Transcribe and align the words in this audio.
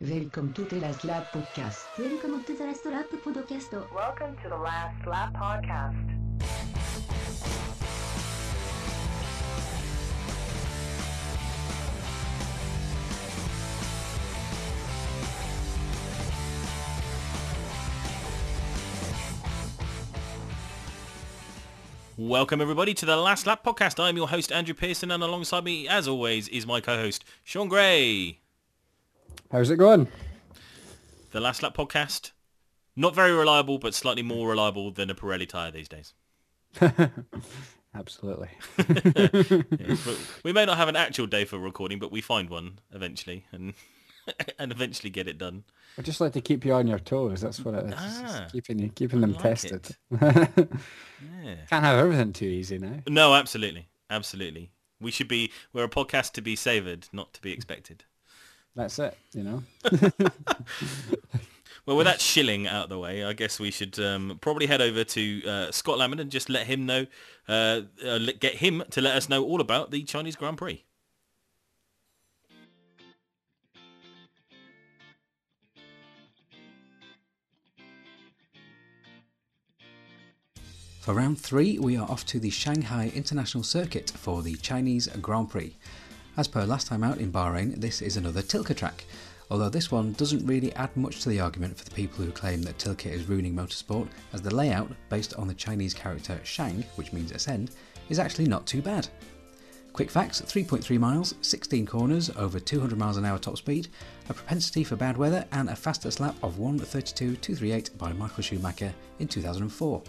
Welcome 0.00 0.52
to 0.52 0.62
the 0.62 0.76
Last 0.76 1.02
Lap 1.02 1.32
Podcast. 1.32 1.98
Welcome 1.98 2.44
to 2.44 2.54
the 2.54 2.62
Last 2.62 2.86
Lap 2.86 3.06
Podcast. 3.10 3.92
Welcome 3.92 4.36
to 4.44 4.48
the 4.48 4.56
Last 4.56 5.04
Lap 5.04 5.34
Podcast. 5.34 5.96
Welcome 22.16 22.60
everybody 22.60 22.94
to 22.94 23.04
the 23.04 23.16
Last 23.16 23.48
Lap 23.48 23.64
Podcast. 23.64 23.98
I'm 23.98 24.16
your 24.16 24.28
host 24.28 24.52
Andrew 24.52 24.74
Pearson 24.74 25.10
and 25.10 25.24
alongside 25.24 25.64
me 25.64 25.88
as 25.88 26.06
always 26.06 26.46
is 26.46 26.68
my 26.68 26.80
co-host 26.80 27.24
Sean 27.42 27.66
Gray. 27.66 28.38
How's 29.50 29.70
it 29.70 29.76
going? 29.76 30.08
The 31.30 31.40
Last 31.40 31.62
Lap 31.62 31.74
Podcast, 31.74 32.32
not 32.94 33.14
very 33.14 33.32
reliable 33.32 33.78
but 33.78 33.94
slightly 33.94 34.22
more 34.22 34.48
reliable 34.48 34.90
than 34.90 35.08
a 35.08 35.14
Pirelli 35.14 35.48
tyre 35.48 35.70
these 35.70 35.88
days. 35.88 36.12
Absolutely. 37.94 38.50
Yeah, 39.78 39.96
we 40.44 40.52
may 40.52 40.66
not 40.66 40.76
have 40.76 40.88
an 40.88 40.96
actual 40.96 41.26
day 41.26 41.46
for 41.46 41.58
recording 41.58 41.98
but 41.98 42.12
we 42.12 42.20
find 42.20 42.50
one 42.50 42.78
eventually 42.92 43.46
and 43.50 43.72
and 44.58 44.70
eventually 44.70 45.08
get 45.08 45.26
it 45.26 45.38
done. 45.38 45.64
I 45.96 46.02
just 46.02 46.20
like 46.20 46.34
to 46.34 46.42
keep 46.42 46.66
you 46.66 46.74
on 46.74 46.86
your 46.86 46.98
toes. 46.98 47.40
That's 47.40 47.64
what 47.64 47.74
it 47.74 47.86
is. 47.86 47.94
Ah, 47.96 48.48
keeping 48.52 48.78
you, 48.78 48.90
keeping 48.90 49.22
them 49.22 49.32
like 49.32 49.42
tested. 49.42 49.96
Yeah. 50.10 50.46
Can't 51.70 51.84
have 51.84 51.98
everything 51.98 52.34
too 52.34 52.44
easy 52.44 52.78
now. 52.78 53.00
No, 53.08 53.34
absolutely. 53.34 53.88
Absolutely. 54.10 54.72
We 55.00 55.10
should 55.10 55.28
be 55.28 55.52
we're 55.72 55.84
a 55.84 55.88
podcast 55.88 56.32
to 56.32 56.42
be 56.42 56.54
savoured, 56.54 57.08
not 57.12 57.32
to 57.32 57.40
be 57.40 57.52
expected. 57.52 58.04
That's 58.74 58.98
it. 58.98 59.16
You 59.32 59.42
know. 59.44 59.62
Well, 61.88 61.96
with 61.96 62.06
that 62.06 62.20
shilling 62.20 62.66
out 62.66 62.82
of 62.82 62.88
the 62.90 62.98
way, 62.98 63.24
I 63.24 63.32
guess 63.32 63.58
we 63.58 63.70
should 63.70 63.98
um, 63.98 64.36
probably 64.42 64.66
head 64.66 64.82
over 64.82 65.04
to 65.04 65.46
uh, 65.46 65.72
Scott 65.72 65.96
Lamond 65.96 66.20
and 66.20 66.30
just 66.30 66.50
let 66.50 66.66
him 66.66 66.84
know, 66.84 67.06
uh, 67.48 67.80
uh, 68.04 68.18
get 68.38 68.56
him 68.56 68.84
to 68.90 69.00
let 69.00 69.16
us 69.16 69.30
know 69.30 69.42
all 69.42 69.62
about 69.62 69.90
the 69.90 70.02
Chinese 70.02 70.36
Grand 70.36 70.58
Prix. 70.58 70.84
For 81.00 81.14
round 81.14 81.40
three, 81.40 81.78
we 81.78 81.96
are 81.96 82.06
off 82.10 82.26
to 82.26 82.38
the 82.38 82.50
Shanghai 82.50 83.10
International 83.14 83.64
Circuit 83.64 84.10
for 84.10 84.42
the 84.42 84.56
Chinese 84.56 85.06
Grand 85.22 85.48
Prix. 85.48 85.74
As 86.38 86.46
per 86.46 86.64
last 86.64 86.86
time 86.86 87.02
out 87.02 87.18
in 87.18 87.32
Bahrain, 87.32 87.80
this 87.80 88.00
is 88.00 88.16
another 88.16 88.42
Tilke 88.42 88.76
track, 88.76 89.04
although 89.50 89.68
this 89.68 89.90
one 89.90 90.12
doesn't 90.12 90.46
really 90.46 90.72
add 90.74 90.96
much 90.96 91.20
to 91.22 91.28
the 91.28 91.40
argument 91.40 91.76
for 91.76 91.84
the 91.84 91.90
people 91.90 92.24
who 92.24 92.30
claim 92.30 92.62
that 92.62 92.78
Tilke 92.78 93.06
is 93.06 93.28
ruining 93.28 93.56
motorsport, 93.56 94.06
as 94.32 94.40
the 94.40 94.54
layout, 94.54 94.88
based 95.08 95.34
on 95.34 95.48
the 95.48 95.54
Chinese 95.54 95.92
character 95.92 96.38
Shang, 96.44 96.84
which 96.94 97.12
means 97.12 97.32
ascend, 97.32 97.72
is 98.08 98.20
actually 98.20 98.46
not 98.46 98.68
too 98.68 98.80
bad. 98.80 99.08
Quick 99.92 100.12
facts 100.12 100.40
3.3 100.40 100.96
miles, 101.00 101.34
16 101.40 101.84
corners, 101.86 102.30
over 102.36 102.60
200 102.60 102.96
miles 102.96 103.16
an 103.16 103.24
hour 103.24 103.40
top 103.40 103.58
speed, 103.58 103.88
a 104.28 104.34
propensity 104.34 104.84
for 104.84 104.94
bad 104.94 105.16
weather, 105.16 105.44
and 105.50 105.68
a 105.68 105.74
fastest 105.74 106.20
lap 106.20 106.36
of 106.44 106.54
1.32.238 106.54 107.98
by 107.98 108.12
Michael 108.12 108.44
Schumacher 108.44 108.94
in 109.18 109.26
2004. 109.26 110.00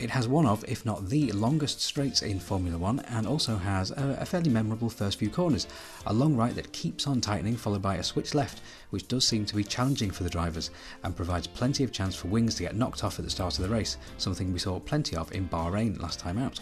It 0.00 0.10
has 0.10 0.26
one 0.26 0.46
of, 0.46 0.64
if 0.66 0.84
not 0.84 1.08
the 1.08 1.30
longest 1.32 1.80
straights 1.80 2.22
in 2.22 2.40
Formula 2.40 2.76
One 2.76 3.00
and 3.00 3.26
also 3.26 3.56
has 3.56 3.90
a, 3.92 4.16
a 4.20 4.26
fairly 4.26 4.50
memorable 4.50 4.90
first 4.90 5.18
few 5.18 5.30
corners. 5.30 5.68
A 6.06 6.12
long 6.12 6.34
right 6.34 6.54
that 6.54 6.72
keeps 6.72 7.06
on 7.06 7.20
tightening, 7.20 7.56
followed 7.56 7.82
by 7.82 7.96
a 7.96 8.02
switch 8.02 8.34
left, 8.34 8.62
which 8.90 9.06
does 9.06 9.26
seem 9.26 9.44
to 9.46 9.54
be 9.54 9.62
challenging 9.62 10.10
for 10.10 10.24
the 10.24 10.30
drivers 10.30 10.70
and 11.04 11.14
provides 11.14 11.46
plenty 11.46 11.84
of 11.84 11.92
chance 11.92 12.16
for 12.16 12.28
wings 12.28 12.56
to 12.56 12.62
get 12.62 12.74
knocked 12.74 13.04
off 13.04 13.18
at 13.18 13.24
the 13.24 13.30
start 13.30 13.58
of 13.58 13.64
the 13.64 13.74
race, 13.74 13.96
something 14.18 14.52
we 14.52 14.58
saw 14.58 14.80
plenty 14.80 15.14
of 15.14 15.30
in 15.32 15.48
Bahrain 15.48 16.00
last 16.00 16.18
time 16.18 16.38
out. 16.38 16.58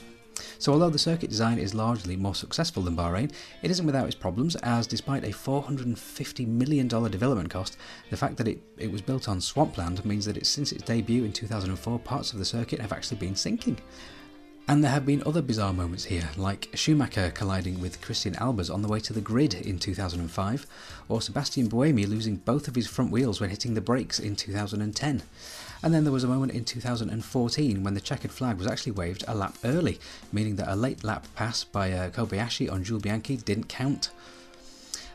So 0.59 0.73
although 0.73 0.91
the 0.91 0.99
circuit 0.99 1.31
design 1.31 1.59
is 1.59 1.75
largely 1.75 2.17
more 2.17 2.35
successful 2.35 2.83
than 2.83 2.97
Bahrain, 2.97 3.33
it 3.63 3.71
isn't 3.71 3.87
without 3.87 4.07
its 4.07 4.15
problems 4.15 4.57
as 4.57 4.87
despite 4.87 5.25
a 5.25 5.29
$450 5.29 6.47
million 6.47 6.89
development 6.89 7.51
cost, 7.51 7.77
the 8.11 8.17
fact 8.17 8.37
that 8.37 8.49
it, 8.49 8.63
it 8.77 8.91
was 8.91 9.03
built 9.03 9.29
on 9.29 9.41
swampland 9.41 10.05
means 10.05 10.25
that 10.27 10.37
it, 10.37 10.47
since 10.47 10.73
its 10.73 10.85
debut 10.85 11.25
in 11.25 11.33
2004 11.33 11.99
parts 12.01 12.33
of 12.33 12.39
the 12.39 12.45
circuit 12.45 12.81
have 12.81 12.93
actually 12.93 13.19
been 13.19 13.37
sinking. 13.37 13.79
And 14.71 14.85
there 14.85 14.93
have 14.93 15.05
been 15.05 15.23
other 15.27 15.43
bizarre 15.43 15.73
moments 15.73 16.05
here, 16.05 16.31
like 16.37 16.69
Schumacher 16.75 17.33
colliding 17.33 17.81
with 17.81 18.01
Christijan 18.01 18.37
Albers 18.37 18.73
on 18.73 18.83
the 18.83 18.89
way 18.89 19.01
to 19.01 19.13
the 19.13 19.21
grid 19.21 19.55
in 19.55 19.81
2005, 19.81 20.67
or 21.09 21.21
Sebastian 21.21 21.69
Buemi 21.69 22.07
losing 22.07 22.37
both 22.37 22.69
of 22.69 22.77
his 22.77 22.87
front 22.87 23.11
wheels 23.11 23.41
when 23.41 23.51
hitting 23.51 23.75
the 23.75 23.81
brakes 23.81 24.21
in 24.21 24.37
2010. 24.37 25.23
And 25.83 25.95
then 25.95 26.05
there 26.05 26.13
was 26.13 26.25
a 26.25 26.29
moment 26.29 26.53
in 26.53 26.65
2014 26.65 27.83
when 27.83 27.95
the 27.95 28.01
checkered 28.01 28.31
flag 28.31 28.59
was 28.59 28.67
actually 28.67 28.93
waved 28.93 29.25
a 29.27 29.35
lap 29.35 29.57
early, 29.65 29.99
meaning 30.33 30.57
that 30.57 30.73
a 30.73 30.77
late 30.77 31.03
lap 31.03 31.27
pass 31.35 31.65
by 31.65 31.93
uh, 31.93 32.11
Kobayashi 32.11 32.71
on 32.71 32.85
Jules 32.85 33.03
Bianchi 33.03 33.39
didn't 33.39 33.69
count. 33.69 34.11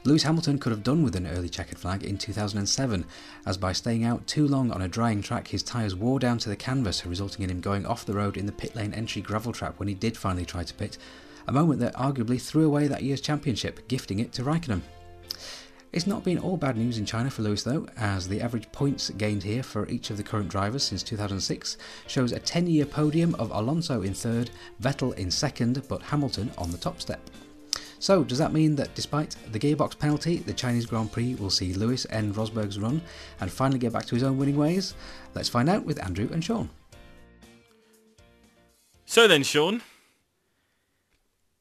Lewis 0.05 0.23
Hamilton 0.23 0.59
could 0.59 0.71
have 0.71 0.83
done 0.83 1.03
with 1.03 1.15
an 1.15 1.25
early 1.25 1.49
checkered 1.49 1.79
flag 1.79 2.03
in 2.03 2.17
2007, 2.17 3.05
as 3.45 3.57
by 3.57 3.73
staying 3.73 4.03
out 4.03 4.25
too 4.27 4.47
long 4.47 4.71
on 4.71 4.83
a 4.83 4.87
drying 4.87 5.21
track, 5.21 5.47
his 5.47 5.63
tyres 5.63 5.95
wore 5.95 6.19
down 6.19 6.37
to 6.37 6.49
the 6.49 6.55
canvas, 6.55 7.05
resulting 7.05 7.43
in 7.43 7.49
him 7.49 7.59
going 7.59 7.87
off 7.87 8.05
the 8.05 8.13
road 8.13 8.37
in 8.37 8.45
the 8.45 8.51
pit 8.51 8.75
lane 8.75 8.93
entry 8.93 9.21
gravel 9.21 9.51
trap 9.51 9.79
when 9.79 9.87
he 9.87 9.95
did 9.95 10.15
finally 10.15 10.45
try 10.45 10.63
to 10.63 10.73
pit, 10.75 10.99
a 11.47 11.51
moment 11.51 11.79
that 11.79 11.95
arguably 11.95 12.39
threw 12.39 12.65
away 12.65 12.87
that 12.87 13.01
year's 13.01 13.21
championship, 13.21 13.87
gifting 13.87 14.19
it 14.19 14.31
to 14.31 14.43
Raikkonen. 14.43 14.81
It's 15.91 16.07
not 16.07 16.23
been 16.23 16.39
all 16.39 16.57
bad 16.57 16.77
news 16.77 16.97
in 16.97 17.05
China 17.05 17.29
for 17.29 17.41
Lewis 17.41 17.63
though, 17.63 17.87
as 17.95 18.27
the 18.27 18.41
average 18.41 18.69
points 18.71 19.09
gained 19.11 19.43
here 19.43 19.63
for 19.63 19.87
each 19.87 20.09
of 20.09 20.17
the 20.17 20.23
current 20.23 20.49
drivers 20.49 20.83
since 20.83 21.03
2006 21.03 21.77
shows 22.07 22.31
a 22.31 22.39
10 22.39 22.67
year 22.67 22.85
podium 22.85 23.33
of 23.35 23.51
Alonso 23.51 24.01
in 24.01 24.13
third, 24.13 24.49
Vettel 24.81 25.15
in 25.15 25.31
second, 25.31 25.81
but 25.87 26.01
Hamilton 26.01 26.51
on 26.57 26.71
the 26.71 26.77
top 26.77 26.99
step. 26.99 27.21
So, 27.99 28.23
does 28.23 28.37
that 28.37 28.53
mean 28.53 28.75
that 28.75 28.93
despite 28.93 29.35
the 29.51 29.59
gearbox 29.59 29.97
penalty, 29.97 30.37
the 30.37 30.53
Chinese 30.53 30.85
Grand 30.85 31.11
Prix 31.11 31.35
will 31.35 31.49
see 31.49 31.73
Lewis 31.73 32.05
end 32.09 32.35
Rosberg's 32.35 32.77
run 32.77 33.01
and 33.39 33.49
finally 33.49 33.79
get 33.79 33.93
back 33.93 34.05
to 34.07 34.15
his 34.15 34.23
own 34.23 34.37
winning 34.37 34.57
ways? 34.57 34.93
Let's 35.33 35.49
find 35.49 35.69
out 35.69 35.85
with 35.85 36.03
Andrew 36.03 36.29
and 36.31 36.43
Sean. 36.43 36.69
So 39.05 39.27
then, 39.27 39.43
Sean, 39.43 39.81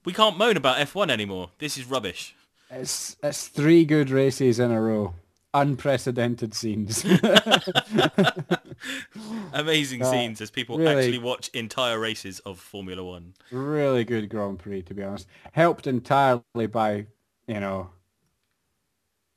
we 0.04 0.12
can't 0.12 0.36
moan 0.36 0.56
about 0.56 0.76
F1 0.78 1.10
anymore. 1.10 1.50
This 1.58 1.78
is 1.78 1.86
rubbish. 1.86 2.34
It's 2.74 3.16
it's 3.22 3.48
three 3.48 3.84
good 3.84 4.10
races 4.10 4.58
in 4.58 4.70
a 4.70 4.80
row. 4.80 5.14
Unprecedented 5.52 6.54
scenes. 6.54 7.04
Amazing 9.52 10.02
Uh, 10.02 10.10
scenes 10.10 10.40
as 10.40 10.50
people 10.50 10.78
really- 10.78 11.04
actually 11.04 11.18
watch 11.18 11.48
entire 11.54 11.98
races 11.98 12.40
of 12.40 12.58
Formula 12.58 13.04
One. 13.04 13.34
really 13.52 14.04
good 14.04 14.28
Grand 14.28 14.58
Prix, 14.58 14.82
to 14.82 14.94
be 14.94 15.02
honest. 15.04 15.28
Helped 15.52 15.86
entirely 15.86 16.66
by, 16.70 17.06
you 17.46 17.60
know, 17.60 17.90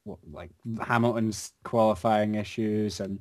what, 0.05 0.17
like 0.31 0.49
Hamilton's 0.81 1.53
qualifying 1.63 2.33
issues 2.35 2.99
and 2.99 3.19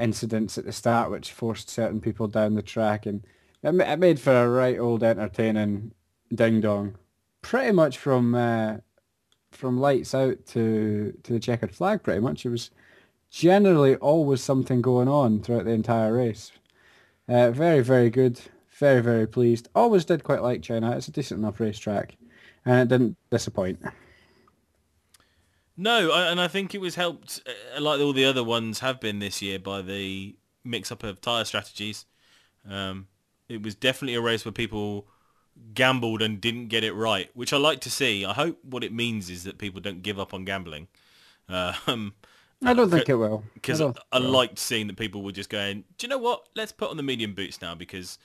incidents 0.00 0.56
at 0.56 0.64
the 0.64 0.72
start, 0.72 1.10
which 1.10 1.32
forced 1.32 1.68
certain 1.68 2.00
people 2.00 2.28
down 2.28 2.54
the 2.54 2.62
track, 2.62 3.06
and 3.06 3.24
it, 3.64 3.74
it 3.74 3.98
made 3.98 4.20
for 4.20 4.32
a 4.44 4.48
right 4.48 4.78
old 4.78 5.02
entertaining 5.02 5.90
ding 6.32 6.60
dong, 6.60 6.94
pretty 7.42 7.72
much 7.72 7.98
from 7.98 8.36
uh, 8.36 8.76
from 9.50 9.78
lights 9.78 10.14
out 10.14 10.46
to 10.46 11.12
to 11.22 11.32
the 11.32 11.40
checkered 11.40 11.74
flag. 11.74 12.02
Pretty 12.02 12.20
much, 12.20 12.44
it 12.44 12.50
was 12.50 12.70
generally 13.30 13.96
always 13.96 14.42
something 14.42 14.82
going 14.82 15.08
on 15.08 15.40
throughout 15.40 15.64
the 15.64 15.70
entire 15.70 16.12
race. 16.12 16.52
Uh, 17.28 17.50
very, 17.50 17.80
very 17.80 18.10
good. 18.10 18.40
Very, 18.70 19.02
very 19.02 19.26
pleased. 19.26 19.68
Always 19.74 20.06
did 20.06 20.24
quite 20.24 20.42
like 20.42 20.62
China. 20.62 20.96
It's 20.96 21.06
a 21.06 21.12
decent 21.12 21.38
enough 21.38 21.60
racetrack, 21.60 22.16
and 22.64 22.80
it 22.80 22.88
didn't 22.88 23.16
disappoint. 23.30 23.78
No, 25.76 26.12
and 26.12 26.40
I 26.40 26.48
think 26.48 26.74
it 26.74 26.80
was 26.80 26.94
helped, 26.94 27.42
uh, 27.46 27.80
like 27.80 28.00
all 28.00 28.12
the 28.12 28.24
other 28.24 28.42
ones 28.42 28.80
have 28.80 29.00
been 29.00 29.18
this 29.18 29.40
year, 29.40 29.58
by 29.58 29.82
the 29.82 30.34
mix-up 30.64 31.02
of 31.02 31.20
tyre 31.20 31.44
strategies. 31.44 32.06
Um, 32.68 33.06
it 33.48 33.62
was 33.62 33.74
definitely 33.74 34.14
a 34.14 34.20
race 34.20 34.44
where 34.44 34.52
people 34.52 35.06
gambled 35.74 36.22
and 36.22 36.40
didn't 36.40 36.68
get 36.68 36.84
it 36.84 36.92
right, 36.92 37.30
which 37.34 37.52
I 37.52 37.56
like 37.56 37.80
to 37.80 37.90
see. 37.90 38.24
I 38.24 38.32
hope 38.32 38.58
what 38.64 38.84
it 38.84 38.92
means 38.92 39.30
is 39.30 39.44
that 39.44 39.58
people 39.58 39.80
don't 39.80 40.02
give 40.02 40.18
up 40.18 40.34
on 40.34 40.44
gambling. 40.44 40.88
Um, 41.48 42.14
I 42.64 42.74
don't 42.74 42.90
think 42.90 43.08
it 43.08 43.14
will. 43.14 43.44
because 43.54 43.80
I 43.80 43.84
I, 43.84 43.88
I 43.88 43.92
think 43.92 44.04
it 44.12 44.20
will. 44.20 44.30
liked 44.30 44.58
seeing 44.58 44.86
that 44.88 44.96
people 44.96 45.22
were 45.22 45.32
just 45.32 45.50
going, 45.50 45.84
do 45.98 46.06
you 46.06 46.08
know 46.08 46.18
what? 46.18 46.48
Let's 46.54 46.72
put 46.72 46.90
on 46.90 46.96
the 46.96 47.02
medium 47.02 47.34
boots 47.34 47.60
now 47.62 47.74
because 47.74 48.18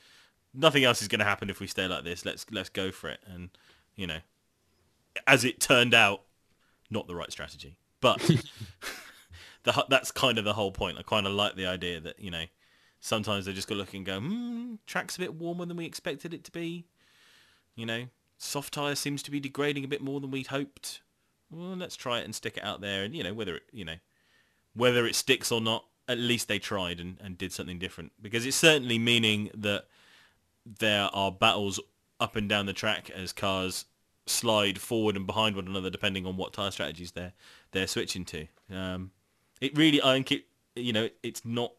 nothing 0.53 0.83
else 0.83 1.01
is 1.01 1.07
going 1.07 1.19
to 1.19 1.25
happen 1.25 1.49
if 1.49 1.59
we 1.59 1.67
stay 1.67 1.87
like 1.87 2.03
this. 2.03 2.25
Let's 2.25 2.45
let's 2.51 2.69
go 2.69 2.91
for 2.91 3.09
it. 3.09 3.19
And 3.25 3.49
you 3.95 4.07
know, 4.07 4.19
as 5.27 5.43
it 5.45 5.59
turned 5.59 5.93
out, 5.93 6.21
not 6.89 7.07
the 7.07 7.15
right 7.15 7.31
strategy. 7.31 7.77
But 8.01 8.19
the, 9.63 9.85
that's 9.89 10.11
kind 10.11 10.37
of 10.37 10.45
the 10.45 10.53
whole 10.53 10.71
point. 10.71 10.97
I 10.97 11.03
kind 11.03 11.25
of 11.25 11.33
like 11.33 11.55
the 11.55 11.65
idea 11.65 11.99
that 12.01 12.19
you 12.19 12.31
know 12.31 12.45
sometimes 12.99 13.45
they 13.45 13.53
just 13.53 13.67
go 13.67 13.75
look 13.75 13.93
and 13.93 14.05
go, 14.05 14.19
hmm, 14.19 14.75
track's 14.85 15.15
a 15.15 15.19
bit 15.19 15.35
warmer 15.35 15.65
than 15.65 15.77
we 15.77 15.85
expected 15.85 16.33
it 16.33 16.43
to 16.45 16.51
be. 16.51 16.85
You 17.75 17.85
know, 17.85 18.05
soft 18.37 18.73
tyre 18.73 18.95
seems 18.95 19.21
to 19.23 19.31
be 19.31 19.39
degrading 19.39 19.83
a 19.83 19.89
bit 19.89 20.01
more 20.01 20.19
than 20.19 20.31
we'd 20.31 20.47
hoped. 20.47 21.01
Well, 21.51 21.75
let's 21.75 21.95
try 21.95 22.19
it 22.19 22.25
and 22.25 22.33
stick 22.33 22.57
it 22.57 22.63
out 22.63 22.81
there, 22.81 23.03
and 23.03 23.15
you 23.15 23.23
know 23.23 23.33
whether 23.33 23.57
it, 23.57 23.63
you 23.71 23.85
know 23.85 23.95
whether 24.75 25.05
it 25.07 25.15
sticks 25.15 25.51
or 25.51 25.61
not, 25.61 25.85
at 26.07 26.17
least 26.17 26.47
they 26.47 26.59
tried 26.59 26.99
and, 26.99 27.17
and 27.23 27.37
did 27.37 27.51
something 27.51 27.79
different. 27.79 28.11
Because 28.21 28.45
it's 28.45 28.57
certainly 28.57 28.99
meaning 28.99 29.49
that 29.55 29.85
there 30.65 31.09
are 31.13 31.31
battles 31.31 31.79
up 32.19 32.35
and 32.35 32.49
down 32.49 32.65
the 32.65 32.73
track 32.73 33.09
as 33.09 33.31
cars 33.31 33.85
slide 34.27 34.79
forward 34.79 35.15
and 35.15 35.27
behind 35.27 35.55
one 35.55 35.67
another 35.67 35.89
depending 35.89 36.25
on 36.25 36.35
what 36.35 36.51
tire 36.51 36.71
strategies 36.71 37.11
they're 37.11 37.33
they're 37.71 37.87
switching 37.87 38.25
to. 38.25 38.47
Um, 38.71 39.11
it 39.61 39.77
really, 39.77 40.01
I 40.01 40.13
think 40.13 40.31
it, 40.31 40.45
you 40.75 40.93
know, 40.93 41.09
it's 41.23 41.45
not 41.45 41.73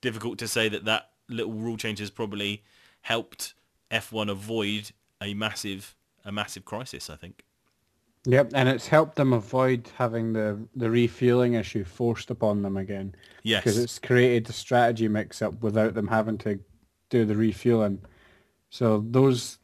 difficult 0.00 0.38
to 0.38 0.48
say 0.48 0.68
that 0.68 0.84
that 0.84 1.10
little 1.28 1.52
rule 1.52 1.76
change 1.76 1.98
has 1.98 2.10
probably 2.10 2.64
helped 3.02 3.54
F1 3.90 4.30
avoid 4.30 4.90
a 5.22 5.34
massive 5.34 5.94
a 6.24 6.32
massive 6.32 6.64
crisis. 6.64 7.08
I 7.10 7.16
think. 7.16 7.44
Yep, 8.28 8.50
and 8.54 8.68
it's 8.68 8.88
helped 8.88 9.14
them 9.14 9.32
avoid 9.32 9.88
having 9.96 10.32
the 10.32 10.58
the 10.74 10.90
refueling 10.90 11.54
issue 11.54 11.84
forced 11.84 12.30
upon 12.30 12.62
them 12.62 12.76
again. 12.76 13.14
Yes. 13.42 13.62
because 13.62 13.78
it's 13.78 13.98
created 14.00 14.46
the 14.46 14.52
strategy 14.52 15.06
mix-up 15.08 15.62
without 15.62 15.94
them 15.94 16.08
having 16.08 16.38
to 16.38 16.58
do 17.08 17.24
the 17.24 17.36
refueling. 17.36 18.00
So 18.70 19.04
those 19.08 19.58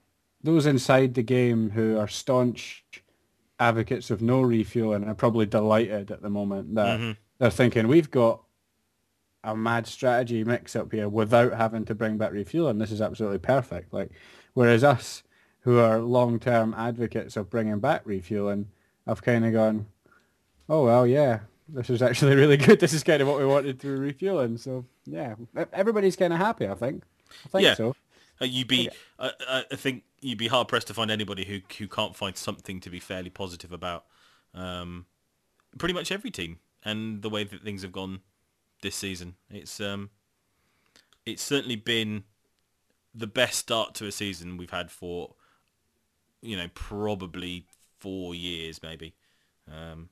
those 0.44 0.66
inside 0.66 1.14
the 1.14 1.22
game 1.22 1.70
who 1.70 1.98
are 1.98 2.08
staunch 2.08 2.84
advocates 3.58 4.10
of 4.10 4.22
no 4.22 4.40
refueling 4.42 5.04
are 5.04 5.14
probably 5.14 5.46
delighted 5.46 6.10
at 6.10 6.22
the 6.22 6.30
moment 6.30 6.74
that 6.74 6.98
Mhm. 6.98 7.16
they're 7.38 7.50
thinking 7.50 7.86
we've 7.88 8.10
got 8.10 8.42
a 9.44 9.56
mad 9.56 9.86
strategy 9.88 10.42
mix-up 10.44 10.92
here 10.92 11.08
without 11.08 11.52
having 11.54 11.84
to 11.84 11.94
bring 11.96 12.16
back 12.16 12.32
refueling. 12.32 12.78
This 12.78 12.92
is 12.92 13.00
absolutely 13.02 13.38
perfect. 13.38 13.92
Like, 13.92 14.10
whereas 14.54 14.82
us 14.84 15.22
who 15.62 15.78
are 15.78 15.98
long-term 16.00 16.74
advocates 16.76 17.36
of 17.36 17.50
bringing 17.50 17.78
back 17.78 18.02
refueling 18.04 18.68
have 19.06 19.22
kind 19.22 19.44
of 19.44 19.52
gone, 19.52 19.86
oh 20.68 20.84
well, 20.84 21.06
yeah, 21.06 21.40
this 21.68 21.90
is 21.90 22.02
actually 22.02 22.34
really 22.42 22.56
good. 22.56 22.80
This 22.80 22.92
is 22.92 23.02
kind 23.02 23.20
of 23.22 23.28
what 23.28 23.38
we 23.38 23.46
wanted 23.46 23.78
through 23.80 23.98
refueling. 23.98 24.58
So 24.58 24.84
yeah, 25.06 25.34
everybody's 25.72 26.16
kind 26.16 26.32
of 26.32 26.38
happy. 26.38 26.68
I 26.68 26.74
think. 26.74 27.02
I 27.46 27.48
think 27.48 27.64
Yeah. 27.64 27.74
so. 27.74 27.96
Uh, 28.40 28.44
you'd 28.46 28.68
be, 28.68 28.90
I 29.18 29.30
I 29.48 29.64
I 29.72 29.76
think 29.76 30.04
you'd 30.20 30.38
be 30.38 30.48
hard 30.48 30.68
pressed 30.68 30.86
to 30.88 30.94
find 30.94 31.10
anybody 31.10 31.44
who 31.44 31.60
who 31.78 31.88
can't 31.88 32.16
find 32.16 32.36
something 32.36 32.80
to 32.80 32.90
be 32.90 33.00
fairly 33.00 33.30
positive 33.30 33.72
about. 33.72 34.04
Um, 34.54 35.06
pretty 35.78 35.94
much 35.94 36.12
every 36.12 36.30
team 36.30 36.58
and 36.84 37.22
the 37.22 37.30
way 37.30 37.44
that 37.44 37.62
things 37.62 37.82
have 37.82 37.92
gone 37.92 38.20
this 38.82 38.94
season. 38.96 39.36
It's 39.50 39.80
um, 39.80 40.10
it's 41.24 41.42
certainly 41.42 41.76
been 41.76 42.24
the 43.14 43.26
best 43.26 43.58
start 43.58 43.94
to 43.94 44.06
a 44.06 44.12
season 44.12 44.56
we've 44.56 44.70
had 44.70 44.90
for, 44.90 45.34
you 46.42 46.56
know, 46.56 46.68
probably 46.74 47.64
four 47.98 48.34
years 48.34 48.82
maybe. 48.82 49.14
Um, 49.72 50.08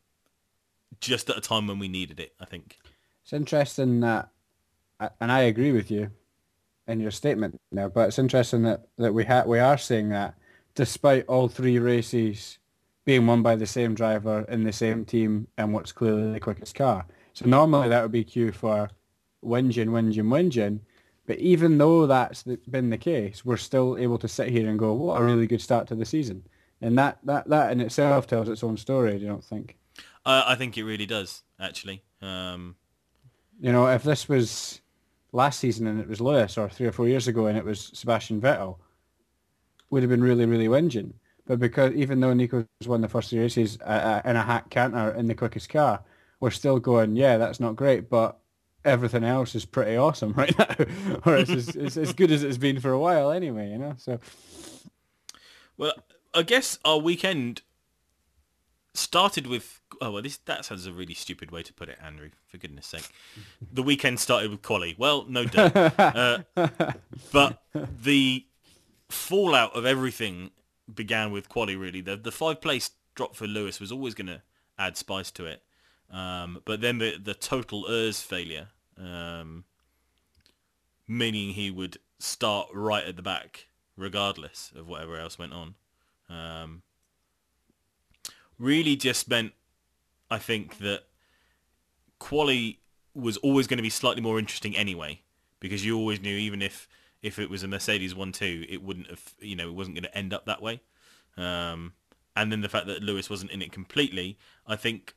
just 1.00 1.28
at 1.30 1.36
a 1.36 1.40
time 1.40 1.66
when 1.66 1.78
we 1.78 1.88
needed 1.88 2.20
it, 2.20 2.32
I 2.40 2.44
think. 2.44 2.78
It's 3.22 3.32
interesting 3.32 4.00
that, 4.00 4.30
and 5.20 5.30
I 5.30 5.40
agree 5.42 5.72
with 5.72 5.90
you 5.90 6.10
in 6.86 7.00
your 7.00 7.10
statement 7.10 7.60
now, 7.70 7.88
but 7.88 8.08
it's 8.08 8.18
interesting 8.18 8.62
that, 8.62 8.86
that 8.98 9.14
we 9.14 9.24
ha- 9.24 9.44
we 9.46 9.58
are 9.58 9.78
seeing 9.78 10.08
that 10.10 10.34
despite 10.74 11.26
all 11.26 11.48
three 11.48 11.78
races 11.78 12.58
being 13.04 13.26
won 13.26 13.42
by 13.42 13.56
the 13.56 13.66
same 13.66 13.94
driver 13.94 14.44
in 14.48 14.64
the 14.64 14.72
same 14.72 15.04
team 15.04 15.48
and 15.56 15.72
what's 15.72 15.92
clearly 15.92 16.32
the 16.32 16.40
quickest 16.40 16.74
car. 16.74 17.06
So 17.32 17.46
normally 17.46 17.88
that 17.88 18.02
would 18.02 18.12
be 18.12 18.24
cue 18.24 18.52
for 18.52 18.90
whinging, 19.44 19.88
whinging, 19.88 20.26
whinging. 20.26 20.80
But 21.30 21.38
even 21.38 21.78
though 21.78 22.08
that's 22.08 22.42
been 22.42 22.90
the 22.90 22.98
case, 22.98 23.44
we're 23.44 23.56
still 23.56 23.96
able 23.96 24.18
to 24.18 24.26
sit 24.26 24.48
here 24.48 24.68
and 24.68 24.76
go, 24.76 24.92
what 24.92 25.20
a 25.20 25.24
really 25.24 25.46
good 25.46 25.60
start 25.62 25.86
to 25.86 25.94
the 25.94 26.04
season. 26.04 26.42
And 26.80 26.98
that, 26.98 27.18
that, 27.22 27.48
that 27.48 27.70
in 27.70 27.80
itself 27.80 28.26
tells 28.26 28.48
its 28.48 28.64
own 28.64 28.76
story, 28.76 29.12
do 29.12 29.18
you 29.20 29.28
don't 29.28 29.44
think? 29.44 29.76
Uh, 30.26 30.42
I 30.44 30.56
think 30.56 30.76
it 30.76 30.82
really 30.82 31.06
does, 31.06 31.44
actually. 31.60 32.02
Um, 32.20 32.74
You 33.60 33.70
know, 33.70 33.86
if 33.86 34.02
this 34.02 34.28
was 34.28 34.80
last 35.30 35.60
season 35.60 35.86
and 35.86 36.00
it 36.00 36.08
was 36.08 36.20
Lewis, 36.20 36.58
or 36.58 36.68
three 36.68 36.88
or 36.88 36.92
four 36.92 37.06
years 37.06 37.28
ago 37.28 37.46
and 37.46 37.56
it 37.56 37.64
was 37.64 37.92
Sebastian 37.94 38.40
Vettel, 38.40 38.78
would 39.90 40.02
have 40.02 40.10
been 40.10 40.24
really, 40.24 40.46
really 40.46 40.66
whinging. 40.66 41.12
But 41.46 41.60
because 41.60 41.92
even 41.92 42.18
though 42.18 42.34
Nico's 42.34 42.66
won 42.86 43.02
the 43.02 43.08
first 43.08 43.30
three 43.30 43.38
races 43.38 43.78
uh, 43.82 44.20
uh, 44.24 44.28
in 44.28 44.34
a 44.34 44.42
hack 44.42 44.68
canter 44.70 45.12
in 45.12 45.28
the 45.28 45.36
quickest 45.36 45.68
car, 45.68 46.02
we're 46.40 46.50
still 46.50 46.80
going, 46.80 47.14
yeah, 47.14 47.36
that's 47.36 47.60
not 47.60 47.76
great, 47.76 48.10
but 48.10 48.40
everything 48.84 49.24
else 49.24 49.54
is 49.54 49.64
pretty 49.64 49.96
awesome 49.96 50.32
right 50.36 50.56
now, 50.58 50.74
or 51.24 51.36
it's 51.36 51.50
as, 51.50 51.68
it's 51.76 51.96
as 51.96 52.12
good 52.12 52.30
as 52.30 52.42
it's 52.42 52.58
been 52.58 52.80
for 52.80 52.92
a 52.92 52.98
while 52.98 53.30
anyway. 53.30 53.70
You 53.70 53.78
know, 53.78 53.94
so 53.98 54.18
Well, 55.76 55.94
I 56.34 56.42
guess 56.42 56.78
our 56.84 56.98
weekend 56.98 57.62
started 58.94 59.46
with. 59.46 59.80
Oh 60.00 60.12
well, 60.12 60.22
this 60.22 60.38
that 60.38 60.64
sounds 60.64 60.86
a 60.86 60.92
really 60.92 61.14
stupid 61.14 61.50
way 61.50 61.62
to 61.62 61.72
put 61.72 61.88
it, 61.88 61.98
Andrew. 62.02 62.30
For 62.48 62.56
goodness 62.58 62.86
sake, 62.86 63.08
the 63.72 63.82
weekend 63.82 64.18
started 64.20 64.50
with 64.50 64.62
quali. 64.62 64.94
Well, 64.98 65.26
no 65.28 65.44
doubt, 65.44 65.76
uh, 65.98 66.38
but 67.32 67.62
the 67.74 68.46
fallout 69.08 69.74
of 69.76 69.84
everything 69.84 70.50
began 70.92 71.32
with 71.32 71.48
quali. 71.48 71.76
Really, 71.76 72.00
the 72.00 72.16
the 72.16 72.32
five 72.32 72.60
place 72.60 72.90
drop 73.14 73.36
for 73.36 73.46
Lewis 73.46 73.80
was 73.80 73.92
always 73.92 74.14
going 74.14 74.28
to 74.28 74.42
add 74.78 74.96
spice 74.96 75.30
to 75.32 75.44
it, 75.44 75.62
um, 76.10 76.60
but 76.64 76.80
then 76.80 76.98
the 76.98 77.16
the 77.22 77.34
total 77.34 77.86
ERS 77.88 78.22
failure, 78.22 78.68
um, 78.98 79.64
meaning 81.06 81.54
he 81.54 81.70
would 81.70 81.98
start 82.18 82.68
right 82.72 83.04
at 83.04 83.16
the 83.16 83.22
back 83.22 83.66
regardless 83.96 84.72
of 84.74 84.88
whatever 84.88 85.18
else 85.18 85.38
went 85.38 85.52
on. 85.52 85.74
Um, 86.28 86.82
really 88.58 88.96
just 88.96 89.28
meant, 89.28 89.52
I 90.30 90.38
think, 90.38 90.78
that 90.78 91.02
quali 92.18 92.80
was 93.14 93.36
always 93.38 93.66
going 93.66 93.78
to 93.78 93.82
be 93.82 93.90
slightly 93.90 94.22
more 94.22 94.38
interesting 94.38 94.76
anyway, 94.76 95.20
because 95.60 95.84
you 95.84 95.96
always 95.96 96.20
knew 96.20 96.36
even 96.36 96.62
if 96.62 96.88
if 97.22 97.38
it 97.38 97.50
was 97.50 97.62
a 97.62 97.68
Mercedes 97.68 98.14
1-2, 98.14 98.66
it 98.70 98.82
wouldn't 98.82 99.10
have, 99.10 99.34
you 99.40 99.54
know, 99.54 99.68
it 99.68 99.74
wasn't 99.74 99.94
going 99.94 100.04
to 100.04 100.16
end 100.16 100.32
up 100.32 100.46
that 100.46 100.62
way. 100.62 100.80
Um, 101.36 101.92
and 102.34 102.50
then 102.50 102.62
the 102.62 102.68
fact 102.68 102.86
that 102.86 103.02
Lewis 103.02 103.28
wasn't 103.28 103.50
in 103.50 103.60
it 103.60 103.72
completely, 103.72 104.38
I 104.66 104.76
think, 104.76 105.14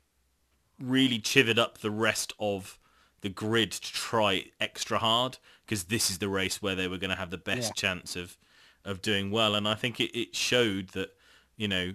really 0.80 1.20
chivied 1.20 1.58
up 1.58 1.80
the 1.80 1.92
rest 1.92 2.34
of 2.40 2.78
the 3.22 3.30
grid 3.30 3.72
to 3.72 3.82
try 3.94 4.46
extra 4.60 4.98
hard 5.00 5.38
because 5.66 5.86
this 5.86 6.12
is 6.12 6.18
the 6.18 6.28
race 6.28 6.62
where 6.62 6.76
they 6.76 6.88
were 6.88 6.98
going 6.98 7.10
to 7.10 7.16
have 7.16 7.30
the 7.30 7.38
best 7.38 7.70
Yeah. 7.76 7.82
chance 7.90 8.16
of 8.16 8.38
of 8.86 9.02
doing 9.02 9.32
well. 9.32 9.56
And 9.56 9.66
I 9.66 9.76
think 9.76 10.00
it, 10.02 10.18
it 10.18 10.36
showed 10.36 10.90
that 10.90 11.16
you 11.56 11.68
know 11.68 11.94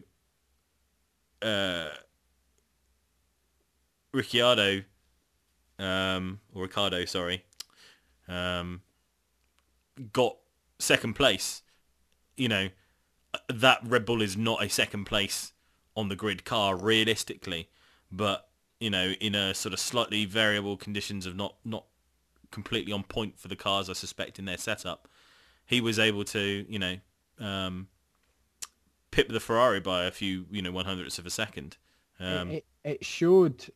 uh 1.42 1.90
Ricciardo 4.12 4.82
um 5.78 6.40
or 6.54 6.62
Ricardo 6.62 7.04
sorry 7.04 7.44
um 8.26 8.80
got 10.12 10.36
second 10.78 11.14
place. 11.14 11.62
You 12.36 12.48
know 12.48 12.68
that 13.48 13.80
Red 13.84 14.06
Bull 14.06 14.22
is 14.22 14.36
not 14.36 14.62
a 14.62 14.68
second 14.70 15.04
place 15.04 15.52
on 15.94 16.08
the 16.08 16.16
grid 16.16 16.44
car 16.44 16.76
realistically. 16.76 17.68
But 18.10 18.47
you 18.80 18.90
know 18.90 19.12
in 19.20 19.34
a 19.34 19.54
sort 19.54 19.72
of 19.72 19.80
slightly 19.80 20.24
variable 20.24 20.76
conditions 20.76 21.26
of 21.26 21.36
not 21.36 21.54
not 21.64 21.84
completely 22.50 22.92
on 22.92 23.02
point 23.02 23.38
for 23.38 23.48
the 23.48 23.56
cars 23.56 23.90
I 23.90 23.92
suspect 23.92 24.38
in 24.38 24.44
their 24.44 24.56
setup 24.56 25.08
he 25.66 25.80
was 25.80 25.98
able 25.98 26.24
to 26.24 26.66
you 26.68 26.78
know 26.78 26.96
um 27.38 27.88
pip 29.10 29.28
the 29.28 29.40
Ferrari 29.40 29.80
by 29.80 30.04
a 30.04 30.10
few 30.10 30.46
you 30.50 30.62
know 30.62 30.72
one 30.72 30.84
hundredths 30.84 31.18
of 31.18 31.26
a 31.26 31.30
second 31.30 31.76
um 32.20 32.50
it, 32.50 32.66
it 32.84 33.04
showed 33.04 33.66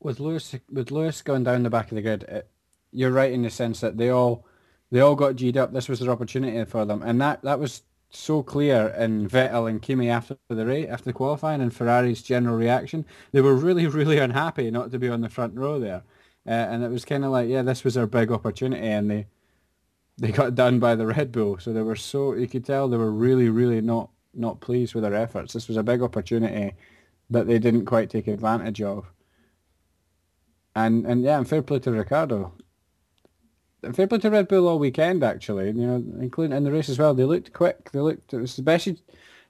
with 0.00 0.18
Lewis 0.18 0.54
with 0.70 0.90
Lewis 0.90 1.22
going 1.22 1.44
down 1.44 1.62
the 1.62 1.70
back 1.70 1.90
of 1.90 1.96
the 1.96 2.02
grid. 2.02 2.24
It, 2.24 2.50
you're 2.90 3.10
right 3.12 3.32
in 3.32 3.42
the 3.42 3.50
sense 3.50 3.80
that 3.80 3.98
they 3.98 4.08
all 4.08 4.46
they 4.90 5.00
all 5.00 5.14
got 5.14 5.36
G'd 5.36 5.56
up. 5.56 5.72
This 5.72 5.88
was 5.88 6.00
their 6.00 6.10
opportunity 6.10 6.64
for 6.64 6.84
them, 6.84 7.02
and 7.02 7.20
that 7.20 7.42
that 7.42 7.60
was 7.60 7.82
so 8.10 8.42
clear 8.42 8.88
in 8.98 9.28
Vettel 9.28 9.68
and 9.68 9.80
Kimi 9.80 10.10
after 10.10 10.36
the 10.48 10.66
race, 10.66 10.88
after 10.90 11.12
qualifying, 11.12 11.60
and 11.60 11.74
Ferrari's 11.74 12.22
general 12.22 12.56
reaction. 12.56 13.06
They 13.32 13.40
were 13.40 13.54
really 13.54 13.86
really 13.98 14.18
unhappy 14.18 14.70
not 14.70 14.90
to 14.92 14.98
be 14.98 15.08
on 15.08 15.20
the 15.20 15.28
front 15.28 15.56
row 15.56 15.78
there, 15.80 16.02
uh, 16.46 16.50
and 16.50 16.82
it 16.84 16.90
was 16.90 17.04
kind 17.04 17.24
of 17.24 17.30
like 17.30 17.48
yeah, 17.48 17.62
this 17.62 17.84
was 17.84 17.96
our 17.96 18.06
big 18.06 18.30
opportunity, 18.32 18.86
and 18.86 19.10
they 19.10 19.26
they 20.18 20.32
got 20.32 20.54
done 20.54 20.78
by 20.80 20.94
the 20.94 21.06
Red 21.06 21.32
Bull. 21.32 21.58
So 21.58 21.72
they 21.72 21.82
were 21.82 21.96
so 21.96 22.34
you 22.34 22.48
could 22.48 22.64
tell 22.64 22.88
they 22.88 22.96
were 22.96 23.12
really 23.12 23.48
really 23.48 23.80
not 23.80 24.10
not 24.34 24.60
pleased 24.60 24.94
with 24.94 25.04
their 25.04 25.14
efforts. 25.14 25.52
This 25.52 25.68
was 25.68 25.76
a 25.76 25.82
big 25.82 26.02
opportunity 26.02 26.74
that 27.30 27.46
they 27.46 27.58
didn't 27.58 27.86
quite 27.86 28.10
take 28.10 28.26
advantage 28.28 28.82
of. 28.82 29.12
And 30.74 31.06
and 31.06 31.22
yeah, 31.22 31.38
and 31.38 31.48
fair 31.48 31.62
play 31.62 31.78
to 31.80 31.90
Ricardo. 31.92 32.52
Fair 33.92 34.06
play 34.06 34.18
to 34.18 34.30
Red 34.30 34.48
Bull 34.48 34.68
all 34.68 34.78
weekend 34.78 35.22
actually, 35.24 35.66
you 35.66 35.86
know, 35.86 36.04
including 36.20 36.56
in 36.56 36.64
the 36.64 36.72
race 36.72 36.88
as 36.88 36.98
well. 36.98 37.14
They 37.14 37.24
looked 37.24 37.52
quick. 37.52 37.90
They 37.92 38.00
looked 38.00 38.32
it 38.32 38.38
was 38.38 38.56
the 38.56 38.62
best 38.62 38.88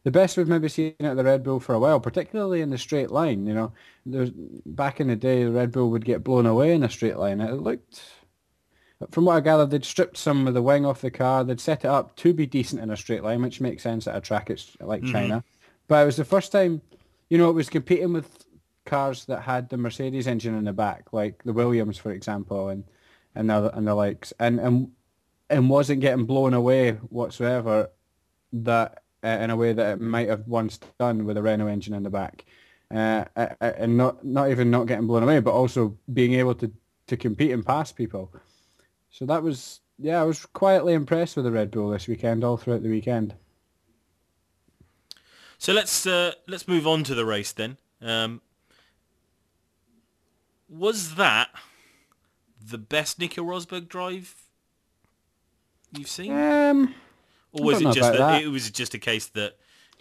the 0.02 0.10
best 0.10 0.36
we've 0.36 0.48
maybe 0.48 0.68
seen 0.68 0.94
at 1.00 1.16
the 1.16 1.24
Red 1.24 1.42
Bull 1.42 1.60
for 1.60 1.74
a 1.74 1.78
while, 1.78 2.00
particularly 2.00 2.62
in 2.62 2.70
the 2.70 2.78
straight 2.78 3.10
line, 3.10 3.46
you 3.46 3.52
know. 3.54 3.72
There's 4.06 4.30
back 4.30 5.00
in 5.00 5.08
the 5.08 5.16
day 5.16 5.44
the 5.44 5.50
Red 5.50 5.72
Bull 5.72 5.90
would 5.90 6.04
get 6.04 6.24
blown 6.24 6.46
away 6.46 6.72
in 6.72 6.82
a 6.82 6.90
straight 6.90 7.16
line. 7.16 7.40
It 7.40 7.52
looked 7.54 8.02
from 9.10 9.24
what 9.24 9.36
I 9.36 9.40
gathered, 9.40 9.70
they'd 9.70 9.84
stripped 9.84 10.18
some 10.18 10.46
of 10.46 10.54
the 10.54 10.62
wing 10.62 10.84
off 10.84 11.00
the 11.00 11.10
car. 11.10 11.42
They'd 11.42 11.60
set 11.60 11.84
it 11.84 11.88
up 11.88 12.14
to 12.16 12.34
be 12.34 12.46
decent 12.46 12.82
in 12.82 12.90
a 12.90 12.96
straight 12.96 13.22
line, 13.22 13.40
which 13.40 13.60
makes 13.60 13.82
sense 13.82 14.06
at 14.06 14.16
a 14.16 14.20
track 14.20 14.50
it's 14.50 14.76
like 14.80 15.02
mm-hmm. 15.02 15.12
China. 15.12 15.44
But 15.88 16.02
it 16.02 16.06
was 16.06 16.16
the 16.16 16.24
first 16.24 16.52
time, 16.52 16.82
you 17.30 17.38
know, 17.38 17.48
it 17.48 17.54
was 17.54 17.70
competing 17.70 18.12
with 18.12 18.44
cars 18.84 19.24
that 19.24 19.40
had 19.40 19.68
the 19.68 19.78
Mercedes 19.78 20.26
engine 20.26 20.54
in 20.54 20.64
the 20.64 20.72
back, 20.72 21.12
like 21.12 21.42
the 21.44 21.52
Williams, 21.52 21.96
for 21.96 22.12
example, 22.12 22.68
and 22.68 22.84
and 23.34 23.50
the 23.50 23.76
and 23.76 23.86
the 23.86 23.94
likes, 23.94 24.32
and 24.38 24.60
and 24.60 24.90
and 25.48 25.70
wasn't 25.70 26.00
getting 26.00 26.26
blown 26.26 26.54
away 26.54 26.92
whatsoever. 26.92 27.90
That 28.52 29.02
uh, 29.22 29.28
in 29.28 29.50
a 29.50 29.56
way 29.56 29.72
that 29.72 29.92
it 29.94 30.00
might 30.00 30.28
have 30.28 30.46
once 30.48 30.78
done 30.98 31.24
with 31.24 31.36
a 31.36 31.42
Renault 31.42 31.68
engine 31.68 31.94
in 31.94 32.02
the 32.02 32.10
back, 32.10 32.44
uh, 32.92 33.24
uh, 33.36 33.48
uh, 33.60 33.72
and 33.76 33.96
not 33.96 34.24
not 34.24 34.50
even 34.50 34.70
not 34.70 34.86
getting 34.86 35.06
blown 35.06 35.22
away, 35.22 35.40
but 35.40 35.52
also 35.52 35.96
being 36.12 36.34
able 36.34 36.54
to 36.56 36.72
to 37.06 37.16
compete 37.16 37.52
and 37.52 37.64
pass 37.64 37.92
people. 37.92 38.32
So 39.10 39.26
that 39.26 39.42
was 39.42 39.80
yeah, 39.98 40.20
I 40.20 40.24
was 40.24 40.46
quietly 40.46 40.94
impressed 40.94 41.36
with 41.36 41.44
the 41.44 41.52
Red 41.52 41.70
Bull 41.70 41.90
this 41.90 42.08
weekend, 42.08 42.42
all 42.42 42.56
throughout 42.56 42.82
the 42.82 42.88
weekend. 42.88 43.34
So 45.58 45.72
let's 45.74 46.06
uh, 46.06 46.32
let's 46.48 46.66
move 46.66 46.86
on 46.86 47.04
to 47.04 47.14
the 47.14 47.26
race 47.26 47.52
then. 47.52 47.76
Um, 48.00 48.40
was 50.68 51.16
that 51.16 51.50
the 52.64 52.78
best 52.78 53.18
Nico 53.18 53.42
Rosberg 53.42 53.88
drive 53.88 54.34
you've 55.92 56.08
seen, 56.08 56.32
Um, 56.32 56.94
or 57.52 57.64
was 57.64 57.78
I 57.78 57.80
don't 57.80 57.82
know 57.84 57.90
it 57.90 57.94
just 57.94 58.12
that, 58.12 58.18
that. 58.18 58.42
it 58.42 58.48
was 58.48 58.70
just 58.70 58.94
a 58.94 58.98
case 58.98 59.26
that 59.28 59.56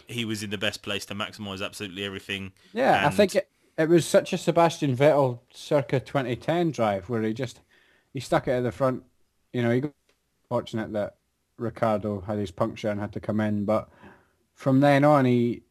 he 0.08 0.26
was 0.26 0.44
in 0.44 0.50
the 0.50 0.58
best 0.58 0.82
place 0.82 1.06
to 1.08 1.16
maximise 1.16 1.64
absolutely 1.64 2.04
everything? 2.04 2.54
Yeah, 2.74 3.06
I 3.06 3.10
think 3.10 3.36
it, 3.36 3.50
it 3.78 3.90
was 3.90 4.06
such 4.06 4.34
a 4.34 4.38
Sebastian 4.38 4.96
Vettel 4.96 5.40
circa 5.54 6.00
2010 6.00 6.72
drive 6.72 7.10
where 7.10 7.22
he 7.22 7.34
just 7.34 7.62
he 8.14 8.20
stuck 8.20 8.48
it 8.48 8.52
at 8.52 8.64
the 8.64 8.72
front. 8.72 9.04
You 9.54 9.64
know, 9.64 9.72
he 9.72 9.82
got 9.82 9.94
fortunate 10.48 10.94
that 10.94 11.16
Ricardo 11.58 12.22
had 12.22 12.38
his 12.38 12.52
puncture 12.52 12.90
and 12.90 13.00
had 13.00 13.14
to 13.14 13.20
come 13.20 13.40
in, 13.40 13.66
but 13.66 13.90
from 14.54 14.80
then 14.82 15.04
on 15.04 15.26
he 15.26 15.64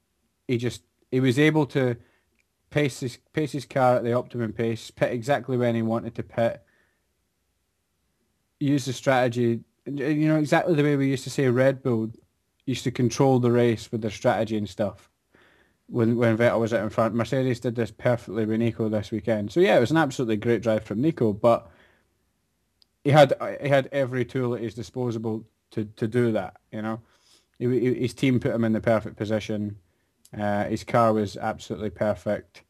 he 0.47 0.57
just 0.57 0.83
he 1.11 1.21
was 1.21 1.38
able 1.38 1.66
to 1.66 1.97
pace 2.71 3.00
his 3.00 3.18
pace 3.33 3.52
his 3.52 3.64
car 3.66 3.97
at 3.97 4.04
the 4.04 4.12
optimum 4.12 4.52
pace, 4.52 4.90
pit 4.90 5.12
exactly 5.12 5.57
when 5.57 5.75
he 5.75 5.83
wanted 5.83 6.14
to 6.14 6.23
pit, 6.23 6.64
use 8.60 8.84
the 8.84 8.92
strategy. 8.92 9.60
You 9.86 10.28
know 10.28 10.38
exactly 10.38 10.74
the 10.74 10.82
way 10.82 10.96
we 10.96 11.08
used 11.08 11.24
to 11.24 11.30
say 11.30 11.48
Red 11.48 11.82
Bull 11.82 12.10
used 12.66 12.84
to 12.84 12.90
control 12.90 13.38
the 13.38 13.50
race 13.50 13.90
with 13.90 14.02
their 14.02 14.10
strategy 14.10 14.56
and 14.56 14.68
stuff 14.68 15.10
when 15.86 16.16
when 16.16 16.36
Vettel 16.36 16.60
was 16.60 16.72
out 16.72 16.82
in 16.82 16.90
front. 16.90 17.14
Mercedes 17.14 17.60
did 17.60 17.74
this 17.74 17.90
perfectly 17.90 18.44
with 18.44 18.58
Nico 18.58 18.88
this 18.88 19.10
weekend. 19.10 19.50
So 19.50 19.60
yeah, 19.60 19.76
it 19.76 19.80
was 19.80 19.90
an 19.90 19.96
absolutely 19.96 20.36
great 20.36 20.62
drive 20.62 20.84
from 20.84 21.00
Nico, 21.00 21.32
but 21.32 21.70
he 23.04 23.10
had 23.10 23.34
he 23.60 23.68
had 23.68 23.88
every 23.92 24.24
tool 24.24 24.54
at 24.54 24.60
his 24.60 24.74
disposal 24.74 25.44
to, 25.70 25.84
to 25.84 26.06
do 26.06 26.32
that. 26.32 26.56
You 26.72 26.82
know, 26.82 27.00
his 27.58 28.14
team 28.14 28.40
put 28.40 28.54
him 28.54 28.64
in 28.64 28.72
the 28.72 28.80
perfect 28.80 29.16
position. 29.16 29.76
Uh, 30.38 30.64
his 30.64 30.84
car 30.84 31.14
was 31.14 31.38
absolutely 31.38 31.90
perfect, 31.90 32.62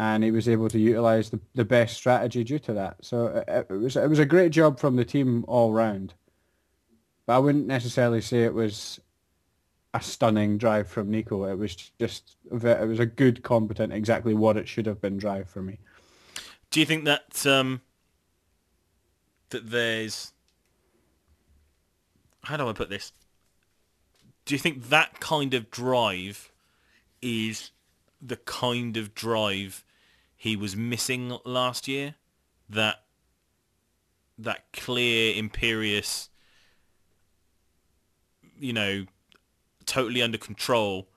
and 0.00 0.24
he 0.24 0.30
was 0.30 0.48
able 0.48 0.70
to 0.70 0.78
utilize 0.78 1.28
the, 1.28 1.38
the 1.54 1.64
best 1.64 1.94
strategy 1.94 2.42
due 2.42 2.58
to 2.58 2.72
that. 2.72 2.96
So 3.02 3.44
it, 3.46 3.66
it 3.68 3.74
was 3.74 3.96
it 3.96 4.08
was 4.08 4.18
a 4.18 4.24
great 4.24 4.50
job 4.50 4.80
from 4.80 4.96
the 4.96 5.04
team 5.04 5.44
all 5.46 5.74
round. 5.74 6.14
But 7.26 7.34
I 7.34 7.38
wouldn't 7.38 7.66
necessarily 7.66 8.22
say 8.22 8.44
it 8.44 8.54
was 8.54 8.98
a 9.92 10.00
stunning 10.00 10.56
drive 10.56 10.88
from 10.88 11.10
Nico. 11.10 11.44
It 11.44 11.58
was 11.58 11.74
just 11.74 12.36
it 12.50 12.88
was 12.88 12.98
a 12.98 13.04
good, 13.04 13.42
competent, 13.42 13.92
exactly 13.92 14.32
what 14.32 14.56
it 14.56 14.66
should 14.66 14.86
have 14.86 15.02
been 15.02 15.18
drive 15.18 15.50
for 15.50 15.60
me. 15.60 15.78
Do 16.70 16.80
you 16.80 16.86
think 16.86 17.04
that 17.04 17.44
um, 17.44 17.82
that 19.50 19.70
there's 19.70 20.32
how 22.44 22.56
do 22.56 22.66
I 22.66 22.72
put 22.72 22.88
this? 22.88 23.12
Do 24.46 24.54
you 24.54 24.58
think 24.58 24.88
that 24.88 25.20
kind 25.20 25.52
of 25.52 25.70
drive 25.70 26.50
is 27.20 27.70
the 28.22 28.36
kind 28.36 28.96
of 28.96 29.14
drive 29.14 29.84
he 30.40 30.56
was 30.56 30.74
missing 30.74 31.36
last 31.44 31.86
year? 31.86 32.14
That 32.70 33.02
that 34.38 34.72
clear, 34.72 35.34
imperious, 35.36 36.30
you 38.58 38.72
know, 38.72 39.04
totally 39.86 40.22
under 40.22 40.38
control 40.38 41.08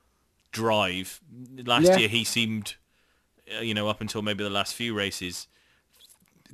drive. 0.52 1.22
Last 1.66 1.96
Yeah. 1.96 1.98
year 1.98 2.10
he 2.10 2.24
seemed, 2.24 2.76
uh, 3.58 3.62
you 3.62 3.74
know, 3.74 3.88
up 3.90 4.02
until 4.02 4.22
maybe 4.22 4.44
the 4.44 4.50
last 4.50 4.76
few 4.76 4.96
races, 4.96 5.48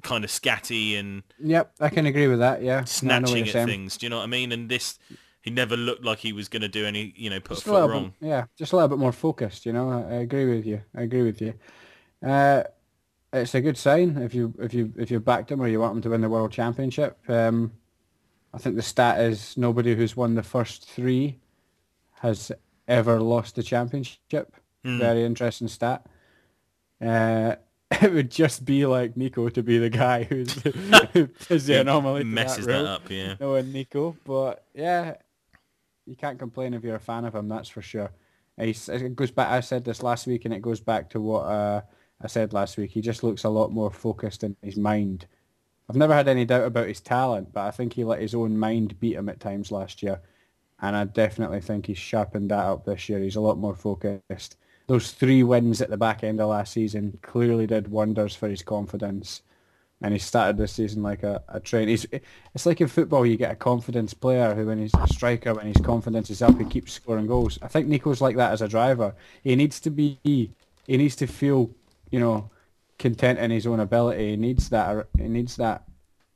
kind 0.01 0.23
of 0.23 0.29
scatty 0.29 0.97
and 0.97 1.23
Yep, 1.39 1.75
I 1.79 1.89
can 1.89 2.05
agree 2.05 2.27
with 2.27 2.39
that. 2.39 2.61
Yeah, 2.61 2.85
I 3.05 3.19
know 3.19 3.29
what 3.29 3.39
snatching 3.39 3.47
at 3.49 3.51
saying. 3.51 3.59
things. 3.59 3.97
Do 3.97 4.05
you 4.05 4.09
know 4.09 4.17
what 4.17 4.23
I 4.23 4.27
mean? 4.27 4.51
And 4.51 4.69
this, 4.69 4.99
he 5.41 5.49
never 5.49 5.77
looked 5.77 6.03
like 6.03 6.19
he 6.19 6.33
was 6.33 6.47
going 6.49 6.61
to 6.61 6.67
do 6.67 6.85
any, 6.85 7.13
you 7.15 7.29
know, 7.29 7.39
put 7.39 7.57
Just 7.57 7.65
a 7.65 7.67
a 7.67 7.69
foot 7.69 7.71
little 7.71 7.87
wrong. 7.87 8.13
bit, 8.21 8.27
yeah, 8.27 8.45
just 8.57 8.73
a 8.73 8.75
little 8.75 8.89
bit 8.89 8.99
more 8.99 9.11
focused. 9.11 9.65
You 9.65 9.73
know, 9.73 9.89
I, 9.89 10.01
I 10.01 10.13
agree 10.21 10.45
with 10.55 10.65
you. 10.65 10.81
I 10.95 11.01
agree 11.03 11.23
with 11.23 11.41
you. 11.41 11.53
Uh, 12.25 12.63
it's 13.31 13.53
a 13.53 13.61
good 13.61 13.77
sign 13.77 14.17
if 14.17 14.33
you 14.33 14.53
if 14.59 14.73
you 14.73 14.91
if 14.97 15.11
you 15.11 15.19
backed 15.19 15.51
him 15.51 15.61
or 15.61 15.67
you 15.67 15.79
want 15.79 15.95
him 15.95 16.01
to 16.01 16.09
win 16.09 16.21
the 16.21 16.29
world 16.29 16.51
championship. 16.51 17.17
Um, 17.29 17.71
I 18.53 18.57
think 18.57 18.75
the 18.75 18.81
stat 18.81 19.19
is 19.19 19.55
nobody 19.57 19.95
who's 19.95 20.17
won 20.17 20.33
the 20.35 20.43
first 20.43 20.89
three 20.89 21.39
has 22.21 22.51
ever 22.87 23.19
lost 23.21 23.55
the 23.55 23.63
championship. 23.63 24.55
Hmm. 24.83 24.97
Very 24.97 25.23
interesting 25.23 25.67
stat. 25.67 26.05
Uh, 26.99 27.55
it 28.01 28.13
would 28.13 28.31
just 28.31 28.65
be 28.65 28.85
like 28.85 29.15
Nico 29.17 29.49
to 29.49 29.63
be 29.63 29.77
the 29.77 29.89
guy 29.89 30.23
who's 30.23 30.53
who 31.13 31.29
is 31.49 31.67
the 31.67 31.81
anomaly. 31.81 32.23
messes 32.23 32.65
that, 32.65 32.83
that 32.83 32.85
up, 32.85 33.09
yeah. 33.09 33.35
Knowing 33.39 33.71
Nico, 33.71 34.15
but 34.25 34.65
yeah, 34.73 35.15
you 36.05 36.15
can't 36.15 36.39
complain 36.39 36.73
if 36.73 36.83
you're 36.83 36.95
a 36.95 36.99
fan 36.99 37.25
of 37.25 37.35
him. 37.35 37.47
That's 37.47 37.69
for 37.69 37.81
sure. 37.81 38.11
He's, 38.59 38.89
it 38.89 39.15
goes 39.15 39.31
back. 39.31 39.49
I 39.49 39.61
said 39.61 39.85
this 39.85 40.03
last 40.03 40.27
week, 40.27 40.45
and 40.45 40.53
it 40.53 40.61
goes 40.61 40.81
back 40.81 41.09
to 41.11 41.21
what 41.21 41.41
uh, 41.43 41.81
I 42.21 42.27
said 42.27 42.53
last 42.53 42.77
week. 42.77 42.91
He 42.91 43.01
just 43.01 43.23
looks 43.23 43.43
a 43.43 43.49
lot 43.49 43.71
more 43.71 43.91
focused 43.91 44.43
in 44.43 44.55
his 44.61 44.77
mind. 44.77 45.25
I've 45.89 45.95
never 45.95 46.13
had 46.13 46.27
any 46.27 46.45
doubt 46.45 46.65
about 46.65 46.87
his 46.87 47.01
talent, 47.01 47.53
but 47.53 47.61
I 47.61 47.71
think 47.71 47.93
he 47.93 48.03
let 48.03 48.21
his 48.21 48.35
own 48.35 48.57
mind 48.57 48.99
beat 48.99 49.15
him 49.15 49.29
at 49.29 49.39
times 49.39 49.71
last 49.71 50.03
year, 50.03 50.21
and 50.81 50.95
I 50.95 51.05
definitely 51.05 51.61
think 51.61 51.85
he's 51.85 51.97
sharpened 51.97 52.51
that 52.51 52.65
up 52.65 52.85
this 52.85 53.09
year. 53.09 53.19
He's 53.19 53.37
a 53.37 53.41
lot 53.41 53.57
more 53.57 53.75
focused. 53.75 54.57
Those 54.87 55.11
three 55.11 55.43
wins 55.43 55.81
at 55.81 55.89
the 55.89 55.97
back 55.97 56.23
end 56.23 56.41
of 56.41 56.49
last 56.49 56.73
season 56.73 57.17
clearly 57.21 57.67
did 57.67 57.87
wonders 57.87 58.35
for 58.35 58.49
his 58.49 58.63
confidence 58.63 59.41
and 60.01 60.13
he 60.13 60.19
started 60.19 60.57
this 60.57 60.73
season 60.73 61.03
like 61.03 61.23
a, 61.23 61.43
a 61.49 61.59
train. 61.59 61.87
He's, 61.87 62.05
it's 62.55 62.65
like 62.65 62.79
in 62.81 62.87
football, 62.87 63.25
you 63.25 63.37
get 63.37 63.51
a 63.51 63.55
confidence 63.55 64.13
player 64.13 64.55
who, 64.55 64.67
when 64.67 64.79
he's 64.79 64.93
a 64.93 65.07
striker, 65.07 65.53
when 65.53 65.67
his 65.67 65.77
confidence 65.83 66.29
is 66.29 66.41
up, 66.41 66.57
he 66.57 66.65
keeps 66.65 66.93
scoring 66.93 67.27
goals. 67.27 67.59
I 67.61 67.67
think 67.67 67.87
Nico's 67.87 68.21
like 68.21 68.37
that 68.37 68.53
as 68.53 68.61
a 68.61 68.67
driver. 68.67 69.13
He 69.43 69.55
needs 69.55 69.79
to 69.81 69.89
be, 69.89 70.19
he 70.23 70.51
needs 70.87 71.15
to 71.17 71.27
feel, 71.27 71.69
you 72.11 72.19
know, 72.19 72.49
content 72.97 73.39
in 73.39 73.51
his 73.51 73.67
own 73.67 73.79
ability. 73.79 74.31
He 74.31 74.35
needs 74.35 74.69
that, 74.69 75.07
he 75.17 75.27
needs 75.27 75.55
that 75.57 75.83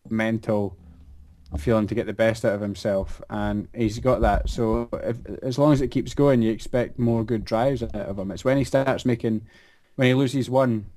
mental 0.10 0.78
feeling 1.58 1.88
to 1.88 1.96
get 1.96 2.08
the 2.08 2.14
best 2.14 2.44
out 2.46 2.54
of 2.54 2.62
himself, 2.62 3.22
and 3.30 3.68
he's 3.76 4.00
got 4.00 4.22
that. 4.22 4.50
So 4.50 4.90
if, 5.04 5.18
as 5.44 5.60
long 5.60 5.72
as 5.72 5.82
it 5.82 5.90
keeps 5.90 6.14
going, 6.14 6.42
you 6.42 6.52
expect 6.52 6.98
more 6.98 7.24
good 7.24 7.46
drives 7.46 7.84
out 7.84 7.94
of 7.96 8.18
him. 8.18 8.32
It's 8.32 8.44
when 8.44 8.58
he 8.58 8.64
starts 8.64 9.06
making, 9.06 9.46
when 9.96 10.08
he 10.08 10.14
loses 10.14 10.50
one, 10.50 10.88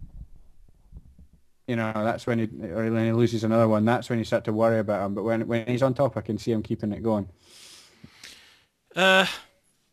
you 1.67 1.77
know, 1.77 1.93
that's 1.93 2.27
when 2.27 2.39
he, 2.39 2.45
or 2.69 2.91
when 2.91 3.05
he 3.05 3.13
loses 3.13 3.45
another 3.45 3.69
one, 3.69 3.85
that's 3.85 4.09
when 4.09 4.19
you 4.19 4.25
start 4.25 4.45
to 4.45 4.53
worry 4.53 4.79
about 4.79 5.05
him. 5.05 5.15
But 5.15 5.25
when 5.25 5.47
when 5.47 5.67
he's 5.67 5.83
on 5.83 5.95
top, 5.95 6.17
I 6.17 6.21
can 6.21 6.39
see 6.39 6.53
him 6.53 6.63
keeping 6.63 6.93
it 6.93 7.03
going. 7.03 7.29
Uh, 8.95 9.27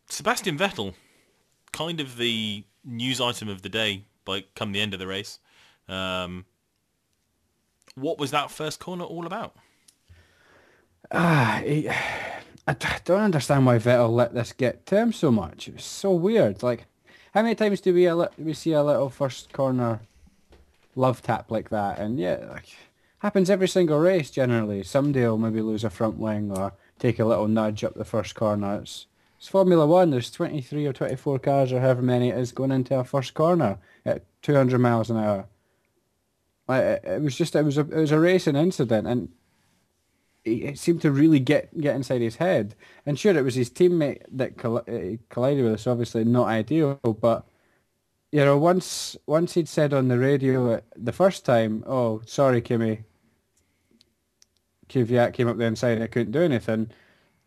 Sebastian 0.08 0.56
Vettel, 0.56 0.94
kind 1.72 2.00
of 2.00 2.16
the 2.16 2.64
news 2.84 3.20
item 3.20 3.48
of 3.48 3.62
the 3.62 3.68
day 3.68 4.04
by 4.24 4.44
come 4.54 4.72
the 4.72 4.80
end 4.80 4.94
of 4.94 5.00
the 5.00 5.06
race. 5.06 5.38
Um, 5.88 6.46
what 7.94 8.18
was 8.18 8.30
that 8.30 8.50
first 8.50 8.80
corner 8.80 9.04
all 9.04 9.26
about? 9.26 9.54
Ah, 11.12 11.62
he, 11.64 11.88
I 12.66 12.74
don't 13.04 13.20
understand 13.20 13.66
why 13.66 13.78
Vettel 13.78 14.10
let 14.10 14.34
this 14.34 14.52
get 14.52 14.86
to 14.86 14.96
him 14.96 15.12
so 15.12 15.30
much. 15.30 15.68
It 15.68 15.74
was 15.74 15.84
so 15.84 16.12
weird. 16.12 16.62
Like, 16.62 16.86
how 17.34 17.42
many 17.42 17.54
times 17.54 17.80
do 17.80 17.92
we 17.92 18.06
a 18.06 18.30
we 18.38 18.54
see 18.54 18.72
a 18.72 18.82
little 18.82 19.10
first 19.10 19.52
corner 19.52 20.00
love 20.96 21.22
tap 21.22 21.50
like 21.50 21.68
that? 21.70 21.98
And 21.98 22.18
yeah, 22.18 22.46
like, 22.50 22.74
happens 23.18 23.50
every 23.50 23.68
single 23.68 23.98
race 23.98 24.30
generally. 24.30 24.82
Somebody 24.82 25.26
will 25.26 25.38
maybe 25.38 25.60
lose 25.60 25.84
a 25.84 25.90
front 25.90 26.18
wing 26.18 26.50
or 26.50 26.72
take 26.98 27.18
a 27.18 27.24
little 27.24 27.48
nudge 27.48 27.84
up 27.84 27.94
the 27.94 28.04
first 28.04 28.34
corner. 28.34 28.80
It's, 28.80 29.06
it's 29.44 29.50
Formula 29.50 29.86
One. 29.86 30.08
There's 30.08 30.30
23 30.30 30.86
or 30.86 30.94
24 30.94 31.38
cars 31.38 31.70
or 31.70 31.78
however 31.78 32.00
many 32.00 32.30
it 32.30 32.38
is 32.38 32.50
going 32.50 32.70
into 32.70 32.98
a 32.98 33.04
first 33.04 33.34
corner 33.34 33.78
at 34.06 34.24
200 34.40 34.78
miles 34.78 35.10
an 35.10 35.18
hour. 35.18 35.46
Like, 36.66 36.82
it, 37.04 37.20
was 37.20 37.36
just 37.36 37.54
it 37.54 37.62
was 37.62 37.76
a 37.76 37.82
it 37.82 37.94
was 37.94 38.10
a 38.10 38.18
racing 38.18 38.56
incident 38.56 39.06
and 39.06 39.28
it 40.46 40.78
seemed 40.78 41.02
to 41.02 41.10
really 41.10 41.40
get 41.40 41.78
get 41.78 41.94
inside 41.94 42.22
his 42.22 42.36
head. 42.36 42.74
And 43.04 43.18
sure, 43.18 43.36
it 43.36 43.44
was 43.44 43.54
his 43.54 43.68
teammate 43.68 44.22
that 44.32 44.64
uh, 44.64 45.22
collided 45.28 45.64
with 45.64 45.74
us. 45.74 45.86
Obviously, 45.86 46.24
not 46.24 46.48
ideal, 46.48 46.94
but 47.20 47.44
you 48.32 48.42
know, 48.46 48.56
once 48.56 49.14
once 49.26 49.52
he'd 49.52 49.68
said 49.68 49.92
on 49.92 50.08
the 50.08 50.18
radio 50.18 50.80
the 50.96 51.12
first 51.12 51.44
time, 51.44 51.84
"Oh, 51.86 52.22
sorry, 52.24 52.62
Kimi, 52.62 53.04
Kvyat 54.88 55.34
came 55.34 55.48
up 55.48 55.58
the 55.58 55.64
inside. 55.66 56.00
I 56.00 56.06
couldn't 56.06 56.32
do 56.32 56.40
anything." 56.40 56.90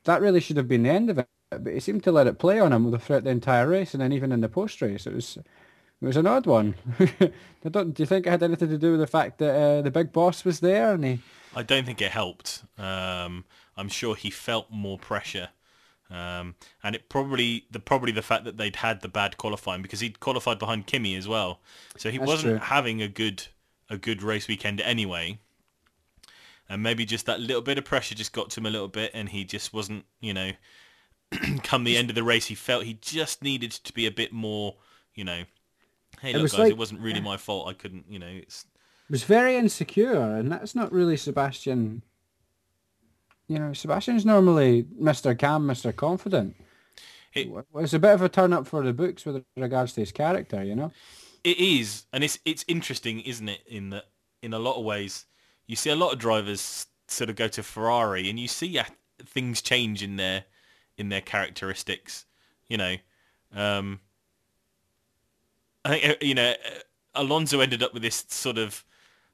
That 0.04 0.22
really 0.22 0.42
should 0.42 0.58
have 0.58 0.68
been 0.68 0.84
the 0.84 0.92
end 0.92 1.10
of 1.10 1.18
it. 1.18 1.27
But 1.50 1.74
he 1.74 1.80
seemed 1.80 2.04
to 2.04 2.12
let 2.12 2.27
it 2.27 2.39
play 2.39 2.60
on 2.60 2.74
him 2.74 2.98
throughout 3.00 3.24
the 3.24 3.30
entire 3.30 3.68
race, 3.68 3.94
and 3.94 4.01
then 4.01 4.12
even 4.12 4.32
in 4.32 4.42
the 4.42 4.50
post 4.50 4.82
race, 4.82 5.08
it 5.08 5.13
was 5.13 5.38
it 5.38 6.06
was 6.06 6.18
an 6.18 6.27
odd 6.27 6.46
one. 6.46 6.75
I 7.00 7.70
don't, 7.70 7.94
do 7.94 8.04
you 8.04 8.08
think 8.08 8.27
it 8.27 8.30
had 8.30 8.44
anything 8.44 8.70
to 8.70 8.77
do 8.77 8.92
with 8.92 9.00
the 9.00 9.08
fact 9.08 9.39
that 9.39 9.56
uh, 9.56 9.82
the 9.82 9.89
big 9.89 10.12
boss 10.12 10.46
was 10.46 10.60
there 10.60 10.94
and 10.94 11.04
he? 11.04 11.20
I 11.56 11.63
don't 11.63 11.86
think 11.86 12.01
it 12.01 12.12
helped. 12.12 12.63
Um, 12.77 13.46
I'm 13.75 13.89
sure 13.89 14.16
he 14.16 14.30
felt 14.30 14.70
more 14.70 15.00
pressure, 15.00 15.50
um, 16.12 16.56
and 16.84 16.96
it 16.96 17.10
probably 17.10 17.66
the 17.72 17.80
probably 17.80 18.12
the 18.12 18.22
fact 18.22 18.44
that 18.44 18.58
they'd 18.58 18.75
had 18.75 19.01
the 19.01 19.08
bad 19.08 19.38
qualifying 19.38 19.82
because 19.82 20.01
he'd 20.01 20.20
qualified 20.20 20.60
behind 20.60 20.86
Kimi 20.86 21.16
as 21.16 21.27
well, 21.27 21.62
so 21.98 22.12
he 22.12 22.18
That's 22.18 22.27
wasn't 22.27 22.58
true. 22.60 22.68
having 22.68 23.01
a 23.01 23.08
good 23.08 23.44
a 23.89 23.98
good 23.98 24.22
race 24.22 24.48
weekend 24.48 24.82
anyway. 24.82 25.39
And 26.70 26.84
maybe 26.84 27.06
just 27.06 27.25
that 27.27 27.39
little 27.39 27.62
bit 27.62 27.77
of 27.77 27.86
pressure 27.86 28.13
just 28.13 28.34
got 28.34 28.50
to 28.50 28.60
him 28.60 28.66
a 28.66 28.70
little 28.70 28.89
bit, 28.89 29.12
and 29.13 29.30
he 29.30 29.46
just 29.46 29.74
wasn't, 29.74 30.04
you 30.20 30.34
know, 30.34 30.51
come 31.63 31.84
the 31.84 31.98
end 31.98 32.10
of 32.10 32.15
the 32.15 32.24
race, 32.24 32.46
he 32.46 32.55
felt 32.55 32.84
he 32.86 32.93
just 33.01 33.43
needed 33.43 33.72
to 33.72 33.93
be 33.93 34.05
a 34.05 34.12
bit 34.12 34.31
more, 34.31 34.75
you 35.15 35.24
know, 35.24 35.43
hey, 36.22 36.34
look 36.34 36.43
was 36.43 36.51
guys, 36.53 36.60
like- 36.60 36.72
it 36.72 36.77
wasn't 36.77 37.01
really 37.01 37.22
my 37.22 37.38
fault. 37.38 37.67
I 37.67 37.74
couldn't, 37.74 38.05
you 38.10 38.19
know, 38.19 38.27
it's 38.27 38.65
was 39.10 39.24
very 39.24 39.55
insecure, 39.55 40.36
and 40.38 40.51
that's 40.51 40.75
not 40.75 40.91
really 40.91 41.15
Sebastian. 41.17 42.01
You 43.48 43.60
know, 43.60 43.72
Sebastian's 43.74 44.25
normally 44.25 44.84
Mr. 45.01 45.38
Calm, 45.38 45.65
Mr. 45.67 45.96
Confident. 45.96 46.55
It- 47.34 47.48
It 47.48 47.65
was 47.72 47.93
a 47.93 48.00
bit 48.00 48.13
of 48.13 48.22
a 48.22 48.29
turn 48.29 48.51
up 48.51 48.67
for 48.67 48.84
the 48.84 48.93
books 48.93 49.25
with 49.25 49.43
regards 49.55 49.93
to 49.93 50.01
his 50.01 50.12
character, 50.12 50.63
you 50.63 50.75
know. 50.75 50.91
It 51.43 51.57
is, 51.60 52.03
and 52.12 52.24
it's 52.24 52.39
it's 52.46 52.65
interesting, 52.67 53.22
isn't 53.22 53.48
it? 53.48 53.62
In 53.67 53.91
that, 53.91 54.05
in 54.41 54.53
a 54.53 54.60
lot 54.60 54.75
of 54.77 54.84
ways, 54.84 55.25
you 55.67 55.75
see 55.77 55.89
a 55.91 55.96
lot 55.96 56.12
of 56.12 56.19
drivers 56.19 56.88
sort 57.07 57.29
of 57.29 57.38
go 57.38 57.48
to 57.48 57.63
Ferrari, 57.63 58.29
and 58.29 58.38
you 58.39 58.48
see 58.50 58.77
things 59.25 59.62
change 59.62 60.03
in 60.03 60.17
their 60.17 60.43
in 60.98 61.10
their 61.10 61.22
characteristics. 61.22 62.25
You 62.68 62.77
know, 62.77 62.96
um, 63.56 64.01
I 65.86 65.89
think 65.89 66.06
uh, 66.06 66.16
you 66.22 66.36
know 66.36 66.51
uh, 66.51 66.80
Alonso 67.16 67.60
ended 67.60 67.82
up 67.82 67.94
with 67.94 68.04
this 68.04 68.25
sort 68.30 68.58
of 68.58 68.84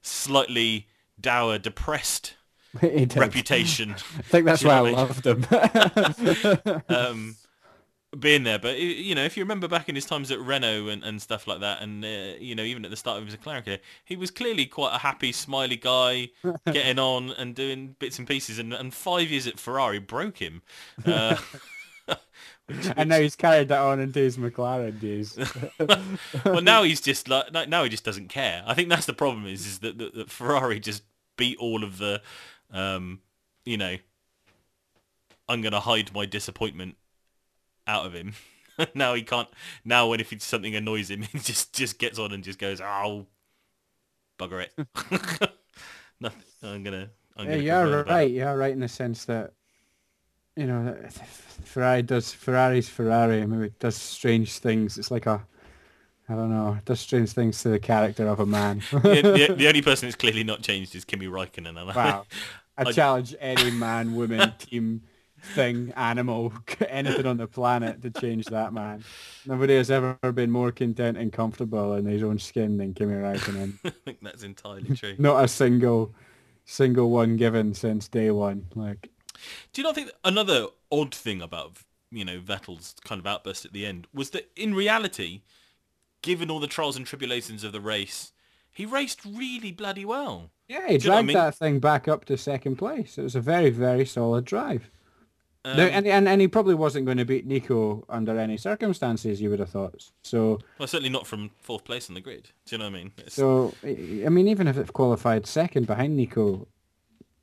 slightly 0.01 0.87
dour, 1.19 1.57
depressed 1.57 2.35
reputation. 2.81 3.91
I 4.17 4.21
think 4.21 4.45
that's 4.45 4.63
why 4.63 4.75
I 4.75 4.91
loved 4.91 5.25
him. 5.25 5.45
um, 6.89 7.35
being 8.19 8.43
there. 8.43 8.59
But 8.59 8.79
you 8.79 9.15
know, 9.15 9.23
if 9.23 9.37
you 9.37 9.43
remember 9.43 9.67
back 9.67 9.89
in 9.89 9.95
his 9.95 10.05
times 10.05 10.31
at 10.31 10.39
Renault 10.39 10.87
and, 10.87 11.03
and 11.03 11.21
stuff 11.21 11.47
like 11.47 11.59
that, 11.61 11.81
and 11.81 12.03
uh, 12.03 12.37
you 12.39 12.55
know, 12.55 12.63
even 12.63 12.85
at 12.85 12.91
the 12.91 12.97
start 12.97 13.19
of 13.19 13.25
his 13.25 13.35
McLaren 13.35 13.63
career, 13.63 13.79
he 14.03 14.15
was 14.15 14.31
clearly 14.31 14.65
quite 14.65 14.95
a 14.95 14.99
happy, 14.99 15.31
smiley 15.31 15.75
guy, 15.75 16.29
getting 16.71 16.99
on 16.99 17.31
and 17.31 17.55
doing 17.55 17.95
bits 17.99 18.19
and 18.19 18.27
pieces. 18.27 18.59
And, 18.59 18.73
and 18.73 18.93
five 18.93 19.29
years 19.29 19.47
at 19.47 19.59
Ferrari 19.59 19.99
broke 19.99 20.37
him. 20.37 20.61
Uh, 21.05 21.37
which- 22.65 22.91
and 22.95 23.09
now 23.09 23.19
he's 23.19 23.35
carried 23.35 23.69
that 23.69 23.79
on 23.79 23.99
into 23.99 24.19
his 24.19 24.37
McLaren 24.37 24.99
days. 24.99 25.37
well, 26.45 26.61
now 26.61 26.83
he's 26.83 27.01
just 27.01 27.27
like 27.27 27.51
now 27.67 27.83
he 27.83 27.89
just 27.89 28.05
doesn't 28.05 28.29
care. 28.29 28.63
I 28.65 28.73
think 28.73 28.89
that's 28.89 29.05
the 29.05 29.13
problem 29.13 29.45
is 29.47 29.65
is 29.65 29.79
that, 29.79 29.97
that, 29.97 30.13
that 30.15 30.29
Ferrari 30.29 30.79
just 30.79 31.03
beat 31.35 31.57
all 31.57 31.83
of 31.83 31.97
the, 31.97 32.21
um, 32.71 33.19
you 33.65 33.77
know, 33.77 33.97
I'm 35.49 35.61
gonna 35.61 35.79
hide 35.79 36.13
my 36.13 36.25
disappointment 36.25 36.95
out 37.87 38.05
of 38.05 38.13
him. 38.13 38.33
now 38.95 39.13
he 39.13 39.21
can't. 39.23 39.47
Now 39.85 40.07
when 40.07 40.19
if 40.19 40.31
it's 40.33 40.45
something 40.45 40.75
annoys 40.75 41.09
him, 41.11 41.21
he 41.31 41.39
just 41.39 41.73
just 41.73 41.99
gets 41.99 42.17
on 42.19 42.31
and 42.31 42.43
just 42.43 42.59
goes, 42.59 42.81
oh, 42.81 43.27
bugger 44.39 44.65
it. 44.65 44.73
Nothing. 46.19 46.41
I'm 46.63 46.83
gonna. 46.83 47.09
I'm 47.35 47.45
Yeah, 47.45 47.51
gonna 47.51 47.63
you're 47.63 47.75
complain 47.81 47.93
about 47.99 48.07
it. 48.07 48.13
right. 48.13 48.31
You're 48.31 48.57
right 48.57 48.71
in 48.73 48.79
the 48.79 48.87
sense 48.87 49.25
that 49.25 49.53
you 50.55 50.67
know 50.67 50.95
Ferrari 51.65 52.01
does 52.03 52.31
Ferrari's 52.31 52.87
Ferrari. 52.89 53.41
I 53.41 53.45
mean, 53.45 53.61
it 53.63 53.79
does 53.79 53.95
strange 53.95 54.59
things. 54.59 54.97
It's 54.97 55.11
like 55.11 55.25
a 55.25 55.45
I 56.29 56.35
don't 56.35 56.49
know. 56.49 56.75
It 56.77 56.85
does 56.85 56.99
strange 57.01 57.31
things 57.31 57.61
to 57.63 57.69
the 57.69 57.79
character 57.79 58.27
of 58.27 58.39
a 58.39 58.45
man. 58.45 58.81
the, 58.91 58.99
the, 59.49 59.55
the 59.57 59.67
only 59.67 59.81
person 59.81 60.07
that's 60.07 60.15
clearly 60.15 60.43
not 60.43 60.61
changed 60.61 60.95
is 60.95 61.03
Kimi 61.03 61.27
I- 61.27 61.83
wow. 61.95 62.25
I 62.77 62.83
I- 62.87 62.91
challenge 62.91 63.35
any 63.39 63.71
man, 63.71 64.15
woman, 64.15 64.53
team, 64.57 65.01
thing, 65.43 65.91
animal, 65.95 66.53
anything 66.89 67.25
on 67.25 67.37
the 67.37 67.47
planet 67.47 68.01
to 68.01 68.09
change 68.11 68.45
that 68.45 68.73
man. 68.73 69.03
Nobody 69.45 69.75
has 69.75 69.91
ever 69.91 70.17
been 70.33 70.51
more 70.51 70.71
content 70.71 71.17
and 71.17 71.31
comfortable 71.31 71.93
in 71.95 72.05
his 72.05 72.23
own 72.23 72.39
skin 72.39 72.77
than 72.77 72.93
Kimi 72.93 73.13
Räikkönen. 73.13 73.73
I 73.85 73.89
think 73.89 74.19
that's 74.21 74.43
entirely 74.43 74.95
true. 74.95 75.15
Not 75.17 75.43
a 75.43 75.47
single, 75.47 76.13
single 76.65 77.09
one 77.09 77.35
given 77.37 77.73
since 77.73 78.07
day 78.07 78.31
one. 78.31 78.67
Like, 78.75 79.09
Do 79.73 79.81
you 79.81 79.83
not 79.83 79.95
think 79.95 80.11
another 80.23 80.67
odd 80.91 81.13
thing 81.13 81.41
about 81.41 81.77
you 82.11 82.23
know 82.23 82.39
Vettel's 82.39 82.95
kind 83.03 83.19
of 83.19 83.27
outburst 83.27 83.65
at 83.65 83.73
the 83.73 83.85
end 83.85 84.07
was 84.13 84.29
that 84.31 84.49
in 84.55 84.73
reality, 84.75 85.41
given 86.21 86.49
all 86.49 86.59
the 86.59 86.67
trials 86.67 86.95
and 86.95 87.05
tribulations 87.05 87.63
of 87.63 87.71
the 87.73 87.81
race, 87.81 88.31
he 88.71 88.85
raced 88.85 89.19
really 89.25 89.71
bloody 89.71 90.05
well. 90.05 90.51
yeah, 90.67 90.87
he 90.87 90.97
Do 90.97 91.05
you 91.05 91.09
know 91.11 91.17
I 91.17 91.21
dragged 91.21 91.27
mean? 91.27 91.33
that 91.37 91.55
thing 91.55 91.79
back 91.79 92.07
up 92.07 92.25
to 92.25 92.37
second 92.37 92.77
place. 92.77 93.17
It 93.17 93.23
was 93.23 93.35
a 93.35 93.41
very, 93.41 93.69
very 93.71 94.05
solid 94.05 94.45
drive. 94.45 94.89
Um, 95.65 95.77
Now, 95.77 95.83
and, 95.85 96.05
and 96.07 96.27
and 96.27 96.41
he 96.41 96.47
probably 96.47 96.75
wasn't 96.75 97.05
going 97.05 97.17
to 97.17 97.25
beat 97.25 97.45
Nico 97.45 98.03
under 98.09 98.37
any 98.37 98.57
circumstances. 98.57 99.41
You 99.41 99.49
would 99.49 99.59
have 99.59 99.69
thought. 99.69 100.09
So 100.23 100.59
well, 100.77 100.87
certainly 100.87 101.09
not 101.09 101.25
from 101.25 101.51
fourth 101.61 101.85
place 101.85 102.09
on 102.09 102.15
the 102.15 102.21
grid. 102.21 102.49
Do 102.65 102.75
you 102.75 102.79
know 102.79 102.85
what 102.85 102.95
I 102.95 102.97
mean? 102.97 103.11
It's, 103.17 103.35
So, 103.35 103.73
I 103.83 104.29
mean, 104.29 104.47
even 104.47 104.67
if 104.67 104.77
it 104.77 104.91
qualified 104.91 105.47
second 105.47 105.87
behind 105.87 106.17
Nico 106.17 106.67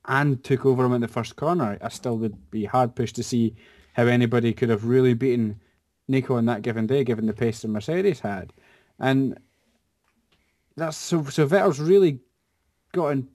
and 0.06 0.42
took 0.44 0.66
over 0.66 0.84
him 0.84 0.92
in 0.92 1.00
the 1.00 1.08
first 1.08 1.36
corner, 1.36 1.78
I 1.80 1.88
still 1.88 2.18
would 2.18 2.50
be 2.50 2.66
hard 2.66 2.94
pushed 2.94 3.16
to 3.16 3.22
see 3.22 3.54
how 3.94 4.06
anybody 4.06 4.52
could 4.52 4.68
have 4.68 4.84
really 4.84 5.14
beaten 5.14 5.60
Nico 6.08 6.36
on 6.36 6.46
that 6.46 6.62
given 6.62 6.86
day, 6.86 7.04
given 7.04 7.26
the 7.26 7.32
pace 7.32 7.62
the 7.62 7.68
Mercedes 7.68 8.20
had. 8.20 8.52
And 8.98 9.38
that's 10.76 10.96
so. 10.96 11.24
So 11.24 11.46
Vettel's 11.46 11.80
really 11.80 12.20
gotten 12.92 13.28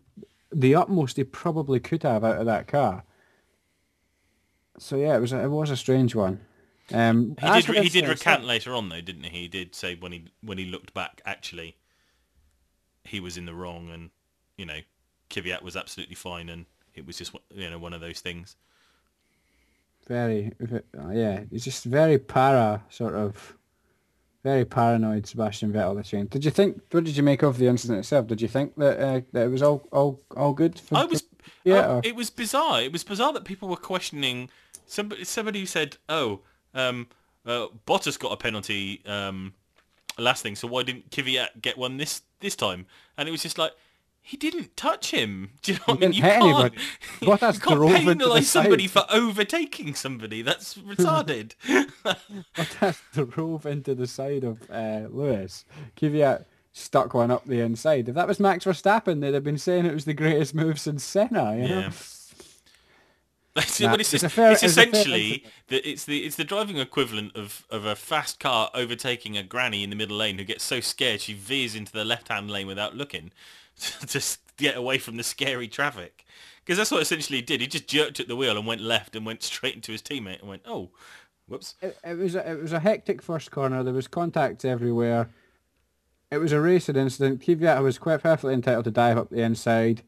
the 0.51 0.75
utmost 0.75 1.17
he 1.17 1.23
probably 1.23 1.79
could 1.79 2.03
have 2.03 2.23
out 2.23 2.39
of 2.39 2.45
that 2.45 2.67
car. 2.67 3.03
So 4.77 4.95
yeah, 4.97 5.15
it 5.15 5.19
was 5.19 5.33
a, 5.33 5.43
it 5.43 5.49
was 5.49 5.69
a 5.69 5.77
strange 5.77 6.15
one. 6.15 6.39
Um, 6.93 7.35
he 7.41 7.61
did. 7.61 7.65
He 7.65 7.89
did 7.89 8.03
this, 8.03 8.05
uh, 8.05 8.07
recant 8.09 8.43
later 8.45 8.73
on, 8.73 8.89
though, 8.89 9.01
didn't 9.01 9.23
he? 9.23 9.41
He 9.41 9.47
did 9.47 9.73
say 9.73 9.95
when 9.95 10.11
he 10.11 10.25
when 10.41 10.57
he 10.57 10.65
looked 10.65 10.93
back, 10.93 11.21
actually, 11.25 11.77
he 13.03 13.19
was 13.19 13.37
in 13.37 13.45
the 13.45 13.53
wrong, 13.53 13.89
and 13.89 14.11
you 14.57 14.65
know, 14.65 14.79
Kvyat 15.29 15.61
was 15.63 15.75
absolutely 15.75 16.15
fine, 16.15 16.49
and 16.49 16.65
it 16.93 17.05
was 17.07 17.17
just 17.17 17.35
you 17.53 17.69
know 17.69 17.79
one 17.79 17.93
of 17.93 18.01
those 18.01 18.19
things. 18.19 18.55
very 20.07 20.53
uh, 20.71 21.09
yeah 21.09 21.41
he's 21.49 21.63
just 21.63 21.83
very 21.83 22.19
para 22.19 22.83
sort 22.89 23.15
of 23.15 23.55
very 24.43 24.63
paranoid 24.63 25.25
Sebastian 25.25 25.73
Vettel 25.73 25.97
this 25.97 26.11
weekend. 26.11 26.29
Did 26.29 26.45
you 26.45 26.51
think 26.51 26.79
what 26.91 27.03
did 27.03 27.17
you 27.17 27.23
make 27.23 27.41
of 27.41 27.57
the 27.57 27.65
incident 27.67 27.97
itself? 27.99 28.27
Did 28.27 28.41
you 28.41 28.47
think 28.47 28.75
that 28.75 28.99
uh, 28.99 29.21
that 29.33 29.45
it 29.47 29.49
was 29.49 29.63
all 29.63 29.87
all 29.91 30.21
all 30.37 30.53
good? 30.53 30.79
For, 30.79 30.97
I 30.97 31.05
was. 31.05 31.23
yeah, 31.63 31.95
or- 31.95 32.01
it 32.03 32.15
was 32.15 32.29
bizarre. 32.29 32.81
It 32.81 32.91
was 32.91 33.03
bizarre 33.03 33.33
that 33.33 33.43
people 33.43 33.67
were 33.67 33.75
questioning. 33.75 34.49
Somebody, 34.87 35.23
somebody 35.23 35.59
who 35.59 35.65
said, 35.65 35.97
"Oh, 36.09 36.41
um, 36.73 37.07
uh, 37.45 37.67
Bottas 37.87 38.19
got 38.19 38.31
a 38.31 38.37
penalty 38.37 39.01
um, 39.05 39.53
last 40.17 40.43
thing, 40.43 40.55
so 40.55 40.67
why 40.67 40.83
didn't 40.83 41.09
Kvyat 41.11 41.61
get 41.61 41.77
one 41.77 41.97
this 41.97 42.21
this 42.39 42.55
time?" 42.55 42.85
And 43.17 43.27
it 43.27 43.31
was 43.31 43.43
just 43.43 43.57
like. 43.57 43.71
He 44.27 44.37
didn't 44.37 44.75
touch 44.75 45.11
him. 45.11 45.51
Do 45.61 45.73
you 45.73 45.77
know 45.77 45.83
what 45.85 45.97
I 45.97 45.99
mean? 45.99 46.13
You 46.13 46.21
can't, 46.23 46.43
anybody. 46.43 46.77
Bottas 47.21 47.53
you 47.53 47.59
can't 47.59 47.75
drove 47.75 47.93
into 47.93 48.25
the 48.25 48.31
penalise 48.31 48.43
somebody 48.45 48.87
side. 48.87 49.07
for 49.07 49.15
overtaking 49.15 49.93
somebody. 49.93 50.41
That's 50.41 50.73
retarded. 50.79 51.53
Bottas 52.55 53.29
drove 53.29 53.67
into 53.67 53.93
the 53.93 54.07
side 54.07 54.43
of 54.43 54.63
uh, 54.71 55.01
Lewis. 55.11 55.65
Kvyat 55.95 56.45
stuck 56.71 57.13
one 57.13 57.29
up 57.29 57.45
the 57.45 57.61
inside. 57.61 58.09
If 58.09 58.15
that 58.15 58.27
was 58.27 58.39
Max 58.39 58.65
Verstappen, 58.65 59.21
they'd 59.21 59.35
have 59.35 59.43
been 59.43 59.59
saying 59.59 59.85
it 59.85 59.93
was 59.93 60.05
the 60.05 60.13
greatest 60.15 60.55
move 60.55 60.79
since 60.79 61.03
Senna. 61.03 61.55
You 61.55 61.67
know? 61.67 61.79
Yeah. 61.81 61.91
That's 63.63 63.79
Nah, 63.79 63.91
what 63.91 64.01
it's, 64.01 64.13
it's 64.13 64.23
it's 64.23 64.33
fair- 64.33 64.51
it's 64.51 64.61
fair 64.61 64.69
essentially 64.69 65.43
that 65.67 65.89
it's 65.89 66.05
the 66.05 66.25
it's 66.25 66.35
the 66.35 66.43
driving 66.43 66.77
equivalent 66.77 67.35
of, 67.35 67.65
of 67.69 67.85
a 67.85 67.95
fast 67.95 68.39
car 68.39 68.69
overtaking 68.73 69.37
a 69.37 69.43
granny 69.43 69.83
in 69.83 69.89
the 69.89 69.95
middle 69.95 70.17
lane 70.17 70.37
who 70.37 70.43
gets 70.43 70.63
so 70.63 70.81
scared 70.81 71.21
she 71.21 71.33
veers 71.33 71.73
into 71.75 71.91
the 71.91 72.03
left 72.05 72.27
hand 72.27 72.51
lane 72.51 72.67
without 72.67 72.95
looking 72.95 73.31
to 73.79 74.07
just 74.07 74.39
get 74.57 74.75
away 74.77 74.97
from 74.97 75.17
the 75.17 75.23
scary 75.23 75.67
traffic. 75.67 76.25
Because 76.65 76.77
that's 76.77 76.91
what 76.91 77.01
essentially 77.01 77.37
he 77.37 77.43
did. 77.43 77.61
He 77.61 77.67
just 77.67 77.87
jerked 77.87 78.19
at 78.19 78.27
the 78.27 78.35
wheel 78.35 78.57
and 78.57 78.65
went 78.65 78.81
left 78.81 79.15
and 79.15 79.25
went 79.25 79.43
straight 79.43 79.75
into 79.75 79.91
his 79.91 80.01
teammate 80.01 80.39
and 80.39 80.49
went, 80.49 80.63
oh, 80.65 80.89
whoops. 81.47 81.75
it, 81.81 81.97
it 82.03 82.17
was 82.17 82.35
a, 82.35 82.51
it 82.51 82.61
was 82.61 82.73
a 82.73 82.79
hectic 82.79 83.21
first 83.21 83.51
corner. 83.51 83.83
There 83.83 83.93
was 83.93 84.07
contacts 84.07 84.65
everywhere. 84.65 85.29
It 86.31 86.39
was 86.39 86.51
a 86.51 86.59
racing 86.59 86.95
incident. 86.95 87.41
Kvyat 87.41 87.83
was 87.83 87.97
quite 87.99 88.23
perfectly 88.23 88.53
entitled 88.53 88.85
to 88.85 88.91
dive 88.91 89.17
up 89.17 89.29
the 89.29 89.41
inside. 89.41 90.01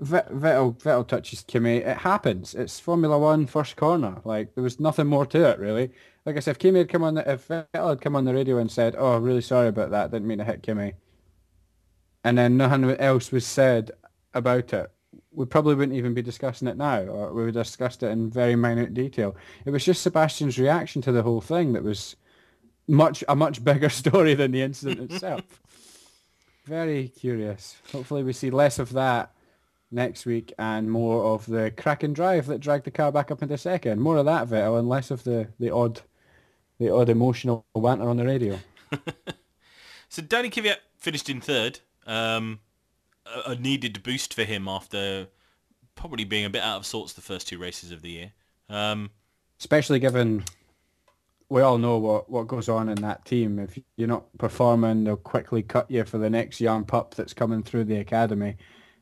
Vet- 0.00 0.30
Vettel 0.32 0.76
Vettel 0.78 1.06
touches 1.06 1.42
Kimi. 1.42 1.78
It 1.78 1.98
happens. 1.98 2.54
It's 2.54 2.80
Formula 2.80 3.18
One 3.18 3.46
first 3.46 3.76
corner. 3.76 4.20
Like 4.24 4.54
there 4.54 4.64
was 4.64 4.80
nothing 4.80 5.06
more 5.06 5.26
to 5.26 5.48
it 5.48 5.58
really. 5.58 5.90
Like 6.26 6.36
I 6.36 6.40
said, 6.40 6.52
if 6.52 6.58
Kimi 6.58 6.78
had 6.78 6.88
come 6.88 7.04
on 7.04 7.14
the 7.14 7.30
if 7.30 7.48
Vettel 7.48 7.90
had 7.90 8.00
come 8.00 8.16
on 8.16 8.24
the 8.24 8.34
radio 8.34 8.58
and 8.58 8.70
said, 8.70 8.96
"Oh, 8.98 9.18
really 9.18 9.40
sorry 9.40 9.68
about 9.68 9.90
that. 9.90 10.10
Didn't 10.10 10.26
mean 10.26 10.38
to 10.38 10.44
hit 10.44 10.62
Kimi," 10.62 10.94
and 12.24 12.36
then 12.36 12.56
nothing 12.56 12.90
else 12.98 13.30
was 13.30 13.46
said 13.46 13.92
about 14.34 14.72
it, 14.72 14.90
we 15.32 15.46
probably 15.46 15.74
wouldn't 15.74 15.96
even 15.96 16.14
be 16.14 16.22
discussing 16.22 16.68
it 16.68 16.76
now, 16.76 17.02
or 17.02 17.32
we 17.32 17.44
would 17.44 17.54
have 17.54 17.66
discussed 17.66 18.02
it 18.02 18.08
in 18.08 18.30
very 18.30 18.56
minute 18.56 18.94
detail. 18.94 19.36
It 19.64 19.70
was 19.70 19.84
just 19.84 20.02
Sebastian's 20.02 20.58
reaction 20.58 21.02
to 21.02 21.12
the 21.12 21.22
whole 21.22 21.40
thing 21.40 21.72
that 21.74 21.84
was 21.84 22.16
much 22.88 23.22
a 23.28 23.36
much 23.36 23.64
bigger 23.64 23.88
story 23.90 24.34
than 24.34 24.50
the 24.50 24.62
incident 24.62 25.12
itself. 25.12 25.42
Very 26.64 27.08
curious. 27.08 27.76
Hopefully 27.92 28.22
we 28.22 28.32
see 28.32 28.50
less 28.50 28.78
of 28.78 28.92
that 28.94 29.30
next 29.94 30.26
week 30.26 30.52
and 30.58 30.90
more 30.90 31.24
of 31.24 31.46
the 31.46 31.70
crack 31.70 32.02
and 32.02 32.14
drive 32.14 32.46
that 32.46 32.60
dragged 32.60 32.84
the 32.84 32.90
car 32.90 33.12
back 33.12 33.30
up 33.30 33.42
into 33.42 33.56
second. 33.56 34.00
More 34.00 34.18
of 34.18 34.26
that 34.26 34.48
Vettel 34.48 34.78
and 34.78 34.88
less 34.88 35.10
of 35.10 35.24
the, 35.24 35.48
the 35.58 35.70
odd 35.70 36.02
the 36.78 36.92
odd 36.92 37.08
emotional 37.08 37.64
banter 37.74 38.08
on 38.08 38.16
the 38.16 38.26
radio. 38.26 38.58
So 40.14 40.22
Danny 40.22 40.48
Kvyat 40.48 40.76
finished 40.96 41.28
in 41.28 41.40
third. 41.40 41.80
Um, 42.06 42.60
a, 43.26 43.50
a 43.50 43.54
needed 43.56 44.00
boost 44.04 44.32
for 44.32 44.44
him 44.44 44.68
after 44.68 45.26
probably 45.96 46.22
being 46.22 46.44
a 46.44 46.50
bit 46.50 46.62
out 46.62 46.76
of 46.76 46.86
sorts 46.86 47.14
the 47.14 47.20
first 47.20 47.48
two 47.48 47.58
races 47.58 47.90
of 47.90 48.00
the 48.00 48.10
year. 48.10 48.32
Um, 48.68 49.10
Especially 49.58 49.98
given 49.98 50.44
we 51.48 51.62
all 51.62 51.78
know 51.78 51.98
what, 51.98 52.30
what 52.30 52.46
goes 52.46 52.68
on 52.68 52.88
in 52.88 53.02
that 53.02 53.24
team. 53.24 53.58
If 53.58 53.76
you're 53.96 54.06
not 54.06 54.26
performing, 54.38 55.02
they'll 55.02 55.16
quickly 55.16 55.64
cut 55.64 55.90
you 55.90 56.04
for 56.04 56.18
the 56.18 56.30
next 56.30 56.60
young 56.60 56.84
pup 56.84 57.16
that's 57.16 57.34
coming 57.34 57.64
through 57.64 57.84
the 57.86 57.96
academy. 57.96 58.56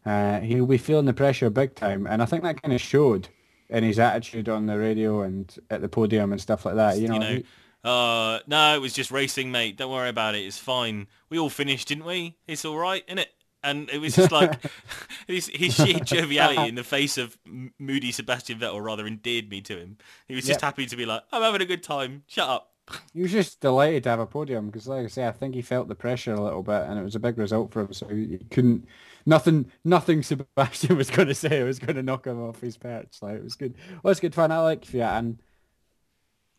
Uh, 0.04 0.40
he'll 0.40 0.66
be 0.66 0.78
feeling 0.78 1.04
the 1.06 1.12
pressure 1.12 1.48
big 1.50 1.74
time, 1.74 2.06
and 2.06 2.22
I 2.22 2.26
think 2.26 2.42
that 2.42 2.60
kind 2.60 2.74
of 2.74 2.80
showed 2.80 3.28
in 3.68 3.84
his 3.84 3.98
attitude 3.98 4.48
on 4.48 4.66
the 4.66 4.78
radio 4.78 5.22
and 5.22 5.54
at 5.70 5.80
the 5.80 5.88
podium 5.88 6.32
and 6.32 6.40
stuff 6.40 6.64
like 6.66 6.74
that. 6.74 6.98
You 6.98 7.08
know, 7.08 7.14
you 7.14 7.20
know, 7.20 7.34
he- 7.36 7.44
uh, 7.84 8.38
no, 8.46 8.74
it 8.76 8.80
was 8.80 8.92
just 8.92 9.10
racing, 9.10 9.50
mate. 9.50 9.76
Don't 9.76 9.90
worry 9.92 10.08
about 10.08 10.34
it. 10.34 10.40
It's 10.40 10.58
fine. 10.58 11.06
We 11.30 11.38
all 11.38 11.50
finished, 11.50 11.88
didn't 11.88 12.04
we? 12.04 12.36
It's 12.46 12.64
all 12.64 12.76
right, 12.78 13.02
isn't 13.08 13.18
it? 13.18 13.30
And 13.64 13.88
it 13.90 13.98
was 13.98 14.16
just 14.16 14.30
like 14.32 14.60
his, 15.28 15.46
his 15.48 15.74
sheer 15.74 15.98
joviality 16.04 16.68
in 16.68 16.74
the 16.74 16.84
face 16.84 17.16
of 17.18 17.36
moody 17.78 18.10
Sebastian 18.12 18.58
Vettel 18.58 18.84
rather 18.84 19.06
endeared 19.06 19.48
me 19.48 19.60
to 19.62 19.76
him. 19.78 19.98
He 20.28 20.34
was 20.34 20.44
just 20.46 20.58
Yep. 20.58 20.62
happy 20.62 20.86
to 20.86 20.96
be 20.96 21.06
like, 21.06 21.22
I'm 21.32 21.42
having 21.42 21.60
a 21.62 21.64
good 21.66 21.82
time. 21.82 22.24
Shut 22.26 22.48
up. 22.48 22.72
he 23.14 23.22
was 23.22 23.30
just 23.32 23.60
delighted 23.60 24.02
to 24.04 24.10
have 24.10 24.18
a 24.20 24.26
podium 24.26 24.66
because, 24.66 24.86
like 24.88 25.04
I 25.04 25.08
say, 25.08 25.26
I 25.26 25.32
think 25.32 25.54
he 25.54 25.62
felt 25.62 25.86
the 25.88 25.94
pressure 25.94 26.34
a 26.34 26.40
little 26.40 26.62
bit, 26.64 26.82
and 26.82 26.98
it 26.98 27.02
was 27.04 27.14
a 27.14 27.20
big 27.20 27.38
result 27.38 27.72
for 27.72 27.80
him. 27.82 27.92
So 27.92 28.06
he 28.08 28.26
he 28.26 28.38
couldn't, 28.50 28.86
nothing, 29.26 29.70
nothing 29.84 30.22
Sebastian 30.22 30.96
was 30.96 31.10
going 31.10 31.28
to 31.28 31.34
say 31.34 31.62
was 31.62 31.78
going 31.78 31.96
to 31.96 32.02
knock 32.02 32.26
him 32.26 32.42
off 32.42 32.60
his 32.60 32.76
perch. 32.76 33.16
Like 33.20 33.36
it 33.36 33.44
was 33.44 33.54
good. 33.54 33.74
Well, 34.02 34.10
it's 34.10 34.20
good 34.20 34.34
fun. 34.34 34.52
I 34.52 34.60
like 34.60 34.82
Kvyat, 34.82 35.18
and 35.18 35.38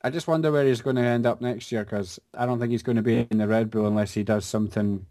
I 0.01 0.09
just 0.09 0.27
wonder 0.27 0.51
where 0.51 0.65
he's 0.65 0.81
going 0.81 0.97
to 0.97 1.01
end 1.01 1.25
up 1.25 1.41
next 1.41 1.71
year 1.71 1.83
because 1.83 2.19
I 2.33 2.45
don't 2.45 2.59
think 2.59 2.71
he's 2.71 2.83
going 2.83 2.97
to 2.97 3.01
be 3.01 3.27
in 3.29 3.37
the 3.37 3.47
Red 3.47 3.71
Bull 3.71 3.87
unless 3.87 4.13
he 4.13 4.23
does 4.23 4.45
something. 4.45 5.05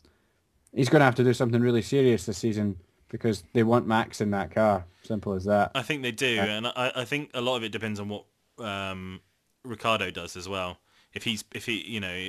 He's 0.75 0.89
going 0.89 1.01
to 1.01 1.07
have 1.07 1.15
to 1.17 1.25
do 1.25 1.35
something 1.35 1.61
really 1.61 1.83
serious 1.83 2.27
this 2.27 2.39
season 2.39 2.79
because 3.09 3.45
they 3.53 3.63
want 3.63 3.87
Max 3.87 4.21
in 4.21 4.31
that 4.31 4.51
car. 4.51 4.85
Simple 5.03 5.35
as 5.35 5.45
that. 5.45 5.73
I 5.75 5.83
think 5.83 6.03
they 6.03 6.13
do, 6.13 6.39
and 6.39 6.67
I, 6.67 6.93
I 6.97 7.05
think 7.05 7.31
a 7.35 7.41
lot 7.41 7.57
of 7.57 7.65
it 7.65 7.73
depends 7.73 8.01
on 8.01 8.09
what 8.09 8.25
um, 8.59 9.21
Ricardo 9.65 10.11
does 10.11 10.37
as 10.37 10.49
well. 10.49 10.79
If 11.13 11.25
he's, 11.25 11.45
if 11.55 11.67
he, 11.67 11.83
you 11.87 12.01
know, 12.01 12.29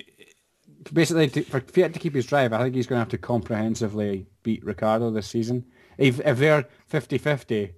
basically 0.92 1.30
to, 1.30 1.44
for 1.44 1.62
Kvyat 1.62 1.94
to 1.94 2.00
keep 2.00 2.16
his 2.16 2.26
drive, 2.26 2.54
I 2.54 2.60
think 2.64 2.76
he's 2.76 2.88
going 2.88 2.98
to 2.98 3.02
have 3.02 3.10
to 3.10 3.18
comprehensively 3.18 4.28
beat 4.44 4.64
Ricardo 4.64 5.10
this 5.12 5.28
season. 5.28 5.66
If 5.98 6.20
if 6.20 6.40
they're 6.40 6.68
50-50, 6.92 7.74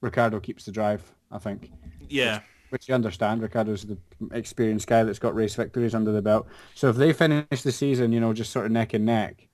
Ricardo 0.00 0.40
keeps 0.40 0.64
the 0.64 0.72
drive. 0.72 1.14
I 1.30 1.38
think, 1.38 1.70
yeah, 2.08 2.40
which 2.70 2.88
you 2.88 2.94
understand. 2.94 3.42
Ricardo's 3.42 3.84
the 3.84 3.98
experienced 4.32 4.86
guy 4.86 5.04
that's 5.04 5.18
got 5.18 5.34
race 5.34 5.54
victories 5.54 5.94
under 5.94 6.12
the 6.12 6.22
belt. 6.22 6.46
So 6.74 6.88
if 6.88 6.96
they 6.96 7.12
finish 7.12 7.62
the 7.62 7.72
season, 7.72 8.12
you 8.12 8.20
know, 8.20 8.32
just 8.32 8.52
sort 8.52 8.66
of 8.66 8.72
neck 8.72 8.94
and 8.94 9.06
neck, 9.06 9.48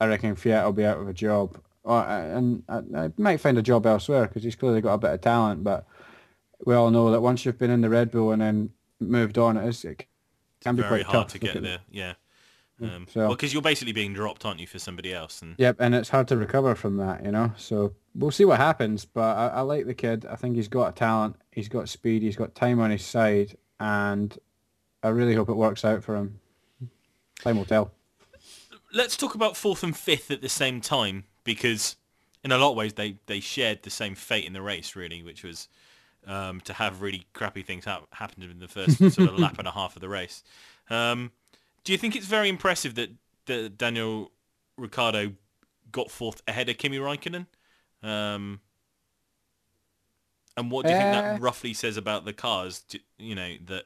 I 0.00 0.06
reckon 0.06 0.36
Kvyat 0.36 0.64
will 0.64 0.72
be 0.72 0.84
out 0.84 0.98
of 0.98 1.08
a 1.08 1.12
job. 1.12 1.60
Oh, 1.84 1.98
and 1.98 2.62
I, 2.68 2.78
I 2.96 3.12
might 3.18 3.40
find 3.40 3.58
a 3.58 3.62
job 3.62 3.86
elsewhere 3.86 4.26
because 4.26 4.42
he's 4.42 4.56
clearly 4.56 4.80
got 4.80 4.94
a 4.94 4.98
bit 4.98 5.14
of 5.14 5.20
talent. 5.20 5.64
But 5.64 5.86
we 6.64 6.74
all 6.74 6.90
know 6.90 7.10
that 7.10 7.20
once 7.20 7.44
you've 7.44 7.58
been 7.58 7.70
in 7.70 7.80
the 7.80 7.90
Red 7.90 8.10
Bull 8.10 8.32
and 8.32 8.40
then 8.40 8.70
moved 9.00 9.38
on, 9.38 9.56
it, 9.56 9.68
is, 9.68 9.84
it 9.84 10.06
can 10.64 10.76
be 10.76 10.82
very 10.82 11.04
quite 11.04 11.12
hard 11.12 11.28
tough. 11.28 11.32
to 11.32 11.38
get 11.38 11.62
there. 11.62 11.78
Yeah. 11.90 12.14
Um, 12.82 13.06
so- 13.08 13.20
well, 13.20 13.28
because 13.30 13.52
you're 13.52 13.62
basically 13.62 13.92
being 13.92 14.12
dropped, 14.14 14.44
aren't 14.44 14.58
you, 14.58 14.66
for 14.66 14.78
somebody 14.80 15.12
else? 15.14 15.42
And 15.42 15.54
Yep, 15.58 15.76
and 15.78 15.94
it's 15.94 16.08
hard 16.08 16.26
to 16.28 16.36
recover 16.36 16.74
from 16.74 16.96
that, 16.96 17.24
you 17.24 17.30
know. 17.30 17.52
So 17.56 17.94
we'll 18.14 18.32
see 18.32 18.44
what 18.44 18.58
happens. 18.58 19.04
But 19.04 19.36
I, 19.36 19.46
I 19.48 19.60
like 19.60 19.86
the 19.86 19.94
kid. 19.94 20.26
I 20.26 20.36
think 20.36 20.56
he's 20.56 20.68
got 20.68 20.88
a 20.88 20.92
talent. 20.92 21.36
He's 21.52 21.68
got 21.68 21.88
speed. 21.88 22.22
He's 22.22 22.36
got 22.36 22.54
time 22.54 22.80
on 22.80 22.90
his 22.90 23.04
side, 23.04 23.56
and 23.78 24.36
I 25.04 25.08
really 25.08 25.34
hope 25.34 25.48
it 25.48 25.54
works 25.54 25.84
out 25.84 26.02
for 26.02 26.16
him. 26.16 26.40
Time 27.40 27.58
will 27.58 27.64
tell. 27.64 27.92
let's 28.92 29.16
talk 29.16 29.34
about 29.34 29.56
fourth 29.56 29.82
and 29.82 29.96
fifth 29.96 30.30
at 30.30 30.40
the 30.40 30.48
same 30.48 30.80
time 30.80 31.24
because 31.42 31.96
in 32.42 32.52
a 32.52 32.58
lot 32.58 32.70
of 32.70 32.76
ways 32.76 32.94
they, 32.94 33.16
they 33.26 33.40
shared 33.40 33.82
the 33.82 33.90
same 33.90 34.14
fate 34.14 34.44
in 34.44 34.52
the 34.52 34.62
race 34.62 34.94
really 34.94 35.22
which 35.22 35.42
was 35.42 35.68
um, 36.26 36.60
to 36.62 36.72
have 36.72 37.02
really 37.02 37.26
crappy 37.32 37.62
things 37.62 37.84
hap- 37.84 38.12
happen 38.14 38.42
in 38.42 38.58
the 38.58 38.68
first 38.68 38.98
sort 39.12 39.28
of 39.28 39.38
lap 39.38 39.58
and 39.58 39.68
a 39.68 39.72
half 39.72 39.96
of 39.96 40.00
the 40.00 40.08
race 40.08 40.42
um, 40.90 41.30
do 41.84 41.92
you 41.92 41.98
think 41.98 42.14
it's 42.16 42.26
very 42.26 42.48
impressive 42.48 42.94
that, 42.94 43.10
that 43.46 43.76
Daniel 43.78 44.30
Ricciardo 44.76 45.32
got 45.92 46.10
fourth 46.10 46.42
ahead 46.48 46.68
of 46.68 46.78
Kimi 46.78 46.98
Raikkonen 46.98 47.46
um, 48.02 48.60
and 50.56 50.70
what 50.70 50.84
do 50.86 50.92
you 50.92 50.96
think 50.98 51.08
Uh, 51.14 51.20
that 51.22 51.40
roughly 51.40 51.74
says 51.74 51.96
about 51.96 52.24
the 52.24 52.32
cars 52.32 52.80
Do- 52.88 52.98
you 53.18 53.34
know 53.34 53.56
that 53.66 53.84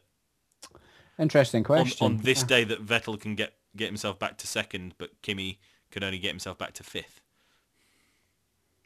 Interesting 1.18 1.60
on, 1.62 1.64
question. 1.64 2.04
on 2.06 2.16
this 2.18 2.40
Yeah. 2.42 2.46
day 2.46 2.64
that 2.64 2.84
Vettel 2.86 3.20
can 3.20 3.34
get 3.34 3.54
get 3.76 3.86
himself 3.86 4.18
back 4.18 4.38
to 4.38 4.46
second, 4.46 4.94
but 4.98 5.10
Kimi 5.22 5.58
could 5.90 6.02
only 6.02 6.18
get 6.18 6.28
himself 6.30 6.56
back 6.58 6.72
to 6.74 6.82
fifth. 6.84 7.20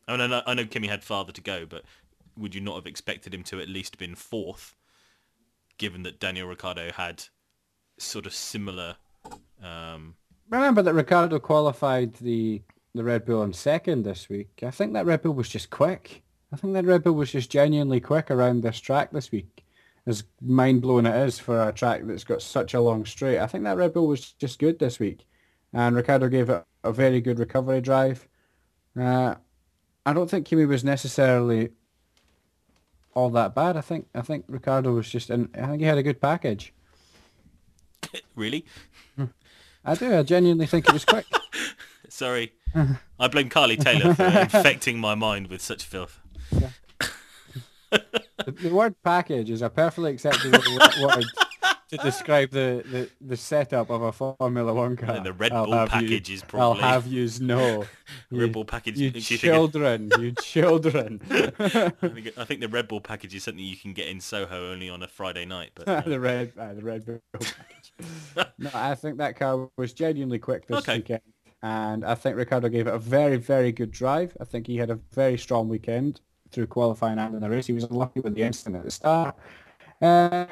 I 0.09 0.13
mean, 0.13 0.21
I 0.23 0.27
know, 0.27 0.43
I 0.47 0.55
know 0.55 0.65
Kimi 0.67 0.89
had 0.89 1.05
farther 1.05 1.33
to 1.33 1.41
go, 1.41 1.65
but 1.67 1.85
would 2.37 2.55
you 2.55 2.61
not 2.61 2.77
have 2.77 2.87
expected 2.87 3.35
him 3.35 3.43
to 3.45 3.61
at 3.61 3.69
least 3.69 3.99
been 3.99 4.15
fourth, 4.15 4.75
given 5.79 6.03
that 6.05 6.21
Daniel 6.21 6.49
Ricciardo 6.49 6.93
had 6.93 7.25
sort 7.99 8.27
of 8.27 8.35
similar? 8.35 8.97
Um, 9.63 10.15
Remember 10.51 10.83
that 10.83 10.95
Ricciardo 10.95 11.39
qualified 11.39 12.15
the 12.15 12.63
the 12.95 13.05
Red 13.05 13.25
Bull 13.25 13.43
in 13.43 13.53
second 13.55 14.03
this 14.03 14.29
week. 14.29 14.61
I 14.63 14.71
think 14.71 14.93
that 14.93 15.07
Red 15.07 15.23
Bull 15.23 15.33
was 15.33 15.49
just 15.49 15.71
quick. 15.71 16.23
I 16.53 16.57
think 16.57 16.75
that 16.75 16.85
Red 16.85 17.03
Bull 17.03 17.15
was 17.15 17.33
just 17.33 17.51
genuinely 17.51 18.01
quick 18.01 18.31
around 18.31 18.63
this 18.63 18.79
track 18.79 19.11
this 19.13 19.33
week. 19.33 19.65
As 20.05 20.25
mind 20.43 20.83
blowing 20.83 21.07
it 21.07 21.15
is 21.27 21.39
for 21.39 21.67
a 21.67 21.73
track 21.73 22.03
that's 22.05 22.25
got 22.25 22.43
such 22.43 22.75
a 22.75 22.81
long 22.81 23.07
straight, 23.07 23.39
I 23.39 23.47
think 23.47 23.65
that 23.65 23.77
Red 23.79 23.95
Bull 23.95 24.09
was 24.09 24.33
just 24.33 24.59
good 24.59 24.79
this 24.79 24.99
week, 24.99 25.25
and 25.73 25.97
Ricardo 25.97 26.29
gave 26.29 26.51
it 26.51 26.65
a 26.85 26.93
very 26.93 27.21
good 27.21 27.39
recovery 27.39 27.81
drive. 27.81 28.29
Uh, 28.99 29.37
I 30.05 30.13
don't 30.13 30.29
think 30.29 30.45
Kimi 30.47 30.67
was 30.67 30.85
necessarily 30.85 31.71
all 33.15 33.31
that 33.31 33.55
bad. 33.55 33.77
I 33.77 33.81
think 33.81 34.09
I 34.15 34.23
think 34.23 34.45
Ricardo 34.49 34.93
was 34.93 35.09
just, 35.09 35.31
and 35.31 35.49
I 35.55 35.67
think 35.67 35.81
he 35.81 35.87
had 35.87 35.99
a 35.99 36.03
good 36.03 36.21
package. 36.21 36.73
really? 38.35 38.65
Hmm. 39.17 39.27
I 39.85 39.95
do. 39.95 40.17
I 40.17 40.23
genuinely 40.23 40.67
think 40.67 40.89
it 40.89 40.93
was 40.93 41.05
quick. 41.05 41.27
Sorry, 42.09 42.53
I 43.19 43.29
blame 43.29 43.49
Carly 43.49 43.77
Taylor 43.77 44.15
for 44.15 44.25
uh, 44.25 44.41
infecting 44.43 44.99
my 44.99 45.15
mind 45.15 45.49
with 45.49 45.63
such 45.63 45.85
filth. 45.85 46.21
The, 48.47 48.53
the 48.53 48.71
word 48.71 48.95
package 49.05 49.51
is 49.51 49.61
a 49.61 49.69
perfectly 49.69 50.13
acceptable 50.13 50.59
word 51.03 51.25
to 51.93 51.99
describe 51.99 52.51
the, 52.51 52.83
the, 52.91 53.11
the 53.21 53.37
setup 53.37 53.91
of 53.91 54.03
a 54.03 54.13
Formula 54.13 54.73
One 54.73 54.97
car. 54.97 55.17
And 55.17 55.27
the 55.27 55.33
Red 55.33 55.53
Bull 55.53 55.87
package 55.87 56.29
you, 56.31 56.35
is 56.37 56.43
probably. 56.43 56.83
I'll 56.83 56.91
have 56.91 57.07
yous 57.07 57.39
know. 57.39 57.85
Red 58.31 58.53
Bull 58.53 58.65
package. 58.65 58.99
You 58.99 59.11
do 59.11 59.19
you 59.19 59.23
think 59.23 59.45
it- 59.45 59.47
children, 59.47 60.11
you 60.19 60.33
children. 60.43 61.21
I 61.31 61.91
think, 61.91 62.39
I 62.39 62.45
think 62.45 62.61
the 62.61 62.69
Red 62.69 62.89
Bull 62.89 63.01
package 63.01 63.35
is 63.35 63.45
something 63.45 63.63
you 63.65 63.77
can 63.77 63.93
get 63.93 64.09
in 64.09 64.21
Soho 64.21 64.73
only 64.73 64.89
on 64.89 65.03
a 65.03 65.09
Friday 65.09 65.45
night. 65.45 65.71
But 65.75 65.89
uh, 65.89 66.01
the 66.01 66.19
red, 66.19 66.53
uh, 66.59 66.73
the 66.73 66.83
Red 66.83 67.05
Bull 67.05 67.21
package. 67.33 67.93
no, 68.59 68.71
I 68.73 68.95
think 68.95 69.19
that 69.19 69.37
car 69.39 69.69
was 69.77 69.93
genuinely 69.93 70.39
quick 70.39 70.67
this 70.67 70.79
Okay. 70.79 70.97
weekend, 70.97 71.21
and 71.63 72.05
I 72.07 72.15
think 72.15 72.37
Ricardo 72.37 72.69
gave 72.71 72.87
it 72.87 72.95
a 72.95 72.99
very, 72.99 73.37
very 73.37 73.71
good 73.71 73.91
drive. 73.91 74.35
I 74.41 74.45
think 74.45 74.67
he 74.67 74.79
had 74.79 74.89
a 74.91 74.99
very 75.13 75.37
strong 75.37 75.69
weekend 75.69 76.21
through 76.51 76.69
qualifying 76.69 77.19
and 77.19 77.35
in 77.35 77.41
the 77.41 77.51
race. 77.51 77.67
He 77.67 77.73
was 77.75 77.85
unlucky 77.85 78.21
with 78.21 78.35
the 78.35 78.43
incident 78.43 78.77
at 78.77 78.85
the 78.85 78.91
start. 78.91 79.37
Uh, 80.01 80.47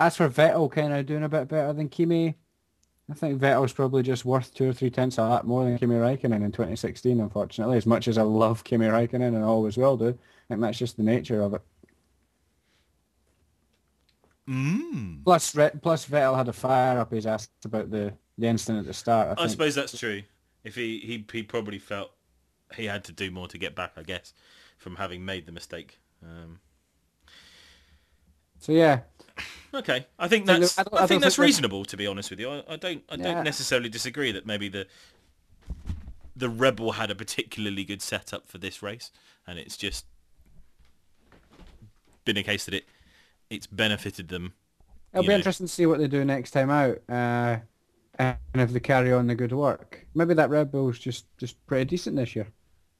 as 0.00 0.16
for 0.16 0.28
Vettel 0.28 0.70
kind 0.72 0.92
of 0.94 1.06
doing 1.06 1.24
a 1.24 1.28
bit 1.30 1.48
better 1.48 1.72
than 1.74 1.88
Kimi, 1.90 2.36
I 3.10 3.14
think 3.14 3.40
Vettel's 3.40 3.72
probably 3.74 4.02
just 4.04 4.24
worth 4.24 4.54
two 4.54 4.70
or 4.70 4.72
three 4.74 4.90
tenths 4.90 5.18
a 5.18 5.24
lap 5.28 5.44
more 5.44 5.64
than 5.64 5.78
Kimi 5.78 5.96
Raikkonen 5.96 6.44
in 6.44 6.52
2016, 6.52 7.20
unfortunately. 7.20 7.76
As 7.78 7.86
much 7.86 8.08
as 8.08 8.18
I 8.18 8.22
love 8.22 8.64
Kimi 8.64 8.86
Raikkonen 8.86 9.34
and 9.36 9.44
always 9.44 9.76
will 9.78 9.96
do, 9.98 10.08
I 10.10 10.14
think 10.48 10.60
that's 10.62 10.78
just 10.78 10.96
the 10.98 11.04
nature 11.04 11.42
of 11.42 11.54
it. 11.54 11.62
mm, 14.46 15.24
Plus, 15.24 15.52
plus 15.82 16.06
Vettel 16.06 16.36
had 16.36 16.48
a 16.48 16.52
fire 16.52 16.98
up 16.98 17.12
his 17.12 17.26
ass 17.26 17.48
about 17.64 17.90
the, 17.90 18.14
the 18.38 18.46
incident 18.46 18.80
at 18.80 18.86
the 18.86 18.94
start. 18.94 19.38
I, 19.38 19.44
I 19.44 19.46
suppose 19.46 19.74
that's 19.74 19.94
true. 19.94 20.22
If 20.64 20.74
he, 20.74 20.98
he 21.00 21.24
he 21.32 21.42
probably 21.42 21.78
felt 21.78 22.12
he 22.76 22.86
had 22.86 23.04
to 23.04 23.12
do 23.12 23.30
more 23.30 23.48
to 23.48 23.58
get 23.58 23.74
back, 23.74 23.92
I 23.96 24.02
guess, 24.02 24.34
from 24.78 24.96
having 24.96 25.24
made 25.24 25.46
the 25.46 25.52
mistake. 25.52 25.98
Um, 26.22 26.60
So 28.58 28.72
yeah, 28.72 29.02
okay, 29.74 30.06
I 30.18 30.28
think 30.28 30.46
that's 30.46 30.78
I 30.78 30.82
I, 30.82 30.84
don't- 30.84 30.94
I 30.94 30.98
don't 31.00 31.08
think 31.08 31.22
that's 31.22 31.38
reasonable. 31.38 31.84
To 31.84 31.96
be 31.96 32.06
honest 32.06 32.30
with 32.30 32.40
you, 32.40 32.50
I, 32.50 32.62
I 32.68 32.76
don't 32.76 33.02
I 33.08 33.14
Yeah. 33.16 33.34
don't 33.34 33.44
necessarily 33.44 33.88
disagree 33.88 34.32
that 34.32 34.46
maybe 34.46 34.68
the 34.68 34.86
the 36.36 36.48
Rebel 36.48 36.92
had 36.92 37.10
a 37.10 37.14
particularly 37.14 37.84
good 37.84 38.00
setup 38.02 38.46
for 38.46 38.58
this 38.58 38.82
race, 38.82 39.10
and 39.46 39.58
it's 39.58 39.76
just 39.76 40.06
been 42.24 42.36
a 42.36 42.42
case 42.42 42.64
that 42.64 42.74
it 42.74 42.84
it's 43.48 43.66
benefited 43.66 44.28
them 44.28 44.52
It'll 45.12 45.22
be 45.24 45.28
know. 45.30 45.34
interesting 45.36 45.66
to 45.66 45.72
see 45.72 45.86
what 45.86 45.98
they 45.98 46.06
do 46.06 46.24
next 46.24 46.52
time 46.52 46.70
out, 46.70 46.98
uh, 47.08 47.56
and 48.18 48.36
if 48.54 48.70
they 48.70 48.78
carry 48.78 49.12
on 49.12 49.26
the 49.26 49.34
good 49.34 49.50
work. 49.52 50.06
Maybe 50.14 50.34
that 50.34 50.50
Red 50.50 50.70
Bull's 50.70 50.98
just 51.00 51.24
just 51.36 51.64
pretty 51.66 51.84
decent 51.86 52.14
this 52.16 52.36
year, 52.36 52.46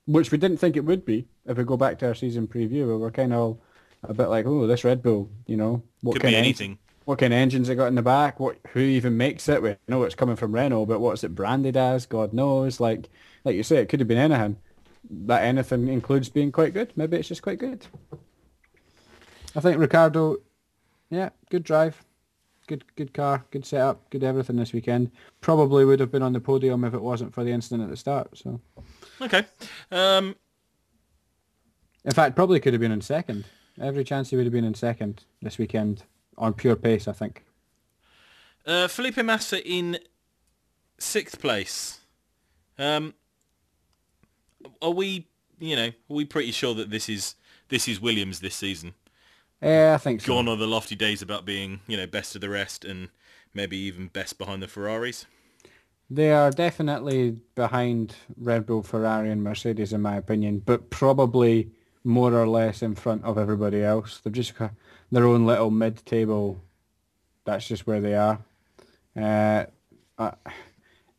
which 0.06 0.32
we 0.32 0.38
didn't 0.38 0.56
think 0.58 0.76
it 0.76 0.84
would 0.84 1.04
be. 1.04 1.28
If 1.46 1.56
we 1.56 1.64
go 1.64 1.76
back 1.76 1.98
to 2.00 2.08
our 2.08 2.14
season 2.14 2.48
preview, 2.48 2.86
we 2.88 2.96
were 2.96 3.10
kind 3.12 3.32
of 3.32 3.38
all 3.38 3.62
a 4.02 4.14
bit 4.14 4.26
like, 4.28 4.46
oh, 4.46 4.66
this 4.66 4.84
Red 4.84 5.02
Bull, 5.02 5.30
you 5.46 5.56
know, 5.56 5.82
what 6.02 6.14
Could 6.14 6.22
kind 6.22 6.32
be 6.32 6.36
of 6.36 6.44
anything. 6.44 6.78
what 7.04 7.18
kind 7.18 7.32
of 7.32 7.38
engines 7.38 7.68
they 7.68 7.74
got 7.74 7.86
in 7.88 7.94
the 7.94 8.02
back? 8.02 8.40
What 8.40 8.58
who 8.72 8.80
even 8.80 9.16
makes 9.16 9.48
it? 9.48 9.62
We 9.62 9.76
know 9.88 10.02
it's 10.04 10.14
coming 10.14 10.36
from 10.36 10.52
Renault, 10.54 10.86
but 10.86 11.00
what's 11.00 11.24
it 11.24 11.34
branded 11.34 11.76
as? 11.76 12.06
God 12.06 12.32
knows. 12.32 12.80
Like 12.80 13.08
like 13.44 13.56
you 13.56 13.62
say, 13.62 13.76
it 13.76 13.88
could 13.88 14.00
have 14.00 14.08
been 14.08 14.18
anything. 14.18 14.56
That 15.10 15.44
anything 15.44 15.88
includes 15.88 16.28
being 16.28 16.52
quite 16.52 16.74
good. 16.74 16.92
Maybe 16.96 17.16
it's 17.16 17.28
just 17.28 17.42
quite 17.42 17.58
good. 17.58 17.86
I 19.56 19.60
think 19.60 19.78
Ricardo, 19.78 20.36
yeah, 21.10 21.30
good 21.50 21.64
drive, 21.64 22.04
good 22.68 22.84
good 22.96 23.12
car, 23.12 23.44
good 23.50 23.66
setup, 23.66 24.08
good 24.10 24.22
everything 24.22 24.56
this 24.56 24.72
weekend. 24.72 25.10
Probably 25.40 25.84
would 25.84 26.00
have 26.00 26.12
been 26.12 26.22
on 26.22 26.32
the 26.32 26.40
podium 26.40 26.84
if 26.84 26.94
it 26.94 27.02
wasn't 27.02 27.34
for 27.34 27.42
the 27.44 27.50
incident 27.50 27.82
at 27.82 27.90
the 27.90 27.96
start. 27.96 28.36
So, 28.38 28.60
Okay. 29.20 29.44
Um, 29.90 30.36
in 32.04 32.12
fact, 32.12 32.36
probably 32.36 32.60
could 32.60 32.72
have 32.72 32.80
been 32.80 32.92
in 32.92 33.00
second. 33.00 33.44
Every 33.80 34.04
chance 34.04 34.30
he 34.30 34.36
would 34.36 34.44
have 34.44 34.52
been 34.52 34.64
in 34.64 34.74
second 34.74 35.24
this 35.40 35.56
weekend 35.58 36.02
on 36.36 36.52
pure 36.54 36.76
pace. 36.76 37.08
I 37.08 37.12
think. 37.12 37.44
uh, 38.66 38.88
Felipe 38.88 39.16
Massa 39.24 39.66
in 39.66 39.98
sixth 40.98 41.40
place. 41.40 42.00
Um, 42.78 43.14
are 44.82 44.90
we, 44.90 45.26
you 45.58 45.76
know, 45.76 45.86
are 45.88 46.14
we 46.14 46.24
pretty 46.24 46.52
sure 46.52 46.74
that 46.74 46.90
this 46.90 47.08
is 47.08 47.34
this 47.68 47.88
is 47.88 48.00
Williams 48.00 48.40
this 48.40 48.54
season? 48.54 48.94
Yeah, 49.62 49.92
I 49.94 49.98
think 49.98 50.20
so. 50.20 50.28
Gone 50.28 50.48
are 50.48 50.56
the 50.56 50.66
lofty 50.66 50.96
days 50.96 51.20
about 51.22 51.44
being, 51.44 51.80
you 51.86 51.96
know, 51.96 52.06
best 52.06 52.34
of 52.34 52.40
the 52.40 52.48
rest 52.48 52.84
and 52.84 53.08
maybe 53.52 53.76
even 53.76 54.08
best 54.08 54.38
behind 54.38 54.62
the 54.62 54.68
Ferraris. 54.68 55.26
They 56.08 56.32
are 56.32 56.50
definitely 56.50 57.36
behind 57.54 58.16
Red 58.36 58.66
Bull, 58.66 58.82
Ferrari 58.82 59.30
and 59.30 59.42
Mercedes 59.42 59.92
in 59.92 60.00
my 60.00 60.16
opinion, 60.16 60.60
but 60.64 60.90
probably 60.90 61.70
more 62.04 62.32
or 62.34 62.48
less 62.48 62.82
in 62.82 62.94
front 62.94 63.24
of 63.24 63.38
everybody 63.38 63.82
else. 63.82 64.20
They've 64.20 64.32
just 64.32 64.54
their 65.10 65.26
own 65.26 65.46
little 65.46 65.70
mid-table. 65.70 66.62
That's 67.44 67.66
just 67.66 67.86
where 67.86 68.00
they 68.00 68.14
are. 68.14 68.38
Uh, 69.16 69.64
uh, 70.18 70.32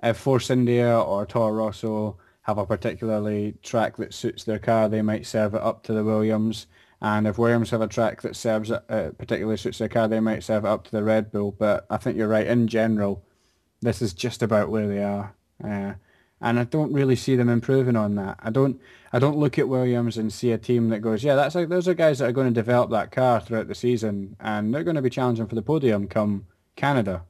if 0.02 0.18
Force 0.18 0.50
India 0.50 0.98
or 0.98 1.26
Toro 1.26 1.52
Rosso 1.52 2.18
have 2.44 2.58
a 2.58 2.66
particularly 2.66 3.56
track 3.62 3.98
that 3.98 4.14
suits 4.14 4.44
their 4.44 4.60
car, 4.60 4.90
they 4.90 5.02
might 5.02 5.26
serve 5.26 5.54
it 5.54 5.62
up 5.62 5.84
to 5.84 5.94
the 5.94 6.04
Williams. 6.04 6.68
And 7.02 7.28
if 7.28 7.38
Williams 7.38 7.72
have 7.72 7.82
a 7.82 7.88
track 7.88 8.22
that 8.22 8.36
serves 8.36 8.72
it, 8.72 8.84
uh, 8.90 9.10
particularly 9.18 9.58
suits 9.58 9.80
their 9.80 9.90
car, 9.90 10.08
they 10.08 10.20
might 10.20 10.44
serve 10.44 10.66
it 10.66 10.70
up 10.70 10.86
to 10.86 10.92
the 10.92 11.04
Red 11.04 11.32
Bull. 11.32 11.52
But 11.52 11.86
I 11.90 11.98
think 11.98 12.18
you're 12.18 12.28
right. 12.28 12.48
In 12.48 12.68
general, 12.68 13.24
this 13.82 14.02
is 14.02 14.14
just 14.14 14.44
about 14.44 14.70
where 14.70 14.88
they 14.88 15.04
are. 15.04 15.34
Uh, 15.64 15.94
and 16.40 16.60
I 16.60 16.64
don't 16.64 16.94
really 16.94 17.16
see 17.16 17.36
them 17.36 17.50
improving 17.50 17.96
on 17.96 18.16
that. 18.16 18.40
I 18.42 18.50
don't. 18.50 18.80
I 19.14 19.20
don't 19.20 19.38
look 19.38 19.60
at 19.60 19.68
Williams 19.68 20.18
and 20.18 20.32
see 20.32 20.52
a 20.52 20.58
team 20.58 20.90
that 20.90 21.00
goes, 21.00 21.24
yeah, 21.24 21.36
that's 21.36 21.56
like 21.56 21.70
those 21.70 21.88
are 21.88 21.94
guys 21.94 22.20
that 22.20 22.30
are 22.30 22.34
going 22.34 22.48
to 22.48 22.54
develop 22.54 22.90
that 22.92 23.12
car 23.12 23.42
throughout 23.42 23.68
the 23.68 23.76
season, 23.76 24.38
and 24.40 24.74
they're 24.74 24.84
going 24.84 24.96
to 24.96 25.02
be 25.02 25.10
challenging 25.10 25.48
for 25.48 25.56
the 25.56 25.62
podium 25.62 26.08
come 26.08 26.48
Canada. 26.76 27.24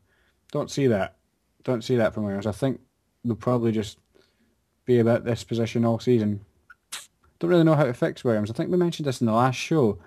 Don't 0.52 0.70
see 0.70 0.88
that. 0.88 1.16
Don't 1.64 1.84
see 1.84 1.96
that 1.96 2.14
from 2.14 2.24
Williams. 2.24 2.48
I 2.48 2.52
think 2.52 2.82
they'll 3.24 3.36
probably 3.36 3.72
just 3.72 3.98
be 4.86 5.00
about 5.00 5.26
this 5.26 5.44
position 5.44 5.86
all 5.86 6.00
season. 6.00 6.42
Don't 7.40 7.50
really 7.50 7.64
know 7.64 7.76
how 7.76 7.86
to 7.86 7.94
fix 7.94 8.24
Williams. 8.24 8.52
I 8.52 8.54
think 8.54 8.70
we 8.70 8.78
mentioned 8.78 9.08
this 9.08 9.22
in 9.22 9.28
the 9.28 9.34
last 9.34 9.56
show. 9.56 9.98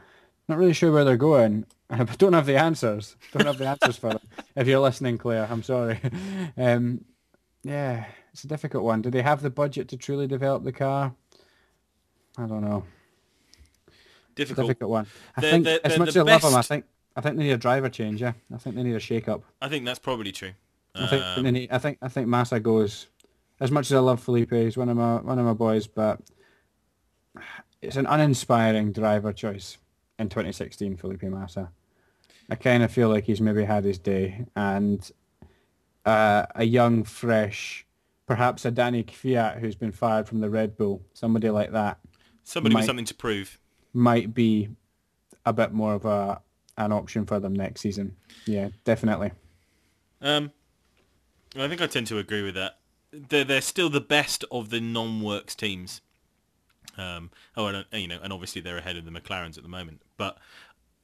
Not 0.49 0.59
really 0.59 0.73
sure 0.73 0.93
where 0.93 1.05
they're 1.05 1.17
going. 1.17 1.67
I 1.91 2.05
don't 2.05 2.33
have 2.33 2.47
the 2.47 2.57
answers. 2.57 3.17
Don't 3.33 3.47
have 3.47 3.59
the 3.59 3.69
answers 3.69 3.97
for 3.97 4.11
them. 4.11 4.21
If 4.57 4.69
you're 4.69 4.79
listening, 4.79 5.19
Claire, 5.19 5.49
I'm 5.51 5.63
sorry. 5.65 6.01
Um, 6.57 7.05
yeah, 7.65 8.05
it's 8.33 8.45
a 8.45 8.49
difficult 8.49 8.85
one. 8.85 9.03
Do 9.03 9.11
they 9.11 9.23
have 9.23 9.43
the 9.43 9.51
budget 9.51 9.89
to 9.89 9.97
truly 9.97 10.27
develop 10.27 10.63
the 10.63 10.73
car? 10.73 11.15
I 12.39 12.47
don't 12.47 12.63
know. 12.63 12.85
Difficult. 14.35 14.67
Difficult 14.67 14.91
one. 14.91 15.07
I 15.37 15.41
They're- 15.41 15.51
think 15.51 15.65
they're- 15.65 15.81
as 15.85 15.93
they're 15.93 15.99
much 16.01 16.09
as 16.09 16.17
I 16.17 16.23
love 16.23 16.43
them, 16.43 16.55
I 16.55 16.63
think 16.63 16.85
I 17.17 17.21
think 17.21 17.37
they 17.37 17.45
need 17.45 17.53
a 17.53 17.57
driver 17.57 17.89
change. 17.89 18.21
Yeah, 18.21 18.33
I 18.53 18.59
think 18.59 18.75
they 18.75 18.83
need 18.83 18.97
a 18.97 19.01
shake 19.01 19.29
up. 19.29 19.45
I 19.63 19.69
think 19.69 19.85
that's 19.85 20.01
probably 20.01 20.33
true. 20.33 20.51
I 20.97 21.07
think 21.07 21.23
Um, 21.25 21.45
they 21.45 21.51
need, 21.53 21.71
I 21.71 21.79
think 21.79 21.99
I 22.03 22.09
think 22.09 22.27
Massa 22.29 22.59
goes. 22.59 23.07
As 23.61 23.71
much 23.71 23.87
as 23.87 23.93
I 23.93 24.01
love 24.01 24.21
Felipe, 24.21 24.51
he's 24.53 24.77
one 24.77 24.89
of 24.89 24.97
my 24.97 25.17
one 25.21 25.39
of 25.39 25.47
my 25.47 25.53
boys, 25.53 25.87
but 25.87 26.21
it's 27.81 27.97
an 27.97 28.07
uninspiring 28.07 28.93
driver 28.93 29.33
choice 29.33 29.79
in 30.19 30.29
2016. 30.29 30.97
Felipe 30.97 31.23
Massa. 31.23 31.71
I 32.51 32.57
kind 32.57 32.83
of 32.83 32.91
feel 32.93 33.09
like 33.09 33.25
he's 33.25 33.41
maybe 33.41 33.65
had 33.65 33.85
his 33.85 33.99
day, 33.99 34.45
and 34.57 35.09
uh, 36.05 36.47
a 36.57 36.65
young, 36.65 37.05
fresh, 37.05 37.87
perhaps 38.27 38.65
a 38.65 38.71
Danny 38.71 39.03
Kvyat 39.05 39.61
who's 39.61 39.77
been 39.77 39.93
fired 39.93 40.27
from 40.29 40.41
the 40.41 40.51
Red 40.51 40.77
Bull, 40.77 41.01
somebody 41.15 41.49
like 41.49 41.71
that, 41.73 41.99
somebody 42.45 42.77
with 42.77 42.85
something 42.85 43.05
to 43.07 43.15
prove. 43.15 43.59
might 43.93 44.35
be 44.35 44.69
a 45.45 45.53
bit 45.53 45.73
more 45.73 45.95
of 45.95 46.05
a 46.05 46.41
an 46.77 46.93
option 46.93 47.25
for 47.27 47.39
them 47.39 47.55
next 47.55 47.81
season. 47.81 48.17
Yeah, 48.47 48.69
definitely. 48.85 49.33
Um, 50.21 50.53
I 51.57 51.69
think 51.69 51.81
I 51.81 51.87
tend 51.87 52.07
to 52.09 52.19
agree 52.19 52.43
with 52.43 52.55
that. 52.55 52.79
They're 53.13 53.45
they're 53.45 53.61
still 53.61 53.91
the 53.91 54.01
best 54.01 54.45
of 54.51 54.71
the 54.71 54.81
non-works 54.81 55.55
teams. 55.55 56.01
Um, 56.97 57.31
oh, 57.57 57.67
and 57.67 57.79
uh, 57.79 57.97
you 57.97 58.09
know, 58.09 58.19
and 58.23 58.33
obviously 58.33 58.61
they're 58.61 58.79
ahead 58.79 58.97
of 58.97 59.05
the 59.05 59.11
McLarens 59.11 59.57
at 59.57 59.63
the 59.63 59.69
moment. 59.69 60.03
But 60.17 60.39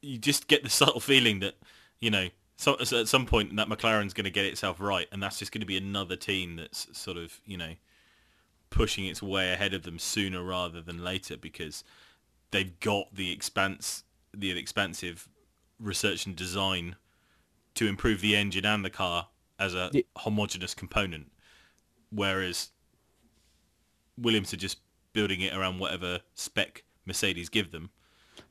you 0.01 0.19
just 0.19 0.49
get 0.49 0.63
the 0.63 0.71
subtle 0.81 1.01
feeling 1.01 1.41
that 1.41 1.55
you 2.01 2.11
know, 2.11 2.29
so, 2.57 2.77
so 2.85 3.01
at 3.01 3.09
some 3.09 3.27
point 3.27 3.55
that 3.57 3.69
McLaren's 3.69 4.15
going 4.15 4.25
to 4.25 4.31
get 4.31 4.45
itself 4.45 4.81
right, 4.81 5.07
and 5.13 5.23
that's 5.23 5.39
just 5.39 5.53
going 5.53 5.61
to 5.61 5.67
be 5.67 5.77
another 5.77 6.17
team 6.17 6.57
that's 6.57 6.87
sort 6.93 7.17
of 7.17 7.41
you 7.45 7.57
know 7.57 7.75
pushing 8.71 9.07
its 9.07 9.23
way 9.23 9.53
ahead 9.53 9.75
of 9.75 9.83
them 9.83 9.99
sooner 9.99 10.43
rather 10.43 10.81
than 10.81 11.03
later 11.03 11.37
because 11.37 11.85
they've 12.51 12.79
got 12.81 13.15
the 13.15 13.33
expanse, 13.33 14.05
the 14.33 14.57
expansive 14.57 15.29
research 15.79 16.27
and 16.27 16.37
design 16.37 16.97
to 17.75 17.87
improve 17.87 18.21
the 18.21 18.37
engine 18.37 18.65
and 18.65 18.85
the 18.85 18.91
car 18.91 19.29
as 19.59 19.75
a 19.75 19.91
Ye- 19.93 20.05
homogeneous 20.17 20.75
component, 20.75 21.31
whereas 22.11 22.71
Williams 24.17 24.53
are 24.53 24.59
just 24.59 24.79
building 25.13 25.41
it 25.41 25.55
around 25.55 25.79
whatever 25.79 26.21
spec 26.35 26.85
Mercedes 27.05 27.49
give 27.49 27.73
them. 27.73 27.91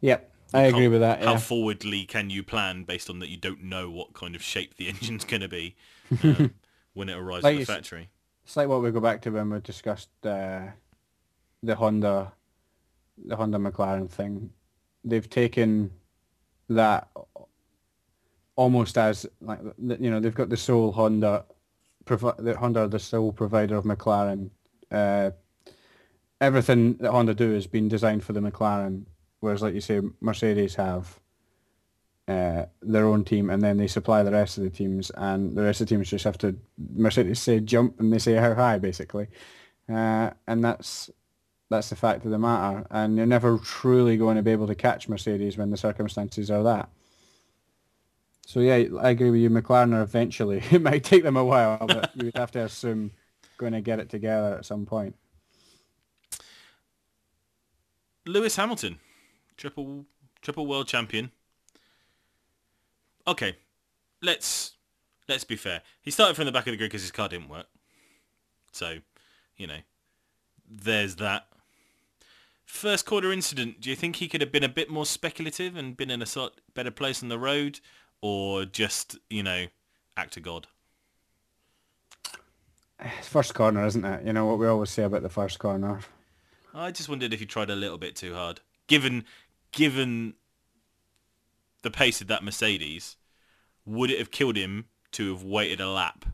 Yep, 0.02 0.32
I 0.54 0.64
agree 0.64 0.88
with 0.88 1.02
that. 1.02 1.24
How 1.24 1.38
forwardly 1.38 2.06
can 2.06 2.30
you 2.30 2.44
plan 2.44 2.84
based 2.84 3.10
on 3.10 3.20
that 3.20 3.30
you 3.30 3.38
don't 3.38 3.64
know 3.64 3.90
what 3.90 4.14
kind 4.14 4.36
of 4.36 4.42
shape 4.42 4.76
the 4.76 4.88
engine's 4.90 5.26
going 5.26 5.42
to 5.42 5.48
be 5.48 5.76
um, 6.24 6.54
when 6.94 7.10
it 7.10 7.18
arrives 7.18 7.44
Like 7.44 7.56
at 7.56 7.60
the 7.60 7.66
factory? 7.66 8.10
It's 8.50 8.58
like 8.58 8.68
what 8.68 8.82
we 8.82 8.90
go 8.90 9.00
back 9.00 9.22
to 9.22 9.30
when 9.30 9.52
we 9.52 9.60
discussed 9.60 10.10
uh, 10.26 10.62
the 11.62 11.76
Honda, 11.76 12.34
the 13.24 13.36
Honda 13.36 13.60
McLaren 13.60 14.10
thing. 14.10 14.50
They've 15.04 15.30
taken 15.30 15.92
that 16.68 17.10
almost 18.56 18.98
as 18.98 19.28
like 19.40 19.60
you 19.78 20.10
know 20.10 20.20
they've 20.20 20.34
got 20.34 20.50
the 20.50 20.58
sole 20.58 20.92
Honda, 20.92 21.46
the 22.08 22.56
Honda 22.60 22.88
the 22.88 22.98
sole 22.98 23.32
provider 23.32 23.76
of 23.76 23.84
McLaren. 23.84 24.50
Uh, 24.90 25.30
everything 26.42 26.96
that 27.02 27.12
Honda 27.12 27.36
do 27.36 27.52
has 27.52 27.68
been 27.68 27.88
designed 27.88 28.24
for 28.24 28.34
the 28.34 28.40
McLaren, 28.40 29.04
whereas 29.42 29.62
like 29.62 29.76
you 29.76 29.82
say 29.82 30.02
Mercedes 30.22 30.74
have 30.74 31.20
uh, 32.30 32.66
their 32.84 33.08
own 33.08 33.24
team 33.24 33.50
and 33.50 33.64
then 33.64 33.78
they 33.78 33.88
supply 33.88 34.22
the 34.22 34.32
rest 34.32 34.58
of 34.58 34.64
the 34.64 34.70
teams 34.70 35.10
and 35.16 35.56
the 35.56 35.64
rest 35.64 35.82
of 35.82 35.88
the 35.88 35.96
teams 35.96 36.10
just 36.10 36.26
have 36.26 36.38
to 36.38 36.56
Mercedes 36.94 37.40
say 37.40 37.60
jump 37.60 38.00
and 38.00 38.14
they 38.14 38.20
say 38.20 38.36
how 38.36 38.54
high 38.54 38.78
basically. 38.78 39.28
Uh, 39.92 40.30
and 40.48 40.64
that's 40.64 41.10
that's 41.72 41.90
the 41.90 41.96
fact 41.96 42.26
of 42.26 42.32
the 42.32 42.38
matter 42.38 42.86
and 42.92 43.18
you're 43.18 43.26
never 43.26 43.58
truly 43.58 44.16
going 44.16 44.36
to 44.36 44.44
be 44.44 44.52
able 44.52 44.68
to 44.68 44.76
catch 44.76 45.10
Mercedes 45.10 45.58
when 45.58 45.72
the 45.72 45.78
circumstances 45.78 46.52
are 46.52 46.62
that. 46.62 46.90
So 48.46 48.60
yeah 48.60 48.84
I 49.02 49.10
agree 49.10 49.32
with 49.32 49.42
you 49.42 49.50
McLaren 49.50 49.96
are 49.96 50.04
eventually 50.04 50.62
it 50.72 50.84
might 50.84 51.04
take 51.04 51.24
them 51.24 51.38
a 51.38 51.44
while 51.44 51.88
but 51.88 52.12
you 52.16 52.26
would 52.26 52.38
have 52.38 52.52
to 52.52 52.64
assume 52.64 53.10
going 53.58 53.74
to 53.74 53.82
get 53.82 54.00
it 54.00 54.10
together 54.10 54.56
at 54.56 54.66
some 54.66 54.86
point. 54.86 55.16
Lewis 58.28 58.56
Hamilton, 58.56 59.00
triple 59.58 60.06
triple 60.44 60.68
world 60.68 60.88
champion. 60.88 61.32
Okay, 63.28 63.56
let's 64.22 64.74
let's 65.28 65.44
be 65.44 65.56
fair. 65.56 65.82
He 66.02 66.12
started 66.12 66.36
from 66.36 66.46
the 66.46 66.52
back 66.52 66.68
of 66.68 66.72
the 66.72 66.78
grid 66.78 66.90
because 66.90 67.02
his 67.02 67.12
car 67.12 67.30
didn't 67.30 67.50
work. 67.50 67.68
So, 68.72 68.98
you 69.58 69.68
know, 69.68 69.80
there's 70.70 71.16
that. 71.16 71.48
First 72.66 73.06
quarter 73.06 73.32
incident. 73.32 73.82
Do 73.82 73.90
you 73.90 73.96
think 73.96 74.18
he 74.18 74.28
could 74.28 74.42
have 74.42 74.52
been 74.52 74.64
a 74.64 74.70
bit 74.70 74.90
more 74.92 75.06
speculative 75.06 75.76
and 75.76 75.98
been 75.98 76.12
in 76.12 76.22
a 76.22 76.26
sort 76.28 76.62
better 76.76 76.92
place 76.92 77.24
on 77.24 77.30
the 77.30 77.40
road, 77.40 77.80
or 78.22 78.66
just 78.66 79.18
you 79.30 79.44
know, 79.44 79.66
act 80.18 80.34
to 80.34 80.40
God? 80.40 80.68
it's 83.02 83.30
first 83.30 83.54
corner 83.54 83.86
isn't 83.86 84.04
it 84.04 84.26
you 84.26 84.34
know 84.34 84.46
what 84.46 84.60
we 84.60 84.68
always 84.68 84.90
say 84.90 85.04
about 85.04 85.22
the 85.22 85.30
first 85.30 85.58
corner 85.58 86.02
I 86.74 86.92
just 86.92 87.10
wondered 87.10 87.34
if 87.34 87.40
he 87.40 87.46
tried 87.46 87.70
a 87.70 87.76
little 87.76 87.98
bit 87.98 88.16
too 88.16 88.34
hard, 88.34 88.62
given 88.88 89.26
given 89.72 90.36
the 91.82 91.92
pace 91.92 92.22
of 92.22 92.28
that 92.28 92.44
Mercedes. 92.44 93.16
would 93.86 94.12
it 94.12 94.20
have 94.20 94.30
killed 94.32 94.56
him 94.56 94.86
to 95.12 95.32
have 95.34 95.42
waited 95.44 95.80
a 95.82 95.90
lap? 95.90 96.26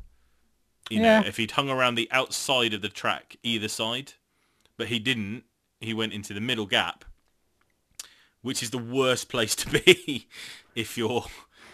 You 0.90 1.00
Yeah. 1.02 1.22
know, 1.22 1.28
if 1.28 1.38
he'd 1.38 1.52
hung 1.52 1.70
around 1.70 1.96
the 1.96 2.10
outside 2.12 2.74
of 2.74 2.82
the 2.82 2.90
track 2.90 3.38
either 3.44 3.68
side, 3.70 4.14
but 4.78 4.88
he 4.88 5.00
didn't. 5.00 5.46
He 5.80 5.94
went 5.94 6.12
into 6.14 6.34
the 6.34 6.42
middle 6.42 6.66
gap, 6.66 7.06
which 8.42 8.62
is 8.62 8.72
the 8.72 8.78
worst 8.78 9.30
place 9.30 9.56
to 9.56 9.70
be 9.70 10.28
if 10.76 10.98
you're. 10.98 11.26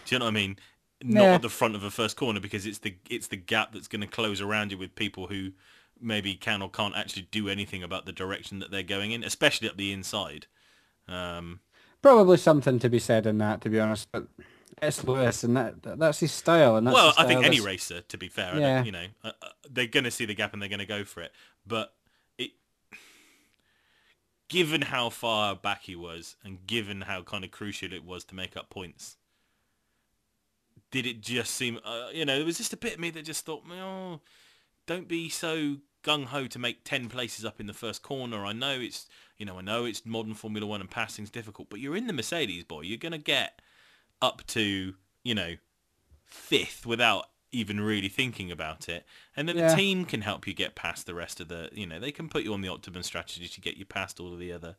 Do 0.04 0.14
you 0.14 0.18
know 0.18 0.26
what 0.26 0.30
I 0.32 0.34
mean? 0.34 0.58
Not 1.02 1.24
Yeah. 1.24 1.34
at 1.34 1.42
the 1.42 1.48
front 1.48 1.74
of 1.74 1.82
a 1.84 1.90
first 1.90 2.16
corner 2.16 2.40
because 2.40 2.64
it's 2.66 2.78
the 2.78 2.96
it's 3.10 3.26
the 3.28 3.36
gap 3.36 3.72
that's 3.72 3.88
going 3.88 4.00
to 4.02 4.06
close 4.06 4.40
around 4.40 4.70
you 4.72 4.78
with 4.78 4.94
people 4.94 5.26
who 5.28 5.52
maybe 6.00 6.34
can 6.34 6.62
or 6.62 6.70
can't 6.70 6.96
actually 6.96 7.22
do 7.30 7.48
anything 7.48 7.82
about 7.82 8.06
the 8.06 8.12
direction 8.12 8.58
that 8.60 8.70
they're 8.70 8.82
going 8.82 9.12
in, 9.12 9.22
especially 9.24 9.68
up 9.68 9.76
the 9.76 9.92
inside. 9.92 10.46
Um, 11.08 11.60
Probably 12.02 12.36
something 12.36 12.78
to 12.80 12.88
be 12.90 12.98
said 12.98 13.26
in 13.26 13.38
that, 13.38 13.60
to 13.62 13.70
be 13.70 13.78
honest. 13.80 14.10
But 14.10 14.26
it's 14.82 15.04
Lewis, 15.04 15.44
and 15.44 15.56
that 15.56 15.82
that- 15.84 15.98
that's 15.98 16.18
his 16.20 16.32
style. 16.32 16.76
And 16.76 16.86
that's 16.86 16.94
well, 16.94 17.14
I 17.16 17.24
think 17.26 17.38
any 17.44 17.56
that's- 17.58 17.64
racer, 17.64 18.00
to 18.02 18.18
be 18.18 18.28
fair, 18.28 18.58
Yeah. 18.58 18.82
you 18.82 18.90
know, 18.92 19.06
uh, 19.22 19.32
uh, 19.40 19.48
they're 19.70 19.86
going 19.86 20.04
to 20.04 20.10
see 20.10 20.24
the 20.24 20.34
gap 20.34 20.52
and 20.52 20.60
they're 20.60 20.68
going 20.68 20.80
to 20.80 20.86
go 20.86 21.04
for 21.04 21.20
it. 21.22 21.32
But 21.64 21.94
it, 22.36 22.50
given 24.48 24.82
how 24.82 25.10
far 25.10 25.54
back 25.54 25.82
he 25.84 25.94
was, 25.96 26.36
and 26.44 26.66
given 26.66 27.02
how 27.02 27.22
kind 27.22 27.44
of 27.44 27.50
crucial 27.52 27.92
it 27.92 28.04
was 28.04 28.24
to 28.26 28.34
make 28.34 28.56
up 28.56 28.68
points, 28.68 29.16
did 30.90 31.06
it 31.06 31.20
just 31.20 31.54
seem, 31.54 31.78
uh, 31.84 32.08
you 32.12 32.24
know, 32.24 32.36
it 32.38 32.44
was 32.44 32.58
just 32.58 32.72
a 32.72 32.76
bit 32.76 32.94
of 32.94 33.00
me 33.00 33.10
that 33.10 33.22
just 33.24 33.46
thought, 33.46 33.62
oh, 33.70 34.20
don't 34.86 35.06
be 35.08 35.28
so 35.28 35.76
gung 36.02 36.26
ho 36.26 36.46
to 36.46 36.58
make 36.58 36.84
ten 36.84 37.08
places 37.08 37.44
up 37.44 37.60
in 37.60 37.66
the 37.66 37.74
first 37.74 38.02
corner. 38.02 38.44
I 38.44 38.52
know 38.52 38.78
it's, 38.80 39.06
you 39.38 39.46
know, 39.46 39.58
I 39.58 39.62
know 39.62 39.84
it's 39.84 40.04
modern 40.04 40.34
Formula 40.34 40.66
One 40.66 40.80
and 40.80 40.90
passing's 40.90 41.30
difficult, 41.30 41.70
but 41.70 41.80
you're 41.80 41.96
in 41.96 42.06
the 42.06 42.12
Mercedes, 42.12 42.64
boy. 42.64 42.82
You're 42.82 42.98
going 42.98 43.12
to 43.12 43.18
get 43.18 43.60
up 44.20 44.46
to, 44.48 44.94
you 45.22 45.34
know, 45.34 45.56
fifth 46.24 46.86
without 46.86 47.26
even 47.50 47.80
really 47.80 48.08
thinking 48.08 48.50
about 48.50 48.88
it. 48.88 49.04
And 49.36 49.46
then 49.48 49.56
Yeah. 49.56 49.68
the 49.68 49.76
team 49.76 50.04
can 50.06 50.22
help 50.22 50.46
you 50.46 50.54
get 50.54 50.74
past 50.74 51.06
the 51.06 51.14
rest 51.14 51.38
of 51.40 51.48
the, 51.48 51.68
you 51.72 51.86
know, 51.86 52.00
they 52.00 52.10
can 52.12 52.28
put 52.28 52.44
you 52.44 52.54
on 52.54 52.62
the 52.62 52.68
optimum 52.68 53.02
strategy 53.02 53.46
to 53.46 53.60
get 53.60 53.76
you 53.76 53.84
past 53.84 54.18
all 54.18 54.32
of 54.32 54.38
the 54.38 54.50
other, 54.50 54.76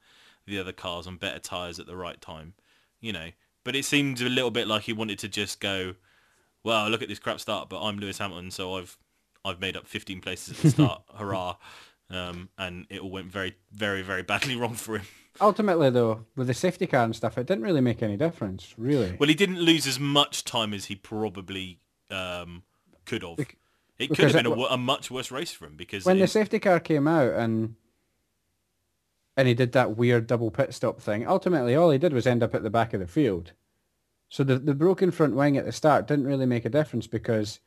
the 0.47 0.59
other 0.59 0.71
cars 0.71 1.05
on 1.05 1.17
better 1.17 1.39
tyres 1.39 1.79
at 1.79 1.85
the 1.85 1.95
right 1.95 2.19
time, 2.19 2.53
you 2.99 3.13
know. 3.13 3.29
But 3.63 3.75
it 3.75 3.85
seemed 3.85 4.19
a 4.21 4.27
little 4.27 4.49
bit 4.51 4.67
like 4.67 4.83
he 4.83 4.93
wanted 4.93 5.19
to 5.19 5.29
just 5.29 5.59
go, 5.59 5.95
well, 6.63 6.89
look 6.89 7.01
at 7.03 7.09
this 7.09 7.19
crap 7.19 7.39
start, 7.39 7.69
but 7.69 7.81
I'm 7.81 7.97
Lewis 7.97 8.17
Hamilton, 8.17 8.49
so 8.49 8.75
I've, 8.75 8.97
I've 9.45 9.59
made 9.59 9.75
up 9.75 9.87
15 9.87 10.21
places 10.21 10.57
at 10.57 10.63
the 10.63 10.69
start, 10.69 11.03
hurrah. 11.15 11.55
Um, 12.09 12.49
and 12.57 12.85
it 12.89 13.01
all 13.01 13.09
went 13.09 13.27
very, 13.27 13.55
very, 13.71 14.01
very 14.01 14.23
badly 14.23 14.55
wrong 14.59 14.75
for 14.75 14.97
him. 14.99 15.05
Ultimately, 15.41 15.89
though, 15.89 16.25
with 16.35 16.47
the 16.47 16.53
safety 16.53 16.85
car 16.85 17.03
and 17.03 17.15
stuff, 17.15 17.37
it 17.37 17.47
didn't 17.47 17.63
really 17.63 17.81
make 17.81 18.03
any 18.03 18.17
difference, 18.17 18.75
really. 18.77 19.17
Well, 19.19 19.29
he 19.29 19.35
didn't 19.35 19.59
lose 19.59 19.87
as 19.87 19.99
much 19.99 20.43
time 20.43 20.73
as 20.73 20.85
he 20.85 20.95
probably 20.95 21.79
um, 22.11 22.63
could 23.05 23.23
have. 23.23 23.39
It 23.97 24.09
could 24.09 24.19
have 24.19 24.33
been 24.33 24.45
it 24.45 24.57
a, 24.57 24.73
a 24.73 24.77
much 24.77 25.09
worse 25.09 25.31
race 25.31 25.51
for 25.51 25.65
him 25.65 25.75
because 25.75 26.05
when 26.05 26.17
it- 26.17 26.21
the 26.21 26.27
safety 26.27 26.59
car 26.59 26.79
came 26.79 27.07
out 27.07 27.33
and 27.33 27.75
and 29.35 29.47
he 29.47 29.53
did 29.55 29.71
that 29.71 29.97
weird 29.97 30.27
double 30.27 30.51
pit 30.51 30.73
stop 30.73 30.99
thing, 31.01 31.25
ultimately 31.27 31.75
all 31.75 31.89
he 31.89 31.97
did 31.97 32.13
was 32.13 32.27
end 32.27 32.43
up 32.43 32.53
at 32.53 32.61
the 32.63 32.69
back 32.69 32.93
of 32.93 32.99
the 32.99 33.07
field. 33.07 33.53
So 34.29 34.43
the 34.43 34.57
the 34.59 34.73
broken 34.75 35.09
front 35.11 35.35
wing 35.35 35.57
at 35.57 35.65
the 35.65 35.71
start 35.71 36.07
didn't 36.07 36.25
really 36.25 36.45
make 36.45 36.65
a 36.65 36.69
difference 36.69 37.07
because 37.07 37.59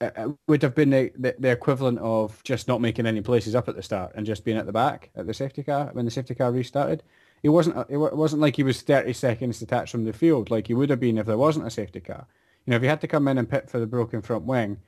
it, 0.00 0.12
it 0.16 0.36
would 0.46 0.62
have 0.62 0.74
been 0.74 0.90
the, 0.90 1.12
the, 1.16 1.34
the 1.38 1.50
equivalent 1.50 1.98
of 1.98 2.42
just 2.44 2.68
not 2.68 2.80
making 2.80 3.06
any 3.06 3.20
places 3.20 3.54
up 3.54 3.68
at 3.68 3.76
the 3.76 3.82
start 3.82 4.12
and 4.14 4.26
just 4.26 4.44
being 4.44 4.56
at 4.56 4.66
the 4.66 4.72
back 4.72 5.10
at 5.16 5.26
the 5.26 5.34
safety 5.34 5.62
car 5.62 5.90
when 5.92 6.04
the 6.04 6.10
safety 6.10 6.34
car 6.34 6.52
restarted. 6.52 7.02
It 7.42 7.50
wasn't 7.50 7.76
uh, 7.76 7.84
it 7.88 7.96
wasn't 7.96 8.42
like 8.42 8.56
he 8.56 8.64
was 8.64 8.82
30 8.82 9.12
seconds 9.12 9.60
detached 9.60 9.92
from 9.92 10.04
the 10.04 10.12
field 10.12 10.50
like 10.50 10.66
he 10.66 10.74
would 10.74 10.90
have 10.90 11.00
been 11.00 11.18
if 11.18 11.26
there 11.26 11.38
wasn't 11.38 11.66
a 11.66 11.70
safety 11.70 12.00
car. 12.00 12.26
You 12.66 12.72
know, 12.72 12.76
if 12.76 12.82
he 12.82 12.88
had 12.88 13.00
to 13.02 13.08
come 13.08 13.28
in 13.28 13.38
and 13.38 13.48
pit 13.48 13.70
for 13.70 13.78
the 13.78 13.86
broken 13.86 14.22
front 14.22 14.44
wing, 14.44 14.78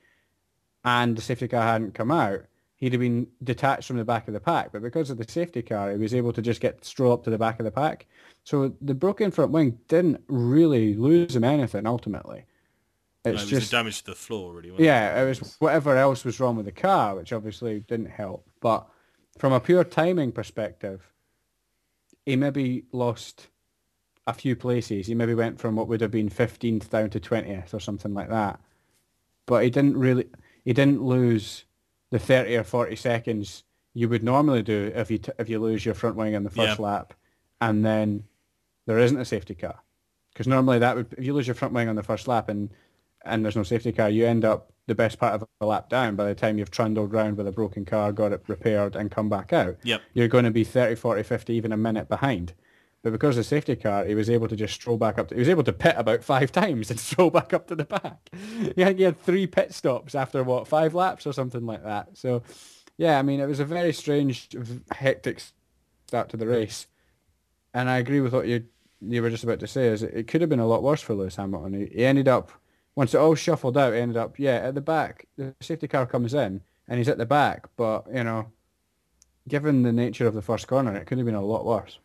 and 0.83 1.15
the 1.15 1.21
safety 1.21 1.47
car 1.47 1.63
hadn't 1.63 1.93
come 1.93 2.11
out, 2.11 2.41
he'd 2.75 2.93
have 2.93 2.99
been 2.99 3.27
detached 3.43 3.87
from 3.87 3.97
the 3.97 4.05
back 4.05 4.27
of 4.27 4.33
the 4.33 4.39
pack. 4.39 4.71
But 4.71 4.81
because 4.81 5.09
of 5.09 5.17
the 5.17 5.31
safety 5.31 5.61
car, 5.61 5.91
he 5.91 5.97
was 5.97 6.13
able 6.13 6.33
to 6.33 6.41
just 6.41 6.61
get 6.61 6.83
stroll 6.83 7.13
up 7.13 7.23
to 7.23 7.29
the 7.29 7.37
back 7.37 7.59
of 7.59 7.65
the 7.65 7.71
pack. 7.71 8.07
So 8.43 8.75
the 8.81 8.95
broken 8.95 9.31
front 9.31 9.51
wing 9.51 9.79
didn't 9.87 10.23
really 10.27 10.95
lose 10.95 11.35
him 11.35 11.43
anything 11.43 11.85
ultimately. 11.85 12.45
No, 13.25 13.31
It's 13.31 13.41
it 13.43 13.45
was 13.45 13.59
just 13.61 13.71
damage 13.71 13.99
to 13.99 14.05
the 14.11 14.15
floor, 14.15 14.53
really. 14.53 14.83
yeah, 14.83 15.21
it 15.21 15.27
was 15.27 15.55
whatever 15.59 15.95
else 15.97 16.25
was 16.25 16.39
wrong 16.39 16.55
with 16.55 16.65
the 16.65 16.71
car, 16.71 17.15
which 17.15 17.31
obviously 17.33 17.81
didn't 17.81 18.07
help. 18.09 18.47
But 18.59 18.87
from 19.37 19.53
a 19.53 19.59
pure 19.59 19.83
timing 19.83 20.31
perspective, 20.31 21.01
he 22.25 22.35
maybe 22.35 22.85
lost 22.91 23.47
a 24.27 24.33
few 24.33 24.55
places. 24.55 25.07
He 25.07 25.15
maybe 25.15 25.33
went 25.33 25.59
from 25.59 25.75
what 25.75 25.87
would 25.87 26.01
have 26.01 26.11
been 26.11 26.29
15th 26.29 26.89
down 26.89 27.09
to 27.11 27.19
20th 27.19 27.73
or 27.73 27.79
something 27.79 28.13
like 28.13 28.29
that. 28.29 28.59
But 29.45 29.63
he 29.63 29.69
didn't 29.69 29.97
really, 29.97 30.27
he 30.63 30.73
didn't 30.73 31.01
lose 31.01 31.65
the 32.11 32.19
30 32.19 32.55
or 32.57 32.63
40 32.63 32.95
seconds 32.95 33.63
you 33.93 34.07
would 34.07 34.23
normally 34.23 34.63
do 34.63 34.91
if 34.95 35.11
you 35.11 35.17
t- 35.17 35.31
if 35.37 35.49
you 35.49 35.59
lose 35.59 35.85
your 35.85 35.93
front 35.95 36.15
wing 36.15 36.33
in 36.33 36.43
the 36.43 36.49
first 36.49 36.79
Yeah. 36.79 36.85
lap, 36.85 37.13
and 37.59 37.83
then 37.85 38.23
there 38.85 38.99
isn't 38.99 39.19
a 39.19 39.25
safety 39.25 39.53
car. 39.53 39.79
Because 40.31 40.47
normally 40.47 40.79
that 40.79 40.95
would, 40.95 41.13
if 41.17 41.25
you 41.25 41.33
lose 41.33 41.45
your 41.47 41.55
front 41.55 41.73
wing 41.73 41.89
on 41.89 41.95
the 41.97 42.03
first 42.03 42.25
lap 42.27 42.47
and 42.47 42.69
and 43.25 43.43
there's 43.43 43.55
no 43.55 43.63
safety 43.63 43.91
car, 43.91 44.09
you 44.09 44.25
end 44.25 44.45
up 44.45 44.71
the 44.87 44.95
best 44.95 45.19
part 45.19 45.33
of 45.33 45.47
a 45.61 45.65
lap 45.65 45.89
down 45.89 46.15
by 46.15 46.25
the 46.25 46.35
time 46.35 46.57
you've 46.57 46.71
trundled 46.71 47.13
round 47.13 47.37
with 47.37 47.47
a 47.47 47.51
broken 47.51 47.85
car, 47.85 48.11
got 48.11 48.31
it 48.31 48.43
repaired 48.47 48.95
and 48.95 49.11
come 49.11 49.29
back 49.29 49.53
out. 49.53 49.77
Yep. 49.83 50.01
You're 50.13 50.27
going 50.27 50.45
to 50.45 50.51
be 50.51 50.63
30, 50.63 50.95
40, 50.95 51.23
50, 51.23 51.53
even 51.53 51.71
a 51.71 51.77
minute 51.77 52.09
behind. 52.09 52.53
But 53.03 53.13
because 53.13 53.37
of 53.37 53.43
the 53.43 53.47
safety 53.47 53.75
car, 53.75 54.05
he 54.05 54.15
was 54.15 54.29
able 54.29 54.47
to 54.47 54.55
just 54.55 54.75
stroll 54.75 54.97
back 54.97 55.17
up. 55.17 55.29
To, 55.29 55.35
he 55.35 55.39
was 55.39 55.49
able 55.49 55.63
to 55.63 55.73
pit 55.73 55.95
about 55.97 56.23
five 56.23 56.51
times 56.51 56.89
and 56.91 56.99
stroll 56.99 57.29
back 57.29 57.53
up 57.53 57.67
to 57.67 57.75
the 57.75 57.85
back. 57.85 58.29
He 58.75 58.81
had, 58.81 58.97
he 58.97 59.03
had 59.03 59.19
three 59.21 59.47
pit 59.47 59.73
stops 59.73 60.13
after, 60.13 60.43
what, 60.43 60.67
five 60.67 60.93
laps 60.93 61.25
or 61.25 61.33
something 61.33 61.65
like 61.65 61.83
that. 61.83 62.09
So, 62.13 62.43
yeah, 62.97 63.17
I 63.17 63.21
mean, 63.21 63.39
it 63.39 63.47
was 63.47 63.59
a 63.59 63.65
very 63.65 63.91
strange, 63.91 64.49
hectic 64.91 65.41
start 66.05 66.29
to 66.29 66.37
the 66.37 66.47
race. 66.47 66.87
And 67.73 67.89
I 67.89 67.97
agree 67.97 68.21
with 68.21 68.33
what 68.33 68.47
you 68.47 68.65
you 69.01 69.21
were 69.21 69.29
just 69.29 69.43
about 69.43 69.59
to 69.59 69.67
say, 69.67 69.87
is 69.87 70.03
it, 70.03 70.13
it 70.13 70.27
could 70.27 70.41
have 70.41 70.49
been 70.49 70.59
a 70.59 70.67
lot 70.67 70.83
worse 70.83 71.01
for 71.01 71.15
Lewis 71.15 71.35
Hamilton. 71.35 71.73
He, 71.73 71.85
he 71.87 72.05
ended 72.05 72.27
up, 72.27 72.51
once 72.95 73.13
it 73.13 73.17
all 73.17 73.35
shuffled 73.35 73.77
out, 73.77 73.93
ended 73.93 74.17
up, 74.17 74.37
yeah, 74.37 74.57
at 74.57 74.75
the 74.75 74.81
back. 74.81 75.27
The 75.37 75.55
safety 75.61 75.87
car 75.87 76.05
comes 76.05 76.33
in 76.33 76.61
and 76.87 76.97
he's 76.97 77.09
at 77.09 77.17
the 77.17 77.25
back. 77.25 77.67
But, 77.77 78.05
you 78.13 78.23
know, 78.23 78.51
given 79.47 79.83
the 79.83 79.93
nature 79.93 80.27
of 80.27 80.33
the 80.33 80.41
first 80.41 80.67
corner, 80.67 80.95
it 80.95 81.05
could 81.05 81.17
have 81.17 81.25
been 81.25 81.35
a 81.35 81.41
lot 81.41 81.65
worse. 81.65 81.99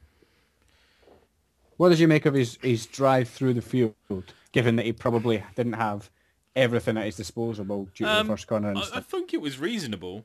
What 1.77 1.90
did 1.90 1.99
you 1.99 2.09
make 2.09 2.25
of 2.25 2.35
his, 2.35 2.59
his 2.62 2.87
drive 2.87 3.29
through 3.29 3.55
the 3.55 3.62
field, 3.62 3.94
given 4.53 4.77
that 4.77 4.87
he 4.87 4.92
probably 4.92 5.44
didn't 5.57 5.75
have 5.75 6.11
everything 6.55 6.96
at 6.96 7.05
his 7.05 7.16
disposal 7.16 7.64
due 7.64 8.07
to 8.07 8.11
Um, 8.11 8.27
the 8.27 8.33
first 8.33 8.46
corner 8.46 8.70
and 8.70 8.79
I, 8.79 8.83
I 8.94 9.01
think 9.01 9.35
it 9.35 9.42
was 9.42 9.59
reasonable. 9.59 10.25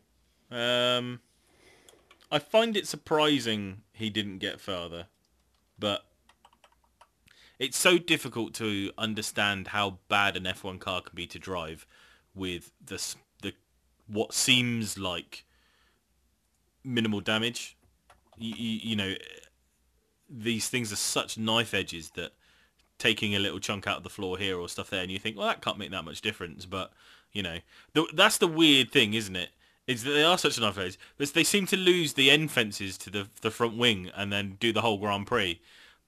Um, 0.49 1.19
I 2.31 2.39
find 2.39 2.77
it 2.77 2.87
surprising 2.87 3.81
he 3.91 4.09
didn't 4.09 4.37
get 4.37 4.61
further, 4.61 5.07
but 5.77 6.05
it's 7.61 7.77
so 7.77 7.99
difficult 7.99 8.55
to 8.55 8.91
understand 8.97 9.67
how 9.67 9.99
bad 10.09 10.35
an 10.35 10.45
F1 10.45 10.79
car 10.79 10.99
can 10.99 11.11
be 11.13 11.27
to 11.27 11.37
drive 11.37 11.85
with 12.33 12.71
the 12.83 12.99
the 13.43 13.53
what 14.07 14.33
seems 14.33 14.97
like 14.97 15.45
minimal 16.83 17.21
damage. 17.21 17.77
You, 18.35 18.55
you, 18.57 18.79
you 18.89 18.95
know, 18.95 19.13
these 20.27 20.69
things 20.69 20.91
are 20.91 20.95
such 20.97 21.37
knife 21.37 21.75
edges 21.75 22.09
that 22.15 22.31
taking 22.97 23.35
a 23.35 23.39
little 23.39 23.59
chunk 23.59 23.85
out 23.85 23.97
of 23.97 24.03
the 24.03 24.09
floor 24.09 24.39
here 24.39 24.57
or 24.57 24.67
stuff 24.67 24.89
there, 24.89 25.03
and 25.03 25.11
you 25.11 25.19
think, 25.19 25.37
well, 25.37 25.47
that 25.47 25.61
can't 25.61 25.77
make 25.77 25.91
that 25.91 26.03
much 26.03 26.21
difference. 26.21 26.65
But 26.65 26.91
you 27.31 27.43
know, 27.43 27.59
the, 27.93 28.07
that's 28.15 28.39
the 28.39 28.47
weird 28.47 28.91
thing, 28.91 29.13
isn't 29.13 29.35
it? 29.35 29.49
Is 29.85 30.03
that 30.03 30.11
they 30.11 30.23
are 30.23 30.39
such 30.39 30.59
knife 30.59 30.79
edges, 30.79 30.97
but 31.15 31.31
they 31.33 31.43
seem 31.43 31.67
to 31.67 31.77
lose 31.77 32.13
the 32.13 32.31
end 32.31 32.49
fences 32.49 32.97
to 32.97 33.11
the 33.11 33.27
the 33.41 33.51
front 33.51 33.77
wing 33.77 34.09
and 34.15 34.33
then 34.33 34.57
do 34.59 34.73
the 34.73 34.81
whole 34.81 34.97
Grand 34.97 35.27
Prix. 35.27 35.61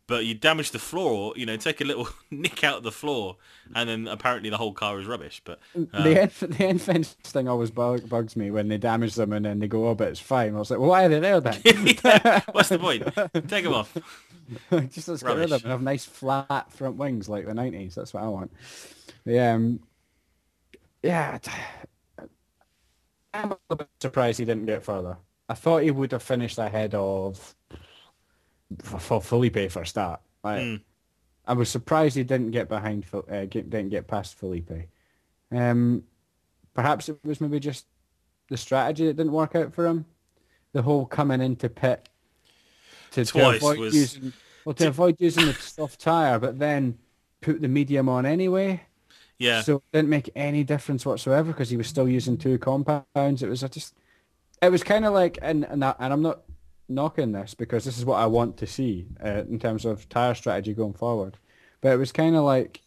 But 0.06 0.26
you 0.26 0.34
damage 0.34 0.72
the 0.72 0.80
floor, 0.80 1.34
you 1.38 1.46
know, 1.46 1.56
take 1.56 1.80
a 1.80 1.86
little 1.86 2.10
nick 2.32 2.64
out 2.64 2.78
of 2.78 2.84
the 2.84 2.92
floor, 2.92 3.38
and 3.74 3.88
then 3.88 4.08
apparently 4.08 4.50
the 4.50 4.58
whole 4.58 4.74
car 4.74 5.00
is 5.00 5.08
rubbish. 5.08 5.42
But 5.46 5.60
uh, 5.94 6.04
the 6.04 6.22
end, 6.22 6.32
the 6.42 6.66
end 6.66 6.82
fence 6.82 7.14
thing 7.24 7.48
always 7.48 7.72
bug, 7.72 8.10
bugs 8.10 8.36
me 8.36 8.52
when 8.52 8.68
they 8.68 8.78
damage 8.78 9.16
them 9.16 9.32
and 9.32 9.46
then 9.46 9.60
they 9.60 9.68
go, 9.68 9.88
oh, 9.88 9.96
but 9.96 10.10
it's 10.10 10.20
fine. 10.20 10.56
I 10.56 10.60
was 10.60 10.70
like, 10.70 10.80
well, 10.80 10.90
why 10.90 11.06
are 11.06 11.10
they 11.10 11.20
there 11.20 11.40
then? 11.40 11.60
yeah, 11.64 12.42
what's 12.52 12.70
the 12.70 12.80
point? 12.80 13.04
Take 13.48 13.64
them 13.64 13.74
off. 13.74 13.96
Just 14.90 15.08
let's 15.08 15.24
get 15.24 15.38
rid 15.38 15.44
of 15.44 15.50
them 15.50 15.52
Rubbish. 15.52 15.64
and 15.64 15.72
have 15.72 15.82
nice 15.82 16.06
flat 16.06 16.72
front 16.74 16.98
wings 16.98 17.30
like 17.30 17.46
the 17.46 17.54
90s. 17.54 17.96
That's 17.96 18.14
what 18.14 18.24
I 18.24 18.28
want. 18.28 18.52
Yeah, 19.26 19.54
um, 19.54 19.80
yeah. 21.02 21.38
I'm 23.34 23.52
a 23.52 23.58
little 23.70 23.78
bit 23.78 23.90
surprised 24.02 24.40
he 24.40 24.46
didn't 24.46 24.66
get 24.66 24.84
further. 24.84 25.18
I 25.50 25.56
thought 25.56 25.84
he 25.84 25.92
would 25.92 26.12
have 26.12 26.24
finished 26.24 26.58
ahead 26.58 26.94
of 26.96 27.56
for, 28.82 29.22
Felipe 29.22 29.72
for 29.72 29.82
a 29.82 29.86
start. 29.86 30.22
Like, 30.44 30.62
Mm. 30.62 30.82
I 31.46 31.54
was 31.54 31.70
surprised 31.70 32.16
he 32.16 32.24
didn't 32.24 32.52
get 32.52 32.70
behind, 32.70 33.06
uh, 33.14 33.46
didn't 33.46 33.90
get 33.90 34.08
past 34.08 34.36
Felipe. 34.36 34.72
Um, 35.52 36.04
perhaps 36.74 37.10
it 37.10 37.20
was 37.24 37.42
maybe 37.42 37.60
just 37.60 37.86
the 38.50 38.58
strategy 38.58 39.06
that 39.08 39.18
didn't 39.18 39.34
work 39.34 39.56
out 39.56 39.74
for 39.74 39.86
him. 39.86 40.06
The 40.72 40.82
whole 40.82 41.06
coming 41.06 41.42
into 41.42 41.70
pit 41.70 42.10
to, 43.12 43.26
to 43.26 43.50
avoid 43.56 43.78
was- 43.80 43.94
using 43.96 44.34
well 44.66 44.74
to 44.76 44.88
avoid 44.88 45.18
using 45.20 45.46
the 45.46 45.54
soft 45.54 46.00
tire, 46.00 46.40
but 46.40 46.58
then 46.60 46.98
put 47.42 47.62
the 47.62 47.68
medium 47.68 48.08
on 48.08 48.26
anyway. 48.26 48.82
Yeah. 49.38 49.62
So 49.62 49.76
it 49.78 49.84
didn't 49.92 50.10
make 50.10 50.30
any 50.36 50.64
difference 50.64 51.06
whatsoever 51.06 51.52
because 51.52 51.70
he 51.70 51.76
was 51.78 51.88
still 51.88 52.08
using 52.08 52.38
two 52.38 52.58
compounds. 52.58 53.44
It 53.44 53.50
was 53.50 53.62
just, 53.62 53.94
it 54.62 54.72
was 54.72 54.82
kind 54.84 55.04
of 55.06 55.14
like, 55.14 55.38
and 55.42 55.66
and, 55.66 55.84
I, 55.84 55.94
and 56.00 56.14
I'm 56.14 56.22
not 56.22 56.44
knocking 56.94 57.32
this 57.32 57.54
because 57.54 57.86
this 57.86 57.98
is 57.98 58.06
what 58.06 58.20
I 58.20 58.26
want 58.26 58.58
to 58.58 58.68
see 58.68 59.08
uh, 59.24 59.44
in 59.50 59.60
terms 59.60 59.86
of 59.86 60.08
tire 60.10 60.36
strategy 60.36 60.74
going 60.74 60.94
forward. 60.94 61.38
But 61.82 61.94
it 61.94 61.98
was 61.98 62.12
kind 62.12 62.36
of 62.36 62.44
like 62.44 62.82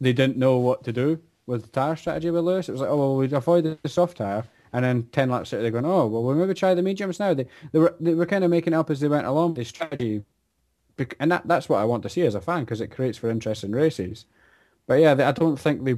they 0.00 0.12
didn't 0.12 0.36
know 0.36 0.58
what 0.58 0.84
to 0.84 0.92
do 0.92 1.20
with 1.46 1.62
the 1.62 1.68
tire 1.68 1.96
strategy 1.96 2.30
with 2.30 2.44
Lewis. 2.44 2.68
It 2.68 2.72
was 2.72 2.80
like, 2.80 2.90
oh 2.90 2.96
well, 2.96 3.16
we'd 3.16 3.32
avoid 3.32 3.78
the 3.82 3.88
soft 3.88 4.18
tire, 4.18 4.44
and 4.72 4.84
then 4.84 5.08
ten 5.12 5.30
laps 5.30 5.52
later 5.52 5.62
they're 5.62 5.70
going, 5.70 5.86
oh 5.86 6.06
well, 6.06 6.22
we'll 6.22 6.34
maybe 6.34 6.54
try 6.54 6.74
the 6.74 6.82
mediums 6.82 7.20
now. 7.20 7.34
They 7.34 7.46
they 7.72 7.78
were 7.78 7.94
they 8.00 8.14
were 8.14 8.26
kind 8.26 8.44
of 8.44 8.50
making 8.50 8.74
up 8.74 8.90
as 8.90 9.00
they 9.00 9.08
went 9.08 9.26
along. 9.26 9.54
The 9.54 9.64
strategy, 9.64 10.24
and 11.20 11.32
that 11.32 11.46
that's 11.46 11.68
what 11.68 11.78
I 11.78 11.84
want 11.84 12.02
to 12.04 12.08
see 12.08 12.22
as 12.22 12.34
a 12.34 12.40
fan 12.40 12.60
because 12.60 12.80
it 12.80 12.90
creates 12.90 13.18
for 13.18 13.30
interesting 13.30 13.72
races. 13.72 14.26
But 14.86 15.00
yeah, 15.00 15.12
I 15.12 15.32
don't 15.32 15.58
think 15.58 15.84
they. 15.84 15.96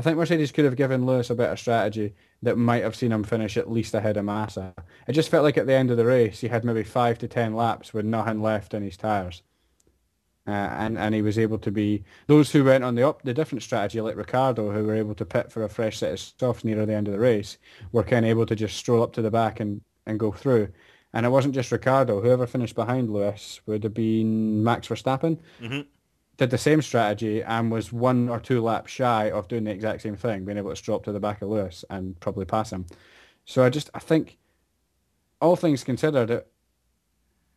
I 0.00 0.02
think 0.02 0.16
Mercedes 0.16 0.50
could 0.50 0.64
have 0.64 0.76
given 0.76 1.04
Lewis 1.04 1.28
a 1.28 1.34
better 1.34 1.56
strategy 1.56 2.14
that 2.40 2.56
might 2.56 2.82
have 2.82 2.96
seen 2.96 3.12
him 3.12 3.22
finish 3.22 3.58
at 3.58 3.70
least 3.70 3.92
ahead 3.92 4.16
of 4.16 4.24
Massa. 4.24 4.72
It 5.06 5.12
just 5.12 5.28
felt 5.28 5.44
like 5.44 5.58
at 5.58 5.66
the 5.66 5.74
end 5.74 5.90
of 5.90 5.98
the 5.98 6.06
race 6.06 6.40
he 6.40 6.48
had 6.48 6.64
maybe 6.64 6.84
five 6.84 7.18
to 7.18 7.28
ten 7.28 7.54
laps 7.54 7.92
with 7.92 8.06
nothing 8.06 8.40
left 8.40 8.72
in 8.72 8.82
his 8.82 8.96
tyres. 8.96 9.42
Uh, 10.46 10.52
and, 10.52 10.96
and 10.96 11.14
he 11.14 11.20
was 11.20 11.38
able 11.38 11.58
to 11.58 11.70
be 11.70 12.02
those 12.28 12.50
who 12.50 12.64
went 12.64 12.82
on 12.82 12.94
the 12.94 13.06
up 13.06 13.20
the 13.24 13.34
different 13.34 13.62
strategy 13.62 14.00
like 14.00 14.16
Ricciardo 14.16 14.70
who 14.70 14.84
were 14.84 14.94
able 14.96 15.14
to 15.16 15.26
pit 15.26 15.52
for 15.52 15.64
a 15.64 15.68
fresh 15.68 15.98
set 15.98 16.12
of 16.12 16.18
softs 16.18 16.64
near 16.64 16.86
the 16.86 16.94
end 16.94 17.06
of 17.06 17.12
the 17.12 17.20
race 17.20 17.58
were 17.92 18.02
kind 18.02 18.24
of 18.24 18.30
able 18.30 18.46
to 18.46 18.56
just 18.56 18.78
stroll 18.78 19.02
up 19.02 19.12
to 19.12 19.22
the 19.22 19.30
back 19.30 19.60
and, 19.60 19.82
and 20.06 20.18
go 20.18 20.32
through. 20.32 20.68
And 21.12 21.26
it 21.26 21.28
wasn't 21.28 21.54
just 21.54 21.70
Ricciardo. 21.70 22.22
Whoever 22.22 22.46
finished 22.46 22.74
behind 22.74 23.12
Lewis 23.12 23.60
would 23.66 23.84
have 23.84 23.92
been 23.92 24.64
Max 24.64 24.88
Verstappen. 24.88 25.40
Mhm. 25.60 25.84
Did 26.40 26.48
the 26.48 26.56
same 26.56 26.80
strategy 26.80 27.42
and 27.42 27.70
was 27.70 27.92
one 27.92 28.30
or 28.30 28.40
two 28.40 28.62
laps 28.62 28.90
shy 28.90 29.30
of 29.30 29.46
doing 29.46 29.64
the 29.64 29.72
exact 29.72 30.00
same 30.00 30.16
thing, 30.16 30.46
being 30.46 30.56
able 30.56 30.70
to 30.70 30.76
strop 30.76 31.04
to 31.04 31.12
the 31.12 31.20
back 31.20 31.42
of 31.42 31.50
Lewis 31.50 31.84
and 31.90 32.18
probably 32.18 32.46
pass 32.46 32.72
him. 32.72 32.86
So 33.44 33.62
I 33.62 33.68
just 33.68 33.90
I 33.92 33.98
think 33.98 34.38
all 35.42 35.54
things 35.54 35.84
considered, 35.84 36.30
it 36.30 36.50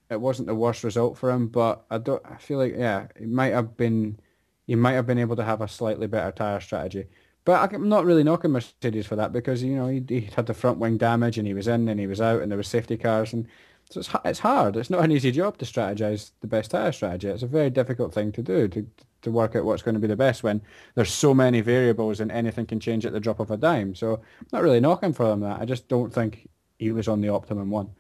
it 0.10 0.20
wasn't 0.20 0.50
the 0.50 0.56
worst 0.56 0.84
result 0.84 1.18
for 1.18 1.32
him, 1.32 1.48
but 1.48 1.86
I 1.90 1.98
don't. 1.98 2.22
I 2.26 2.36
feel 2.36 2.58
like 2.58 2.76
yeah, 2.76 3.08
it 3.16 3.30
might 3.30 3.54
have 3.54 3.78
been. 3.78 4.20
He 4.68 4.76
might 4.76 4.96
have 4.96 5.08
been 5.08 5.18
able 5.18 5.38
to 5.38 5.46
have 5.46 5.62
a 5.62 5.68
slightly 5.70 6.08
better 6.08 6.34
tire 6.34 6.60
strategy, 6.60 7.06
but 7.46 7.74
I'm 7.74 7.88
not 7.88 8.04
really 8.04 8.26
knocking 8.26 8.52
Mercedes 8.52 9.08
for 9.08 9.16
that 9.16 9.32
because 9.32 9.64
you 9.64 9.78
know 9.78 9.88
he, 9.88 10.04
he 10.10 10.30
had 10.36 10.46
the 10.46 10.54
front 10.54 10.80
wing 10.80 10.98
damage 10.98 11.38
and 11.38 11.48
he 11.48 11.54
was 11.54 11.70
in 11.70 11.88
and 11.88 12.02
he 12.02 12.08
was 12.08 12.20
out 12.20 12.42
and 12.42 12.52
there 12.52 12.58
were 12.58 12.64
safety 12.64 12.98
cars 12.98 13.32
and 13.32 13.48
so 13.90 14.00
it's 14.00 14.10
it's 14.26 14.40
hard. 14.40 14.76
It's 14.76 14.90
not 14.90 15.04
an 15.04 15.12
easy 15.12 15.32
job 15.32 15.58
to 15.58 15.66
strategize 15.66 16.32
the 16.42 16.48
best 16.48 16.72
tire 16.72 16.92
strategy. 16.92 17.28
It's 17.28 17.44
a 17.44 17.48
very 17.48 17.70
difficult 17.70 18.14
thing 18.14 18.32
to 18.34 18.42
do 18.42 18.68
to 18.70 18.88
to 19.22 19.32
work 19.32 19.56
out 19.56 19.66
what's 19.66 19.82
going 19.82 19.96
to 19.96 20.02
be 20.02 20.08
the 20.08 20.16
best 20.16 20.44
when 20.44 20.62
there's 20.96 21.12
so 21.12 21.34
many 21.34 21.62
variables 21.62 22.20
and 22.20 22.32
anything 22.32 22.66
can 22.66 22.80
change 22.80 23.06
at 23.06 23.14
the 23.14 23.20
drop 23.20 23.40
of 23.40 23.52
a 23.52 23.58
dime. 23.58 23.96
So 23.96 24.16
I'm 24.16 24.48
not 24.52 24.64
really 24.64 24.80
knocking 24.80 25.14
for 25.14 25.32
him 25.32 25.40
that. 25.42 25.62
I 25.62 25.66
just 25.66 25.88
don't 25.88 26.14
think 26.14 26.50
he 26.78 26.92
was 26.92 27.08
on 27.08 27.22
the 27.22 27.30
optimum 27.30 27.70
one. 27.70 27.92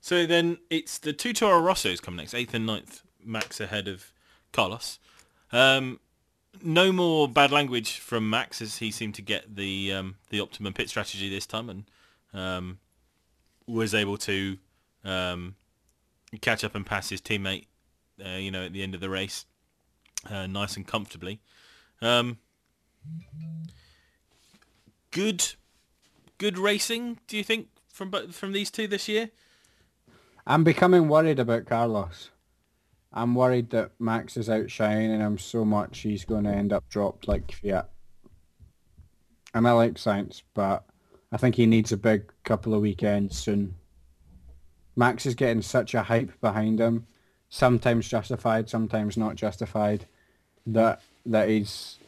So 0.00 0.26
then 0.26 0.58
it's 0.68 0.98
the 0.98 1.14
two 1.14 1.32
Toro 1.32 1.60
Rossos 1.62 2.02
come 2.02 2.16
next, 2.16 2.34
eighth 2.34 2.52
and 2.52 2.66
ninth, 2.66 3.02
Max 3.24 3.58
ahead 3.60 3.88
of 3.88 4.12
Carlos. 4.52 4.98
Um, 5.50 6.00
no 6.62 6.92
more 6.92 7.26
bad 7.26 7.50
language 7.50 7.98
from 7.98 8.28
Max 8.28 8.60
as 8.60 8.76
he 8.78 8.90
seemed 8.90 9.14
to 9.14 9.22
get 9.22 9.56
the 9.56 9.92
um, 9.92 10.16
the 10.28 10.40
optimum 10.40 10.74
pit 10.74 10.90
strategy 10.90 11.30
this 11.30 11.46
time 11.46 11.70
and 11.70 11.84
um, 12.34 12.78
was 13.66 13.94
able 13.94 14.16
to 14.18 14.58
um, 15.04 15.56
catch 16.40 16.64
up 16.64 16.74
and 16.74 16.84
pass 16.84 17.08
his 17.08 17.20
teammate, 17.20 17.66
uh, 18.24 18.36
you 18.36 18.50
know, 18.50 18.64
at 18.64 18.72
the 18.72 18.82
end 18.82 18.94
of 18.94 19.00
the 19.00 19.10
race, 19.10 19.46
uh, 20.28 20.46
nice 20.46 20.76
and 20.76 20.86
comfortably. 20.86 21.40
Um, 22.02 22.38
good, 25.10 25.54
good 26.38 26.58
racing. 26.58 27.18
Do 27.26 27.36
you 27.36 27.44
think 27.44 27.68
from 27.88 28.10
from 28.32 28.52
these 28.52 28.70
two 28.70 28.86
this 28.86 29.08
year? 29.08 29.30
I'm 30.46 30.64
becoming 30.64 31.08
worried 31.08 31.38
about 31.38 31.66
Carlos. 31.66 32.30
I'm 33.12 33.34
worried 33.34 33.70
that 33.70 33.92
Max 33.98 34.36
is 34.36 34.50
outshining 34.50 35.20
him 35.20 35.38
so 35.38 35.64
much 35.64 36.00
he's 36.00 36.24
going 36.24 36.44
to 36.44 36.50
end 36.50 36.72
up 36.72 36.88
dropped 36.88 37.28
like 37.28 37.46
Kvyat. 37.46 37.86
And 39.54 39.68
I 39.68 39.72
like 39.72 39.94
Sainz, 39.94 40.42
but 40.52 40.84
I 41.34 41.36
think 41.36 41.56
he 41.56 41.66
needs 41.66 41.90
a 41.90 41.96
big 41.96 42.32
couple 42.44 42.74
of 42.74 42.80
weekends 42.80 43.36
soon. 43.36 43.74
Max 44.94 45.26
is 45.26 45.34
getting 45.34 45.62
such 45.62 45.92
a 45.92 46.04
hype 46.04 46.40
behind 46.40 46.78
him, 46.78 47.08
sometimes 47.48 48.08
justified, 48.08 48.70
sometimes 48.70 49.16
not 49.16 49.34
justified, 49.34 50.06
that 50.64 51.02
that 51.26 51.48
he's 51.48 51.98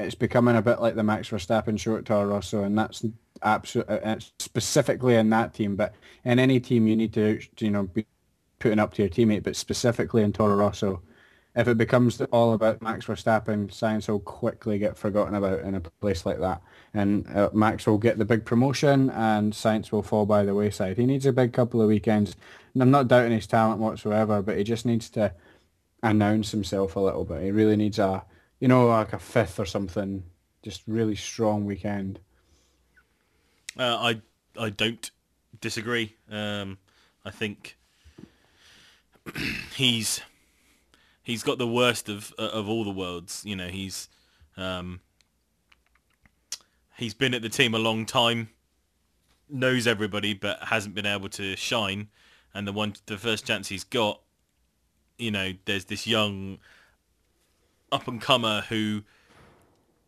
it's 0.00 0.16
becoming 0.16 0.56
a 0.56 0.62
bit 0.62 0.80
like 0.80 0.96
the 0.96 1.04
Max 1.04 1.28
Verstappen 1.28 1.78
show 1.78 1.94
at 1.94 2.06
Toro 2.06 2.26
Rosso, 2.26 2.64
and 2.64 2.76
that's 2.76 3.04
absolutely 3.40 3.94
uh, 3.94 4.16
uh, 4.16 4.18
specifically 4.40 5.14
in 5.14 5.30
that 5.30 5.54
team. 5.54 5.76
But 5.76 5.94
in 6.24 6.40
any 6.40 6.58
team, 6.58 6.88
you 6.88 6.96
need 6.96 7.12
to 7.12 7.40
you 7.58 7.70
know 7.70 7.84
be 7.84 8.04
putting 8.58 8.80
up 8.80 8.94
to 8.94 9.02
your 9.02 9.10
teammate, 9.10 9.44
but 9.44 9.54
specifically 9.54 10.24
in 10.24 10.32
Toro 10.32 10.56
Rosso, 10.56 11.02
if 11.56 11.66
it 11.66 11.76
becomes 11.76 12.20
all 12.32 12.52
about 12.52 12.80
Max 12.80 13.06
Verstappen, 13.06 13.68
Sainz 13.68 14.08
will 14.08 14.20
quickly 14.20 14.78
get 14.78 14.96
forgotten 14.96 15.34
about 15.34 15.60
in 15.60 15.74
a 15.74 15.80
place 15.80 16.24
like 16.24 16.38
that. 16.38 16.62
And 16.94 17.26
uh, 17.34 17.50
Max 17.52 17.86
will 17.86 17.98
get 17.98 18.18
the 18.18 18.24
big 18.24 18.44
promotion 18.44 19.10
and 19.10 19.52
Sainz 19.52 19.90
will 19.90 20.02
fall 20.02 20.26
by 20.26 20.44
the 20.44 20.54
wayside. 20.54 20.96
He 20.96 21.06
needs 21.06 21.26
a 21.26 21.32
big 21.32 21.52
couple 21.52 21.82
of 21.82 21.88
weekends. 21.88 22.36
And 22.72 22.82
I'm 22.82 22.90
not 22.92 23.08
doubting 23.08 23.32
his 23.32 23.48
talent 23.48 23.80
whatsoever, 23.80 24.42
but 24.42 24.58
he 24.58 24.64
just 24.64 24.86
needs 24.86 25.10
to 25.10 25.32
announce 26.02 26.52
himself 26.52 26.94
a 26.94 27.00
little 27.00 27.24
bit. 27.24 27.42
He 27.42 27.50
really 27.50 27.76
needs 27.76 27.98
a, 27.98 28.24
you 28.60 28.68
know, 28.68 28.86
like 28.86 29.12
a 29.12 29.18
fifth 29.18 29.58
or 29.58 29.66
something, 29.66 30.22
just 30.62 30.82
really 30.86 31.16
strong 31.16 31.64
weekend. 31.66 32.20
Uh, 33.78 33.96
I 33.96 34.20
I 34.58 34.70
don't 34.70 35.10
disagree. 35.60 36.14
Um, 36.30 36.78
I 37.24 37.30
think 37.30 37.76
he's 39.74 40.20
he's 41.30 41.42
got 41.42 41.58
the 41.58 41.66
worst 41.66 42.08
of 42.08 42.32
of 42.34 42.68
all 42.68 42.84
the 42.84 42.90
worlds. 42.90 43.42
You 43.44 43.56
know, 43.56 43.68
he's 43.68 44.08
um, 44.56 45.00
he's 46.98 47.14
been 47.14 47.32
at 47.32 47.42
the 47.42 47.48
team 47.48 47.74
a 47.74 47.78
long 47.78 48.04
time, 48.04 48.50
knows 49.48 49.86
everybody, 49.86 50.34
but 50.34 50.58
hasn't 50.64 50.94
been 50.94 51.06
able 51.06 51.28
to 51.30 51.56
shine. 51.56 52.08
And 52.52 52.66
the 52.66 52.72
one, 52.72 52.94
the 53.06 53.16
first 53.16 53.46
chance 53.46 53.68
he's 53.68 53.84
got, 53.84 54.20
you 55.18 55.30
know, 55.30 55.52
there's 55.64 55.84
this 55.84 56.06
young 56.06 56.58
up 57.92 58.08
and 58.08 58.20
comer 58.20 58.62
who 58.68 59.02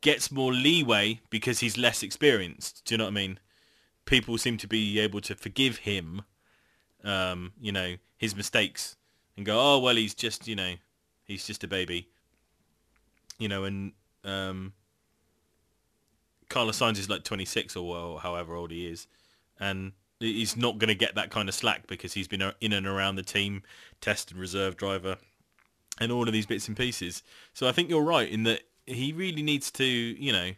gets 0.01 0.33
more 0.33 0.53
leeway 0.53 1.21
because 1.31 1.61
he's 1.61 1.79
less 1.79 2.03
experienced. 2.03 2.85
Do 2.85 2.95
you 2.95 2.99
know 2.99 3.05
what 3.05 3.11
I 3.11 3.15
mean? 3.15 3.39
People 4.05 4.37
seem 4.39 4.57
to 4.59 4.67
be 4.67 4.99
able 4.99 5.21
to 5.21 5.37
forgive 5.37 5.79
him, 5.79 6.23
um, 7.05 7.53
you 7.61 7.71
know, 7.71 7.95
his 8.17 8.35
mistakes 8.35 8.97
and 9.37 9.47
go, 9.47 9.57
oh 9.59 9.79
well, 9.79 9.95
he's 9.95 10.15
just, 10.15 10.49
you 10.49 10.57
know, 10.57 10.75
he's 11.33 11.47
just 11.47 11.65
a 11.65 11.69
baby, 11.69 12.09
you 13.39 13.49
know, 13.49 13.65
and 13.65 13.93
um, 14.25 14.73
Carlos 16.49 16.79
Sainz 16.79 16.99
is 16.99 17.09
like 17.09 17.25
26 17.25 17.75
or 17.75 17.89
well, 17.89 18.19
however 18.19 18.55
old 18.55 18.71
he 18.71 18.87
is, 18.87 19.07
and 19.59 19.93
he's 20.21 20.57
not 20.57 20.79
going 20.79 20.89
to 20.89 20.95
get 20.95 21.15
that 21.15 21.31
kind 21.31 21.49
of 21.49 21.55
slack 21.55 21.87
because 21.87 22.13
he's 22.13 22.29
been 22.29 22.53
in 22.61 22.73
and 22.73 22.87
around 22.87 23.17
the 23.17 23.23
team, 23.23 23.63
test 24.01 24.31
and 24.31 24.41
reserve 24.41 24.77
driver, 24.77 25.17
and 26.01 26.13
all 26.13 26.27
of 26.27 26.33
these 26.33 26.47
bits 26.47 26.69
and 26.69 26.77
pieces. 26.77 27.23
So 27.55 27.67
I 27.67 27.73
think 27.73 27.89
you're 27.89 28.03
right 28.03 28.29
in 28.29 28.45
that 28.45 28.61
he 28.87 29.13
really 29.13 29.43
needs 29.43 29.71
to, 29.73 29.85
you 29.85 30.33
know, 30.33 30.53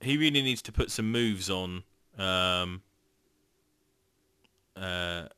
he 0.00 0.18
really 0.18 0.42
needs 0.42 0.60
to 0.62 0.72
put 0.72 0.90
some 0.90 1.10
moves 1.10 1.48
on. 1.48 1.82
Um, 2.18 2.82
uh, 4.76 5.28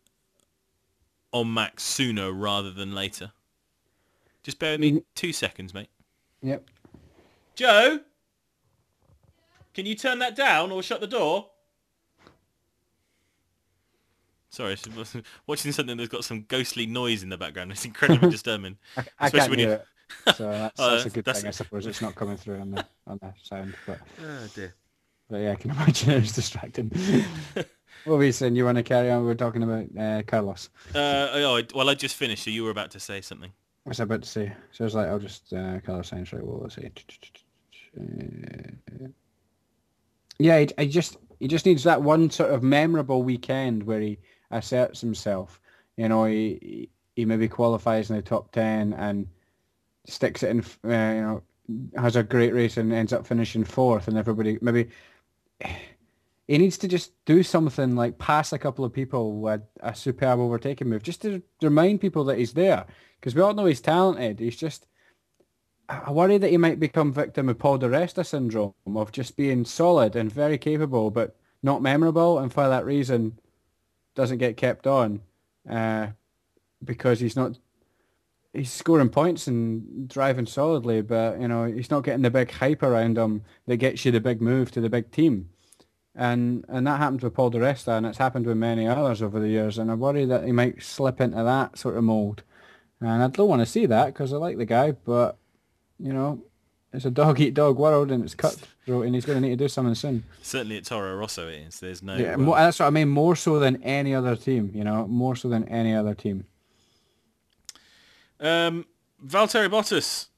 on 1.33 1.53
Max 1.53 1.83
sooner 1.83 2.33
rather 2.33 2.71
than 2.71 2.95
later. 2.95 3.33
Just 4.47 4.61
bear 4.61 4.75
with 4.75 4.81
me 4.81 5.03
two 5.17 5.33
seconds, 5.33 5.75
mate. 5.75 5.89
Yep. 6.41 6.71
Joe, 7.57 7.99
can 9.75 9.87
you 9.87 9.97
turn 9.97 10.21
that 10.21 10.37
down 10.37 10.71
or 10.71 10.85
shut 10.85 11.01
the 11.01 11.09
door? 11.09 11.49
Sorry, 14.51 14.77
watching 15.49 15.73
something 15.73 15.97
that's 15.97 16.09
got 16.09 16.25
some 16.25 16.43
ghostly 16.47 16.87
noise 16.87 17.25
in 17.25 17.29
the 17.29 17.37
background. 17.37 17.73
It's 17.73 17.85
incredibly 17.85 18.31
disturbing. 18.39 18.77
I, 18.97 19.01
I 19.19 19.27
Especially 19.27 19.39
can't 19.41 19.51
when 19.51 19.59
you- 19.59 19.71
it. 19.73 19.85
So 20.37 20.49
that's, 20.49 20.79
Oh, 20.79 20.91
that's 20.93 21.07
a 21.07 21.11
good 21.11 21.25
that's- 21.25 21.43
thing, 21.43 21.49
I 21.49 21.51
suppose. 21.51 21.85
It's 21.85 22.01
not 22.01 22.15
coming 22.15 22.37
through 22.37 22.61
on 22.61 22.71
the 22.71 22.87
on 23.09 23.19
the 23.21 23.35
sound, 23.43 23.75
but 23.85 23.99
Oh 24.23 24.47
dear. 24.55 24.73
but 25.29 25.39
yeah, 25.39 25.51
I 25.51 25.57
can 25.57 25.73
imagine 25.73 26.11
it 26.13 26.21
was 26.21 26.31
distracting. 26.33 26.93
what 28.05 28.17
were 28.19 28.23
you 28.25 28.31
saying? 28.31 28.55
You 28.55 28.65
want 28.65 28.77
to 28.77 28.85
carry 28.85 29.11
on? 29.11 29.23
We 29.23 29.27
were 29.27 29.35
talking 29.35 29.65
about 29.65 29.87
uh, 29.99 30.23
Carlos. 30.25 30.69
Uh, 30.95 31.31
oh, 31.33 31.61
well, 31.75 31.91
I 31.91 31.95
just 31.95 32.15
finished, 32.15 32.45
so 32.45 32.51
you 32.51 32.63
were 32.63 32.71
about 32.71 32.93
to 32.93 33.01
say 33.01 33.21
something. 33.21 33.51
What 33.87 33.91
was 33.91 34.01
about 34.01 34.23
to 34.25 34.29
say? 34.29 34.53
So 34.73 34.83
I 34.83 34.87
was 34.87 34.95
like, 34.97 35.07
I'll 35.07 35.21
just 35.21 35.53
uh, 35.53 35.79
Carlos 35.79 36.11
Sainz, 36.11 36.33
right? 36.33 36.43
What 36.43 36.61
was 36.61 36.77
it? 36.77 37.05
Yeah, 40.39 40.65
he 40.77 40.89
just 40.89 41.19
he 41.39 41.47
just 41.47 41.67
needs 41.67 41.85
that 41.85 42.03
one 42.03 42.29
sort 42.29 42.51
of 42.51 42.65
memorable 42.65 43.23
weekend 43.23 43.85
where 43.85 44.01
he 44.01 44.19
asserts 44.51 45.01
himself. 45.01 45.61
You 45.97 46.09
know, 46.09 46.25
he 46.25 46.91
he 47.15 47.25
maybe 47.25 47.47
qualifies 47.47 48.11
in 48.11 48.17
the 48.17 48.23
top 48.23 48.51
ten 48.51 48.93
and 48.95 49.29
sticks 50.05 50.43
it 50.43 50.51
in, 50.51 50.61
uh, 50.85 51.15
you 51.15 51.21
know, 51.23 51.43
has 51.97 52.17
a 52.17 52.25
great 52.25 52.55
race 52.55 52.79
and 52.79 52.93
ends 52.93 53.13
up 53.13 53.25
finishing 53.25 53.63
fourth, 53.63 54.09
and 54.09 54.19
everybody 54.19 54.59
maybe 54.63 54.89
he 56.49 56.59
needs 56.59 56.79
to 56.79 56.89
just 56.89 57.13
do 57.25 57.43
something 57.43 57.97
like 57.97 58.19
pass 58.19 58.53
a 58.53 58.59
couple 58.59 58.85
of 58.85 58.93
people 58.93 59.41
with 59.41 59.63
a 59.81 59.95
superb 59.95 60.39
overtaking 60.39 60.89
move, 60.89 61.03
just 61.03 61.23
to 61.23 61.43
remind 61.61 62.01
people 62.01 62.25
that 62.25 62.39
he's 62.39 62.53
there, 62.53 62.87
because 63.21 63.35
we 63.35 63.43
all 63.43 63.55
know 63.55 63.67
he's 63.67 63.81
talented. 63.81 64.39
He's 64.39 64.57
just 64.57 64.87
I 65.89 66.11
worry 66.11 66.39
that 66.39 66.51
he 66.51 66.57
might 66.57 66.81
become 66.81 67.13
victim 67.13 67.49
of 67.49 67.59
Paul 67.59 67.79
Di 67.79 68.07
syndrome 68.07 68.75
of 68.87 69.13
just 69.13 69.37
being 69.37 69.65
solid 69.65 70.17
and 70.17 70.33
very 70.33 70.59
capable, 70.59 71.11
but 71.11 71.37
not 71.63 71.83
memorable, 71.83 72.39
and 72.39 72.53
for 72.53 72.69
that 72.69 72.85
reason 72.85 73.39
doesn't 74.15 74.39
get 74.39 74.57
kept 74.57 74.87
on 74.87 75.21
uh, 75.69 76.09
because 76.83 77.21
he's 77.21 77.37
not 77.37 77.59
he's 78.53 78.73
scoring 78.73 79.11
points 79.11 79.47
and 79.47 80.09
driving 80.09 80.47
solidly, 80.47 81.03
but 81.03 81.41
you 81.41 81.49
know 81.49 81.65
he's 81.65 81.91
not 81.91 82.05
getting 82.05 82.23
the 82.23 82.31
big 82.31 82.51
hype 82.51 82.83
around 82.83 83.17
him 83.17 83.43
that 83.67 83.77
gets 83.77 84.05
you 84.05 84.11
the 84.11 84.21
big 84.21 84.41
move 84.41 84.71
to 84.73 84.81
the 84.81 84.91
big 84.91 85.11
team. 85.13 85.51
And 86.19 86.65
and 86.69 86.87
that 86.87 86.99
happened 86.99 87.23
with 87.23 87.35
Paul 87.35 87.51
Di 87.51 87.59
Resta, 87.59 87.97
and 87.97 88.07
it's 88.07 88.19
happened 88.19 88.47
with 88.47 88.57
many 88.57 88.87
others 88.87 89.21
over 89.21 89.39
the 89.39 89.49
years. 89.49 89.77
And 89.77 89.91
I 89.91 89.95
worry 89.95 90.25
that 90.25 90.45
he 90.45 90.53
might 90.53 90.83
slip 90.83 91.21
into 91.21 91.43
that 91.45 91.79
sort 91.79 91.97
of 91.97 92.05
mold. 92.05 92.43
And 93.01 93.23
I 93.23 93.29
don't 93.29 93.49
want 93.49 93.61
to 93.61 93.67
see 93.67 93.85
that 93.87 94.07
because 94.07 94.33
I 94.33 94.39
like 94.39 94.57
the 94.57 94.65
guy, 94.65 94.93
but 94.93 95.37
you 95.99 96.13
know, 96.13 96.43
it's 96.93 97.05
a 97.05 97.11
dog 97.11 97.39
eat 97.41 97.55
dog 97.55 97.77
world, 97.77 98.11
and 98.11 98.25
it's 98.25 98.35
cutthroat, 98.35 99.05
and 99.05 99.15
he's 99.15 99.27
going 99.27 99.41
to 99.41 99.47
need 99.47 99.59
to 99.59 99.65
do 99.65 99.69
something 99.69 99.95
soon. 99.95 100.25
Certainly 100.43 100.79
at 100.79 100.85
Toro 100.87 101.15
Rosso 101.17 101.49
it 101.49 101.67
is. 101.69 101.81
There's 101.81 102.03
no... 102.03 102.17
Yeah, 102.17 102.37
more, 102.37 102.57
that's 102.57 102.79
what 102.79 102.87
I 102.87 102.91
mean. 102.91 103.09
More 103.09 103.37
so 103.37 103.59
than 103.59 103.83
any 103.83 104.15
other 104.15 104.37
team, 104.37 104.71
you 104.75 104.85
know, 104.85 105.07
more 105.07 105.37
so 105.37 105.49
than 105.49 105.69
any 105.69 105.95
other 105.95 106.15
team. 106.15 106.47
Um, 108.41 108.87
Valtteri 109.25 109.69
Bottas. 109.69 110.29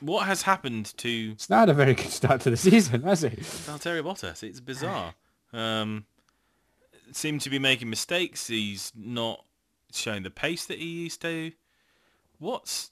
What 0.00 0.26
has 0.26 0.42
happened 0.42 0.96
to 0.98 1.30
It's 1.32 1.50
not 1.50 1.68
a 1.68 1.74
very 1.74 1.94
good 1.94 2.10
start 2.10 2.40
to 2.42 2.50
the 2.50 2.56
season, 2.56 3.02
has 3.02 3.24
it? 3.24 3.38
Valtteri 3.40 4.02
Bottas? 4.02 4.42
It's 4.42 4.60
bizarre. 4.60 5.14
Um, 5.52 6.04
seemed 7.12 7.40
to 7.42 7.50
be 7.50 7.58
making 7.58 7.90
mistakes. 7.90 8.48
He's 8.48 8.92
not 8.94 9.44
showing 9.92 10.22
the 10.22 10.30
pace 10.30 10.66
that 10.66 10.78
he 10.78 10.86
used 10.86 11.22
to. 11.22 11.52
What's 12.38 12.90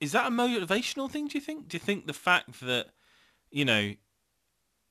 is 0.00 0.12
that 0.12 0.26
a 0.26 0.30
motivational 0.30 1.08
thing? 1.08 1.28
Do 1.28 1.38
you 1.38 1.40
think? 1.40 1.68
Do 1.68 1.76
you 1.76 1.80
think 1.80 2.06
the 2.06 2.12
fact 2.12 2.60
that 2.60 2.88
you 3.50 3.64
know 3.64 3.92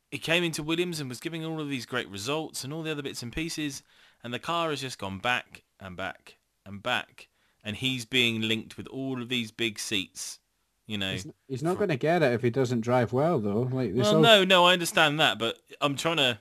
he 0.10 0.18
came 0.18 0.44
into 0.44 0.64
Williams 0.64 1.00
and 1.00 1.10
was 1.10 1.20
giving 1.20 1.46
all 1.46 1.60
of 1.60 1.70
these 1.70 1.86
great 1.86 2.10
results 2.10 2.64
and 2.64 2.72
all 2.72 2.84
the 2.84 2.92
other 2.92 3.02
bits 3.02 3.22
and 3.22 3.34
pieces, 3.34 3.84
and 4.24 4.34
the 4.34 4.40
car 4.40 4.70
has 4.70 4.82
just 4.82 5.00
gone 5.00 5.20
back 5.20 5.64
and 5.80 5.98
back 5.98 6.38
and 6.66 6.82
back, 6.82 7.28
and 7.64 7.76
he's 7.76 8.06
being 8.06 8.42
linked 8.42 8.78
with 8.78 8.88
all 8.88 9.22
of 9.22 9.30
these 9.30 9.52
big 9.52 9.80
seats. 9.80 10.40
You 10.88 10.98
know, 10.98 11.12
He's, 11.12 11.28
he's 11.48 11.64
not 11.64 11.78
going 11.78 11.90
to 11.90 11.96
get 11.96 12.22
it 12.22 12.34
if 12.34 12.42
he 12.42 12.50
doesn't 12.50 12.82
drive 12.82 13.14
well, 13.14 13.40
though. 13.40 13.62
Like 13.72 13.94
this 13.94 14.04
well, 14.04 14.14
whole- 14.14 14.22
no, 14.22 14.44
no, 14.44 14.66
I 14.66 14.74
understand 14.74 15.20
that, 15.20 15.40
but 15.40 15.58
I'm 15.80 15.96
trying 15.96 16.18
to, 16.18 16.38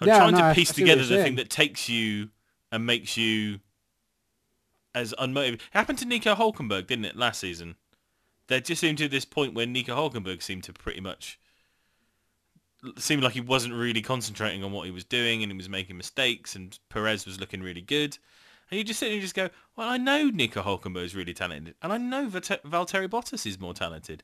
I'm 0.00 0.08
Yeah, 0.08 0.18
trying 0.18 0.32
no, 0.34 0.48
to 0.48 0.54
piece 0.54 0.72
together 0.72 1.04
the 1.04 1.22
thing 1.22 1.34
that 1.36 1.50
takes 1.50 1.88
you 1.88 2.30
and 2.70 2.86
makes 2.86 3.16
you 3.16 3.60
as 4.94 5.12
unmotivated. 5.18 5.54
It 5.54 5.60
happened 5.72 5.98
to 5.98 6.06
Nico 6.06 6.34
Hulkenberg, 6.34 6.86
didn't 6.86 7.04
it, 7.04 7.16
last 7.16 7.40
season? 7.40 7.76
There 8.48 8.60
just 8.60 8.80
seemed 8.80 8.98
to 8.98 9.08
this 9.08 9.24
point 9.24 9.54
where 9.54 9.66
Nico 9.66 9.94
Hulkenberg 9.96 10.42
seemed 10.42 10.64
to 10.64 10.72
pretty 10.72 11.00
much 11.00 11.38
seemed 12.98 13.22
like 13.22 13.32
he 13.34 13.40
wasn't 13.40 13.72
really 13.72 14.02
concentrating 14.02 14.64
on 14.64 14.72
what 14.72 14.86
he 14.86 14.90
was 14.90 15.04
doing 15.04 15.42
and 15.42 15.52
he 15.52 15.56
was 15.56 15.68
making 15.68 15.96
mistakes 15.96 16.56
and 16.56 16.78
Perez 16.88 17.24
was 17.24 17.38
looking 17.38 17.62
really 17.62 17.80
good. 17.80 18.18
And 18.72 18.78
you 18.78 18.84
just 18.84 19.00
sit 19.00 19.08
and 19.08 19.16
you 19.16 19.20
just 19.20 19.34
go, 19.34 19.50
well, 19.76 19.86
I 19.86 19.98
know 19.98 20.30
Nico 20.30 20.62
Hulkenberg 20.62 21.04
is 21.04 21.14
really 21.14 21.34
talented, 21.34 21.74
and 21.82 21.92
I 21.92 21.98
know 21.98 22.26
Vate- 22.26 22.62
Valtteri 22.64 23.06
Bottas 23.06 23.44
is 23.44 23.60
more 23.60 23.74
talented, 23.74 24.22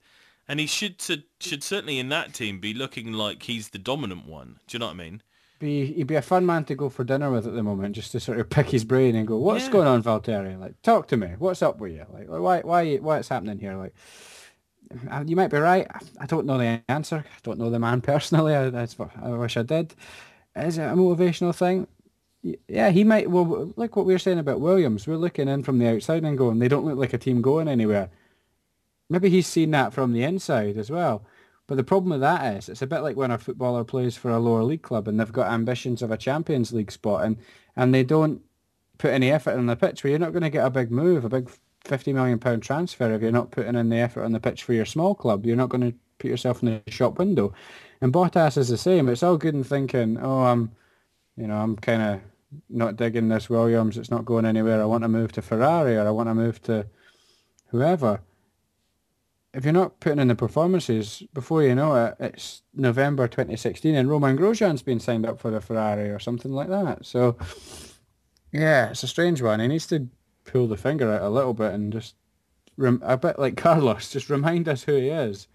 and 0.48 0.58
he 0.58 0.66
should 0.66 1.02
should 1.02 1.24
should 1.38 1.62
certainly 1.62 1.98
in 1.98 2.08
that 2.08 2.32
team 2.32 2.58
be 2.58 2.72
looking 2.72 3.12
like 3.12 3.42
he's 3.42 3.68
the 3.68 3.78
dominant 3.78 4.26
one. 4.26 4.58
Do 4.66 4.74
you 4.74 4.78
know 4.78 4.86
what 4.86 4.92
I 4.92 4.96
mean? 4.96 5.22
be 5.58 5.92
he'd 5.92 6.06
be 6.06 6.14
a 6.14 6.22
fun 6.22 6.46
man 6.46 6.64
to 6.64 6.74
go 6.74 6.88
for 6.88 7.04
dinner 7.04 7.30
with 7.30 7.46
at 7.46 7.52
the 7.52 7.62
moment, 7.62 7.94
just 7.94 8.12
to 8.12 8.20
sort 8.20 8.40
of 8.40 8.48
pick 8.48 8.70
his 8.70 8.84
brain 8.84 9.14
and 9.16 9.28
go, 9.28 9.36
"What's 9.36 9.66
Yeah. 9.66 9.72
going 9.72 9.86
on, 9.88 10.02
Valtteri? 10.02 10.58
Like, 10.58 10.80
talk 10.80 11.08
to 11.08 11.18
me. 11.18 11.34
What's 11.38 11.60
up 11.60 11.78
with 11.78 11.92
you? 11.92 12.06
Like, 12.10 12.28
why, 12.28 12.60
why, 12.60 12.96
what's 12.96 13.28
happening 13.28 13.58
here? 13.58 13.76
Like, 13.76 13.92
uh, 15.10 15.24
you 15.26 15.36
might 15.36 15.50
be 15.50 15.58
right. 15.58 15.86
I 16.18 16.24
don't 16.26 16.46
know 16.46 16.56
the 16.56 16.80
answer. 16.88 17.22
I 17.26 17.38
don't 17.42 17.58
know 17.58 17.68
the 17.68 17.78
man 17.78 18.00
personally. 18.00 18.54
I, 18.56 18.68
what 18.70 19.10
I 19.22 19.28
wish 19.30 19.58
I 19.58 19.62
did. 19.62 19.94
Is 20.56 20.78
it 20.78 20.82
a 20.82 20.94
motivational 20.94 21.54
thing? 21.54 21.86
Yeah, 22.42 22.90
he 22.90 23.04
might. 23.04 23.30
Well, 23.30 23.72
like 23.76 23.96
what 23.96 24.06
we 24.06 24.12
were 24.12 24.18
saying 24.18 24.38
about 24.38 24.60
Williams, 24.60 25.06
we're 25.06 25.16
looking 25.16 25.48
in 25.48 25.62
from 25.62 25.78
the 25.78 25.88
outside 25.88 26.24
and 26.24 26.38
going, 26.38 26.58
they 26.58 26.68
don't 26.68 26.84
look 26.84 26.98
like 26.98 27.12
a 27.12 27.18
team 27.18 27.42
going 27.42 27.68
anywhere. 27.68 28.10
Maybe 29.10 29.30
he's 29.30 29.46
seen 29.46 29.70
that 29.72 29.92
from 29.92 30.12
the 30.12 30.22
inside 30.22 30.76
as 30.76 30.90
well. 30.90 31.24
But 31.66 31.76
the 31.76 31.84
problem 31.84 32.10
with 32.10 32.20
that 32.20 32.56
is, 32.56 32.68
it's 32.68 32.82
a 32.82 32.86
bit 32.86 33.00
like 33.00 33.16
when 33.16 33.30
a 33.30 33.38
footballer 33.38 33.84
plays 33.84 34.16
for 34.16 34.30
a 34.30 34.38
lower 34.38 34.62
league 34.62 34.82
club 34.82 35.06
and 35.06 35.20
they've 35.20 35.32
got 35.32 35.52
ambitions 35.52 36.00
of 36.00 36.10
a 36.10 36.16
Champions 36.16 36.72
League 36.72 36.90
spot 36.90 37.24
and, 37.24 37.36
and 37.76 37.94
they 37.94 38.04
don't 38.04 38.40
put 38.96 39.12
any 39.12 39.30
effort 39.30 39.56
on 39.56 39.66
the 39.66 39.76
pitch 39.76 40.02
where 40.02 40.10
you're 40.10 40.18
not 40.18 40.32
going 40.32 40.42
to 40.42 40.50
get 40.50 40.64
a 40.64 40.70
big 40.70 40.90
move, 40.90 41.24
a 41.24 41.28
big 41.28 41.50
£50 41.84 42.14
million 42.14 42.38
pound 42.38 42.62
transfer 42.62 43.12
if 43.12 43.20
you're 43.20 43.30
not 43.30 43.50
putting 43.50 43.76
in 43.76 43.90
the 43.90 43.96
effort 43.96 44.24
on 44.24 44.32
the 44.32 44.40
pitch 44.40 44.64
for 44.64 44.72
your 44.72 44.86
small 44.86 45.14
club. 45.14 45.44
You're 45.44 45.56
not 45.56 45.68
going 45.68 45.92
to 45.92 45.98
put 46.18 46.30
yourself 46.30 46.62
in 46.62 46.82
the 46.84 46.90
shop 46.90 47.18
window. 47.18 47.52
And 48.00 48.12
Bottas 48.12 48.56
is 48.56 48.68
the 48.68 48.78
same. 48.78 49.08
It's 49.08 49.22
all 49.22 49.36
good 49.36 49.54
in 49.54 49.64
thinking, 49.64 50.18
oh, 50.20 50.44
I'm, 50.44 50.72
you 51.38 51.46
know, 51.46 51.56
I'm 51.56 51.76
kind 51.76 52.02
of 52.02 52.20
not 52.68 52.96
digging 52.96 53.28
this 53.28 53.48
Williams. 53.48 53.96
It's 53.96 54.10
not 54.10 54.24
going 54.24 54.44
anywhere. 54.44 54.82
I 54.82 54.86
want 54.86 55.04
to 55.04 55.08
move 55.08 55.32
to 55.32 55.42
Ferrari 55.42 55.96
or 55.96 56.06
I 56.06 56.10
want 56.10 56.28
to 56.28 56.34
move 56.34 56.60
to 56.62 56.86
whoever 57.68 58.20
if 59.54 59.64
you're 59.64 59.72
not 59.72 60.00
putting 60.00 60.18
in 60.18 60.28
the 60.28 60.34
performances, 60.34 61.22
before 61.32 61.62
you 61.62 61.74
know 61.74 61.94
it, 61.94 62.14
it's 62.20 62.62
November 62.74 63.26
2016 63.26 63.94
and 63.94 64.08
Romain 64.08 64.36
Grosjean's 64.36 64.82
been 64.82 65.00
signed 65.00 65.26
up 65.26 65.40
for 65.40 65.50
the 65.50 65.60
Ferrari 65.60 66.10
or 66.10 66.18
something 66.18 66.52
like 66.52 66.68
that. 66.68 67.06
So, 67.06 67.36
yeah, 68.52 68.90
it's 68.90 69.02
a 69.02 69.08
strange 69.08 69.40
one. 69.40 69.60
He 69.60 69.68
needs 69.68 69.86
to 69.88 70.08
pull 70.44 70.66
the 70.66 70.76
finger 70.76 71.12
out 71.12 71.22
a 71.22 71.30
little 71.30 71.54
bit 71.54 71.72
and 71.72 71.92
just, 71.92 72.14
a 72.78 73.16
bit 73.16 73.38
like 73.38 73.56
Carlos, 73.56 74.10
just 74.10 74.30
remind 74.30 74.68
us 74.68 74.84
who 74.84 74.96
he 74.96 75.08
is. 75.08 75.48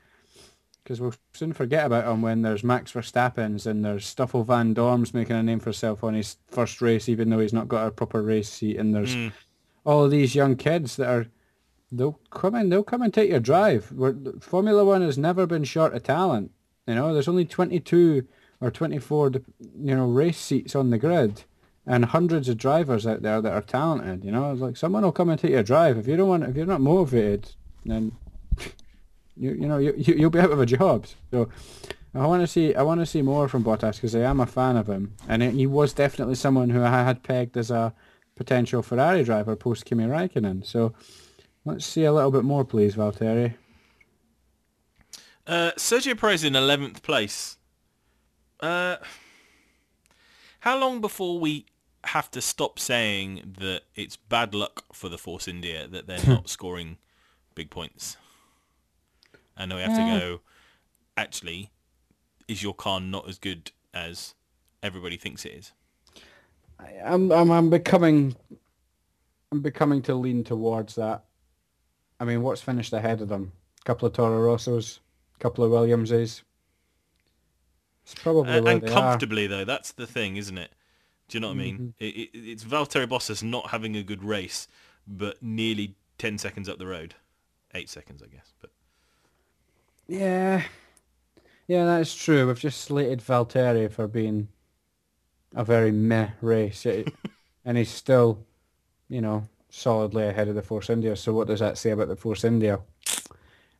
Because 0.83 0.99
we'll 0.99 1.13
soon 1.33 1.53
forget 1.53 1.85
about 1.85 2.11
him 2.11 2.21
when 2.21 2.41
there's 2.41 2.63
Max 2.63 2.91
Verstappen's 2.91 3.65
and 3.65 3.85
there's 3.85 4.05
Stoffel 4.05 4.43
Vandoorne's 4.43 5.13
making 5.13 5.35
a 5.37 5.43
name 5.43 5.59
for 5.59 5.67
himself 5.69 6.03
on 6.03 6.13
his 6.13 6.35
first 6.47 6.81
race, 6.81 7.07
even 7.07 7.29
though 7.29 7.39
he's 7.39 7.53
not 7.53 7.69
got 7.69 7.87
a 7.87 7.91
proper 7.91 8.21
race 8.21 8.49
seat. 8.49 8.77
And 8.77 8.93
there's 8.93 9.15
Mm. 9.15 9.31
all 9.85 10.09
these 10.09 10.35
young 10.35 10.55
kids 10.57 10.97
that 10.97 11.07
are 11.07 11.27
they'll 11.91 12.19
come 12.31 12.55
in, 12.55 12.69
they'll 12.69 12.83
come 12.83 13.03
and 13.03 13.13
take 13.13 13.29
your 13.29 13.39
drive. 13.39 13.91
We're, 13.91 14.15
Formula 14.39 14.83
One 14.83 15.01
has 15.03 15.17
never 15.17 15.45
been 15.45 15.63
short 15.63 15.93
of 15.93 16.01
talent. 16.03 16.51
You 16.87 16.95
know, 16.95 17.13
there's 17.13 17.27
only 17.27 17.45
22 17.45 18.25
or 18.59 18.71
24, 18.71 19.31
you 19.79 19.95
know, 19.95 20.07
race 20.07 20.39
seats 20.39 20.75
on 20.75 20.89
the 20.89 20.97
grid, 20.97 21.43
and 21.85 22.05
hundreds 22.05 22.49
of 22.49 22.57
drivers 22.57 23.05
out 23.05 23.21
there 23.21 23.41
that 23.41 23.53
are 23.53 23.61
talented. 23.61 24.25
You 24.25 24.31
know, 24.31 24.51
it's 24.51 24.59
like 24.61 24.75
someone 24.75 25.03
will 25.03 25.11
come 25.11 25.29
and 25.29 25.39
take 25.39 25.51
your 25.51 25.61
drive. 25.63 25.97
If 25.97 26.07
you 26.07 26.17
don't 26.17 26.29
want, 26.29 26.43
if 26.45 26.55
you're 26.57 26.65
not 26.65 26.81
motivated, 26.81 27.51
then 27.85 28.13
you 29.35 29.51
you 29.51 29.67
know 29.67 29.77
you, 29.77 29.93
you 29.97 30.13
you'll 30.15 30.29
be 30.29 30.39
out 30.39 30.51
of 30.51 30.59
a 30.59 30.65
job. 30.65 31.07
So. 31.31 31.49
I 32.15 32.27
want 32.27 32.43
to 32.43 32.47
see 32.47 32.75
I 32.75 32.83
want 32.83 32.99
to 32.99 33.07
see 33.07 33.23
more 33.23 33.47
from 33.47 33.63
Bottas 33.63 33.95
because 33.95 34.15
I 34.15 34.19
am 34.19 34.39
a 34.39 34.45
fan 34.45 34.77
of 34.77 34.87
him, 34.87 35.15
and 35.27 35.41
he 35.41 35.65
was 35.65 35.93
definitely 35.93 36.35
someone 36.35 36.69
who 36.69 36.83
I 36.83 37.01
had 37.01 37.23
pegged 37.23 37.57
as 37.57 37.71
a 37.71 37.95
potential 38.35 38.81
Ferrari 38.81 39.23
driver 39.23 39.55
post 39.55 39.85
Kimi 39.85 40.05
Raikkonen. 40.05 40.65
So 40.65 40.93
let's 41.65 41.85
see 41.85 42.03
a 42.03 42.13
little 42.13 42.31
bit 42.31 42.43
more, 42.43 42.63
please, 42.65 42.95
Valtteri. 42.95 43.55
Uh, 45.45 45.71
Sergio 45.71 46.17
Perez 46.17 46.43
in 46.43 46.53
11th 46.53 47.01
place. 47.01 47.57
Uh, 48.59 48.97
how 50.61 50.77
long 50.77 51.01
before 51.01 51.39
we 51.39 51.65
have 52.05 52.31
to 52.31 52.41
stop 52.41 52.79
saying 52.79 53.55
that 53.59 53.81
it's 53.95 54.15
bad 54.15 54.53
luck 54.53 54.85
for 54.93 55.09
the 55.09 55.17
Force 55.17 55.47
India 55.47 55.87
that 55.87 56.07
they're 56.07 56.23
not 56.27 56.47
scoring 56.47 56.97
big 57.55 57.69
points? 57.69 58.17
And 59.57 59.71
then 59.71 59.77
we 59.77 59.83
have 59.83 59.93
Yeah. 59.93 59.97
to 59.97 60.03
go, 60.03 60.41
actually, 61.17 61.71
is 62.47 62.63
your 62.63 62.73
car 62.73 62.99
not 63.01 63.27
as 63.29 63.37
good 63.39 63.71
as 63.93 64.35
everybody 64.81 65.17
thinks 65.17 65.45
it 65.45 65.53
is? 65.53 65.73
I- 66.79 67.01
I'm 67.05 67.31
I'm 67.31 67.51
I'm 67.51 67.69
becoming 67.69 68.35
I'm 69.51 69.61
becoming 69.61 70.01
to 70.03 70.15
lean 70.15 70.43
towards 70.43 70.95
that. 70.95 71.23
I 72.19 72.25
mean, 72.25 72.41
what's 72.41 72.61
finished 72.61 72.93
ahead 72.93 73.21
of 73.21 73.29
them? 73.29 73.53
A 73.81 73.83
couple 73.85 74.07
of 74.07 74.13
Toro 74.13 74.39
Rossos, 74.39 74.99
a 75.35 75.39
couple 75.39 75.63
of 75.63 75.71
Williamses. 75.71 76.43
It's 78.05 78.15
probably 78.15 78.59
Uh, 78.59 78.61
and 78.65 78.81
they 78.81 78.87
comfortably, 78.91 79.47
though, 79.47 79.65
that's 79.65 79.91
the 79.91 80.07
thing, 80.07 80.37
isn't 80.37 80.57
it? 80.57 80.71
Do 81.29 81.37
you 81.37 81.39
know 81.41 81.47
what 81.47 81.53
I 81.53 81.57
Mm-hmm. 81.57 81.57
mean? 81.57 81.81
It, 81.99 82.05
it, 82.15 82.29
it's 82.33 82.63
Valtteri 82.63 83.07
Bottas 83.07 83.41
not 83.43 83.69
having 83.69 83.95
a 83.95 84.03
good 84.03 84.23
race, 84.23 84.67
but 85.07 85.41
nearly 85.41 85.95
10 86.17 86.37
seconds 86.37 86.67
up 86.67 86.77
the 86.77 86.87
road. 86.87 87.15
Eight 87.73 87.89
seconds, 87.89 88.21
I 88.21 88.27
guess. 88.27 88.53
But 88.61 88.71
Yeah, 90.07 90.63
yeah, 91.67 91.85
that's 91.85 92.13
true. 92.13 92.47
We've 92.47 92.59
just 92.59 92.81
slated 92.81 93.19
Valtteri 93.19 93.91
for 93.91 94.07
being 94.07 94.49
a 95.55 95.63
very 95.63 95.91
meh 95.91 96.31
race, 96.41 96.85
It- 96.85 97.13
and 97.65 97.77
he's 97.77 97.89
still, 97.91 98.45
you 99.09 99.21
know, 99.21 99.47
solidly 99.69 100.27
ahead 100.27 100.47
of 100.49 100.55
the 100.55 100.61
Force 100.61 100.89
India. 100.89 101.15
So 101.15 101.33
what 101.33 101.47
does 101.47 101.59
that 101.61 101.77
say 101.77 101.91
about 101.91 102.09
the 102.09 102.15
Force 102.15 102.43
India? 102.43 102.79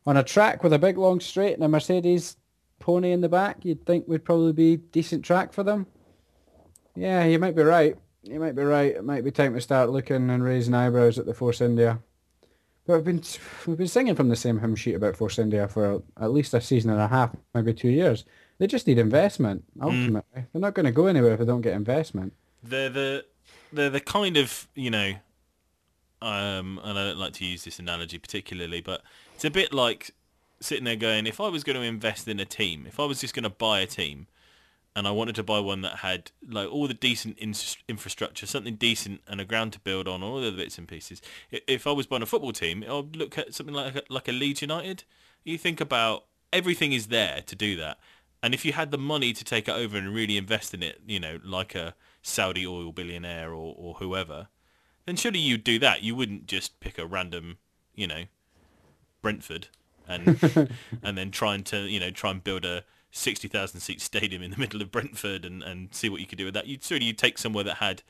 On 0.06 0.16
a 0.16 0.22
track 0.22 0.62
with 0.62 0.72
a 0.72 0.78
big 0.78 0.98
long 0.98 1.20
straight 1.20 1.54
and 1.54 1.64
a 1.64 1.68
Mercedes 1.68 2.36
pony 2.78 3.12
in 3.12 3.20
the 3.20 3.28
back, 3.28 3.64
you'd 3.64 3.86
think 3.86 4.06
would 4.08 4.24
probably 4.24 4.52
be 4.52 4.76
decent 4.76 5.24
track 5.24 5.52
for 5.52 5.62
them. 5.62 5.86
Yeah, 6.94 7.24
you 7.24 7.38
might 7.38 7.56
be 7.56 7.62
right. 7.62 7.96
You 8.22 8.38
might 8.40 8.54
be 8.54 8.62
right. 8.62 8.94
It 8.94 9.04
might 9.04 9.24
be 9.24 9.30
time 9.30 9.54
to 9.54 9.60
start 9.60 9.90
looking 9.90 10.30
and 10.30 10.42
raising 10.44 10.74
eyebrows 10.74 11.18
at 11.18 11.26
the 11.26 11.34
Force 11.34 11.60
India. 11.60 12.00
But 12.86 12.94
we've 12.96 13.04
been 13.04 13.22
we've 13.66 13.78
been 13.78 13.88
singing 13.88 14.14
from 14.14 14.28
the 14.28 14.36
same 14.36 14.60
hymn 14.60 14.76
sheet 14.76 14.94
about 14.94 15.16
Force 15.16 15.38
India 15.38 15.66
for 15.68 16.02
at 16.20 16.32
least 16.32 16.52
a 16.54 16.60
season 16.60 16.90
and 16.90 17.00
a 17.00 17.08
half, 17.08 17.34
maybe 17.54 17.72
two 17.72 17.88
years. 17.88 18.24
They 18.58 18.66
just 18.66 18.86
need 18.86 18.98
investment. 18.98 19.64
Ultimately, 19.80 20.44
they're 20.52 20.60
not 20.60 20.74
going 20.74 20.86
to 20.86 20.92
go 20.92 21.06
anywhere 21.06 21.32
if 21.32 21.38
they 21.38 21.46
don't 21.46 21.62
get 21.62 21.72
investment. 21.72 22.34
They're 22.62 22.90
the 22.90 23.24
they're 23.72 23.90
the 23.90 24.00
kind 24.00 24.36
of 24.36 24.68
you 24.74 24.90
know, 24.90 25.14
um, 26.20 26.80
and 26.84 26.98
I 26.98 27.04
don't 27.04 27.18
like 27.18 27.32
to 27.34 27.44
use 27.44 27.64
this 27.64 27.78
analogy 27.78 28.18
particularly, 28.18 28.80
but 28.80 29.02
it's 29.34 29.44
a 29.44 29.50
bit 29.50 29.72
like 29.72 30.12
sitting 30.60 30.84
there 30.84 30.96
going, 30.96 31.26
if 31.26 31.40
I 31.40 31.48
was 31.48 31.64
going 31.64 31.76
to 31.76 31.82
invest 31.82 32.28
in 32.28 32.40
a 32.40 32.44
team, 32.44 32.86
if 32.86 32.98
I 32.98 33.04
was 33.04 33.20
just 33.20 33.34
going 33.34 33.44
to 33.44 33.50
buy 33.50 33.80
a 33.80 33.86
team, 33.86 34.26
and 34.96 35.08
I 35.08 35.10
wanted 35.10 35.34
to 35.36 35.42
buy 35.42 35.58
one 35.58 35.82
that 35.82 35.96
had 35.96 36.30
like 36.48 36.70
all 36.70 36.86
the 36.86 36.94
decent 36.94 37.38
in- 37.38 37.54
infrastructure, 37.88 38.46
something 38.46 38.76
decent, 38.76 39.20
and 39.26 39.40
a 39.40 39.44
ground 39.44 39.72
to 39.74 39.80
build 39.80 40.06
on, 40.06 40.22
all 40.22 40.40
the 40.40 40.48
other 40.48 40.56
bits 40.56 40.78
and 40.78 40.86
pieces. 40.86 41.20
If 41.50 41.86
I 41.86 41.92
was 41.92 42.06
buying 42.06 42.22
a 42.22 42.26
football 42.26 42.52
team, 42.52 42.84
I'd 42.88 43.16
look 43.16 43.38
at 43.38 43.54
something 43.54 43.74
like 43.74 43.96
a, 43.96 44.02
like 44.08 44.28
a 44.28 44.32
Leeds 44.32 44.62
United. 44.62 45.04
You 45.42 45.58
think 45.58 45.80
about 45.80 46.24
everything 46.52 46.92
is 46.92 47.08
there 47.08 47.42
to 47.46 47.56
do 47.56 47.76
that, 47.76 47.98
and 48.42 48.54
if 48.54 48.64
you 48.64 48.72
had 48.72 48.90
the 48.90 48.98
money 48.98 49.32
to 49.32 49.44
take 49.44 49.68
it 49.68 49.72
over 49.72 49.96
and 49.96 50.14
really 50.14 50.36
invest 50.36 50.74
in 50.74 50.82
it, 50.82 51.00
you 51.06 51.18
know, 51.18 51.38
like 51.44 51.74
a 51.74 51.94
Saudi 52.22 52.66
oil 52.66 52.92
billionaire 52.92 53.50
or, 53.50 53.74
or 53.76 53.94
whoever, 53.94 54.48
then 55.06 55.16
surely 55.16 55.38
you'd 55.38 55.64
do 55.64 55.78
that. 55.78 56.02
You 56.02 56.14
wouldn't 56.14 56.46
just 56.46 56.78
pick 56.80 56.98
a 56.98 57.06
random, 57.06 57.58
you 57.94 58.06
know, 58.06 58.24
Brentford 59.22 59.68
and 60.06 60.70
and 61.02 61.18
then 61.18 61.30
trying 61.30 61.64
to 61.64 61.88
you 61.88 61.98
know 61.98 62.10
try 62.10 62.30
and 62.30 62.44
build 62.44 62.64
a 62.64 62.84
sixty 63.16 63.46
thousand 63.48 63.80
seat 63.80 64.00
stadium 64.00 64.42
in 64.42 64.50
the 64.50 64.56
middle 64.64 64.82
of 64.82 64.90
Brentford 64.90 65.44
and, 65.44 65.62
and 65.62 65.94
see 65.94 66.08
what 66.08 66.20
you 66.20 66.26
could 66.26 66.38
do 66.38 66.44
with 66.46 66.54
that. 66.54 66.66
You'd 66.66 66.82
certainly 66.84 67.06
you'd 67.06 67.18
take 67.18 67.38
somewhere 67.38 67.64
that 67.64 67.76
had 67.76 68.02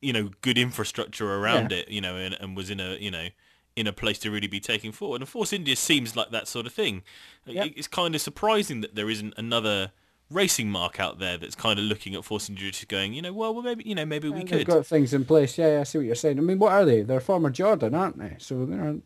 you 0.00 0.12
know 0.12 0.30
good 0.42 0.58
infrastructure 0.58 1.32
around 1.34 1.70
Yeah. 1.72 1.78
it, 1.78 1.88
you 1.88 2.00
know, 2.00 2.16
and, 2.16 2.36
and 2.40 2.56
was 2.56 2.70
in 2.70 2.80
a 2.80 2.96
you 2.96 3.10
know 3.10 3.28
in 3.74 3.86
a 3.86 3.92
place 3.92 4.18
to 4.18 4.30
really 4.30 4.46
be 4.48 4.60
taking 4.60 4.92
forward. 4.92 5.22
And 5.22 5.28
Force 5.28 5.52
India 5.52 5.74
seems 5.76 6.14
like 6.14 6.30
that 6.30 6.46
sort 6.46 6.66
of 6.66 6.72
thing. 6.74 7.02
Yep. 7.46 7.70
It's 7.74 7.88
kind 7.88 8.14
of 8.14 8.20
surprising 8.20 8.82
that 8.82 8.94
there 8.94 9.08
isn't 9.08 9.32
another 9.38 9.92
racing 10.30 10.68
marque 10.70 11.00
out 11.00 11.18
there 11.18 11.38
that's 11.38 11.54
kind 11.54 11.78
of 11.78 11.84
looking 11.86 12.14
at 12.14 12.22
Force 12.24 12.50
India 12.50 12.70
just 12.70 12.88
going, 12.88 13.14
you 13.14 13.22
know, 13.22 13.32
well, 13.32 13.54
well 13.54 13.62
maybe 13.62 13.84
you 13.86 13.94
know 13.94 14.04
maybe 14.04 14.28
we 14.28 14.40
And 14.40 14.48
they've 14.48 14.58
could. 14.66 14.66
got 14.66 14.86
things 14.86 15.14
in 15.14 15.24
place. 15.24 15.56
Yeah, 15.56 15.74
yeah, 15.74 15.80
I 15.80 15.84
see 15.84 15.96
what 15.98 16.06
you're 16.06 16.14
saying. 16.14 16.38
I 16.38 16.42
mean, 16.42 16.58
what 16.58 16.72
are 16.72 16.84
they? 16.84 17.00
They're 17.02 17.20
former 17.20 17.48
Jordan, 17.48 17.94
aren't 17.94 18.18
they? 18.18 18.36
So 18.38 18.66
they're 18.66 18.96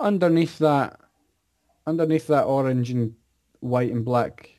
underneath 0.00 0.58
that, 0.58 0.98
underneath 1.86 2.26
that 2.26 2.44
orange 2.44 2.90
and 2.90 3.14
white 3.64 3.90
and 3.90 4.04
black, 4.04 4.50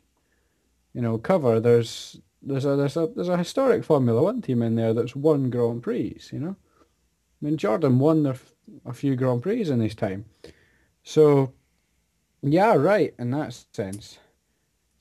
you 0.93 1.01
know, 1.01 1.17
cover. 1.17 1.59
There's 1.59 2.19
there's 2.41 2.65
a 2.65 2.75
there's 2.75 2.97
a 2.97 3.07
there's 3.15 3.29
a 3.29 3.37
historic 3.37 3.83
Formula 3.83 4.21
One 4.21 4.41
team 4.41 4.61
in 4.61 4.75
there 4.75 4.93
that's 4.93 5.15
won 5.15 5.49
Grand 5.49 5.83
Prix. 5.83 6.19
You 6.31 6.39
know, 6.39 6.55
I 6.59 7.45
mean, 7.45 7.57
Jordan 7.57 7.99
won 7.99 8.35
a 8.85 8.93
few 8.93 9.15
Grand 9.15 9.43
Prix 9.43 9.69
in 9.69 9.79
his 9.79 9.95
time. 9.95 10.25
So, 11.03 11.53
yeah, 12.41 12.73
right. 12.73 13.13
In 13.19 13.31
that 13.31 13.53
sense, 13.71 14.19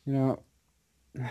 you 0.07 0.13
know. 0.13 0.43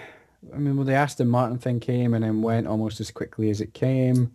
I 0.54 0.58
mean, 0.58 0.76
well, 0.76 0.86
the 0.86 0.94
Aston 0.94 1.30
Martin 1.30 1.58
thing 1.58 1.80
came 1.80 2.14
and 2.14 2.22
then 2.22 2.42
went 2.42 2.68
almost 2.68 3.00
as 3.00 3.12
quickly 3.12 3.50
as 3.50 3.62
it 3.62 3.74
came. 3.74 4.34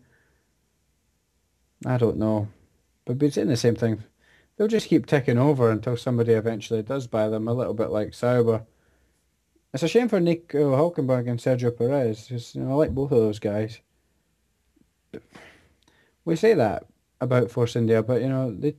I 1.84 1.98
don't 1.98 2.16
know. 2.16 2.48
But 3.04 3.22
it's 3.22 3.36
in 3.36 3.48
the 3.48 3.58
same 3.58 3.74
thing. 3.74 4.02
They'll 4.58 4.66
just 4.68 4.88
keep 4.88 5.06
ticking 5.06 5.38
over 5.38 5.70
until 5.70 5.96
somebody 5.96 6.32
eventually 6.32 6.82
does 6.82 7.06
buy 7.06 7.28
them, 7.28 7.46
a 7.46 7.54
little 7.54 7.74
bit 7.74 7.90
like 7.90 8.12
Sauber. 8.12 8.66
It's 9.72 9.84
a 9.84 9.88
shame 9.88 10.08
for 10.08 10.18
Nico 10.18 10.74
uh, 10.74 10.76
Hulkenberg 10.76 11.30
and 11.30 11.38
Sergio 11.38 11.76
Perez, 11.76 12.26
'cause, 12.28 12.54
you 12.54 12.62
know, 12.62 12.72
I 12.72 12.74
like 12.74 12.94
both 12.94 13.12
of 13.12 13.18
those 13.18 13.38
guys. 13.38 13.80
We 16.24 16.34
say 16.36 16.54
that 16.54 16.86
about 17.20 17.50
Force 17.50 17.76
India, 17.76 18.02
but, 18.02 18.20
you 18.20 18.28
know, 18.28 18.50
they, 18.50 18.74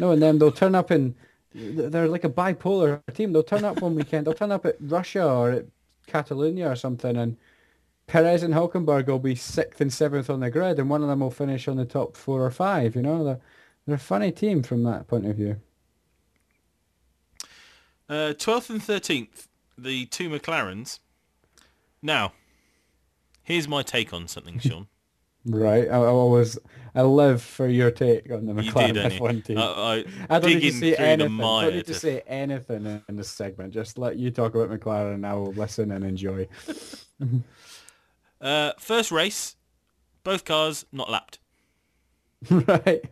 knowing 0.00 0.20
them, 0.20 0.38
they'll 0.38 0.50
turn 0.50 0.74
up 0.74 0.90
in, 0.90 1.14
they're 1.54 2.08
like 2.08 2.24
a 2.24 2.28
bipolar 2.28 3.00
team. 3.14 3.32
They'll 3.32 3.42
turn 3.42 3.64
up 3.64 3.80
one 3.80 3.94
weekend, 3.94 4.26
they'll 4.26 4.34
turn 4.34 4.52
up 4.52 4.66
at 4.66 4.76
Russia 4.80 5.24
or 5.24 5.50
at 5.52 5.66
Catalonia 6.06 6.70
or 6.70 6.76
something, 6.76 7.16
and 7.16 7.36
Perez 8.06 8.42
and 8.42 8.54
Hulkenberg 8.54 9.06
will 9.06 9.18
be 9.18 9.34
sixth 9.34 9.80
and 9.80 9.92
seventh 9.92 10.30
on 10.30 10.40
the 10.40 10.50
grid, 10.50 10.78
and 10.78 10.90
one 10.90 11.02
of 11.02 11.08
them 11.08 11.20
will 11.20 11.30
finish 11.30 11.68
on 11.68 11.76
the 11.76 11.84
top 11.84 12.16
four 12.16 12.44
or 12.44 12.50
five. 12.50 12.96
You 12.96 13.02
know, 13.02 13.22
they're, 13.22 13.40
they're 13.88 13.96
a 13.96 13.98
funny 13.98 14.30
team 14.30 14.62
from 14.62 14.82
that 14.82 15.08
point 15.08 15.24
of 15.24 15.34
view. 15.34 15.56
Uh, 18.06 18.34
12th 18.36 18.68
and 18.68 18.82
13th, 18.82 19.48
the 19.78 20.04
two 20.04 20.28
McLarens. 20.28 20.98
Now, 22.02 22.34
here's 23.42 23.66
my 23.66 23.82
take 23.82 24.12
on 24.12 24.28
something, 24.28 24.58
Sean. 24.60 24.88
Right. 25.46 25.88
I, 25.88 25.94
I 25.94 26.06
always, 26.06 26.58
I 26.94 27.00
live 27.00 27.40
for 27.40 27.66
your 27.66 27.90
take 27.90 28.30
on 28.30 28.44
the 28.44 28.52
McLaren 28.52 28.92
did. 28.92 29.12
F1 29.12 29.44
team. 29.46 29.56
I, 29.56 29.62
I, 29.62 30.04
I 30.28 30.38
don't 30.38 30.50
need 30.50 30.60
to 30.60 30.72
say 30.72 30.94
anything. 30.94 31.38
the 31.38 31.42
don't 31.42 31.74
need 31.74 31.86
to 31.86 31.94
say 31.94 32.22
anything 32.26 32.84
in, 32.84 33.02
in 33.08 33.16
this 33.16 33.30
segment. 33.30 33.72
Just 33.72 33.96
let 33.96 34.16
you 34.16 34.30
talk 34.30 34.54
about 34.54 34.68
McLaren, 34.68 35.14
and 35.14 35.26
I 35.26 35.32
will 35.32 35.54
listen 35.54 35.92
and 35.92 36.04
enjoy. 36.04 36.46
Uh, 38.40 38.70
first 38.78 39.10
race, 39.10 39.56
both 40.22 40.44
cars 40.44 40.86
not 40.92 41.10
lapped. 41.10 41.40
right. 42.50 43.04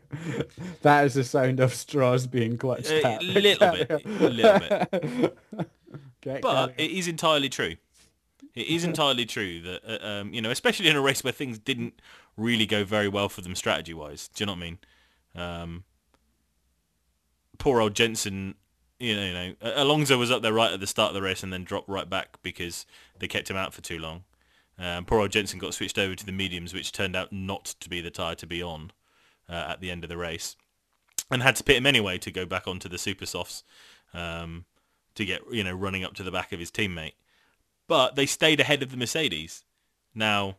That 0.83 1.05
is 1.07 1.15
the 1.15 1.25
sound 1.25 1.61
of 1.61 1.75
straws 1.75 2.27
being 2.27 2.57
clutched 2.59 2.91
A 2.91 3.05
at. 3.07 3.23
little 3.23 3.73
bit, 3.73 3.91
a 3.91 4.29
little 4.29 4.59
bit. 4.91 5.39
Okay, 6.27 6.41
But 6.43 6.75
it 6.77 6.91
is 6.91 7.07
entirely 7.07 7.49
true. 7.49 7.77
It 8.55 8.67
is 8.67 8.85
entirely 8.85 9.27
true 9.27 9.61
that, 9.61 9.83
uh, 9.87 10.07
um, 10.07 10.35
you 10.35 10.43
know, 10.43 10.51
especially 10.51 10.89
in 10.89 10.97
a 10.97 11.01
race 11.01 11.23
where 11.23 11.33
things 11.33 11.59
didn't 11.59 12.01
really 12.37 12.67
go 12.67 12.85
very 12.85 13.07
well 13.09 13.29
for 13.29 13.43
them 13.43 13.55
strategy-wise. 13.55 14.29
Do 14.29 14.43
you 14.43 14.47
know 14.47 14.53
what 14.53 14.59
I 14.59 14.61
mean? 14.61 14.79
Um, 15.37 15.85
poor 17.59 17.81
old 17.81 17.95
Jensen, 17.95 18.55
you 18.99 19.15
know, 19.15 19.25
you 19.25 19.33
know, 19.33 19.55
Alonso 19.77 20.19
was 20.19 20.31
up 20.31 20.43
there 20.43 20.53
right 20.53 20.73
at 20.73 20.81
the 20.81 20.87
start 20.87 21.11
of 21.11 21.15
the 21.15 21.23
race 21.23 21.43
and 21.45 21.53
then 21.53 21.63
dropped 21.65 21.89
right 21.89 22.09
back 22.09 22.39
because 22.43 22.87
they 23.19 23.29
kept 23.29 23.49
him 23.51 23.57
out 23.57 23.73
for 23.73 23.83
too 23.83 23.99
long. 23.99 24.25
Um, 24.79 25.05
poor 25.05 25.21
old 25.21 25.31
Jensen 25.31 25.59
got 25.59 25.75
switched 25.75 25.99
over 25.99 26.15
to 26.15 26.27
the 26.27 26.33
mediums, 26.33 26.75
which 26.75 26.91
turned 26.93 27.15
out 27.15 27.33
not 27.33 27.67
to 27.81 27.89
be 27.89 28.01
the 28.01 28.11
tyre 28.11 28.35
to 28.37 28.47
be 28.47 28.63
on 28.63 28.91
uh, 29.49 29.67
at 29.69 29.81
the 29.81 29.91
end 29.91 30.05
of 30.05 30.11
the 30.11 30.17
race, 30.17 30.57
and 31.31 31.43
had 31.43 31.57
to 31.57 31.65
pit 31.65 31.77
him 31.77 31.87
anyway 31.87 32.19
to 32.19 32.31
go 32.31 32.47
back 32.47 32.67
onto 32.67 32.89
the 32.89 32.99
super 32.99 33.27
softs 33.27 33.65
um, 34.15 34.65
to 35.15 35.25
get 35.25 35.43
you 35.51 35.65
know 35.65 35.73
running 35.73 36.05
up 36.05 36.15
to 36.15 36.23
the 36.23 36.31
back 36.31 36.53
of 36.53 36.61
his 36.61 36.71
teammate. 36.71 37.15
But 37.89 38.17
they 38.17 38.27
stayed 38.27 38.61
ahead 38.61 38.83
of 38.83 38.91
the 38.91 38.97
Mercedes. 38.97 39.65
Now, 40.15 40.57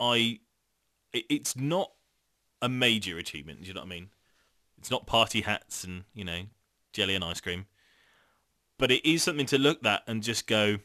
I, 0.00 0.40
it's 1.12 1.56
not 1.56 1.92
a 2.60 2.68
major 2.68 3.18
achievement. 3.18 3.62
Do 3.62 3.68
you 3.68 3.74
know 3.74 3.80
what 3.80 3.86
I 3.86 3.90
mean? 3.90 4.08
It's 4.78 4.90
not 4.90 5.06
party 5.06 5.42
hats 5.42 5.84
and 5.84 6.04
you 6.14 6.24
know 6.24 6.42
jelly 6.92 7.14
and 7.14 7.24
ice 7.24 7.40
cream, 7.40 7.66
but 8.78 8.90
it 8.90 9.08
is 9.08 9.22
something 9.22 9.46
to 9.46 9.58
look 9.58 9.84
at 9.84 10.02
and 10.06 10.22
just 10.22 10.46
go, 10.46 10.78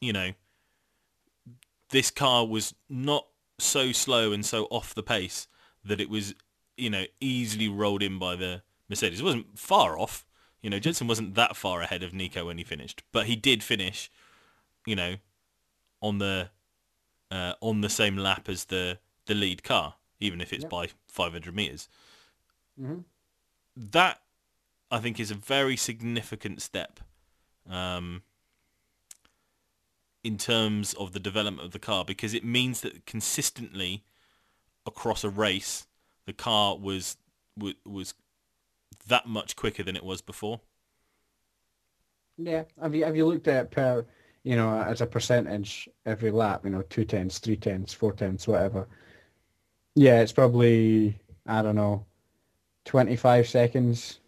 you 0.00 0.12
know, 0.12 0.32
this 1.90 2.10
car 2.10 2.46
was 2.46 2.74
not 2.88 3.26
so 3.62 3.92
slow 3.92 4.32
and 4.32 4.44
so 4.44 4.66
off 4.70 4.94
the 4.94 5.02
pace 5.02 5.46
that 5.84 6.00
it 6.00 6.10
was, 6.10 6.34
you 6.76 6.90
know, 6.90 7.04
easily 7.20 7.68
rolled 7.68 8.02
in 8.02 8.18
by 8.18 8.36
the 8.36 8.62
Mercedes. 8.88 9.20
It 9.20 9.24
wasn't 9.24 9.58
far 9.58 9.98
off. 9.98 10.26
You 10.60 10.70
know, 10.70 10.78
Jensen 10.78 11.08
wasn't 11.08 11.34
that 11.34 11.56
far 11.56 11.82
ahead 11.82 12.02
of 12.02 12.12
Nico 12.14 12.46
when 12.46 12.58
he 12.58 12.64
finished, 12.64 13.02
but 13.12 13.26
he 13.26 13.34
did 13.34 13.62
finish, 13.62 14.10
you 14.86 14.94
know, 14.94 15.16
on 16.00 16.18
the 16.18 16.50
uh, 17.30 17.54
on 17.60 17.80
the 17.80 17.88
same 17.88 18.16
lap 18.16 18.48
as 18.48 18.66
the 18.66 18.98
the 19.26 19.34
lead 19.34 19.62
car, 19.62 19.94
even 20.20 20.40
if 20.40 20.52
it's 20.52 20.64
Yep. 20.64 20.70
by 20.70 20.88
500 21.08 21.54
meters. 21.54 21.88
Mhm. 22.80 23.04
That 23.76 24.20
I 24.90 24.98
think 24.98 25.18
is 25.18 25.30
a 25.30 25.34
very 25.34 25.76
significant 25.76 26.60
step 26.62 27.00
um, 27.68 28.22
in 30.24 30.38
terms 30.38 30.94
of 30.94 31.12
the 31.12 31.20
development 31.20 31.66
of 31.66 31.72
the 31.72 31.78
car 31.78 32.04
because 32.04 32.34
it 32.34 32.44
means 32.44 32.80
that 32.82 33.06
consistently 33.06 34.04
across 34.86 35.24
a 35.24 35.30
race, 35.30 35.86
the 36.26 36.32
car 36.32 36.76
was 36.76 37.16
was, 37.58 37.74
was 37.84 38.14
that 39.08 39.26
much 39.26 39.56
quicker 39.56 39.82
than 39.82 39.96
it 39.96 40.04
was 40.04 40.22
before. 40.22 40.60
Yeah. 42.38 42.64
Have 42.80 42.94
you 42.94 43.04
have 43.04 43.16
you 43.16 43.26
looked 43.26 43.48
at 43.48 43.70
per, 43.70 44.06
you 44.44 44.56
know, 44.56 44.80
as 44.80 45.00
a 45.00 45.06
percentage 45.06 45.88
every 46.06 46.30
lap? 46.30 46.64
You 46.64 46.70
know, 46.70 46.82
two 46.82 47.04
tenths, 47.04 47.38
three 47.38 47.56
tenths, 47.56 47.92
four 47.92 48.12
tenths, 48.12 48.46
whatever. 48.46 48.88
Yeah, 49.94 50.20
it's 50.20 50.32
probably 50.32 51.18
I 51.46 51.62
don't 51.62 51.76
know, 51.76 52.06
twenty 52.84 53.16
five 53.16 53.48
seconds 53.48 54.20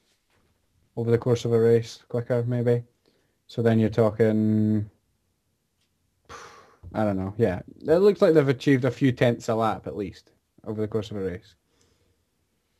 over 0.96 1.10
the 1.10 1.18
course 1.18 1.44
of 1.44 1.52
a 1.52 1.60
race, 1.60 2.02
quicker 2.08 2.44
maybe. 2.46 2.84
So 3.46 3.62
then 3.62 3.78
you're 3.78 3.90
talking 3.90 4.90
I 6.94 7.02
don't 7.02 7.16
know. 7.16 7.34
Yeah, 7.36 7.60
it 7.80 7.98
looks 7.98 8.22
like 8.22 8.34
they've 8.34 8.48
achieved 8.48 8.84
a 8.84 8.90
few 8.90 9.10
tenths 9.10 9.48
a 9.48 9.54
lap 9.54 9.88
at 9.88 9.96
least 9.96 10.30
over 10.64 10.80
the 10.80 10.88
course 10.88 11.10
of 11.10 11.16
a 11.16 11.20
race. 11.20 11.56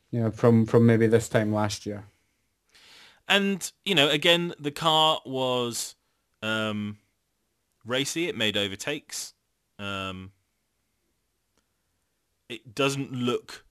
You 0.09 0.21
know, 0.21 0.31
from 0.31 0.65
from 0.65 0.85
maybe 0.85 1.07
this 1.07 1.27
time 1.27 1.53
last 1.53 1.85
year. 1.85 2.05
And 3.27 3.69
you 3.83 3.93
know, 3.93 4.09
again, 4.09 4.53
the 4.57 4.71
car 4.71 5.19
was 5.25 5.95
um, 6.41 6.97
racy. 7.85 8.29
It 8.29 8.37
made 8.37 8.55
overtakes. 8.55 9.33
Um, 9.77 10.31
it 12.47 12.73
doesn't 12.73 13.11
look 13.11 13.65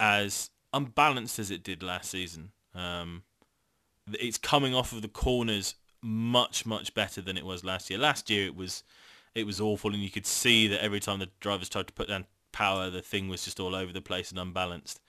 as 0.00 0.48
unbalanced 0.72 1.38
as 1.38 1.50
it 1.50 1.62
did 1.62 1.82
last 1.82 2.10
season. 2.10 2.52
Um, 2.74 3.24
it's 4.12 4.38
coming 4.38 4.74
off 4.74 4.92
of 4.92 5.02
the 5.02 5.08
corners 5.08 5.74
much 6.00 6.64
much 6.64 6.94
better 6.94 7.20
than 7.20 7.36
it 7.36 7.44
was 7.44 7.64
last 7.64 7.90
year. 7.90 7.98
Last 7.98 8.30
year 8.30 8.46
it 8.46 8.56
was 8.56 8.84
it 9.38 9.46
was 9.46 9.60
awful, 9.60 9.92
and 9.92 10.02
you 10.02 10.10
could 10.10 10.26
see 10.26 10.68
that 10.68 10.82
every 10.82 11.00
time 11.00 11.18
the 11.18 11.30
drivers 11.40 11.68
tried 11.68 11.86
to 11.86 11.92
put 11.92 12.08
down 12.08 12.26
power, 12.52 12.90
the 12.90 13.02
thing 13.02 13.28
was 13.28 13.44
just 13.44 13.60
all 13.60 13.74
over 13.74 13.92
the 13.92 14.00
place 14.00 14.30
and 14.30 14.38
unbalanced. 14.38 15.00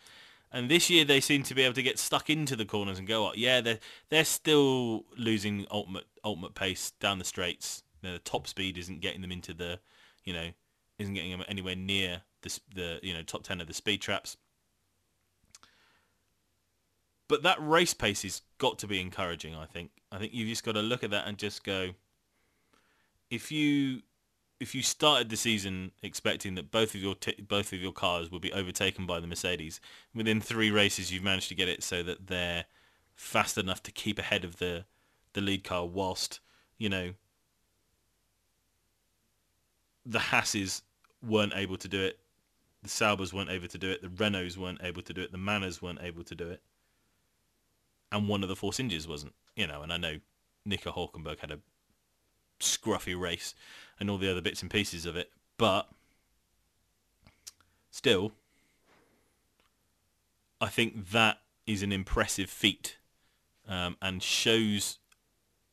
And 0.51 0.69
this 0.69 0.89
year 0.89 1.05
they 1.05 1.19
seem 1.19 1.43
to 1.43 1.55
be 1.55 1.63
able 1.63 1.75
to 1.75 1.83
get 1.83 1.99
stuck 1.99 2.29
into 2.29 2.55
the 2.55 2.65
corners 2.65 2.97
and 2.97 3.07
go 3.07 3.27
up. 3.27 3.33
Yeah, 3.35 3.61
they're 3.61 3.79
they're 4.09 4.25
still 4.25 5.05
losing 5.17 5.65
ultimate 5.69 6.05
ultimate 6.23 6.55
pace 6.55 6.91
down 6.99 7.19
the 7.19 7.25
straights. 7.25 7.83
The 8.01 8.19
top 8.19 8.47
speed 8.47 8.77
isn't 8.77 9.01
getting 9.01 9.21
them 9.21 9.31
into 9.31 9.53
the, 9.53 9.79
you 10.23 10.33
know, 10.33 10.49
isn't 10.97 11.13
getting 11.13 11.31
them 11.31 11.43
anywhere 11.47 11.75
near 11.75 12.21
the 12.41 12.59
the 12.73 12.99
you 13.03 13.13
know 13.13 13.21
top 13.21 13.43
ten 13.43 13.61
of 13.61 13.67
the 13.67 13.73
speed 13.73 14.01
traps. 14.01 14.37
But 17.27 17.43
that 17.43 17.57
race 17.61 17.93
pace 17.93 18.23
has 18.23 18.41
got 18.57 18.79
to 18.79 18.87
be 18.87 18.99
encouraging. 18.99 19.55
I 19.55 19.65
think. 19.65 19.91
I 20.11 20.17
think 20.17 20.33
you've 20.33 20.49
just 20.49 20.63
got 20.63 20.71
to 20.71 20.81
look 20.81 21.03
at 21.03 21.11
that 21.11 21.27
and 21.27 21.37
just 21.37 21.63
go. 21.63 21.91
If 23.29 23.51
you 23.51 24.01
if 24.59 24.75
you 24.75 24.83
started 24.83 25.29
the 25.29 25.37
season 25.37 25.91
expecting 26.03 26.55
that 26.55 26.71
both 26.71 26.93
of 26.93 27.01
your 27.01 27.15
t- 27.15 27.41
both 27.47 27.71
of 27.71 27.81
your 27.81 27.93
cars 27.93 28.29
would 28.29 28.41
be 28.41 28.51
overtaken 28.51 29.05
by 29.05 29.19
the 29.19 29.27
Mercedes, 29.27 29.79
within 30.13 30.41
three 30.41 30.69
races 30.69 31.11
you've 31.11 31.23
managed 31.23 31.49
to 31.49 31.55
get 31.55 31.69
it 31.69 31.81
so 31.83 32.03
that 32.03 32.27
they're 32.27 32.65
fast 33.15 33.57
enough 33.57 33.81
to 33.83 33.91
keep 33.91 34.19
ahead 34.19 34.43
of 34.43 34.57
the 34.57 34.85
the 35.33 35.41
lead 35.41 35.63
car, 35.63 35.85
whilst 35.85 36.39
you 36.77 36.89
know 36.89 37.13
the 40.05 40.19
Hasses 40.19 40.81
weren't 41.21 41.53
able 41.55 41.77
to 41.77 41.87
do 41.87 42.01
it, 42.01 42.19
the 42.81 42.89
Saubers 42.89 43.33
weren't 43.33 43.49
able 43.49 43.67
to 43.67 43.77
do 43.77 43.89
it, 43.91 44.01
the 44.01 44.07
Renaults 44.07 44.57
weren't 44.57 44.81
able 44.83 45.01
to 45.03 45.13
do 45.13 45.21
it, 45.21 45.31
the 45.31 45.37
Manors 45.37 45.81
weren't 45.81 46.01
able 46.01 46.23
to 46.23 46.35
do 46.35 46.49
it, 46.49 46.61
and 48.11 48.27
one 48.27 48.43
of 48.43 48.49
the 48.49 48.55
Force 48.55 48.79
Indias 48.79 49.07
wasn't. 49.07 49.33
You 49.55 49.67
know, 49.67 49.81
and 49.81 49.93
I 49.93 49.97
know 49.97 50.19
Nico 50.65 50.91
Hulkenberg 50.91 51.39
had 51.39 51.51
a 51.51 51.59
scruffy 52.59 53.19
race 53.19 53.55
and 53.99 54.09
all 54.09 54.17
the 54.17 54.31
other 54.31 54.41
bits 54.41 54.61
and 54.61 54.71
pieces 54.71 55.05
of 55.05 55.15
it, 55.15 55.31
but 55.57 55.89
still, 57.91 58.31
I 60.61 60.67
think 60.67 61.11
that 61.11 61.39
is 61.65 61.83
an 61.83 61.91
impressive 61.91 62.49
feat 62.49 62.97
um, 63.67 63.97
and 64.01 64.23
shows 64.23 64.99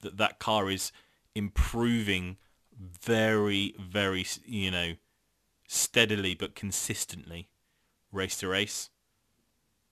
that 0.03 0.19
that 0.19 0.39
car 0.39 0.71
is 0.71 0.93
improving 1.35 2.37
very, 2.79 3.75
very, 3.79 4.27
you 4.45 4.71
know, 4.71 4.95
steadily 5.67 6.35
but 6.35 6.55
consistently, 6.55 7.49
race 8.13 8.39
to 8.39 8.49
race. 8.49 8.91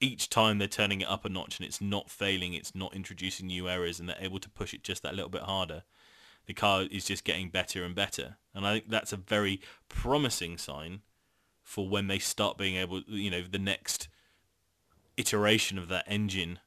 Each 0.01 0.29
time 0.29 0.59
they're 0.59 0.69
turning 0.69 1.01
it 1.01 1.09
up 1.09 1.25
a 1.25 1.29
notch 1.29 1.59
and 1.59 1.67
it's 1.67 1.81
not 1.81 2.11
failing, 2.11 2.53
it's 2.53 2.75
not 2.75 2.95
introducing 2.95 3.47
new 3.47 3.69
errors, 3.69 3.99
and 3.99 4.09
they're 4.09 4.17
able 4.21 4.41
to 4.41 4.51
push 4.51 4.75
it 4.75 4.83
just 4.83 5.03
that 5.03 5.15
little 5.15 5.31
bit 5.31 5.43
harder 5.43 5.85
the 6.47 6.55
car 6.55 6.83
is 6.91 7.05
just 7.05 7.25
getting 7.25 7.49
better 7.49 7.85
and 7.85 7.95
better. 7.95 8.37
And 8.55 8.67
I 8.67 8.75
think 8.75 8.91
that's 8.91 9.13
a 9.13 9.17
very 9.17 9.61
promising 9.89 10.59
sign 10.59 11.01
for 11.63 11.89
when 11.89 12.07
they 12.07 12.19
start 12.19 12.59
being 12.59 12.77
able, 12.77 13.01
you 13.07 13.31
know, 13.31 13.43
the 13.43 13.59
next 13.59 14.09
iteration 15.17 15.79
of 15.79 15.89
that 15.89 16.05
engine 16.07 16.59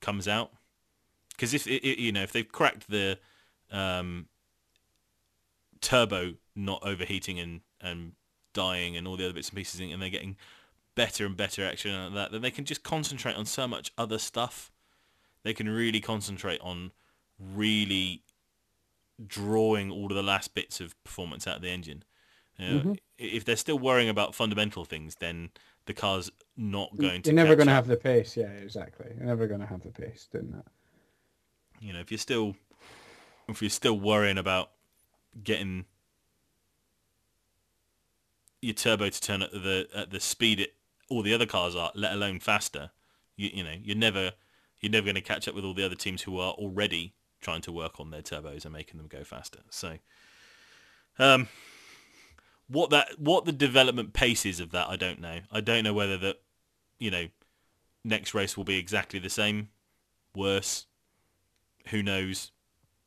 comes 0.00 0.28
out. 0.28 0.52
Because 1.30 1.54
if 1.54 1.66
it, 1.66 1.84
it- 1.86 1.98
you 1.98 2.12
know 2.12 2.22
if 2.22 2.32
they've 2.32 2.50
cracked 2.50 2.88
the 2.88 3.18
um, 3.70 4.26
turbo 5.80 6.34
not 6.56 6.82
overheating 6.84 7.38
and 7.38 7.60
and 7.80 8.12
dying 8.52 8.96
and 8.96 9.06
all 9.06 9.16
the 9.16 9.24
other 9.24 9.34
bits 9.34 9.48
and 9.50 9.56
pieces, 9.56 9.80
and 9.80 10.02
they're 10.02 10.08
getting 10.10 10.36
better 10.94 11.24
and 11.26 11.36
better 11.36 11.64
action 11.64 11.92
like 12.06 12.14
that, 12.14 12.32
then 12.32 12.42
they 12.42 12.50
can 12.50 12.64
just 12.64 12.82
concentrate 12.82 13.36
on 13.36 13.46
so 13.46 13.68
much 13.68 13.92
other 13.96 14.18
stuff. 14.18 14.72
They 15.44 15.54
can 15.54 15.68
really 15.68 16.00
concentrate 16.00 16.60
on 16.60 16.90
really 17.38 18.24
drawing 19.26 19.90
all 19.90 20.06
of 20.06 20.14
the 20.14 20.22
last 20.22 20.54
bits 20.54 20.80
of 20.80 21.02
performance 21.04 21.46
out 21.46 21.56
of 21.56 21.62
the 21.62 21.70
engine. 21.70 22.04
You 22.58 22.66
know, 22.68 22.78
mm-hmm. 22.80 22.90
i- 22.92 22.96
If 23.18 23.44
they're 23.44 23.56
still 23.56 23.78
worrying 23.78 24.08
about 24.08 24.34
fundamental 24.34 24.84
things, 24.84 25.16
then 25.16 25.50
the 25.86 25.94
car's 25.94 26.30
not 26.56 26.96
going 26.96 27.22
to. 27.22 27.30
You're 27.30 27.36
never 27.36 27.56
going 27.56 27.68
to 27.68 27.72
have 27.72 27.86
the 27.86 27.96
pace. 27.96 28.36
Yeah, 28.36 28.50
exactly. 28.50 29.06
You're 29.16 29.26
never 29.26 29.46
going 29.46 29.60
to 29.60 29.66
have 29.66 29.82
the 29.82 29.90
pace 29.90 30.28
doing 30.30 30.50
that. 30.50 30.66
You 31.80 31.92
know, 31.92 32.00
if 32.00 32.10
you're 32.10 32.18
still, 32.18 32.56
if 33.48 33.62
you're 33.62 33.70
still 33.70 33.98
worrying 33.98 34.38
about 34.38 34.70
getting 35.42 35.84
your 38.60 38.74
turbo 38.74 39.08
to 39.08 39.20
turn 39.20 39.42
at 39.42 39.52
the 39.52 39.88
at 39.94 40.10
the 40.10 40.18
speed 40.18 40.58
it 40.58 40.74
all 41.08 41.22
the 41.22 41.32
other 41.32 41.46
cars 41.46 41.74
are, 41.76 41.90
let 41.94 42.12
alone 42.12 42.40
faster, 42.40 42.90
you 43.36 43.50
you 43.54 43.64
know, 43.64 43.74
you're 43.82 43.96
never 43.96 44.32
you're 44.80 44.92
never 44.92 45.04
going 45.04 45.14
to 45.14 45.20
catch 45.20 45.48
up 45.48 45.54
with 45.54 45.64
all 45.64 45.74
the 45.74 45.84
other 45.84 45.94
teams 45.94 46.22
who 46.22 46.38
are 46.38 46.52
already 46.52 47.14
trying 47.40 47.62
to 47.62 47.72
work 47.72 48.00
on 48.00 48.10
their 48.10 48.22
turbos 48.22 48.64
and 48.64 48.72
making 48.72 48.98
them 48.98 49.06
go 49.08 49.24
faster. 49.24 49.60
So, 49.70 49.98
um, 51.18 51.48
what 52.68 52.90
that 52.90 53.18
what 53.18 53.44
the 53.44 53.52
development 53.52 54.12
pace 54.12 54.44
is 54.44 54.60
of 54.60 54.70
that, 54.72 54.88
I 54.88 54.96
don't 54.96 55.20
know. 55.20 55.40
I 55.50 55.60
don't 55.60 55.84
know 55.84 55.94
whether 55.94 56.18
that, 56.18 56.40
you 56.98 57.10
know, 57.10 57.28
next 58.04 58.34
race 58.34 58.56
will 58.56 58.64
be 58.64 58.78
exactly 58.78 59.18
the 59.18 59.30
same, 59.30 59.70
worse. 60.34 60.86
Who 61.88 62.02
knows? 62.02 62.52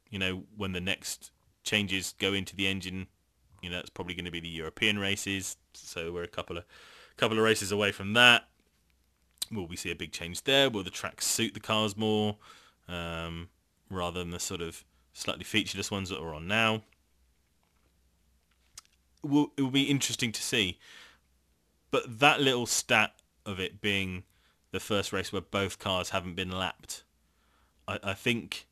You 0.09 0.19
know, 0.19 0.43
when 0.55 0.73
the 0.73 0.81
next 0.81 1.31
changes 1.63 2.15
go 2.19 2.33
into 2.33 2.55
the 2.55 2.67
engine, 2.67 3.07
you 3.61 3.69
know, 3.69 3.77
that's 3.77 3.89
probably 3.89 4.15
going 4.15 4.25
to 4.25 4.31
be 4.31 4.39
the 4.39 4.49
European 4.49 4.99
races. 4.99 5.57
So 5.73 6.11
we're 6.11 6.23
a 6.23 6.27
couple 6.27 6.57
of 6.57 6.65
couple 7.17 7.37
of 7.37 7.43
races 7.43 7.71
away 7.71 7.91
from 7.91 8.13
that. 8.13 8.47
Will 9.51 9.67
we 9.67 9.75
see 9.75 9.91
a 9.91 9.95
big 9.95 10.11
change 10.11 10.43
there? 10.43 10.69
Will 10.69 10.83
the 10.83 10.89
tracks 10.89 11.25
suit 11.27 11.53
the 11.53 11.59
cars 11.59 11.97
more, 11.97 12.37
um, 12.87 13.49
rather 13.91 14.19
than 14.19 14.31
the 14.31 14.39
sort 14.39 14.61
of 14.61 14.83
slightly 15.13 15.43
featureless 15.43 15.91
ones 15.91 16.09
that 16.09 16.19
are 16.19 16.33
on 16.33 16.47
now? 16.47 16.83
Will 19.23 19.51
it 19.57 19.61
will 19.61 19.71
be 19.71 19.83
interesting 19.83 20.31
to 20.31 20.41
see. 20.41 20.79
But 21.91 22.19
that 22.19 22.39
little 22.39 22.65
stat 22.65 23.13
of 23.45 23.59
it 23.59 23.81
being 23.81 24.23
the 24.71 24.79
first 24.79 25.11
race 25.11 25.31
where 25.31 25.41
both 25.41 25.77
cars 25.77 26.09
haven't 26.09 26.35
been 26.35 26.51
lapped, 26.51 27.03
I, 27.87 27.99
I 28.01 28.13
think, 28.13 28.65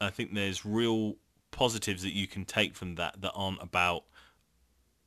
I 0.00 0.10
think 0.10 0.32
there's 0.32 0.64
real 0.64 1.16
positives 1.50 2.02
that 2.02 2.14
you 2.14 2.26
can 2.26 2.44
take 2.44 2.74
from 2.74 2.96
that 2.96 3.20
that 3.20 3.32
aren't 3.32 3.62
about 3.62 4.04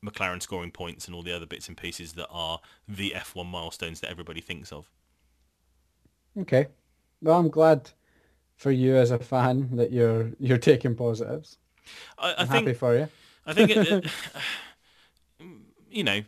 McLaren 0.04 0.40
scoring 0.40 0.70
points 0.70 1.06
and 1.06 1.14
all 1.14 1.22
the 1.22 1.34
other 1.34 1.46
bits 1.46 1.68
and 1.68 1.76
pieces 1.76 2.12
that 2.14 2.28
are 2.30 2.60
the 2.88 3.12
F1 3.16 3.46
milestones 3.46 4.00
that 4.00 4.10
everybody 4.10 4.40
thinks 4.40 4.72
of. 4.72 4.88
Okay. 6.38 6.68
Well, 7.20 7.38
I'm 7.38 7.48
glad 7.48 7.90
for 8.58 8.70
you 8.70 8.96
as 8.96 9.10
a 9.10 9.18
fan 9.18 9.76
that 9.76 9.90
you're 9.92 10.32
you're 10.38 10.58
taking 10.58 10.94
positives. 10.94 11.56
I, 12.18 12.32
I 12.32 12.34
I'm 12.42 12.48
think 12.48 12.66
happy 12.66 12.78
for 12.78 12.96
you. 12.98 13.08
I 13.46 13.54
think 13.54 13.70
it, 13.70 13.88
it- 13.88 14.06
you 15.90 16.04
know 16.04 16.20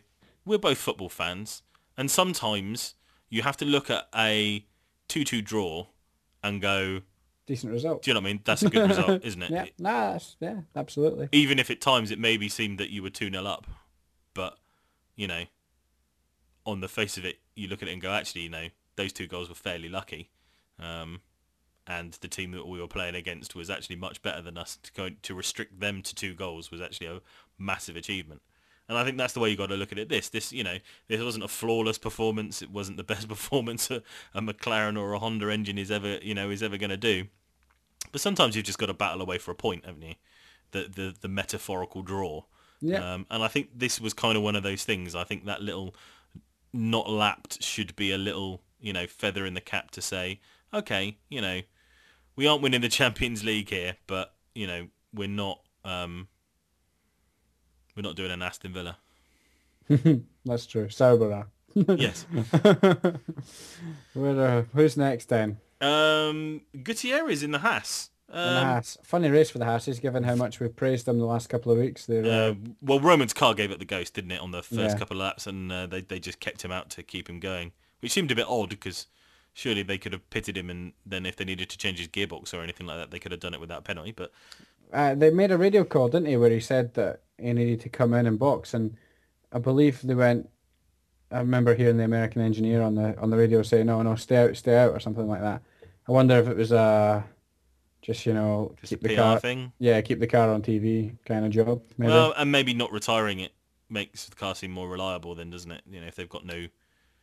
we're 0.45 0.57
both 0.57 0.79
football 0.79 1.09
fans, 1.09 1.61
and 1.95 2.09
sometimes 2.09 2.95
you 3.29 3.43
have 3.43 3.55
to 3.57 3.65
look 3.65 3.89
at 3.91 4.07
a 4.15 4.65
two-two 5.07 5.41
draw 5.43 5.85
and 6.43 6.59
go, 6.59 7.01
Decent 7.45 7.71
result. 7.71 8.01
"Do 8.01 8.09
you 8.09 8.15
know 8.15 8.21
what 8.21 8.27
I 8.29 8.33
mean? 8.33 8.41
That's 8.43 8.63
a 8.63 8.69
good 8.69 8.89
result, 8.89 9.21
isn't 9.25 9.43
it?" 9.43 9.51
Yeah. 9.51 9.65
Nah, 9.77 10.13
that's, 10.13 10.35
yeah, 10.39 10.61
absolutely. 10.75 11.29
Even 11.31 11.59
if 11.59 11.69
at 11.69 11.79
times 11.81 12.09
it 12.11 12.17
maybe 12.17 12.49
seemed 12.49 12.79
that 12.79 12.89
you 12.89 13.03
were 13.03 13.09
two 13.09 13.29
0 13.29 13.45
up, 13.45 13.67
but 14.33 14.57
you 15.15 15.27
know, 15.27 15.43
on 16.65 16.79
the 16.79 16.87
face 16.87 17.17
of 17.17 17.25
it, 17.25 17.37
you 17.55 17.67
look 17.67 17.83
at 17.83 17.89
it 17.89 17.91
and 17.91 18.01
go, 18.01 18.11
"Actually, 18.11 18.41
you 18.43 18.49
know, 18.49 18.67
those 18.95 19.11
two 19.13 19.27
goals 19.27 19.49
were 19.49 19.55
fairly 19.55 19.89
lucky." 19.89 20.29
Um, 20.79 21.21
and 21.87 22.13
the 22.21 22.27
team 22.27 22.51
that 22.51 22.67
we 22.67 22.79
were 22.79 22.87
playing 22.87 23.15
against 23.15 23.55
was 23.55 23.69
actually 23.69 23.95
much 23.95 24.21
better 24.21 24.41
than 24.41 24.57
us. 24.57 24.77
To 24.83 24.91
go 24.93 25.09
to 25.09 25.35
restrict 25.35 25.79
them 25.79 26.01
to 26.03 26.15
two 26.15 26.33
goals 26.33 26.71
was 26.71 26.81
actually 26.81 27.07
a 27.07 27.21
massive 27.57 27.95
achievement. 27.95 28.41
And 28.87 28.97
I 28.97 29.05
think 29.05 29.17
that's 29.17 29.33
the 29.33 29.39
way 29.39 29.49
you 29.49 29.55
got 29.55 29.67
to 29.67 29.75
look 29.75 29.91
at 29.91 29.99
it. 29.99 30.09
This, 30.09 30.29
this, 30.29 30.51
you 30.51 30.63
know, 30.63 30.77
this 31.07 31.21
wasn't 31.21 31.45
a 31.45 31.47
flawless 31.47 31.97
performance. 31.97 32.61
It 32.61 32.71
wasn't 32.71 32.97
the 32.97 33.03
best 33.03 33.27
performance 33.29 33.89
a, 33.89 34.03
a 34.33 34.41
McLaren 34.41 34.99
or 34.99 35.13
a 35.13 35.19
Honda 35.19 35.49
engine 35.49 35.77
is 35.77 35.89
ever, 35.89 36.17
you 36.21 36.33
know, 36.33 36.49
is 36.49 36.61
ever 36.61 36.77
going 36.77 36.89
to 36.89 36.97
do. 36.97 37.25
But 38.11 38.21
sometimes 38.21 38.55
you've 38.55 38.65
just 38.65 38.79
got 38.79 38.87
to 38.87 38.93
battle 38.93 39.21
away 39.21 39.37
for 39.37 39.51
a 39.51 39.55
point, 39.55 39.85
haven't 39.85 40.01
you? 40.01 40.15
The 40.71 40.91
the, 40.93 41.15
the 41.21 41.27
metaphorical 41.27 42.01
draw. 42.01 42.43
Yeah. 42.81 43.13
Um, 43.13 43.25
and 43.29 43.43
I 43.43 43.47
think 43.47 43.69
this 43.75 44.01
was 44.01 44.13
kind 44.13 44.35
of 44.35 44.43
one 44.43 44.55
of 44.55 44.63
those 44.63 44.83
things. 44.83 45.15
I 45.15 45.23
think 45.23 45.45
that 45.45 45.61
little 45.61 45.95
not 46.73 47.09
lapped 47.09 47.63
should 47.63 47.95
be 47.95 48.11
a 48.11 48.17
little, 48.17 48.61
you 48.79 48.91
know, 48.91 49.07
feather 49.07 49.45
in 49.45 49.53
the 49.53 49.61
cap 49.61 49.91
to 49.91 50.01
say, 50.01 50.39
okay, 50.73 51.17
you 51.29 51.41
know, 51.41 51.61
we 52.35 52.47
aren't 52.47 52.61
winning 52.61 52.81
the 52.81 52.89
Champions 52.99 53.43
League 53.43 53.69
here, 53.69 53.97
but 54.07 54.33
you 54.55 54.67
know, 54.67 54.87
we're 55.13 55.27
not, 55.27 55.61
um, 55.85 56.27
We're 57.95 58.03
not 58.03 58.15
doing 58.15 58.31
an 58.31 58.41
Aston 58.41 58.73
Villa. 58.73 58.97
That's 60.45 60.65
true. 60.65 60.89
Sauber. 60.89 61.47
yes. 61.75 62.25
Uh, 64.15 64.63
who's 64.73 64.97
next 64.97 65.29
then? 65.29 65.57
Um, 65.79 66.61
Gutierrez 66.83 67.43
in 67.43 67.51
the 67.51 67.59
Haas. 67.59 68.09
In 68.29 68.35
the 68.35 68.41
Um, 68.59 68.65
Haas. 68.65 68.97
Funny 69.03 69.29
race 69.29 69.49
for 69.49 69.57
the 69.57 69.65
Hasses, 69.65 69.99
given 69.99 70.23
how 70.23 70.35
much 70.35 70.59
we've 70.59 70.75
praised 70.75 71.05
them 71.05 71.19
the 71.19 71.25
last 71.25 71.49
couple 71.49 71.71
of 71.71 71.77
weeks. 71.77 72.05
They're, 72.05 72.25
uh, 72.25 72.51
uh, 72.51 72.55
well, 72.81 72.99
Romain's 72.99 73.33
car 73.33 73.53
gave 73.53 73.71
it 73.71 73.79
the 73.79 73.85
ghost, 73.85 74.13
didn't 74.13 74.31
it, 74.31 74.41
on 74.41 74.51
the 74.51 74.63
first 74.63 74.95
Yeah. 74.95 74.97
couple 74.97 75.17
of 75.17 75.21
laps, 75.23 75.47
and 75.47 75.71
uh, 75.71 75.87
they 75.87 76.01
they 76.01 76.19
just 76.19 76.39
kept 76.39 76.63
him 76.63 76.71
out 76.71 76.89
to 76.91 77.03
keep 77.03 77.29
him 77.29 77.39
going, 77.39 77.71
which 77.99 78.11
seemed 78.11 78.31
a 78.31 78.35
bit 78.35 78.47
odd 78.47 78.69
because 78.69 79.07
surely 79.53 79.83
they 79.83 79.97
could 79.97 80.13
have 80.13 80.29
pitted 80.29 80.57
him, 80.57 80.69
and 80.69 80.93
then 81.05 81.25
if 81.25 81.35
they 81.35 81.45
needed 81.45 81.69
to 81.69 81.77
change 81.77 81.99
his 81.99 82.07
gearbox 82.07 82.53
or 82.53 82.61
anything 82.61 82.87
like 82.87 82.97
that, 82.97 83.11
they 83.11 83.19
could 83.19 83.31
have 83.31 83.41
done 83.41 83.53
it 83.53 83.59
without 83.59 83.83
penalty. 83.83 84.11
But 84.11 84.31
uh, 84.93 85.15
they 85.15 85.29
made 85.29 85.51
a 85.51 85.57
radio 85.57 85.83
call, 85.83 86.09
didn't 86.09 86.27
he, 86.27 86.37
where 86.37 86.49
he 86.49 86.59
said 86.59 86.93
that 86.95 87.21
he 87.37 87.53
needed 87.53 87.81
to 87.81 87.89
come 87.89 88.13
in 88.13 88.27
and 88.27 88.39
box, 88.39 88.73
and 88.73 88.95
I 89.51 89.59
believe 89.59 90.01
they 90.01 90.15
went. 90.15 90.49
I 91.31 91.39
remember 91.39 91.75
hearing 91.75 91.95
the 91.97 92.03
American 92.03 92.41
engineer 92.41 92.81
on 92.81 92.95
the 92.95 93.17
on 93.19 93.29
the 93.29 93.37
radio 93.37 93.61
say, 93.61 93.83
"No, 93.83 94.01
no, 94.01 94.15
stay 94.15 94.37
out, 94.37 94.57
stay 94.57 94.77
out," 94.77 94.91
or 94.91 94.99
something 94.99 95.27
like 95.27 95.41
that. 95.41 95.61
I 96.07 96.11
wonder 96.11 96.37
if 96.37 96.47
it 96.47 96.57
was 96.57 96.71
uh, 96.71 97.23
just 98.01 98.25
you 98.25 98.33
know 98.33 98.73
just 98.81 98.91
a 98.91 98.97
keep 98.97 99.03
the 99.03 99.15
PR 99.15 99.21
car, 99.21 99.39
thing. 99.39 99.71
yeah, 99.79 100.01
keep 100.01 100.19
the 100.19 100.27
car 100.27 100.49
on 100.49 100.61
TV 100.61 101.15
kind 101.25 101.45
of 101.45 101.51
job. 101.51 101.81
Maybe. 101.97 102.11
Well, 102.11 102.33
and 102.35 102.51
maybe 102.51 102.73
not 102.73 102.91
retiring 102.91 103.39
it 103.39 103.53
makes 103.89 104.25
the 104.25 104.35
car 104.35 104.55
seem 104.55 104.71
more 104.71 104.89
reliable, 104.89 105.35
then, 105.35 105.49
doesn't 105.49 105.71
it? 105.71 105.83
You 105.89 106.01
know, 106.01 106.07
if 106.07 106.15
they've 106.15 106.29
got 106.29 106.45
no 106.45 106.67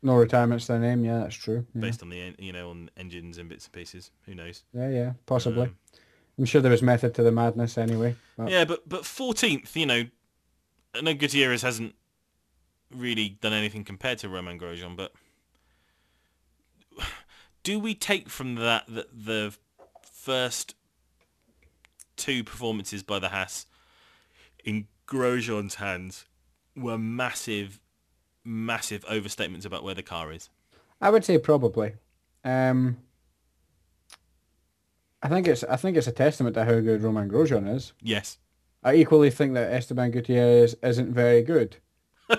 no 0.02 0.14
retirements 0.14 0.66
their 0.66 0.78
name. 0.78 1.04
Yeah, 1.04 1.20
that's 1.20 1.34
true. 1.36 1.66
Yeah, 1.74 1.80
based 1.80 2.02
on 2.02 2.10
the 2.10 2.20
en- 2.20 2.36
you 2.38 2.52
know 2.52 2.70
on 2.70 2.90
engines 2.96 3.38
and 3.38 3.48
bits 3.48 3.66
and 3.66 3.72
pieces, 3.72 4.10
who 4.26 4.34
knows? 4.34 4.64
yeah, 4.72 4.88
yeah 4.88 5.12
possibly. 5.26 5.64
Um, 5.64 5.76
I'm 6.38 6.44
sure 6.44 6.60
there 6.60 6.70
was 6.70 6.82
method 6.82 7.14
to 7.16 7.22
the 7.22 7.32
madness 7.32 7.76
anyway. 7.76 8.14
But 8.36 8.50
Yeah, 8.50 8.64
but 8.64 8.88
but 8.88 9.04
fourteenth, 9.04 9.76
you 9.76 9.86
know, 9.86 10.04
I 10.94 11.00
know 11.00 11.14
Gutierrez 11.14 11.62
hasn't 11.62 11.94
really 12.94 13.30
done 13.40 13.52
anything 13.52 13.84
compared 13.84 14.18
to 14.18 14.28
Romain 14.28 14.58
Grosjean, 14.58 14.96
but 14.96 15.12
do 17.62 17.78
we 17.78 17.94
take 17.94 18.28
from 18.28 18.54
that 18.56 18.84
that 18.88 19.06
the 19.12 19.54
first 20.02 20.74
two 22.16 22.44
performances 22.44 23.02
by 23.02 23.18
the 23.18 23.28
Haas 23.28 23.66
in 24.64 24.86
Grosjean's 25.06 25.76
hands 25.76 26.26
were 26.76 26.98
massive, 26.98 27.80
massive 28.48 29.04
overstatements 29.04 29.66
about 29.66 29.84
where 29.84 29.94
the 29.94 30.02
car 30.02 30.32
is? 30.32 30.48
I 31.00 31.10
would 31.10 31.24
say 31.24 31.38
probably. 31.38 31.94
Um, 32.44 32.96
I 35.22 35.28
think 35.28 35.46
it's 35.46 35.62
I 35.64 35.76
think 35.76 35.96
it's 35.96 36.06
a 36.06 36.12
testament 36.12 36.54
to 36.54 36.64
how 36.64 36.80
good 36.80 37.02
Romain 37.02 37.28
Grosjean 37.28 37.72
is. 37.72 37.92
Yes, 38.00 38.38
I 38.82 38.94
equally 38.94 39.30
think 39.30 39.54
that 39.54 39.72
Esteban 39.72 40.10
Gutierrez 40.10 40.74
isn't 40.82 41.12
very 41.12 41.42
good. 41.42 41.76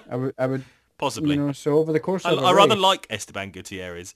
I 0.10 0.16
would 0.16 0.34
I 0.38 0.48
would 0.48 0.66
possibly. 0.98 1.36
you 1.36 1.48
know 1.48 1.52
so 1.52 1.78
over 1.78 1.94
the 1.94 2.00
course 2.00 2.26
I, 2.26 2.32
I 2.32 2.54
rather 2.54 2.76
like 2.76 3.06
Esteban 3.10 3.52
Gutierrez, 3.52 4.16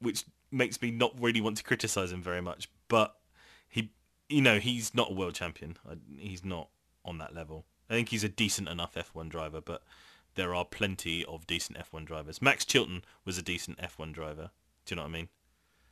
which 0.00 0.24
makes 0.50 0.80
me 0.80 0.90
not 0.90 1.12
really 1.20 1.40
want 1.40 1.56
to 1.58 1.64
criticize 1.64 2.12
him 2.12 2.22
very 2.22 2.40
much. 2.40 2.68
But 2.88 3.14
he, 3.68 3.92
you 4.28 4.42
know, 4.42 4.58
he's 4.58 4.94
not 4.94 5.10
a 5.10 5.14
world 5.14 5.34
champion. 5.34 5.76
He's 6.16 6.44
not 6.44 6.68
on 7.04 7.18
that 7.18 7.34
level. 7.34 7.66
I 7.88 7.94
think 7.94 8.08
he's 8.08 8.24
a 8.24 8.28
decent 8.28 8.68
enough 8.68 8.94
F1 8.94 9.28
driver, 9.28 9.60
but 9.60 9.82
there 10.40 10.54
are 10.54 10.64
plenty 10.64 11.22
of 11.26 11.46
decent 11.46 11.76
F1 11.76 12.06
drivers. 12.06 12.40
Max 12.40 12.64
Chilton 12.64 13.02
was 13.26 13.36
a 13.36 13.42
decent 13.42 13.76
F1 13.78 14.10
driver. 14.14 14.50
Do 14.86 14.94
you 14.94 14.96
know 14.96 15.02
what 15.02 15.08
I 15.10 15.12
mean? 15.12 15.28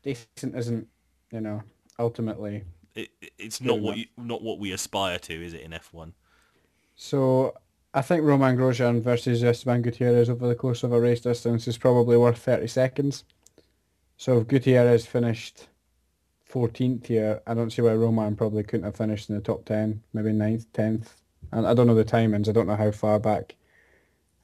decent 0.03 0.57
isn't 0.57 0.88
you 1.32 1.40
know 1.42 1.62
ultimately. 1.99 2.64
It, 2.94 3.11
it- 3.20 3.32
it's 3.38 3.61
not 3.61 3.78
what 3.80 3.99
you, 3.99 4.07
not 4.16 4.40
what 4.42 4.59
we 4.59 4.72
aspire 4.72 5.18
to, 5.18 5.34
is 5.44 5.53
it? 5.53 5.61
In 5.61 5.72
F1, 5.72 6.12
So 6.96 7.55
I 7.92 8.01
think 8.01 8.22
Romain 8.24 8.57
Grosjean 8.57 9.03
versus 9.03 9.44
Esteban 9.44 9.82
Gutierrez 9.82 10.30
over 10.30 10.49
the 10.49 10.55
course 10.55 10.82
of 10.82 10.92
a 10.92 11.01
race 11.01 11.20
distance 11.20 11.68
is 11.68 11.76
probably 11.76 12.16
worth 12.16 12.38
30 12.38 12.66
seconds. 12.68 13.24
So 14.16 14.38
if 14.38 14.49
Gutierrez 14.49 15.05
finished 15.07 15.68
14th 16.51 17.07
here, 17.07 17.42
I 17.46 17.53
don't 17.55 17.70
see 17.70 17.82
why 17.82 17.92
Romain 17.94 18.34
probably 18.34 18.62
couldn't 18.62 18.84
have 18.86 18.96
finished 18.96 19.28
in 19.28 19.34
the 19.36 19.42
top 19.42 19.64
10, 19.66 20.03
maybe 20.14 20.30
9th, 20.30 20.66
10th. 20.72 21.09
And 21.53 21.66
I 21.66 21.74
don't 21.74 21.86
know 21.86 21.94
the 21.94 22.05
timings. 22.05 22.49
I 22.49 22.53
don't 22.53 22.66
know 22.66 22.76
how 22.76 22.90
far 22.90 23.18
back. 23.20 23.55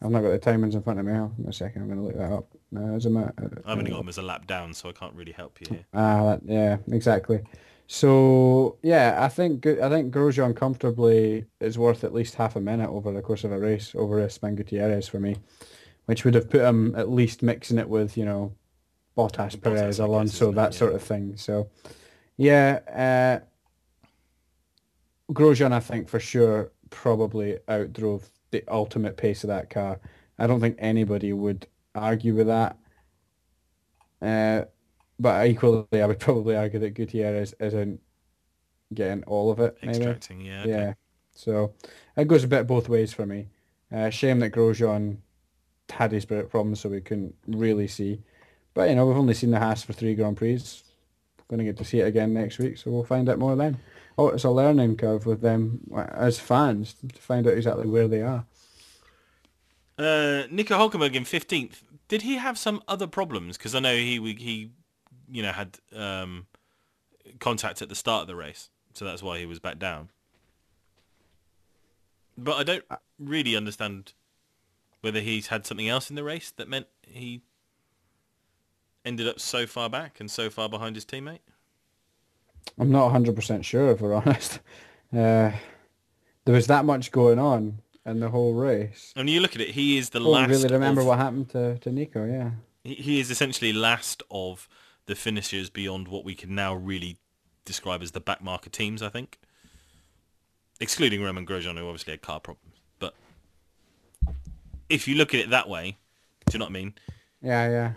I've 0.05 0.11
not 0.11 0.21
got 0.23 0.31
the 0.31 0.39
timings 0.39 0.75
in 0.75 0.83
front 0.83 1.01
of 1.01 1.07
me. 1.07 1.15
Hold 1.15 1.33
on 1.43 1.47
a 1.49 1.53
second. 1.53 1.83
I'm 1.83 1.89
going 1.89 1.99
to 2.01 2.05
look 2.05 2.17
that 2.17 2.33
up. 2.33 2.47
No, 2.71 2.95
as 2.95 3.07
a 3.07 3.11
ma- 3.11 3.31
I've 3.65 3.79
only 3.79 3.91
got 3.91 4.01
him 4.01 4.09
as 4.09 4.19
a 4.19 4.23
lap 4.23 4.47
down, 4.47 4.75
so 4.75 4.89
I 4.91 4.93
can't 4.93 5.15
really 5.15 5.33
help 5.33 5.59
you 5.61 5.67
here. 5.71 5.87
Ah, 5.95 6.25
that, 6.37 6.41
yeah, 6.45 6.77
exactly. 6.93 7.41
So 7.87 8.77
yeah, 8.83 9.17
I 9.21 9.29
think 9.29 9.67
I 9.67 9.89
think 9.89 10.13
Grosjean 10.13 10.57
comfortably 10.57 11.45
is 11.61 11.79
worth 11.79 12.03
at 12.05 12.13
least 12.15 12.35
half 12.35 12.57
a 12.57 12.61
minute 12.61 12.89
over 12.91 13.13
the 13.13 13.23
course 13.23 13.45
of 13.45 13.53
a 13.53 13.59
race 13.59 13.95
over 13.95 14.21
Esteban 14.21 14.55
Gutierrez 14.57 15.07
for 15.09 15.21
me, 15.21 15.37
which 16.07 16.25
would 16.25 16.35
have 16.35 16.49
put 16.51 16.63
him 16.63 16.95
at 16.97 17.11
least 17.11 17.43
mixing 17.43 17.79
it 17.79 17.89
with 17.89 18.17
you 18.17 18.25
know 18.25 18.53
Bottas, 19.17 19.57
Bottas, 19.57 19.63
Perez, 19.63 19.99
Alonso, 20.01 20.51
that 20.53 20.73
Yeah. 20.73 20.79
sort 20.79 20.95
of 20.95 21.03
thing. 21.03 21.37
So 21.37 21.69
yeah, 22.39 23.41
uh, 23.41 23.45
Grosjean 25.33 25.73
I 25.73 25.81
think 25.81 26.09
for 26.09 26.21
sure 26.21 26.73
probably 26.91 27.59
outdrove 27.69 28.23
the 28.55 28.65
ultimate 28.69 29.17
pace 29.17 29.43
of 29.43 29.49
that 29.49 29.69
car. 29.69 29.99
I 30.39 30.47
don't 30.47 30.61
think 30.61 30.77
anybody 30.79 31.33
would 31.33 31.67
argue 31.95 32.35
with 32.35 32.47
that. 32.47 32.79
Uh, 34.23 34.67
but 35.19 35.47
equally, 35.47 36.03
I 36.03 36.07
would 36.07 36.21
probably 36.21 36.57
argue 36.57 36.79
that 36.81 36.95
Gutierrez 36.95 37.53
isn't 37.59 38.01
getting 38.93 39.25
all 39.25 39.51
of 39.51 39.59
it. 39.59 39.77
Maybe. 39.83 39.97
Extracting, 39.97 40.41
yeah. 40.41 40.61
okay. 40.61 40.71
Yeah. 40.71 40.95
So 41.33 41.75
it 42.17 42.29
goes 42.29 42.45
a 42.45 42.49
bit 42.49 42.69
both 42.69 42.89
ways 42.89 43.13
for 43.13 43.27
me. 43.27 43.49
Uh, 43.93 44.11
shame 44.11 44.39
that 44.41 44.53
Grosjean 44.53 45.19
had 45.91 46.13
his 46.13 46.25
problems, 46.25 46.81
so 46.81 46.89
we 46.89 47.01
couldn't 47.01 47.35
really 47.49 47.89
see. 47.89 48.23
But 48.73 48.89
you 48.89 48.95
know, 48.95 49.07
we've 49.07 49.17
only 49.17 49.35
seen 49.35 49.51
the 49.51 49.59
Haas 49.59 49.83
for 49.83 49.93
three 49.93 50.15
Grand 50.15 50.37
Prix. 50.37 50.63
We're 51.39 51.57
going 51.57 51.59
to 51.59 51.65
get 51.65 51.77
to 51.79 51.85
see 51.85 52.01
it 52.01 52.07
again 52.07 52.33
next 52.33 52.59
week, 52.59 52.79
so 52.79 52.93
we'll 52.93 53.05
find 53.05 53.29
out 53.29 53.39
more 53.41 53.57
then. 53.57 53.79
Oh, 54.17 54.29
it's 54.29 54.45
a 54.45 54.51
learning 54.51 54.97
curve 54.97 55.27
with 55.27 55.41
them 55.41 55.81
uh, 55.95 56.07
as 56.12 56.39
fans 56.39 56.95
to 56.95 57.21
find 57.21 57.47
out 57.47 57.55
exactly 57.55 57.87
where 57.87 58.07
they 58.07 58.23
are. 58.23 58.45
Uh, 59.99 60.45
Nico 60.51 60.77
Hulkenberg 60.77 61.15
in 61.15 61.25
fifteenth. 61.25 61.83
Did 62.09 62.23
he 62.23 62.37
have 62.37 62.59
some 62.59 62.83
other 62.87 63.07
problems? 63.07 63.57
Because 63.57 63.75
I 63.75 63.81
know 63.81 63.97
he 63.97 64.19
he, 64.35 64.71
you 65.31 65.43
know, 65.43 65.53
had 65.53 65.79
um, 65.95 66.47
contact 67.41 67.83
at 67.83 67.89
the 67.89 67.95
start 67.95 68.23
of 68.23 68.27
the 68.29 68.37
race, 68.37 68.71
so 68.93 69.05
that's 69.05 69.23
why 69.23 69.39
he 69.39 69.47
was 69.47 69.59
back 69.59 69.79
down. 69.79 70.11
But 72.37 72.57
I 72.57 72.62
don't 72.62 72.85
really 73.19 73.57
understand 73.57 74.12
whether 75.01 75.21
he's 75.21 75.49
had 75.49 75.67
something 75.67 75.89
else 75.89 76.11
in 76.11 76.17
the 76.17 76.25
race 76.25 76.51
that 76.57 76.69
meant 76.69 76.87
he 77.03 77.43
ended 79.05 79.29
up 79.29 79.39
so 79.39 79.67
far 79.67 79.91
back 79.91 80.19
and 80.19 80.31
so 80.31 80.51
far 80.51 80.69
behind 80.69 80.97
his 80.97 81.05
teammate. 81.05 81.41
I'm 82.79 82.91
not 82.91 83.12
100% 83.12 83.65
sure, 83.65 83.91
if 83.93 84.01
we're 84.01 84.15
honest. 84.27 84.61
Uh, 85.12 85.53
there 86.45 86.55
was 86.55 86.67
that 86.67 86.85
much 86.85 87.11
going 87.12 87.39
on 87.39 87.79
in 88.05 88.21
the 88.21 88.29
whole 88.31 88.53
race. 88.55 89.12
And 89.17 89.31
you 89.31 89.41
look 89.41 89.55
at 89.55 89.61
it, 89.61 89.71
he 89.71 89.97
is 89.97 90.11
the 90.11 90.21
I 90.21 90.25
last. 90.25 90.51
really 90.51 90.69
remember 90.73 91.01
of- 91.01 91.07
what 91.07 91.19
happened 91.19 91.51
to, 91.51 91.79
to 91.79 91.91
Nico, 91.91 92.25
yeah. 92.27 92.51
he- 92.83 92.95
he 92.97 93.21
is 93.21 93.31
essentially 93.31 93.73
last 93.73 94.23
of 94.31 94.69
the 95.07 95.15
finishers 95.15 95.71
beyond 95.71 96.09
what 96.09 96.25
we 96.25 96.35
can 96.35 96.55
now 96.55 96.75
really 96.75 97.19
describe 97.65 98.03
as 98.03 98.11
the 98.12 98.21
backmarker 98.21 98.71
teams, 98.71 99.03
I 99.03 99.09
think. 99.09 99.39
Excluding 100.81 101.23
Romain 101.23 101.47
Grosjean, 101.47 101.79
who 101.79 101.87
obviously 101.87 102.12
had 102.12 102.23
car 102.23 102.41
problems. 102.41 102.75
But 102.99 103.15
if 104.89 105.07
you 105.09 105.15
look 105.15 105.33
at 105.33 105.41
it 105.41 105.51
that 105.51 105.69
way, 105.69 105.97
do 106.47 106.55
you 106.55 106.59
know 106.59 106.65
what 106.67 106.71
I 106.71 106.73
mean? 106.73 106.95
Yeah, 107.41 107.69
yeah. 107.71 107.93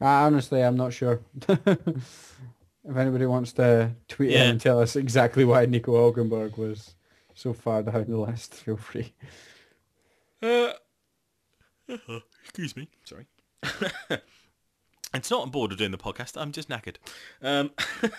Honestly, 0.00 0.62
I'm 0.62 0.76
not 0.76 0.92
sure. 0.92 1.20
if 2.88 2.96
anybody 2.96 3.26
wants 3.26 3.52
to 3.54 3.92
tweet 4.08 4.30
in 4.30 4.50
and 4.50 4.60
tell 4.60 4.80
us 4.80 4.96
exactly 4.96 5.44
why 5.44 5.66
Nico 5.66 5.92
Hulkenberg 5.92 6.56
was 6.56 6.94
so 7.34 7.52
far 7.52 7.82
down 7.82 8.06
the 8.08 8.16
list, 8.16 8.54
feel 8.64 8.76
free. 8.76 9.12
Uh, 10.42 10.72
excuse 12.42 12.76
me, 12.76 12.88
sorry. 13.04 13.26
it's 15.14 15.30
not 15.30 15.42
on 15.42 15.50
board 15.50 15.72
of 15.72 15.78
doing 15.78 15.90
the 15.90 15.98
podcast. 15.98 16.40
I'm 16.40 16.52
just 16.52 16.68
knackered. 16.68 16.96
Um, 17.42 17.72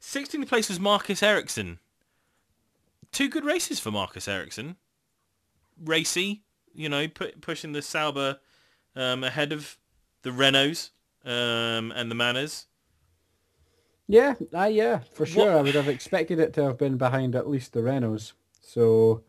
16th 0.00 0.48
place 0.48 0.68
was 0.68 0.78
Marcus 0.80 1.22
Ericsson. 1.22 1.78
Two 3.12 3.28
good 3.28 3.44
races 3.44 3.78
for 3.80 3.90
Marcus 3.90 4.28
Ericsson. 4.28 4.76
Racy, 5.82 6.42
you 6.74 6.88
know, 6.88 7.08
pu- 7.08 7.32
pushing 7.40 7.72
the 7.72 7.82
Sauber 7.82 8.40
um, 8.94 9.24
ahead 9.24 9.52
of 9.52 9.78
the 10.22 10.30
Renaults 10.30 10.90
um, 11.24 11.92
and 11.92 12.10
the 12.10 12.14
Manors. 12.14 12.66
Yeah, 14.08 14.34
uh, 14.54 14.64
yeah, 14.64 15.00
for 15.12 15.24
sure. 15.26 15.46
What- 15.46 15.56
I 15.58 15.62
would 15.62 15.74
have 15.74 15.88
expected 15.88 16.38
it 16.38 16.52
to 16.54 16.64
have 16.64 16.78
been 16.78 16.96
behind 16.98 17.34
at 17.34 17.48
least 17.48 17.72
the 17.72 17.80
Renaults. 17.80 18.32
So, 18.60 19.22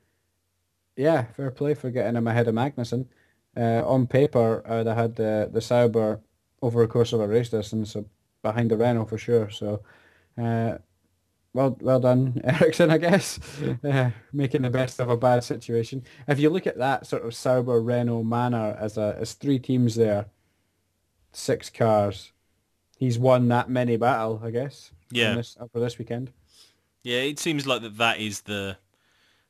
yeah, 0.96 1.26
fair 1.34 1.52
play 1.52 1.74
for 1.74 1.90
getting 1.92 2.16
him 2.16 2.28
ahead 2.28 2.48
of 2.48 2.56
Magnussen. 2.56 3.08
Uh, 3.56 3.84
on 3.86 4.08
paper, 4.08 4.64
I 4.66 4.78
would 4.78 4.88
have 4.88 4.98
had 4.98 5.16
the, 5.16 5.50
the 5.52 5.62
Sauber 5.62 6.22
over 6.62 6.82
the 6.82 6.88
course 6.88 7.14
of 7.14 7.20
a 7.22 7.28
race 7.28 7.50
distance 7.50 7.92
so 7.92 8.06
behind 8.42 8.72
the 8.72 8.78
Renault 8.78 9.06
for 9.06 9.18
sure. 9.18 9.50
So, 9.50 9.84
uh, 10.42 10.78
well, 11.54 11.78
well 11.82 12.00
done, 12.00 12.42
Ericsson, 12.44 12.90
I 12.90 12.98
guess, 12.98 13.40
uh, 13.84 14.10
making 14.32 14.64
the 14.64 14.72
best 14.72 15.00
of 15.00 15.10
a 15.10 15.18
bad 15.18 15.44
situation. 15.44 16.04
If 16.28 16.40
you 16.40 16.50
look 16.50 16.66
at 16.66 16.80
that 16.80 17.06
sort 17.06 17.26
of 17.26 17.36
Sauber, 17.36 17.80
Renault, 17.80 18.24
Manor 18.24 18.76
as 18.80 18.98
a 18.98 19.16
as 19.20 19.34
three 19.34 19.60
teams 19.60 19.94
there, 19.96 20.26
six 21.32 21.70
cars, 21.70 22.32
he's 23.04 23.20
won 23.20 23.48
that 23.50 23.70
many 23.70 23.98
battle, 23.98 24.42
I 24.44 24.52
guess. 24.52 24.92
Yeah. 25.12 25.36
this, 25.36 25.58
for 25.72 25.80
this 25.80 25.98
weekend. 26.00 26.32
Yeah, 27.04 27.20
it 27.20 27.38
seems 27.38 27.68
like 27.68 27.82
that. 27.82 27.98
That 27.98 28.20
is 28.20 28.42
the, 28.42 28.78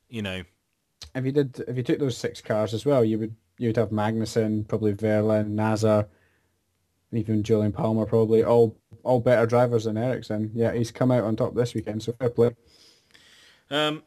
you 0.10 0.22
know, 0.22 0.44
If 1.16 1.26
you 1.26 1.32
did, 1.32 1.64
if 1.68 1.78
you 1.78 1.84
took 1.84 2.00
those 2.00 2.18
six 2.18 2.42
cars 2.42 2.74
as 2.74 2.86
well, 2.86 3.06
you 3.06 3.20
would 3.20 3.36
you 3.60 3.70
would 3.70 3.78
have 3.78 3.90
Magnussen, 3.92 4.68
probably 4.68 4.94
Wehrlein, 4.94 5.50
Nasr, 5.50 6.08
even 7.12 7.44
Jolyon 7.44 7.74
Palmer, 7.74 8.06
probably 8.06 8.44
all 8.44 8.76
all 9.04 9.20
better 9.20 9.46
drivers 9.46 9.84
than 9.84 9.98
Ericsson. 9.98 10.52
Yeah, 10.56 10.74
he's 10.74 10.92
come 10.92 11.12
out 11.12 11.24
on 11.24 11.36
top 11.36 11.54
this 11.54 11.74
weekend, 11.76 12.02
so 12.02 12.14
fair 12.14 12.30
play. 12.30 12.56
um, 13.70 14.02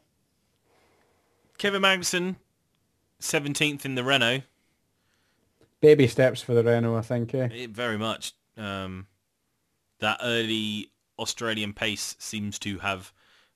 Kevin 1.59 1.82
Magnussen, 1.82 2.36
seventeenth 3.20 3.84
in 3.86 3.94
the 3.94 4.03
Renault. 4.05 4.42
Baby 5.80 6.09
steps 6.09 6.42
for 6.42 6.55
the 6.55 6.64
Renault, 6.64 6.97
I 6.97 7.03
think. 7.03 7.32
Eh? 7.34 7.49
It 7.53 7.70
very 7.70 7.99
much. 7.99 8.32
Um, 8.57 9.07
that 10.01 10.18
early 10.22 10.90
Australian 11.18 11.72
pace 11.72 12.16
seems 12.18 12.59
to 12.61 12.78
have 12.78 13.12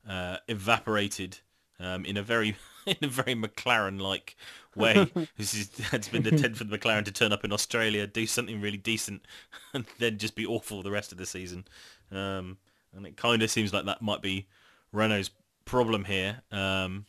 uh, 0.09 0.38
evaporated 0.49 1.38
um, 1.78 2.05
in 2.05 2.16
a 2.16 2.22
very 2.22 2.57
in 2.86 2.97
a 3.03 3.09
very 3.09 3.34
McLaren-like 3.34 4.36
way. 4.74 5.11
this 5.36 5.55
is 5.55 5.70
it's 5.93 6.09
been 6.09 6.22
the 6.22 6.34
attempt 6.34 6.59
for 6.59 6.64
the 6.64 6.78
McLaren 6.78 7.05
to 7.05 7.12
turn 7.12 7.32
up 7.32 7.45
in 7.45 7.53
Australia, 7.53 8.07
do 8.07 8.26
something 8.26 8.61
really 8.61 8.76
decent, 8.76 9.26
and 9.74 9.84
then 9.99 10.18
just 10.18 10.34
be 10.34 10.47
awful 10.47 10.82
the 10.82 10.91
rest 10.91 11.12
of 11.12 11.18
the 11.18 11.26
season. 11.26 11.66
Um, 12.11 12.59
and 12.95 13.07
it 13.07 13.16
kind 13.16 13.43
of 13.43 13.51
seems 13.51 13.72
like 13.72 13.86
that 13.86 14.03
might 14.03 14.22
be 14.22 14.49
Renault's 14.93 15.30
problem 15.64 16.05
here. 16.05 16.43
Um, 16.51 17.07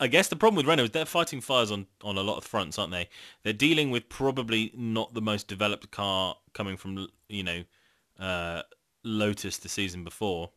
I 0.00 0.06
guess 0.06 0.28
the 0.28 0.36
problem 0.36 0.56
with 0.56 0.66
Renault 0.66 0.84
is 0.84 0.90
they're 0.90 1.04
fighting 1.04 1.40
fires 1.40 1.70
on, 1.70 1.86
on 2.04 2.16
a 2.16 2.22
lot 2.22 2.38
of 2.38 2.44
fronts, 2.44 2.78
aren't 2.78 2.92
they? 2.92 3.08
They're 3.42 3.52
dealing 3.52 3.90
with 3.90 4.08
probably 4.08 4.72
not 4.76 5.12
the 5.12 5.20
most 5.20 5.48
developed 5.48 5.90
car 5.90 6.36
coming 6.54 6.76
from, 6.76 7.08
you 7.28 7.42
know, 7.42 7.64
uh, 8.18 8.62
Lotus 9.04 9.58
the 9.58 9.68
season 9.68 10.04
before. 10.04 10.50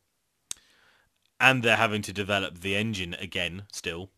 And 1.39 1.63
they're 1.63 1.75
having 1.77 2.01
to 2.03 2.13
develop 2.13 2.59
the 2.59 2.75
engine 2.75 3.15
again 3.15 3.63
still. 3.71 4.09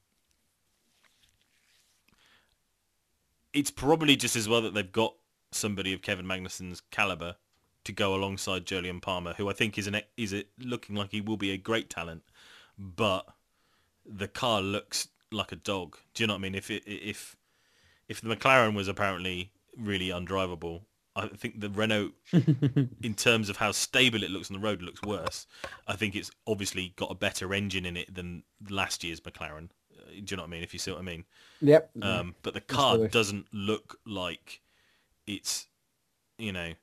It's 3.54 3.72
probably 3.72 4.16
just 4.16 4.36
as 4.36 4.50
well 4.50 4.62
that 4.62 4.74
they've 4.74 4.92
got 4.92 5.16
somebody 5.52 5.94
of 5.94 6.02
Kevin 6.02 6.26
Magnussen's 6.26 6.82
caliber 6.92 7.36
to 7.84 7.92
go 7.92 8.16
alongside 8.16 8.66
Jolyon 8.66 9.02
Palmer, 9.02 9.34
who 9.34 9.50
I 9.50 9.54
think 9.54 9.78
is 9.78 9.88
an 9.88 10.02
is 10.18 10.34
a, 10.34 10.46
looking 10.60 10.96
like 10.96 11.12
he 11.12 11.22
will 11.22 11.38
be 11.38 11.52
a 11.52 11.58
great 11.58 11.90
talent, 11.90 12.24
but 12.78 13.26
the 14.06 14.28
car 14.28 14.62
looks 14.62 15.10
like 15.32 15.52
a 15.52 15.58
dog. 15.58 15.98
Do 16.14 16.24
you 16.24 16.28
know 16.28 16.34
what 16.34 16.40
I 16.40 16.42
mean? 16.42 16.56
If 16.56 16.72
it, 16.72 16.84
if 16.86 17.36
if 18.08 18.22
the 18.22 18.36
McLaren 18.36 18.76
was 18.76 18.88
apparently 18.88 19.52
really 19.78 20.10
undrivable, 20.10 20.82
I 21.16 21.28
think 21.28 21.60
the 21.60 21.70
Renault, 21.70 22.12
in 23.04 23.14
terms 23.16 23.50
of 23.50 23.58
how 23.58 23.72
stable 23.72 24.24
it 24.24 24.32
looks 24.32 24.50
on 24.50 24.60
the 24.60 24.66
road, 24.66 24.82
looks 24.82 25.02
worse. 25.04 25.46
I 25.88 25.96
think 25.96 26.16
it's 26.16 26.32
obviously 26.48 26.94
got 26.96 27.12
a 27.12 27.16
better 27.16 27.54
engine 27.54 27.86
in 27.86 27.98
it 27.98 28.14
than 28.14 28.44
last 28.70 29.04
year's 29.04 29.20
McLaren. 29.20 29.70
Uh, 29.96 30.10
Do 30.10 30.16
you 30.16 30.38
know 30.38 30.44
what 30.44 30.48
I 30.48 30.52
mean? 30.52 30.64
If 30.64 30.74
you 30.74 30.80
see 30.80 30.92
what 30.92 31.00
I 31.00 31.04
mean. 31.04 31.26
Yep. 31.62 31.92
Um, 32.02 32.36
but 32.42 32.54
the 32.54 32.62
car 32.62 33.08
doesn't 33.08 33.46
look 33.54 34.00
like 34.06 34.62
it's, 35.28 35.68
you 36.38 36.52
know, 36.52 36.74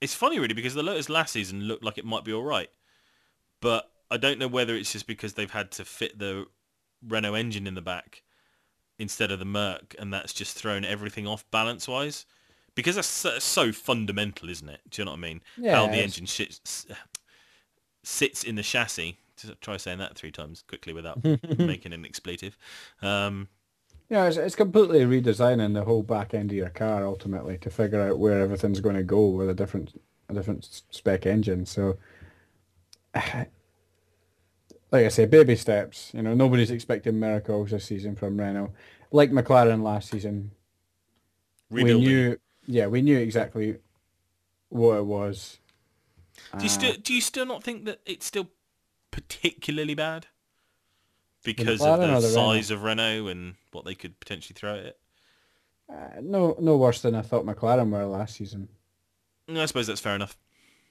it's 0.00 0.14
funny 0.14 0.38
really 0.38 0.54
because 0.54 0.74
the 0.74 0.82
Lotus 0.82 1.08
last 1.08 1.32
season 1.32 1.62
looked 1.62 1.82
like 1.82 1.96
it 1.96 2.04
might 2.04 2.24
be 2.24 2.32
all 2.32 2.44
right, 2.44 2.68
but 3.62 3.90
I 4.10 4.18
don't 4.18 4.38
know 4.38 4.48
whether 4.48 4.74
it's 4.74 4.92
just 4.92 5.06
because 5.06 5.32
they've 5.32 5.50
had 5.50 5.70
to 5.72 5.84
fit 5.84 6.18
the 6.18 6.46
Renault 7.06 7.34
engine 7.34 7.66
in 7.66 7.74
the 7.74 7.80
back 7.80 8.22
instead 8.98 9.32
of 9.32 9.38
the 9.38 9.44
Merc, 9.44 9.94
and 9.98 10.12
that's 10.12 10.32
just 10.32 10.56
thrown 10.56 10.84
everything 10.84 11.26
off 11.26 11.50
balance 11.50 11.88
wise. 11.88 12.26
Because 12.74 12.96
that's 12.96 13.08
so, 13.08 13.38
so 13.38 13.72
fundamental, 13.72 14.48
isn't 14.50 14.68
it? 14.68 14.80
Do 14.90 15.02
you 15.02 15.06
know 15.06 15.12
what 15.12 15.18
I 15.18 15.20
mean? 15.20 15.42
Yeah, 15.56 15.76
How 15.76 15.86
the 15.86 15.98
engine 15.98 16.26
sits, 16.26 16.86
sits 18.02 18.42
in 18.42 18.56
the 18.56 18.62
chassis. 18.62 19.18
Try 19.60 19.76
saying 19.76 19.98
that 19.98 20.16
three 20.16 20.30
times 20.32 20.64
quickly 20.66 20.92
without 20.92 21.22
making 21.58 21.92
an 21.92 22.04
expletive. 22.04 22.56
Um, 23.02 23.48
Yeah, 24.08 24.26
it's, 24.26 24.36
it's 24.36 24.56
completely 24.56 25.00
redesigning 25.00 25.74
the 25.74 25.84
whole 25.84 26.02
back 26.02 26.34
end 26.34 26.50
of 26.50 26.56
your 26.56 26.70
car 26.70 27.04
ultimately 27.04 27.58
to 27.58 27.70
figure 27.70 28.00
out 28.00 28.18
where 28.18 28.40
everything's 28.40 28.80
going 28.80 28.96
to 28.96 29.02
go 29.02 29.28
with 29.28 29.48
a 29.50 29.54
different 29.54 30.00
a 30.28 30.34
different 30.34 30.82
spec 30.90 31.26
engine. 31.26 31.66
So, 31.66 31.98
like 33.14 33.50
I 34.92 35.08
say, 35.08 35.26
baby 35.26 35.56
steps. 35.56 36.10
You 36.14 36.22
know, 36.22 36.34
nobody's 36.34 36.70
expecting 36.70 37.18
miracles 37.18 37.70
this 37.70 37.84
season 37.84 38.16
from 38.16 38.38
Renault. 38.38 38.72
Like 39.10 39.30
McLaren 39.30 39.82
last 39.82 40.10
season, 40.10 40.50
rebuilding. 41.70 42.06
we 42.06 42.12
knew. 42.12 42.38
Yeah, 42.66 42.86
we 42.86 43.02
knew 43.02 43.18
exactly 43.18 43.76
what 44.68 44.96
it 44.98 45.04
was. 45.06 45.58
Do 46.56 46.64
you 46.64 46.68
still 46.68 46.94
do 46.94 47.14
you 47.14 47.20
still 47.20 47.46
not 47.46 47.62
think 47.62 47.84
that 47.84 48.00
it's 48.06 48.26
still 48.26 48.48
particularly 49.10 49.94
bad 49.94 50.26
because 51.44 51.80
of 51.80 52.00
the 52.00 52.12
or 52.14 52.20
the 52.20 52.28
size 52.28 52.70
of 52.70 52.82
Renault 52.82 53.28
and 53.28 53.54
what 53.72 53.84
they 53.84 53.94
could 53.94 54.18
potentially 54.18 54.54
throw 54.54 54.74
at 54.74 54.84
it? 54.86 54.98
Uh, 55.88 56.20
no, 56.22 56.56
no 56.58 56.76
worse 56.76 57.02
than 57.02 57.14
I 57.14 57.22
thought 57.22 57.44
McLaren 57.44 57.90
were 57.90 58.04
last 58.06 58.36
season. 58.36 58.68
Mm, 59.48 59.58
I 59.60 59.66
suppose 59.66 59.86
that's 59.86 60.00
fair 60.00 60.14
enough. 60.14 60.36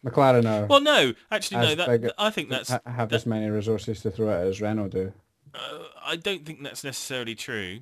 McLaren 0.06 0.46
are 0.46 0.68
Well, 0.68 0.82
no, 0.82 1.14
actually, 1.32 1.62
no. 1.62 1.76
That, 1.76 2.02
big- 2.02 2.12
I 2.18 2.30
think 2.30 2.50
that's. 2.50 2.70
ha- 2.70 2.82
have 2.86 3.10
that- 3.10 3.16
as 3.16 3.26
many 3.26 3.48
resources 3.50 4.02
to 4.02 4.12
throw 4.12 4.30
at 4.30 4.46
it 4.46 4.50
as 4.50 4.62
Renault 4.62 4.90
do. 4.90 5.14
uh, 5.56 5.80
I 6.06 6.16
don't 6.16 6.46
think 6.46 6.62
that's 6.62 6.84
necessarily 6.84 7.36
true, 7.36 7.80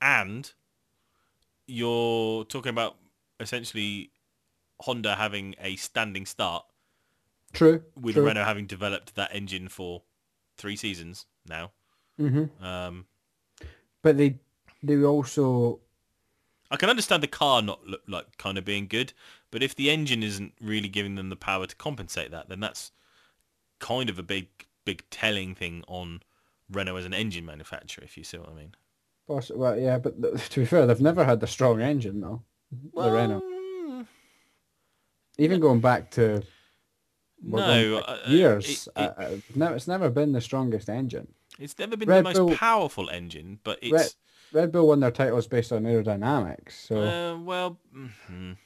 and 0.00 0.50
you're 1.66 2.44
talking 2.44 2.70
about 2.70 2.96
essentially 3.40 4.12
Honda 4.80 5.16
having 5.16 5.54
a 5.60 5.76
standing 5.76 6.26
start 6.26 6.64
True. 7.52 7.82
with 8.00 8.14
true. 8.14 8.24
Renault 8.24 8.44
having 8.44 8.66
developed 8.66 9.14
that 9.16 9.34
engine 9.34 9.68
for 9.68 10.02
three 10.56 10.76
seasons 10.76 11.26
now. 11.46 11.72
hmm 12.18 12.50
Um, 12.60 13.06
But 14.02 14.16
they 14.16 14.38
they 14.82 15.02
also 15.04 15.80
I 16.70 16.76
can 16.78 16.88
understand 16.88 17.22
the 17.22 17.26
car 17.28 17.60
not 17.60 17.86
look 17.86 18.02
like 18.08 18.38
kind 18.38 18.56
of 18.56 18.64
being 18.64 18.86
good, 18.88 19.12
but 19.50 19.62
if 19.62 19.74
the 19.74 19.90
engine 19.90 20.22
isn't 20.22 20.54
really 20.62 20.88
giving 20.88 21.14
them 21.14 21.28
the 21.28 21.36
power 21.36 21.66
to 21.66 21.76
compensate 21.76 22.30
that, 22.30 22.48
then 22.48 22.60
that's 22.60 22.90
kind 23.80 24.10
of 24.10 24.18
a 24.18 24.24
big, 24.24 24.48
big 24.84 25.08
telling 25.10 25.54
thing 25.54 25.84
on 25.88 26.22
Renault 26.70 26.96
as 26.96 27.06
an 27.06 27.14
engine 27.14 27.46
manufacturer, 27.46 28.04
if 28.04 28.16
you 28.18 28.24
see 28.24 28.38
what 28.38 28.50
I 28.50 28.54
mean. 28.54 28.76
well 29.28 29.78
yeah, 29.78 29.98
but 29.98 30.20
to 30.50 30.60
be 30.60 30.66
fair, 30.66 30.86
they've 30.86 31.00
never 31.00 31.24
had 31.24 31.40
the 31.40 31.46
strong 31.46 31.80
engine 31.80 32.20
though. 32.20 32.42
The 32.70 33.10
Renault. 33.10 33.40
mm, 33.42 34.06
Even 35.38 35.60
going 35.60 35.80
back 35.80 36.10
to 36.12 36.42
no, 37.42 37.96
back 38.00 38.04
uh, 38.08 38.18
years, 38.28 38.88
it- 38.88 39.00
uh, 39.00 39.02
it- 39.18 39.22
uh, 39.24 39.34
it's 39.36 39.56
never, 39.56 39.76
it's 39.76 39.88
never 39.88 40.10
been 40.10 40.32
the 40.32 40.40
strongest 40.40 40.88
engine. 40.88 41.28
it's 41.58 41.78
never 41.78 41.96
been 41.96 42.08
Red 42.08 42.18
the 42.20 42.22
most 42.30 42.36
Bull- 42.36 42.54
powerful 42.56 43.08
engine, 43.10 43.60
but 43.64 43.78
it's 43.82 43.92
Red, 43.92 44.62
Red 44.62 44.72
Bull 44.72 44.88
won 44.88 45.00
their 45.00 45.10
titles 45.10 45.46
based 45.46 45.72
on 45.72 45.84
aerodynamics, 45.84 46.72
so 46.72 46.96
Uh, 47.02 47.38
well, 47.38 47.78
mhm. 47.94 48.56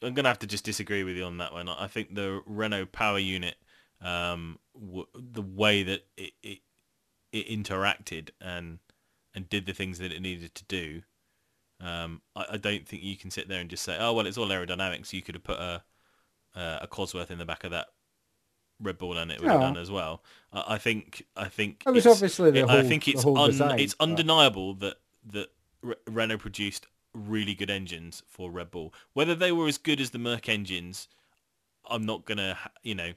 I'm 0.00 0.14
gonna 0.14 0.28
have 0.28 0.38
to 0.40 0.46
just 0.46 0.64
disagree 0.64 1.02
with 1.02 1.16
you 1.16 1.24
on 1.24 1.38
that 1.38 1.52
one. 1.52 1.68
I 1.68 1.88
think 1.88 2.14
the 2.14 2.42
Renault 2.46 2.86
power 2.86 3.18
unit, 3.18 3.56
um, 4.00 4.60
w- 4.78 5.08
the 5.14 5.42
way 5.42 5.82
that 5.82 6.06
it, 6.16 6.32
it 6.42 6.58
it 7.32 7.48
interacted 7.48 8.30
and 8.40 8.78
and 9.34 9.48
did 9.48 9.66
the 9.66 9.74
things 9.74 9.98
that 9.98 10.12
it 10.12 10.20
needed 10.20 10.54
to 10.54 10.64
do, 10.64 11.02
um, 11.80 12.20
I, 12.36 12.44
I 12.52 12.56
don't 12.56 12.86
think 12.86 13.02
you 13.02 13.16
can 13.16 13.30
sit 13.30 13.48
there 13.48 13.60
and 13.60 13.70
just 13.70 13.82
say, 13.84 13.96
oh 14.00 14.12
well, 14.12 14.26
it's 14.26 14.38
all 14.38 14.48
aerodynamics. 14.48 15.12
You 15.12 15.22
could 15.22 15.34
have 15.34 15.44
put 15.44 15.58
a 15.58 15.82
a, 16.56 16.78
a 16.82 16.86
Cosworth 16.88 17.30
in 17.30 17.38
the 17.38 17.44
back 17.44 17.64
of 17.64 17.70
that 17.72 17.88
Red 18.80 18.98
Bull 18.98 19.16
and 19.18 19.30
it 19.30 19.40
would 19.40 19.50
have 19.50 19.60
done 19.60 19.76
as 19.76 19.90
well. 19.90 20.22
I, 20.52 20.74
I 20.74 20.78
think 20.78 21.24
I 21.36 21.48
think 21.48 21.82
It 21.86 21.90
was 21.90 22.04
it's- 22.06 22.16
obviously 22.16 22.50
the 22.50 22.64
I 22.64 22.80
whole- 22.80 22.88
think 22.88 23.04
the 23.04 23.12
it's 23.12 23.24
un, 23.24 23.46
design, 23.50 23.78
it's 23.78 23.94
but- 23.94 24.04
undeniable 24.08 24.74
that 24.74 24.96
that 25.32 25.48
Re- 25.82 25.94
Renault 26.08 26.38
produced 26.38 26.86
really 27.14 27.54
good 27.54 27.70
engines 27.70 28.22
for 28.28 28.50
Red 28.50 28.70
Bull. 28.70 28.92
Whether 29.12 29.34
they 29.34 29.52
were 29.52 29.66
as 29.68 29.78
good 29.78 30.00
as 30.00 30.10
the 30.10 30.18
Merc 30.18 30.48
engines, 30.48 31.08
I'm 31.88 32.04
not 32.06 32.24
gonna 32.24 32.56
you 32.82 32.94
know 32.94 33.12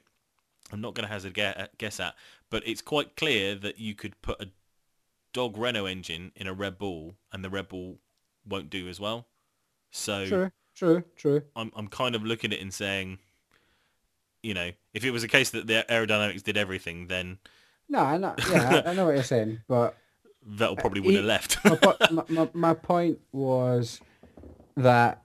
I'm 0.72 0.80
not 0.80 0.94
gonna 0.94 1.08
hazard 1.08 1.36
a 1.38 1.68
guess 1.78 1.98
at. 2.00 2.14
But 2.50 2.66
it's 2.66 2.82
quite 2.82 3.16
clear 3.16 3.54
that 3.56 3.78
you 3.78 3.94
could 3.94 4.20
put 4.22 4.40
a 4.40 4.48
dog 5.32 5.56
Renault 5.56 5.86
engine 5.86 6.32
in 6.36 6.46
a 6.46 6.52
Red 6.54 6.76
Bull 6.78 7.14
and 7.32 7.42
the 7.44 7.50
Red 7.50 7.68
Bull 7.68 7.98
won't 8.46 8.70
do 8.70 8.88
as 8.88 9.00
well. 9.00 9.26
So 9.90 10.26
true, 10.26 10.50
true, 10.74 11.04
true. 11.16 11.42
I'm 11.54 11.72
I'm 11.76 11.88
kind 11.88 12.14
of 12.14 12.24
looking 12.24 12.52
at 12.52 12.58
it 12.58 12.62
and 12.62 12.72
saying, 12.72 13.18
you 14.42 14.54
know, 14.54 14.70
if 14.94 15.04
it 15.04 15.10
was 15.10 15.22
a 15.22 15.28
case 15.28 15.50
that 15.50 15.66
the 15.66 15.84
aerodynamics 15.88 16.42
did 16.42 16.56
everything, 16.56 17.06
then 17.06 17.38
No, 17.88 18.00
I 18.00 18.16
know, 18.16 18.34
yeah, 18.50 18.82
I, 18.86 18.94
know 18.94 19.06
what 19.06 19.14
you're 19.14 19.22
saying, 19.22 19.60
but 19.68 19.96
Vettel 20.48 20.72
uh, 20.72 20.80
probably 20.80 21.00
would 21.00 21.14
have 21.14 21.24
left. 21.24 21.58
my, 22.10 22.24
my, 22.28 22.48
my, 22.52 22.74
point 22.74 23.18
was 23.32 24.00
that 24.76 25.22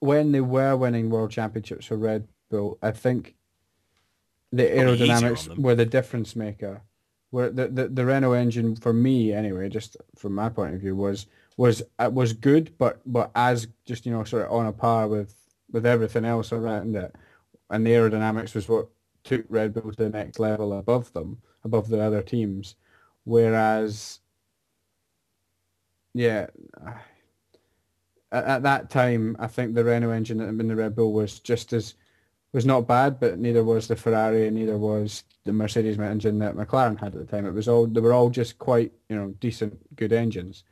when 0.00 0.32
they 0.32 0.40
were 0.40 0.76
winning 0.76 1.10
world 1.10 1.30
championships 1.30 1.86
for 1.86 1.96
Red 1.96 2.28
Bull, 2.50 2.78
I 2.82 2.90
think 2.90 3.36
the 4.52 4.66
Probably 4.66 4.94
easier 4.94 5.14
on 5.14 5.22
aerodynamics 5.22 5.58
were 5.58 5.74
the 5.74 5.86
difference 5.86 6.36
maker. 6.36 6.82
Where 7.30 7.50
the, 7.50 7.68
the 7.68 7.88
the 7.88 8.06
Renault 8.06 8.32
engine 8.32 8.74
for 8.74 8.94
me 8.94 9.34
anyway, 9.34 9.68
just 9.68 9.98
from 10.16 10.34
my 10.34 10.48
point 10.48 10.74
of 10.74 10.80
view, 10.80 10.96
was 10.96 11.26
was 11.58 11.82
uh, 11.98 12.08
was 12.10 12.32
good, 12.32 12.72
but 12.78 13.00
but 13.04 13.30
as 13.34 13.66
just 13.84 14.06
you 14.06 14.12
know 14.12 14.24
sort 14.24 14.46
of 14.46 14.52
on 14.52 14.66
a 14.66 14.72
par 14.72 15.08
with 15.08 15.34
with 15.70 15.84
everything 15.84 16.24
else 16.24 16.52
around 16.52 16.96
it, 16.96 17.14
and 17.68 17.84
the 17.86 17.90
aerodynamics 17.90 18.54
was 18.54 18.68
what 18.68 18.88
took 19.24 19.44
Red 19.50 19.74
Bull 19.74 19.92
to 19.92 20.04
the 20.04 20.08
next 20.08 20.38
level 20.38 20.78
above 20.78 21.12
them, 21.12 21.42
above 21.64 21.88
the 21.88 22.00
other 22.00 22.22
teams. 22.22 22.76
Whereas, 23.24 24.20
yeah, 26.14 26.46
at, 28.32 28.44
at 28.44 28.62
that 28.62 28.88
time, 28.88 29.36
I 29.38 29.48
think 29.48 29.74
the 29.74 29.84
Renault 29.84 30.12
engine 30.12 30.40
in 30.40 30.68
the 30.68 30.76
Red 30.76 30.94
Bull 30.94 31.12
was 31.12 31.40
just 31.40 31.72
as 31.72 31.94
was 32.52 32.64
not 32.64 32.86
bad, 32.86 33.20
but 33.20 33.38
neither 33.38 33.62
was 33.64 33.88
the 33.88 33.96
Ferrari 33.96 34.46
and 34.46 34.56
neither 34.56 34.78
was 34.78 35.24
the 35.44 35.52
Mercedes 35.52 35.98
engine 35.98 36.38
that 36.38 36.54
McLaren 36.54 36.98
had 36.98 37.14
at 37.14 37.20
the 37.20 37.24
time. 37.26 37.46
It 37.46 37.52
was 37.52 37.68
all 37.68 37.86
they 37.88 38.00
were 38.00 38.12
all 38.12 38.30
just 38.30 38.58
quite 38.60 38.92
you 39.08 39.16
know 39.16 39.34
decent, 39.40 39.96
good 39.96 40.12
engines. 40.12 40.62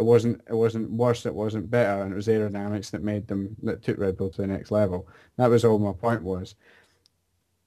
It 0.00 0.04
wasn't 0.04 0.40
it 0.48 0.54
wasn't 0.54 0.90
worse, 0.90 1.26
it 1.26 1.34
wasn't 1.34 1.70
better, 1.70 2.02
and 2.02 2.12
it 2.12 2.16
was 2.16 2.26
aerodynamics 2.26 2.90
that 2.90 3.02
made 3.02 3.28
them 3.28 3.56
that 3.62 3.82
took 3.82 3.98
Red 3.98 4.16
Bull 4.16 4.30
to 4.30 4.42
the 4.42 4.46
next 4.46 4.70
level. 4.70 5.08
That 5.36 5.50
was 5.50 5.64
all 5.64 5.78
my 5.78 5.92
point 5.92 6.22
was. 6.22 6.54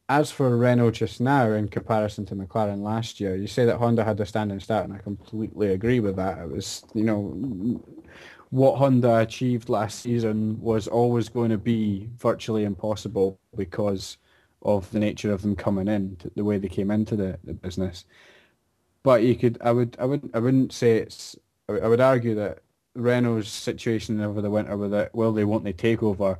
As 0.09 0.31
for 0.31 0.57
Renault 0.57 0.91
just 0.91 1.21
now 1.21 1.51
in 1.51 1.67
comparison 1.69 2.25
to 2.25 2.35
McLaren 2.35 2.81
last 2.81 3.19
year, 3.19 3.35
you 3.35 3.47
say 3.47 3.65
that 3.65 3.77
Honda 3.77 4.03
had 4.03 4.19
a 4.19 4.25
standing 4.25 4.59
start, 4.59 4.85
and 4.85 4.93
I 4.93 4.97
completely 4.97 5.69
agree 5.73 5.99
with 5.99 6.15
that. 6.17 6.39
It 6.39 6.49
was 6.49 6.83
you 6.95 7.03
know 7.03 7.81
what 8.49 8.77
Honda 8.77 9.19
achieved 9.19 9.69
last 9.69 9.99
season 9.99 10.59
was 10.61 10.87
always 10.87 11.29
going 11.29 11.49
to 11.51 11.57
be 11.57 12.09
virtually 12.17 12.65
impossible 12.65 13.39
because 13.55 14.17
of 14.63 14.89
the 14.91 14.99
nature 14.99 15.31
of 15.33 15.41
them 15.41 15.55
coming 15.55 15.87
in, 15.87 16.17
the 16.35 16.43
way 16.43 16.57
they 16.57 16.67
came 16.67 16.91
into 16.91 17.15
the, 17.15 17.39
the 17.43 17.53
business. 17.53 18.05
But 19.03 19.23
you 19.23 19.35
could, 19.35 19.57
I 19.61 19.71
would, 19.71 19.97
I 19.99 20.05
would, 20.05 20.29
I 20.33 20.39
wouldn't 20.39 20.71
say 20.71 20.97
it's. 20.97 21.35
I 21.69 21.87
would- 21.87 22.01
argue 22.01 22.35
that 22.35 22.59
Renault's 22.95 23.49
situation 23.49 24.19
over 24.21 24.41
the 24.41 24.49
winter 24.49 24.77
with 24.77 24.93
it, 24.93 25.13
will 25.13 25.31
they, 25.31 25.45
won't 25.45 25.63
they 25.63 25.73
take 25.73 26.03
over, 26.03 26.37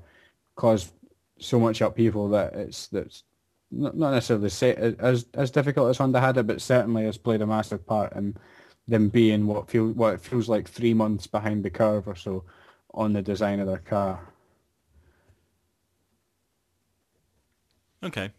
caused 0.56 0.92
so 1.40 1.60
much 1.60 1.82
upheaval 1.82 2.30
that 2.30 2.54
it's 2.54 2.88
that's 2.88 3.24
not 3.72 3.96
necessarily 3.96 4.96
as 5.00 5.26
as 5.34 5.52
difficult 5.52 5.90
as 5.90 5.98
Honda 5.98 6.20
had 6.22 6.38
it, 6.38 6.46
but 6.48 6.62
certainly 6.62 7.06
has 7.06 7.18
played 7.18 7.42
a 7.42 7.48
massive 7.48 7.86
part 7.88 8.14
in 8.14 8.36
them 8.88 9.10
being 9.10 9.48
what 9.48 9.70
feel 9.70 9.88
what 9.94 10.14
it 10.14 10.22
feels 10.22 10.48
like 10.48 10.68
three 10.70 10.94
months 10.94 11.26
behind 11.26 11.64
the 11.64 11.70
curve 11.70 12.08
or 12.08 12.16
so 12.16 12.44
on 12.94 13.14
the 13.14 13.22
design 13.22 13.60
of 13.60 13.68
their 13.68 13.80
car. 13.80 14.20
Okay. 18.04 18.32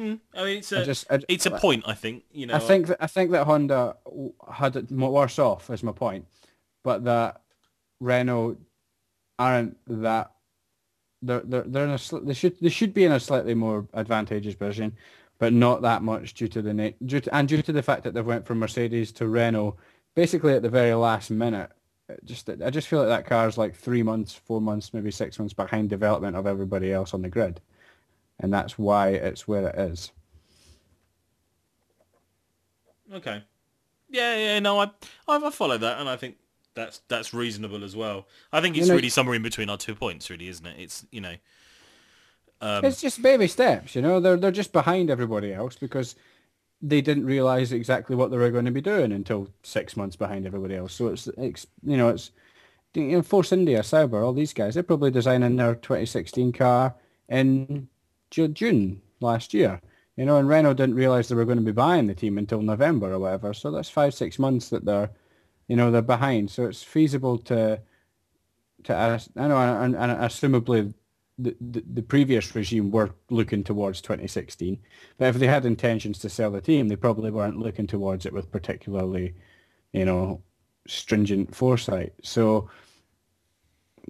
Hmm. 0.00 0.14
I 0.34 0.44
mean, 0.44 0.56
it's 0.58 0.72
I 0.72 0.80
a 0.80 0.84
just, 0.86 1.12
I, 1.12 1.20
it's 1.28 1.44
a 1.44 1.50
point. 1.50 1.84
I 1.86 1.92
think 1.92 2.24
you 2.32 2.46
know. 2.46 2.54
I 2.54 2.58
think 2.58 2.86
that 2.86 2.96
I 3.00 3.06
think 3.06 3.32
that 3.32 3.44
Honda 3.44 3.96
had 4.50 4.76
it 4.76 4.90
worse 4.90 5.38
off, 5.38 5.68
is 5.68 5.82
my 5.82 5.92
point, 5.92 6.26
but 6.82 7.04
that 7.04 7.42
Renault 8.00 8.56
aren't 9.38 9.76
that. 9.86 10.30
They're 11.20 11.42
they're, 11.44 11.64
they're 11.64 11.84
in 11.84 11.90
a 11.90 12.20
they 12.24 12.32
should 12.32 12.58
they 12.60 12.70
should 12.70 12.94
be 12.94 13.04
in 13.04 13.12
a 13.12 13.20
slightly 13.20 13.52
more 13.52 13.86
advantageous 13.92 14.54
position, 14.54 14.96
but 15.38 15.52
not 15.52 15.82
that 15.82 16.02
much 16.02 16.32
due 16.32 16.48
to 16.48 16.62
the 16.62 16.72
na- 16.72 16.96
due 17.04 17.20
to, 17.20 17.34
and 17.34 17.46
due 17.46 17.60
to 17.60 17.72
the 17.72 17.82
fact 17.82 18.04
that 18.04 18.14
they 18.14 18.22
went 18.22 18.46
from 18.46 18.58
Mercedes 18.58 19.12
to 19.12 19.28
Renault 19.28 19.76
basically 20.14 20.54
at 20.54 20.62
the 20.62 20.70
very 20.70 20.94
last 20.94 21.30
minute. 21.30 21.70
Just 22.24 22.48
I 22.48 22.70
just 22.70 22.88
feel 22.88 23.00
like 23.00 23.08
that 23.08 23.26
car 23.26 23.46
is 23.46 23.58
like 23.58 23.76
three 23.76 24.02
months, 24.02 24.34
four 24.34 24.62
months, 24.62 24.94
maybe 24.94 25.10
six 25.10 25.38
months 25.38 25.54
behind 25.54 25.90
development 25.90 26.36
of 26.36 26.46
everybody 26.46 26.90
else 26.90 27.12
on 27.12 27.22
the 27.22 27.28
grid, 27.28 27.60
and 28.40 28.52
that's 28.52 28.78
why 28.78 29.08
it's 29.10 29.46
where 29.46 29.68
it 29.68 29.76
is. 29.76 30.12
Okay. 33.12 33.42
Yeah, 34.08 34.36
yeah, 34.36 34.58
no, 34.58 34.80
I, 34.80 34.90
I, 35.28 35.36
I 35.36 35.50
follow 35.50 35.78
that, 35.78 36.00
and 36.00 36.08
I 36.08 36.16
think 36.16 36.36
that's 36.74 37.00
that's 37.08 37.32
reasonable 37.32 37.84
as 37.84 37.94
well. 37.94 38.26
I 38.52 38.60
think 38.60 38.76
it's 38.76 38.88
know- 38.88 38.94
really 38.96 39.08
somewhere 39.08 39.36
in 39.36 39.42
between 39.42 39.70
our 39.70 39.76
two 39.76 39.94
points, 39.94 40.30
really, 40.30 40.48
isn't 40.48 40.66
it? 40.66 40.76
It's 40.78 41.06
you 41.10 41.20
know, 41.20 41.34
um, 42.60 42.84
It's 42.84 43.00
just 43.00 43.22
baby 43.22 43.46
steps, 43.46 43.94
you 43.94 44.02
know. 44.02 44.20
They're 44.20 44.36
they're 44.36 44.50
just 44.50 44.72
behind 44.72 45.10
everybody 45.10 45.52
else 45.52 45.76
because 45.76 46.16
they 46.82 47.00
didn't 47.00 47.26
realize 47.26 47.72
exactly 47.72 48.16
what 48.16 48.30
they 48.30 48.38
were 48.38 48.50
going 48.50 48.64
to 48.64 48.70
be 48.70 48.80
doing 48.80 49.12
until 49.12 49.48
six 49.62 49.96
months 49.96 50.16
behind 50.16 50.46
everybody 50.46 50.74
else. 50.76 50.94
So 50.94 51.08
it's, 51.08 51.28
it's 51.36 51.66
you 51.82 51.96
know 51.96 52.08
it's 52.08 52.32
you 52.94 53.12
know, 53.12 53.22
Force 53.22 53.52
India, 53.52 53.82
Sauber, 53.82 54.22
all 54.22 54.32
these 54.32 54.52
guys. 54.52 54.74
They're 54.74 54.82
probably 54.82 55.10
designing 55.10 55.56
their 55.56 55.74
2016 55.74 56.52
car 56.52 56.94
in 57.28 57.88
June 58.30 59.02
last 59.20 59.54
year. 59.54 59.80
You 60.16 60.26
know, 60.26 60.36
and 60.38 60.48
Renault 60.48 60.74
didn't 60.74 60.96
realize 60.96 61.28
they 61.28 61.34
were 61.34 61.46
going 61.46 61.58
to 61.58 61.64
be 61.64 61.72
buying 61.72 62.06
the 62.06 62.14
team 62.14 62.36
until 62.36 62.60
November 62.60 63.12
or 63.12 63.18
whatever. 63.18 63.54
So 63.54 63.70
that's 63.70 63.88
five 63.88 64.12
six 64.12 64.38
months 64.38 64.68
that 64.68 64.84
they're 64.84 65.10
you 65.68 65.76
know 65.76 65.90
they're 65.90 66.02
behind. 66.02 66.50
So 66.50 66.66
it's 66.66 66.82
feasible 66.82 67.38
to 67.38 67.80
to 68.84 68.94
ask, 68.94 69.30
I 69.36 69.48
know, 69.48 69.58
and, 69.58 69.94
and 69.94 70.12
assumably 70.12 70.94
the, 71.38 71.56
the, 71.60 71.82
the 71.94 72.02
previous 72.02 72.54
regime 72.54 72.90
were 72.90 73.10
looking 73.30 73.64
towards 73.64 74.00
2016. 74.00 74.78
But 75.18 75.28
if 75.28 75.36
they 75.36 75.46
had 75.46 75.64
intentions 75.64 76.18
to 76.20 76.28
sell 76.28 76.50
the 76.50 76.60
team, 76.60 76.88
they 76.88 76.96
probably 76.96 77.30
weren't 77.30 77.58
looking 77.58 77.86
towards 77.86 78.26
it 78.26 78.32
with 78.32 78.50
particularly, 78.50 79.34
you 79.92 80.04
know, 80.04 80.42
stringent 80.86 81.54
foresight. 81.54 82.12
So, 82.22 82.68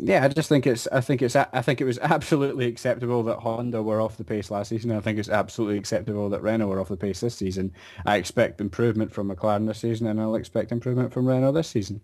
yeah, 0.03 0.25
I 0.25 0.29
just 0.29 0.49
think 0.49 0.67
it's, 0.67 0.87
I 0.89 1.01
think 1.01 1.23
it's, 1.23 1.37
I 1.37 1.63
think 1.63 1.81
it 1.81 1.85
was 1.85 1.99
absolutely 2.03 2.67
acceptable 2.67 3.23
that 3.25 3.39
Honda 3.39 3.83
were 3.83 4.01
off 4.01 4.17
the 4.17 4.25
pace 4.25 4.51
last 4.51 4.69
season. 4.69 4.93
I 4.93 5.01
think 5.01 5.19
it's 5.19 5.29
absolutely 5.29 5.79
acceptable 5.79 6.29
that 6.31 6.43
Renault 6.43 6.69
were 6.69 6.81
off 6.81 6.89
the 6.89 6.97
pace 6.97 7.21
this 7.21 7.37
season. 7.37 7.73
I 8.07 8.17
expect 8.17 8.61
improvement 8.61 9.13
from 9.13 9.29
McLaren 9.31 9.67
this 9.67 9.79
season, 9.79 10.07
and 10.07 10.21
I'll 10.21 10.35
expect 10.35 10.73
improvement 10.73 11.13
from 11.13 11.27
Renault 11.27 11.53
this 11.53 11.69
season. 11.69 12.01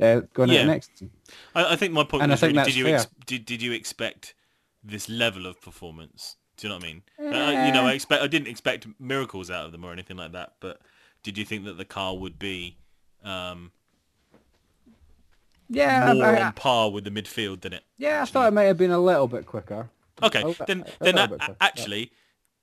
Uh, 0.00 0.20
going 0.32 0.48
Yeah. 0.50 0.60
into 0.60 0.72
next 0.72 0.90
season. 0.98 1.10
I, 1.54 1.72
I 1.72 1.76
think 1.76 1.92
my 1.92 2.04
point 2.04 2.22
And 2.22 2.32
I 2.32 2.34
was 2.34 2.40
think 2.40 2.54
really, 2.56 2.64
did 2.66 2.76
you 2.76 2.84
fair. 2.84 2.94
ex- 2.96 3.06
did 3.26 3.44
did 3.44 3.60
you 3.62 3.72
expect 3.72 4.34
this 4.82 5.08
level 5.08 5.46
of 5.46 5.60
performance? 5.60 6.36
Do 6.56 6.66
you 6.66 6.70
know 6.70 6.76
what 6.76 6.84
I 6.84 6.86
mean? 6.86 7.02
Uh, 7.18 7.66
you 7.66 7.72
know, 7.72 7.86
I 7.86 7.92
expect 7.92 8.22
I 8.22 8.26
didn't 8.26 8.48
expect 8.48 8.86
miracles 8.98 9.50
out 9.50 9.66
of 9.66 9.72
them 9.72 9.84
or 9.84 9.92
anything 9.92 10.16
like 10.16 10.32
that, 10.32 10.54
but 10.60 10.80
did 11.22 11.36
you 11.38 11.44
think 11.44 11.64
that 11.64 11.76
the 11.78 11.84
car 11.84 12.16
would 12.16 12.38
be 12.38 12.78
um, 13.24 13.70
Yeah, 15.74 16.12
more 16.12 16.24
I- 16.26 16.36
I- 16.38 16.42
on 16.46 16.52
par 16.52 16.90
with 16.90 17.04
the 17.04 17.10
midfield 17.10 17.62
than 17.62 17.72
it? 17.72 17.84
Yeah, 17.98 18.22
I 18.22 18.24
thought 18.26 18.48
it 18.48 18.52
might 18.54 18.64
have 18.64 18.76
been 18.78 18.90
a 18.90 18.98
little 18.98 19.26
bit 19.28 19.46
quicker. 19.46 19.90
Okay, 20.22 20.54
then 20.66 20.84
a 21.00 21.04
then 21.04 21.18
a- 21.18 21.28
quicker, 21.28 21.56
actually, 21.60 22.12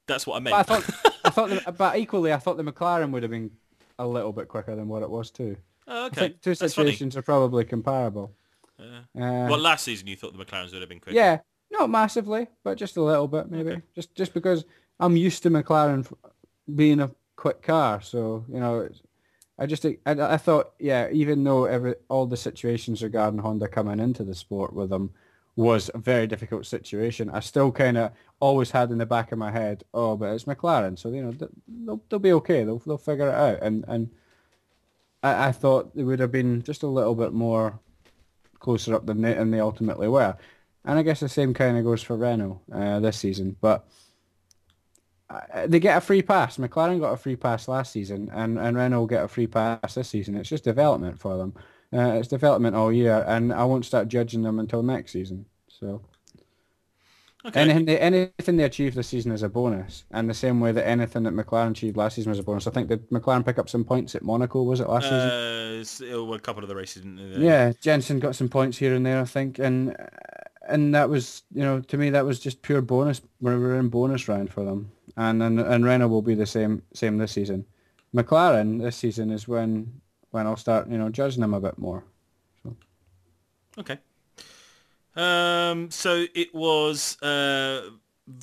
that's 0.07 0.25
what 0.27 0.35
I 0.37 0.39
meant. 0.39 0.55
But 0.55 0.59
I 0.59 0.79
thought, 0.79 1.15
I 1.25 1.29
thought, 1.29 1.49
the, 1.49 1.71
but 1.71 1.97
equally, 1.97 2.31
I 2.31 2.37
thought 2.37 2.57
the 2.57 2.63
McLaren 2.63 3.11
would 3.11 3.23
have 3.23 3.31
been 3.31 3.51
a 3.97 4.07
little 4.07 4.31
bit 4.31 4.47
quicker 4.47 4.75
than 4.75 4.87
what 4.87 5.01
it 5.03 5.09
was 5.09 5.31
too. 5.31 5.57
oh, 5.87 6.03
I 6.03 6.05
okay, 6.07 6.19
think 6.21 6.41
two 6.41 6.51
that's 6.55 6.73
funny. 6.73 6.87
situations 6.91 7.17
are 7.17 7.21
probably 7.21 7.65
comparable. 7.65 8.31
Uh, 8.79 9.01
well, 9.13 9.57
last 9.57 9.83
season 9.83 10.07
you 10.07 10.15
thought 10.15 10.37
the 10.37 10.43
McLarens 10.45 10.71
would 10.71 10.81
have 10.81 10.87
been 10.89 10.99
quicker. 11.01 11.17
yeah, 11.17 11.39
not 11.71 11.89
massively, 11.89 12.47
but 12.63 12.77
just 12.77 12.95
a 12.95 13.01
little 13.01 13.27
bit 13.27 13.49
maybe. 13.51 13.71
Okay. 13.71 13.81
Just 13.95 14.15
just 14.15 14.33
because 14.33 14.63
I'm 14.99 15.17
used 15.17 15.43
to 15.43 15.49
McLaren 15.49 16.09
being 16.73 17.01
a 17.01 17.11
quick 17.35 17.61
car, 17.61 18.01
so 18.01 18.45
you 18.53 18.59
know, 18.59 18.79
it's, 18.81 19.01
I 19.59 19.65
just 19.65 19.85
I, 19.85 19.97
I 20.05 20.37
thought 20.37 20.73
yeah, 20.79 21.09
even 21.11 21.43
though 21.43 21.65
every 21.65 21.95
all 22.07 22.25
the 22.25 22.37
situations 22.37 23.03
regarding 23.03 23.39
Honda 23.39 23.67
coming 23.67 23.99
into 23.99 24.23
the 24.23 24.33
sport 24.33 24.73
with 24.73 24.89
them 24.89 25.11
was 25.55 25.91
a 25.93 25.97
very 25.97 26.25
difficult 26.25 26.65
situation, 26.65 27.29
I 27.29 27.41
still 27.41 27.71
kind 27.71 27.97
of 27.97 28.11
always 28.39 28.71
had 28.71 28.91
in 28.91 28.97
the 28.97 29.05
back 29.05 29.31
of 29.33 29.37
my 29.37 29.51
head, 29.51 29.83
oh, 29.93 30.15
but 30.15 30.33
it's 30.33 30.45
McLaren, 30.45 30.97
so 30.97 31.09
you 31.09 31.21
know 31.21 31.33
th- 31.33 31.51
they'll 31.67 32.01
they'll 32.09 32.19
be 32.19 32.31
okay, 32.33 32.63
they'll 32.63 32.79
they'll 32.79 32.97
figure 32.97 33.27
it 33.27 33.35
out, 33.35 33.59
and 33.61 33.83
and 33.87 34.09
I, 35.21 35.47
I 35.47 35.51
thought 35.51 35.95
they 35.95 36.03
would 36.03 36.19
have 36.19 36.31
been 36.31 36.63
just 36.63 36.83
a 36.83 36.87
little 36.87 37.15
bit 37.15 37.33
more 37.33 37.79
closer 38.59 38.95
up 38.95 39.05
than 39.05 39.21
they, 39.21 39.33
than 39.33 39.51
they 39.51 39.59
ultimately 39.59 40.07
were. 40.07 40.37
And 40.85 40.97
I 40.97 41.03
guess 41.03 41.19
the 41.19 41.29
same 41.29 41.53
kind 41.53 41.77
of 41.77 41.83
goes 41.83 42.01
for 42.01 42.15
Renault 42.15 42.61
uh, 42.73 42.99
this 42.99 43.17
season. 43.17 43.57
But 43.59 43.85
they 45.65 45.79
get 45.79 45.97
a 45.97 46.01
free 46.01 46.21
pass. 46.21 46.57
McLaren 46.57 46.99
got 46.99 47.13
a 47.13 47.17
free 47.17 47.35
pass 47.35 47.67
last 47.67 47.91
season, 47.91 48.29
and, 48.33 48.57
and 48.57 48.75
Renault 48.77 49.07
get 49.07 49.23
a 49.23 49.27
free 49.27 49.47
pass 49.47 49.95
this 49.95 50.09
season. 50.09 50.35
It's 50.35 50.49
just 50.49 50.63
development 50.63 51.19
for 51.19 51.37
them. 51.37 51.53
Uh, 51.93 52.13
it's 52.19 52.27
development 52.27 52.75
all 52.75 52.91
year, 52.91 53.23
and 53.27 53.51
I 53.53 53.63
won't 53.63 53.85
start 53.85 54.07
judging 54.07 54.41
them 54.43 54.59
until 54.59 54.83
next 54.83 55.11
season. 55.11 55.45
So 55.67 56.01
Okay. 57.45 57.61
anything 57.61 57.85
they, 57.85 57.97
anything 57.97 58.57
they 58.57 58.65
achieve 58.65 58.95
this 58.95 59.07
season 59.07 59.31
is 59.31 59.43
a 59.43 59.49
bonus, 59.49 60.03
and 60.11 60.29
the 60.29 60.33
same 60.33 60.59
way 60.59 60.73
that 60.73 60.85
anything 60.85 61.23
that 61.23 61.33
McLaren 61.33 61.71
achieved 61.71 61.95
last 61.95 62.15
season 62.15 62.31
was 62.31 62.39
a 62.39 62.43
bonus. 62.43 62.67
I 62.67 62.71
think 62.71 62.89
did 62.89 63.09
McLaren 63.11 63.45
pick 63.45 63.57
up 63.57 63.69
some 63.69 63.85
points 63.85 64.13
at 64.13 64.23
Monaco? 64.23 64.61
Was 64.63 64.81
it 64.81 64.89
last 64.89 65.03
season? 65.05 65.29
Uh, 65.29 65.79
s- 65.79 66.01
oh, 66.11 66.25
well, 66.25 66.33
a 66.33 66.39
couple 66.41 66.63
of 66.63 66.69
the 66.69 66.75
races? 66.75 67.05
Yeah, 67.05 67.71
Jenson 67.79 68.19
got 68.19 68.35
some 68.35 68.49
points 68.49 68.77
here 68.77 68.93
and 68.93 69.05
there, 69.05 69.21
I 69.21 69.25
think, 69.25 69.57
and 69.57 69.95
and 70.67 70.93
that 70.93 71.09
was, 71.09 71.43
you 71.53 71.61
know, 71.61 71.79
to 71.79 71.97
me 71.97 72.09
that 72.09 72.25
was 72.25 72.39
just 72.41 72.61
pure 72.61 72.81
bonus. 72.81 73.21
We 73.39 73.55
were 73.55 73.79
in 73.79 73.87
bonus 73.87 74.27
round 74.27 74.51
for 74.51 74.65
them, 74.65 74.91
and 75.19 75.43
and 75.43 75.59
and 75.59 75.85
Renault 75.85 76.07
will 76.07 76.21
be 76.21 76.35
the 76.35 76.45
same 76.45 76.81
same 76.93 77.17
this 77.17 77.33
season. 77.33 77.65
McLaren 78.15 78.81
this 78.81 78.95
season 78.95 79.29
is 79.31 79.47
when 79.47 80.01
when 80.31 80.47
I'll 80.47 80.57
start, 80.57 80.89
you 80.89 80.97
know, 80.97 81.09
judging 81.09 81.41
them 81.41 81.53
a 81.53 81.59
bit 81.59 81.77
more. 81.77 82.03
Okay. 83.77 83.97
Um, 85.15 85.89
so 85.91 86.25
it 86.33 86.53
was 86.53 87.21
uh, 87.21 87.89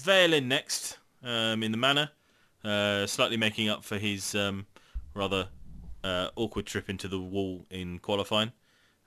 Wehrlein 0.04 0.46
next. 0.46 0.98
um, 1.26 1.62
in 1.62 1.72
the 1.72 1.78
Manor, 1.78 2.10
uh, 2.64 3.06
slightly 3.06 3.36
making 3.36 3.68
up 3.68 3.84
for 3.84 3.98
his 3.98 4.34
um, 4.34 4.66
rather 5.14 5.48
uh, 6.04 6.28
awkward 6.36 6.66
trip 6.66 6.88
into 6.88 7.08
the 7.08 7.20
wall 7.20 7.66
in 7.70 7.98
qualifying. 7.98 8.52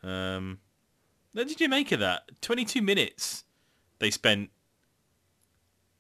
Um, 0.04 0.60
what 1.32 1.48
did 1.48 1.62
you 1.62 1.70
make 1.70 1.91
of 1.91 2.00
that? 2.02 2.30
22 2.41 2.82
minutes 2.82 3.46
they 4.00 4.12
spent 4.12 4.50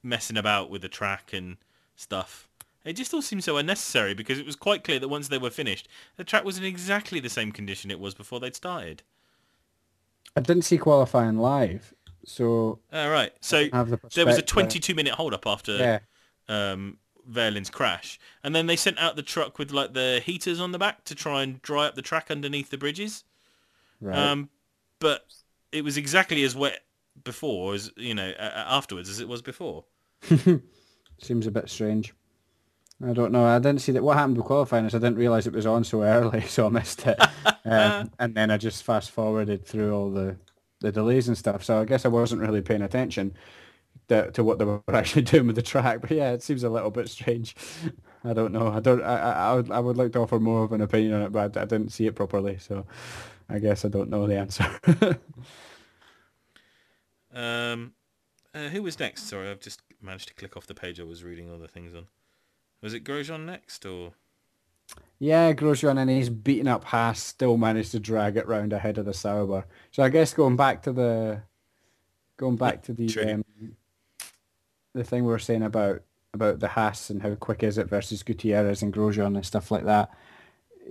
messing 0.03 0.37
about 0.37 0.69
with 0.69 0.81
the 0.81 0.89
track 0.89 1.33
and 1.33 1.57
stuff. 1.95 2.47
It 2.85 2.93
just 2.93 3.13
all 3.13 3.21
seemed 3.21 3.43
so 3.43 3.57
unnecessary 3.57 4.13
because 4.13 4.39
it 4.39 4.45
was 4.45 4.55
quite 4.55 4.83
clear 4.83 4.99
that 4.99 5.09
once 5.09 5.27
they 5.27 5.37
were 5.37 5.49
finished, 5.49 5.87
the 6.15 6.23
track 6.23 6.45
was 6.45 6.57
in 6.57 6.63
exactly 6.63 7.19
the 7.19 7.29
same 7.29 7.51
condition 7.51 7.91
it 7.91 7.99
was 7.99 8.13
before 8.13 8.39
they'd 8.39 8.55
started. 8.55 9.03
I 10.35 10.41
didn't 10.41 10.63
see 10.63 10.77
qualifying 10.77 11.37
live, 11.37 11.93
so 12.25 12.79
All 12.93 13.09
right, 13.09 13.33
so 13.41 13.65
the 13.65 13.99
there 14.15 14.25
was 14.25 14.37
a 14.37 14.41
22 14.41 14.95
minute 14.95 15.13
hold 15.13 15.33
up 15.33 15.45
after 15.45 15.77
yeah, 15.77 15.99
um, 16.47 16.97
Wehrlein's 17.29 17.69
crash, 17.69 18.19
and 18.43 18.55
then 18.55 18.67
they 18.67 18.75
sent 18.75 18.97
out 18.99 19.15
the 19.15 19.23
truck 19.23 19.59
with 19.59 19.71
like 19.71 19.93
the 19.93 20.21
heaters 20.23 20.59
on 20.59 20.71
the 20.71 20.79
back 20.79 21.03
to 21.05 21.15
try 21.15 21.43
and 21.43 21.61
dry 21.61 21.87
up 21.87 21.95
the 21.95 22.01
track 22.01 22.29
underneath 22.29 22.69
the 22.69 22.77
bridges. 22.77 23.23
right. 23.99 24.17
Um, 24.17 24.49
but 24.99 25.25
it 25.71 25.83
was 25.83 25.97
exactly 25.97 26.43
as 26.43 26.55
wet 26.55 26.81
before 27.23 27.73
as 27.73 27.91
you 27.97 28.15
know 28.15 28.33
afterwards 28.39 29.09
as 29.09 29.19
it 29.19 29.27
was 29.27 29.41
before. 29.41 29.85
Seems 31.21 31.47
a 31.47 31.51
bit 31.51 31.69
strange. 31.69 32.13
I 33.05 33.13
don't 33.13 33.31
know. 33.31 33.45
I 33.45 33.59
didn't 33.59 33.79
see 33.79 33.93
that. 33.93 34.03
What 34.03 34.17
happened 34.17 34.37
with 34.37 34.45
qualifying 34.45 34.85
is 34.85 34.93
I 34.93 34.97
didn't 34.97 35.17
realise 35.17 35.47
it 35.47 35.53
was 35.53 35.65
on 35.65 35.83
so 35.83 36.03
early, 36.03 36.41
so 36.47 36.65
I 36.65 36.69
missed 36.69 37.05
it. 37.07 37.19
um, 37.65 38.11
and 38.19 38.35
then 38.35 38.51
I 38.51 38.57
just 38.57 38.83
fast 38.83 39.11
forwarded 39.11 39.65
through 39.65 39.95
all 39.95 40.11
the, 40.11 40.35
the 40.81 40.91
delays 40.91 41.27
and 41.27 41.37
stuff. 41.37 41.63
So 41.63 41.79
I 41.79 41.85
guess 41.85 42.05
I 42.05 42.09
wasn't 42.09 42.41
really 42.41 42.61
paying 42.61 42.81
attention 42.81 43.35
to, 44.09 44.31
to 44.31 44.43
what 44.43 44.59
they 44.59 44.65
were 44.65 44.81
actually 44.93 45.21
doing 45.21 45.47
with 45.47 45.55
the 45.55 45.61
track. 45.61 46.01
But 46.01 46.11
yeah, 46.11 46.31
it 46.31 46.43
seems 46.43 46.63
a 46.63 46.69
little 46.69 46.91
bit 46.91 47.07
strange. 47.07 47.55
I 48.25 48.33
don't 48.33 48.51
know. 48.51 48.67
I 48.67 48.81
don't. 48.81 49.01
I, 49.01 49.17
I, 49.17 49.31
I 49.31 49.53
would. 49.53 49.71
I 49.71 49.79
would 49.79 49.97
like 49.97 50.11
to 50.13 50.19
offer 50.19 50.39
more 50.39 50.65
of 50.65 50.73
an 50.73 50.81
opinion 50.81 51.13
on 51.13 51.21
it, 51.21 51.31
but 51.31 51.55
I, 51.55 51.61
I 51.61 51.65
didn't 51.65 51.93
see 51.93 52.05
it 52.05 52.15
properly. 52.15 52.57
So 52.57 52.85
I 53.49 53.59
guess 53.59 53.85
I 53.85 53.87
don't 53.87 54.09
know 54.09 54.27
the 54.27 54.37
answer. 54.37 54.69
Um, 57.39 57.93
uh, 58.53 58.67
who 58.69 58.83
was 58.83 58.99
next? 58.99 59.29
Sorry, 59.29 59.49
I've 59.49 59.61
just 59.61 59.81
managed 60.01 60.27
to 60.27 60.33
click 60.33 60.57
off 60.57 60.67
the 60.67 60.73
page 60.73 60.99
I 60.99 61.03
was 61.03 61.23
reading 61.23 61.49
all 61.49 61.57
the 61.57 61.67
things 61.67 61.95
on. 61.95 62.07
Was 62.81 62.93
it 62.93 63.03
Grosjean 63.03 63.45
next 63.45 63.85
or? 63.85 64.11
Yeah, 65.19 65.53
Grosjean 65.53 65.99
and 65.99 66.09
he's 66.09 66.29
beaten 66.29 66.67
up 66.67 66.85
Haas, 66.85 67.21
still 67.21 67.57
managed 67.57 67.91
to 67.91 67.99
drag 67.99 68.37
it 68.37 68.47
round 68.47 68.73
ahead 68.73 68.97
of 68.97 69.05
the 69.05 69.13
Sauber. 69.13 69.65
So 69.91 70.03
I 70.03 70.09
guess 70.09 70.33
going 70.33 70.55
back 70.55 70.81
to 70.83 70.91
the 70.91 71.43
going 72.37 72.55
back 72.55 72.81
to 72.83 72.93
the 72.93 73.33
um, 73.33 73.45
the 74.93 75.03
thing 75.03 75.23
we 75.23 75.31
were 75.31 75.39
saying 75.39 75.63
about 75.63 76.01
about 76.33 76.59
the 76.59 76.69
Haas 76.69 77.09
and 77.09 77.21
how 77.21 77.35
quick 77.35 77.63
is 77.63 77.77
it 77.77 77.87
versus 77.87 78.23
Gutierrez 78.23 78.81
and 78.81 78.93
Grosjean 78.93 79.35
and 79.35 79.45
stuff 79.45 79.71
like 79.71 79.85
that. 79.85 80.09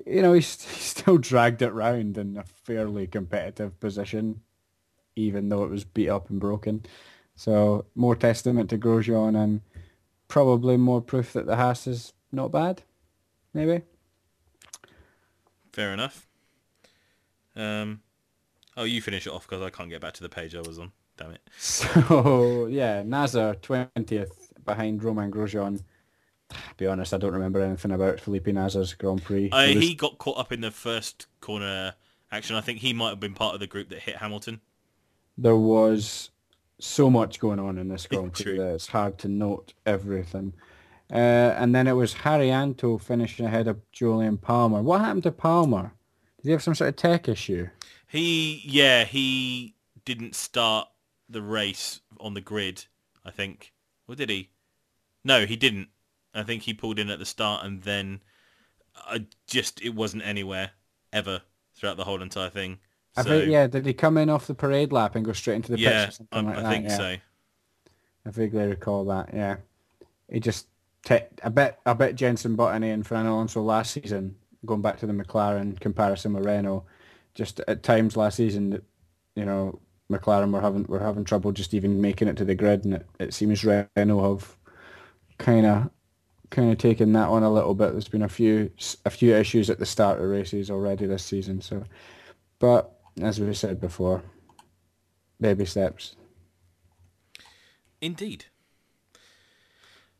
You 0.07 0.23
know, 0.23 0.33
he's, 0.33 0.62
he 0.70 0.81
still 0.81 1.19
dragged 1.19 1.62
it 1.62 1.73
round 1.73 2.16
in 2.16 2.37
a 2.37 2.45
fairly 2.45 3.07
competitive 3.07 3.79
position, 3.81 4.43
even 5.19 5.49
though 5.49 5.65
it 5.65 5.70
was 5.70 5.85
beat 5.85 6.09
up 6.09 6.31
and 6.31 6.40
broken. 6.40 6.85
So 7.35 7.86
more 7.95 8.16
testament 8.16 8.70
to 8.70 8.78
Grosjean 8.78 9.36
and 9.36 9.61
probably 10.28 10.77
more 10.77 11.01
proof 11.01 11.32
that 11.32 11.47
the 11.47 11.57
Haas 11.57 11.86
is 11.86 12.12
not 12.32 12.53
bad, 12.53 12.82
maybe. 13.53 13.82
Fair 15.73 15.93
enough. 15.93 16.27
Um, 17.55 18.01
oh, 18.77 18.85
you 18.85 19.03
finish 19.03 19.27
it 19.27 19.32
off 19.32 19.49
because 19.49 19.62
I 19.62 19.70
can't 19.70 19.90
get 19.90 20.01
back 20.01 20.15
to 20.15 20.23
the 20.23 20.28
page 20.28 20.55
I 20.55 20.61
was 20.61 20.78
on. 20.78 20.93
Damn 21.16 21.32
it. 21.32 21.40
So 21.59 22.66
yeah, 22.66 23.03
Nasr 23.03 23.55
twentieth 23.61 24.53
behind 24.65 25.03
Romain 25.03 25.31
Grosjean. 25.31 25.82
Be 26.77 26.86
honest, 26.86 27.12
I 27.12 27.19
don't 27.19 27.32
remember 27.32 27.61
anything 27.61 27.90
about 27.90 28.20
Felipe 28.20 28.47
Nasr's 28.47 28.95
Grand 28.95 29.23
Prix. 29.23 29.51
Uh, 29.51 29.66
he 29.66 29.95
got 29.95 30.19
caught 30.19 30.39
up 30.39 30.53
in 30.53 30.61
the 30.61 30.70
first 30.70 31.27
corner 31.40 31.95
action. 32.31 32.57
I 32.57 32.61
think 32.61 32.78
he 32.78 32.93
might 32.93 33.11
have 33.11 33.20
been 33.20 33.35
part 33.35 33.55
of 33.55 33.61
the 33.61 33.66
group 33.66 33.90
that 33.90 34.01
hit 34.01 34.16
Hamilton. 34.16 34.61
There 35.39 35.56
was 35.56 36.31
so 36.81 37.09
much 37.09 37.39
going 37.39 37.59
on 37.59 37.78
in 37.78 37.89
this 37.89 38.06
Prix 38.06 38.59
that 38.59 38.74
it's 38.74 38.89
hard 38.89 39.19
to 39.19 39.28
note 39.28 39.73
everything. 39.86 40.52
Uh, 41.10 41.55
and 41.56 41.74
then 41.74 41.86
it 41.86 41.93
was 41.93 42.15
Haryanto 42.15 43.01
finishing 43.01 43.47
ahead 43.47 43.66
of 43.66 43.81
Jolyon 43.93 44.40
Palmer. 44.40 44.82
What 44.82 45.01
happened 45.01 45.23
to 45.23 45.32
Palmer? 45.32 45.93
Did 46.36 46.48
he 46.48 46.52
have 46.52 46.62
some 46.62 46.74
sort 46.74 46.89
of 46.89 46.97
tech 46.97 47.28
issue? 47.28 47.69
He, 48.09 48.62
yeah, 48.65 49.05
he 49.05 49.74
didn't 50.05 50.35
start 50.35 50.89
the 51.28 51.43
race 51.43 52.01
on 52.20 52.35
the 52.35 52.40
grid, 52.40 52.86
I 53.24 53.31
think. 53.31 53.73
Or 54.06 54.15
did 54.15 54.31
he? 54.31 54.51
No, 55.24 55.47
he 55.47 55.56
didn't. 55.56 55.89
I 56.35 56.43
think 56.43 56.62
he 56.62 56.74
pulled 56.74 56.98
in 56.98 57.10
at 57.10 57.19
the 57.19 57.24
start 57.24 57.65
and 57.65 57.82
then 57.82 58.20
I 58.97 59.27
just, 59.47 59.81
it 59.82 59.94
wasn't 59.94 60.27
anywhere 60.27 60.73
ever 61.12 61.43
throughout 61.74 61.97
the 61.97 62.05
whole 62.05 62.23
entire 62.23 62.51
thing. 62.51 62.78
I 63.19 63.24
So, 63.24 63.31
think, 63.31 63.49
yeah, 63.49 63.66
did 63.66 63.86
he 63.86 63.95
come 63.95 64.16
in 64.19 64.31
off 64.31 64.47
the 64.47 64.55
parade 64.55 64.93
lap 64.93 65.15
and 65.16 65.24
go 65.24 65.32
straight 65.32 65.57
into 65.57 65.73
the 65.73 65.78
yeah, 65.78 66.07
pitch 66.07 66.09
or 66.09 66.11
something 66.12 66.39
I, 66.39 66.43
like 66.43 66.59
I 66.59 66.62
think 66.62 66.85
yeah. 66.85 66.97
so. 66.97 67.16
I 68.27 68.31
vaguely 68.31 68.66
recall 68.66 69.05
that. 69.07 69.31
Yeah, 69.32 69.57
he 70.31 70.40
just 70.40 70.69
te- 71.05 71.20
a 71.43 71.51
bit 71.51 71.78
a 71.86 71.95
bit 71.95 72.16
Jenson 72.16 72.57
Button 72.57 72.82
and 72.85 73.07
Fernando 73.07 73.35
Alonso 73.35 73.62
last 73.62 73.93
season. 73.93 74.36
Going 74.66 74.82
back 74.82 74.99
to 74.99 75.07
the 75.07 75.12
McLaren 75.12 75.78
comparison 75.81 76.35
with 76.35 76.45
Renault, 76.47 76.85
just 77.35 77.61
at 77.69 77.82
times 77.85 78.16
last 78.16 78.36
season, 78.36 78.82
you 79.36 79.45
know, 79.45 79.81
McLaren 80.11 80.53
were 80.53 80.61
having 80.61 80.85
were 80.85 81.01
having 81.01 81.24
trouble 81.24 81.53
just 81.53 81.74
even 81.74 82.01
making 82.01 82.28
it 82.28 82.36
to 82.39 82.45
the 82.45 82.55
grid, 82.57 82.85
and 82.85 82.95
it, 82.95 83.07
it 83.20 83.35
seems 83.35 83.65
Renault 83.65 83.89
have 84.31 84.57
kind 85.39 85.66
of 85.66 85.90
kind 86.51 86.73
of 86.73 86.78
taken 86.78 87.12
that 87.15 87.28
on 87.28 87.43
a 87.43 87.53
little 87.53 87.74
bit. 87.74 87.93
There's 87.93 88.09
been 88.09 88.23
a 88.23 88.28
few 88.28 88.70
a 89.05 89.11
few 89.11 89.35
issues 89.36 89.70
at 89.70 89.78
the 89.78 89.86
start 89.86 90.20
of 90.20 90.28
races 90.28 90.70
already 90.70 91.07
this 91.07 91.24
season. 91.24 91.61
So, 91.61 91.85
but 92.59 92.98
as 93.23 93.40
we 93.40 93.53
said 93.55 93.81
before, 93.81 94.23
baby 95.40 95.65
steps. 95.65 96.16
Indeed. 98.01 98.47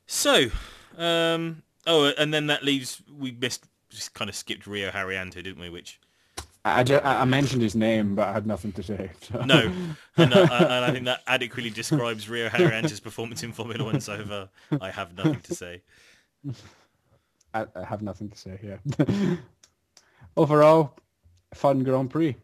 So, 0.07 0.49
um, 0.97 1.62
oh, 1.87 2.12
and 2.19 2.33
then 2.33 2.47
that 2.47 2.65
leaves, 2.65 3.03
we 3.16 3.31
missed, 3.33 3.65
just 3.91 4.15
kind 4.15 4.29
of 4.29 4.35
skipped 4.35 4.66
Rio 4.66 4.91
Haryanto, 4.91 5.35
didn't 5.35 5.61
we? 5.61 5.69
Which, 5.69 6.01
I, 6.65 6.83
I 6.83 7.20
I 7.20 7.25
mentioned 7.25 7.62
his 7.62 7.75
name, 7.75 8.15
but 8.15 8.29
I 8.29 8.33
had 8.33 8.47
nothing 8.47 8.73
to 8.73 8.83
say. 8.83 9.11
so. 9.20 9.41
no, 9.45 9.73
and, 10.16 10.35
uh, 10.35 10.49
and 10.51 10.85
I 10.85 10.91
think 10.91 11.05
that 11.05 11.23
adequately 11.27 11.70
describes 11.70 12.29
Rio 12.29 12.49
Haryanto's 12.49 13.01
performance 13.01 13.43
in 13.43 13.53
Formula 13.53 13.85
One 13.85 14.01
so 14.01 14.25
far. 14.25 14.49
I 14.81 14.91
have 14.91 15.16
nothing 15.16 15.41
to 15.41 15.55
say. 15.55 15.83
I, 17.55 17.66
I 17.75 17.85
have 17.85 18.03
nothing 18.03 18.31
to 18.31 18.39
say. 18.39 18.59
Yeah. 18.62 19.07
Overall, 20.37 20.97
fun 21.55 21.83
Grand 21.83 22.11
Prix. 22.11 22.37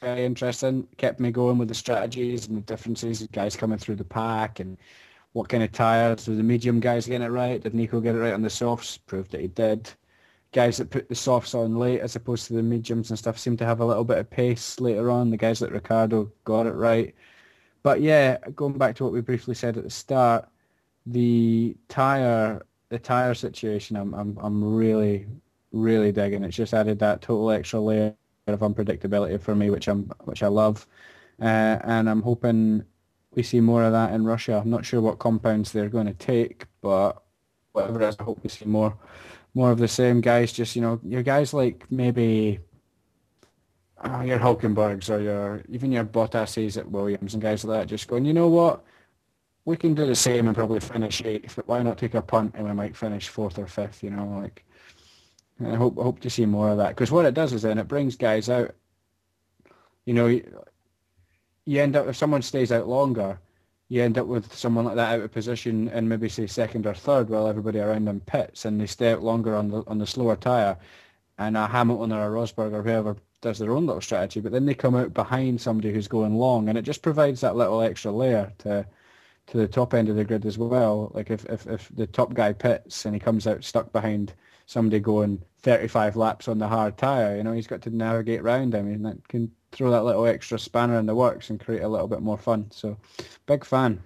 Very 0.00 0.24
interesting. 0.24 0.86
Kept 0.96 1.20
me 1.20 1.30
going 1.30 1.58
with 1.58 1.68
the 1.68 1.74
strategies 1.74 2.46
and 2.46 2.56
the 2.56 2.60
differences. 2.62 3.26
Guys 3.32 3.56
coming 3.56 3.78
through 3.78 3.96
the 3.96 4.04
pack 4.04 4.60
and 4.60 4.78
what 5.32 5.48
kind 5.48 5.62
of 5.62 5.72
tyres. 5.72 6.28
Were 6.28 6.34
the 6.34 6.42
medium 6.42 6.80
guys 6.80 7.06
getting 7.06 7.26
it 7.26 7.30
right? 7.30 7.62
Did 7.62 7.74
Nico 7.74 8.00
get 8.00 8.14
it 8.14 8.18
right 8.18 8.34
on 8.34 8.42
the 8.42 8.50
softs? 8.50 8.98
Proved 8.98 9.32
that 9.32 9.40
he 9.40 9.48
did. 9.48 9.90
Guys 10.52 10.76
that 10.76 10.90
put 10.90 11.08
the 11.08 11.14
softs 11.14 11.54
on 11.54 11.78
late 11.78 12.00
as 12.00 12.16
opposed 12.16 12.46
to 12.46 12.52
the 12.52 12.62
mediums 12.62 13.10
and 13.10 13.18
stuff 13.18 13.38
seem 13.38 13.56
to 13.56 13.64
have 13.64 13.80
a 13.80 13.84
little 13.84 14.04
bit 14.04 14.18
of 14.18 14.30
pace 14.30 14.78
later 14.80 15.10
on. 15.10 15.30
The 15.30 15.36
guys 15.36 15.60
like 15.62 15.72
Ricciardo 15.72 16.30
got 16.44 16.66
it 16.66 16.72
right. 16.72 17.14
But 17.82 18.00
yeah, 18.00 18.38
going 18.54 18.78
back 18.78 18.94
to 18.96 19.04
what 19.04 19.12
we 19.12 19.20
briefly 19.20 19.54
said 19.54 19.76
at 19.76 19.84
the 19.84 19.90
start, 19.90 20.48
the 21.06 21.76
tyre 21.88 22.62
the 22.90 22.98
tyre 22.98 23.34
situation 23.34 23.96
I'm 23.96 24.14
I'm 24.14 24.38
I'm 24.40 24.62
really 24.62 25.26
really 25.72 26.12
digging. 26.12 26.44
It's 26.44 26.56
just 26.56 26.74
added 26.74 26.98
that 27.00 27.22
total 27.22 27.50
extra 27.50 27.80
layer 27.80 28.14
of 28.52 28.60
unpredictability 28.60 29.40
for 29.40 29.54
me, 29.54 29.70
which 29.70 29.88
I'm 29.88 30.10
which 30.24 30.42
I 30.42 30.48
love, 30.48 30.86
uh, 31.40 31.78
and 31.84 32.08
I'm 32.08 32.22
hoping 32.22 32.84
we 33.34 33.42
see 33.42 33.60
more 33.60 33.84
of 33.84 33.92
that 33.92 34.12
in 34.12 34.24
Russia. 34.24 34.60
I'm 34.62 34.70
not 34.70 34.84
sure 34.84 35.00
what 35.00 35.18
compounds 35.18 35.72
they're 35.72 35.88
going 35.88 36.06
to 36.06 36.14
take, 36.14 36.66
but 36.80 37.22
whatever 37.72 38.02
it 38.02 38.08
is, 38.08 38.16
I 38.18 38.24
hope 38.24 38.40
we 38.42 38.48
see 38.50 38.66
more 38.66 38.96
more 39.54 39.70
of 39.70 39.78
the 39.78 39.88
same 39.88 40.20
guys. 40.20 40.52
Just 40.52 40.76
you 40.76 40.82
know, 40.82 41.00
your 41.04 41.22
guys 41.22 41.54
like 41.54 41.90
maybe. 41.90 42.60
Uh, 44.04 44.20
your 44.22 44.38
Hulkenbergs 44.40 45.08
or 45.10 45.20
your 45.20 45.62
even 45.68 45.92
your 45.92 46.04
Bottases 46.04 46.76
at 46.76 46.90
Williams 46.90 47.34
and 47.34 47.42
guys 47.42 47.64
like 47.64 47.82
that 47.82 47.86
just 47.86 48.08
going, 48.08 48.24
you 48.24 48.32
know 48.32 48.48
what, 48.48 48.84
we 49.64 49.76
can 49.76 49.94
do 49.94 50.06
the 50.06 50.14
same 50.14 50.48
and 50.48 50.56
probably 50.56 50.80
finish 50.80 51.22
eighth, 51.24 51.56
but 51.56 51.68
why 51.68 51.82
not 51.82 51.98
take 51.98 52.14
a 52.14 52.22
punt 52.22 52.54
and 52.56 52.66
we 52.66 52.72
might 52.72 52.96
finish 52.96 53.28
fourth 53.28 53.58
or 53.58 53.66
fifth, 53.66 54.02
you 54.02 54.10
know, 54.10 54.40
like 54.42 54.64
I 55.66 55.76
hope 55.76 55.96
hope 55.96 56.20
to 56.20 56.30
see 56.30 56.46
more 56.46 56.70
of 56.70 56.78
that 56.78 56.90
because 56.90 57.10
what 57.10 57.26
it 57.26 57.34
does 57.34 57.52
is 57.52 57.62
then 57.62 57.78
it 57.78 57.88
brings 57.88 58.16
guys 58.16 58.48
out. 58.48 58.74
You 60.04 60.14
know, 60.14 60.26
you, 60.26 60.64
you 61.64 61.80
end 61.80 61.96
up 61.96 62.06
if 62.08 62.16
someone 62.16 62.42
stays 62.42 62.72
out 62.72 62.88
longer, 62.88 63.38
you 63.88 64.02
end 64.02 64.18
up 64.18 64.26
with 64.26 64.54
someone 64.54 64.84
like 64.84 64.96
that 64.96 65.14
out 65.14 65.24
of 65.24 65.32
position 65.32 65.88
and 65.90 66.08
maybe 66.08 66.28
say 66.28 66.46
second 66.46 66.86
or 66.86 66.94
third 66.94 67.28
while 67.28 67.46
everybody 67.46 67.78
around 67.78 68.06
them 68.06 68.20
pits 68.20 68.64
and 68.64 68.80
they 68.80 68.86
stay 68.86 69.12
out 69.12 69.22
longer 69.22 69.54
on 69.54 69.68
the 69.68 69.82
on 69.86 69.98
the 69.98 70.06
slower 70.06 70.36
tire, 70.36 70.76
and 71.38 71.56
a 71.56 71.66
Hamilton 71.66 72.12
or 72.12 72.26
a 72.26 72.30
Rosberg 72.30 72.72
or 72.72 72.82
whoever 72.82 73.16
does 73.40 73.58
their 73.58 73.72
own 73.72 73.86
little 73.86 74.00
strategy, 74.00 74.40
but 74.40 74.52
then 74.52 74.66
they 74.66 74.74
come 74.74 74.94
out 74.94 75.12
behind 75.12 75.60
somebody 75.60 75.92
who's 75.92 76.08
going 76.08 76.36
long, 76.36 76.68
and 76.68 76.78
it 76.78 76.82
just 76.82 77.02
provides 77.02 77.40
that 77.40 77.56
little 77.56 77.82
extra 77.82 78.10
layer 78.10 78.52
to 78.58 78.86
to 79.48 79.58
the 79.58 79.68
top 79.68 79.92
end 79.94 80.08
of 80.08 80.16
the 80.16 80.24
grid 80.24 80.46
as 80.46 80.56
well. 80.56 81.10
Like 81.14 81.30
if, 81.30 81.44
if, 81.46 81.66
if 81.66 81.90
the 81.94 82.06
top 82.06 82.32
guy 82.32 82.52
pits 82.52 83.04
and 83.04 83.14
he 83.14 83.20
comes 83.20 83.46
out 83.46 83.64
stuck 83.64 83.92
behind 83.92 84.32
somebody 84.66 85.00
going 85.00 85.42
35 85.62 86.16
laps 86.16 86.48
on 86.48 86.58
the 86.58 86.68
hard 86.68 86.96
tyre, 86.96 87.36
you 87.36 87.42
know, 87.42 87.52
he's 87.52 87.66
got 87.66 87.82
to 87.82 87.90
navigate 87.90 88.42
round 88.42 88.74
him 88.74 88.86
and 88.86 89.04
that 89.06 89.28
can 89.28 89.50
throw 89.70 89.90
that 89.90 90.04
little 90.04 90.26
extra 90.26 90.58
spanner 90.58 90.98
in 90.98 91.06
the 91.06 91.14
works 91.14 91.50
and 91.50 91.60
create 91.60 91.82
a 91.82 91.88
little 91.88 92.08
bit 92.08 92.20
more 92.20 92.38
fun. 92.38 92.70
So 92.70 92.96
big 93.46 93.64
fan. 93.64 94.02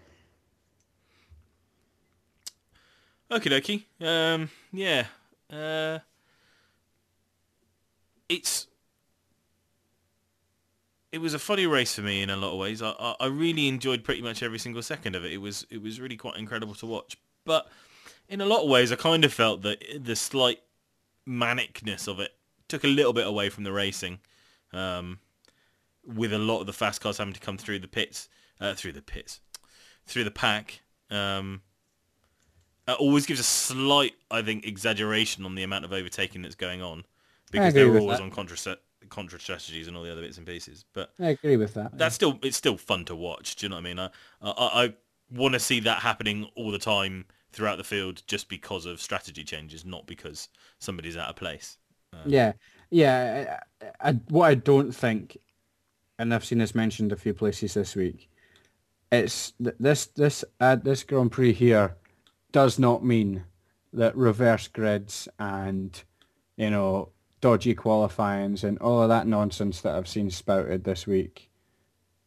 Okie 3.30 3.50
dokie. 3.50 4.06
Um, 4.06 4.50
yeah. 4.72 5.06
Uh, 5.50 5.98
it's 8.28 8.66
it 11.12 11.18
was 11.18 11.34
a 11.34 11.38
funny 11.38 11.66
race 11.66 11.94
for 11.94 12.02
me 12.02 12.22
in 12.22 12.30
a 12.30 12.36
lot 12.36 12.52
of 12.52 12.58
ways. 12.58 12.82
I, 12.82 12.90
I, 12.90 13.14
I 13.20 13.26
really 13.26 13.68
enjoyed 13.68 14.04
pretty 14.04 14.22
much 14.22 14.42
every 14.42 14.58
single 14.58 14.82
second 14.82 15.14
of 15.14 15.24
it. 15.24 15.32
It 15.32 15.38
was 15.38 15.66
it 15.70 15.82
was 15.82 16.00
really 16.00 16.16
quite 16.16 16.36
incredible 16.36 16.74
to 16.76 16.86
watch. 16.86 17.16
But 17.44 17.66
in 18.28 18.40
a 18.40 18.46
lot 18.46 18.62
of 18.62 18.68
ways, 18.68 18.92
I 18.92 18.96
kind 18.96 19.24
of 19.24 19.32
felt 19.32 19.62
that 19.62 19.82
the 19.98 20.16
slight 20.16 20.60
manicness 21.28 22.08
of 22.08 22.20
it 22.20 22.32
took 22.68 22.84
a 22.84 22.88
little 22.88 23.12
bit 23.12 23.26
away 23.26 23.48
from 23.48 23.64
the 23.64 23.72
racing, 23.72 24.18
um, 24.72 25.18
with 26.04 26.32
a 26.32 26.38
lot 26.38 26.60
of 26.60 26.66
the 26.66 26.72
fast 26.72 27.00
cars 27.00 27.18
having 27.18 27.34
to 27.34 27.40
come 27.40 27.58
through 27.58 27.78
the 27.78 27.88
pits, 27.88 28.28
uh, 28.60 28.74
through 28.74 28.92
the 28.92 29.02
pits, 29.02 29.40
through 30.06 30.24
the 30.24 30.30
pack. 30.30 30.80
Um, 31.10 31.62
it 32.88 32.92
always 32.98 33.26
gives 33.26 33.40
a 33.40 33.44
slight, 33.44 34.14
I 34.30 34.42
think, 34.42 34.66
exaggeration 34.66 35.44
on 35.44 35.54
the 35.54 35.62
amount 35.62 35.84
of 35.84 35.92
overtaking 35.92 36.42
that's 36.42 36.54
going 36.54 36.82
on 36.82 37.04
because 37.50 37.74
they're 37.74 37.86
always 37.98 38.18
that. 38.18 38.24
on 38.24 38.30
contra 38.30 38.76
contra 39.08 39.38
strategies 39.38 39.86
and 39.86 39.96
all 39.96 40.02
the 40.02 40.10
other 40.10 40.22
bits 40.22 40.38
and 40.38 40.46
pieces. 40.46 40.84
But 40.92 41.12
I 41.20 41.28
agree 41.28 41.56
with 41.56 41.74
that. 41.74 41.96
that's 41.96 42.14
still 42.14 42.38
it's 42.42 42.56
still 42.56 42.76
fun 42.76 43.04
to 43.06 43.16
watch. 43.16 43.56
Do 43.56 43.66
you 43.66 43.70
know 43.70 43.76
what 43.76 43.86
I 43.86 43.94
mean? 43.94 43.98
I 43.98 44.10
I, 44.42 44.84
I 44.84 44.94
want 45.30 45.54
to 45.54 45.60
see 45.60 45.80
that 45.80 46.00
happening 46.00 46.48
all 46.54 46.70
the 46.70 46.78
time 46.78 47.26
throughout 47.56 47.78
the 47.78 47.84
field, 47.84 48.22
just 48.26 48.50
because 48.50 48.84
of 48.84 49.00
strategy 49.00 49.42
changes, 49.42 49.86
not 49.86 50.06
because 50.06 50.48
somebody's 50.78 51.16
out 51.16 51.30
of 51.30 51.36
place. 51.36 51.78
Yeah, 52.26 52.52
yeah. 52.90 53.60
I, 54.00 54.10
I, 54.10 54.12
what 54.28 54.46
I 54.46 54.54
don't 54.54 54.92
think, 54.92 55.38
and 56.18 56.32
I've 56.32 56.44
seen 56.44 56.58
this 56.58 56.74
mentioned 56.74 57.12
a 57.12 57.16
few 57.16 57.32
places 57.32 57.74
this 57.74 57.96
week, 57.96 58.30
it's 59.10 59.52
th- 59.52 59.76
this 59.80 60.06
this 60.06 60.44
uh, 60.60 60.76
this 60.76 61.02
Grand 61.02 61.32
Prix 61.32 61.52
here 61.52 61.96
does 62.52 62.78
not 62.78 63.04
mean 63.04 63.44
that 63.92 64.16
reverse 64.16 64.68
grids 64.68 65.28
and 65.38 66.02
you 66.56 66.70
know 66.70 67.10
dodgy 67.40 67.74
qualifyings 67.74 68.64
and 68.64 68.78
all 68.78 69.02
of 69.02 69.08
that 69.08 69.26
nonsense 69.26 69.80
that 69.80 69.94
I've 69.94 70.08
seen 70.08 70.30
spouted 70.30 70.84
this 70.84 71.06
week 71.06 71.50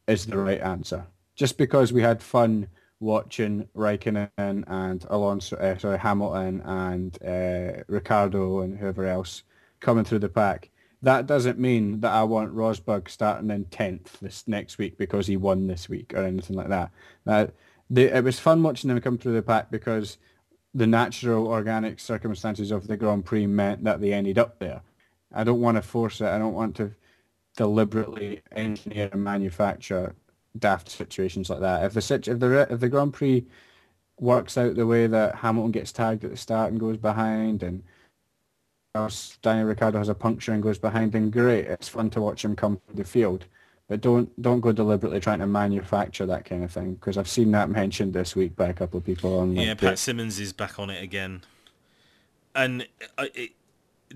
is 0.07 0.25
the 0.25 0.37
right 0.37 0.61
answer. 0.61 1.05
Just 1.35 1.57
because 1.57 1.93
we 1.93 2.01
had 2.01 2.21
fun 2.21 2.67
watching 2.99 3.67
Raikkonen 3.75 4.29
and 4.67 5.05
Alonso, 5.09 5.55
uh, 5.57 5.77
sorry, 5.77 5.99
Hamilton 5.99 6.61
and 6.61 7.17
uh, 7.23 7.83
Ricciardo 7.87 8.59
and 8.59 8.77
whoever 8.77 9.05
else 9.05 9.43
coming 9.79 10.03
through 10.03 10.19
the 10.19 10.29
pack, 10.29 10.69
that 11.01 11.25
doesn't 11.25 11.57
mean 11.57 12.01
that 12.01 12.11
I 12.11 12.23
want 12.23 12.53
Rosberg 12.53 13.09
starting 13.09 13.51
in 13.51 13.65
tenth 13.65 14.19
this 14.19 14.47
next 14.47 14.77
week 14.77 14.97
because 14.97 15.27
he 15.27 15.37
won 15.37 15.67
this 15.67 15.87
week 15.87 16.13
or 16.13 16.23
anything 16.23 16.57
like 16.57 16.67
that. 16.69 16.91
They, 17.89 18.11
it 18.11 18.23
was 18.23 18.39
fun 18.39 18.61
watching 18.61 18.89
them 18.89 18.99
come 19.01 19.17
through 19.17 19.33
the 19.33 19.41
pack 19.41 19.71
because 19.71 20.17
the 20.73 20.85
natural 20.85 21.47
organic 21.47 21.99
circumstances 21.99 22.69
of 22.69 22.87
the 22.87 22.97
Grand 22.97 23.25
Prix 23.25 23.47
meant 23.47 23.83
that 23.85 24.01
they 24.01 24.13
ended 24.13 24.37
up 24.37 24.59
there. 24.59 24.81
I 25.33 25.43
don't 25.43 25.61
want 25.61 25.77
to 25.77 25.81
force 25.81 26.21
it. 26.21 26.27
I 26.27 26.37
don't 26.37 26.53
want 26.53 26.75
to 26.77 26.93
deliberately 27.55 28.41
engineer 28.51 29.09
and 29.11 29.23
manufacture 29.23 30.15
daft 30.57 30.89
situations 30.89 31.49
like 31.49 31.59
that. 31.59 31.83
If 31.83 31.93
the 31.93 32.01
situ- 32.01 32.31
if 32.31 32.39
the 32.39 32.67
if 32.71 32.79
the 32.79 32.89
Grand 32.89 33.13
Prix 33.13 33.45
works 34.19 34.57
out 34.57 34.75
the 34.75 34.87
way 34.87 35.07
that 35.07 35.35
Hamilton 35.35 35.71
gets 35.71 35.91
tagged 35.91 36.23
at 36.23 36.31
the 36.31 36.37
start 36.37 36.71
and 36.71 36.79
goes 36.79 36.97
behind, 36.97 37.63
and 37.63 37.83
else 38.95 39.37
Daniel 39.41 39.67
Ricciardo 39.67 39.97
has 39.97 40.09
a 40.09 40.15
puncture 40.15 40.51
and 40.53 40.63
goes 40.63 40.79
behind, 40.79 41.11
then 41.11 41.29
great. 41.29 41.65
It's 41.65 41.87
fun 41.87 42.09
to 42.11 42.21
watch 42.21 42.43
him 42.43 42.55
come 42.55 42.79
through 42.85 42.95
the 42.95 43.03
field. 43.03 43.45
But 43.87 44.01
don't 44.01 44.29
don't 44.41 44.59
go 44.59 44.71
deliberately 44.71 45.19
trying 45.19 45.39
to 45.39 45.47
manufacture 45.47 46.25
that 46.27 46.45
kind 46.45 46.63
of 46.63 46.71
thing 46.71 46.93
because 46.95 47.17
I've 47.17 47.29
seen 47.29 47.51
that 47.51 47.69
mentioned 47.81 48.13
this 48.13 48.35
week 48.35 48.55
by 48.55 48.67
a 48.67 48.73
couple 48.73 48.97
of 48.97 49.05
people 49.05 49.39
on 49.39 49.55
Yeah, 49.55 49.69
like, 49.69 49.79
Pat 49.79 49.99
Symonds 49.99 50.39
is 50.39 50.53
back 50.53 50.79
on 50.79 50.89
it 50.89 51.01
again, 51.03 51.41
and 52.53 52.87
I, 53.17 53.31
it, 53.33 53.51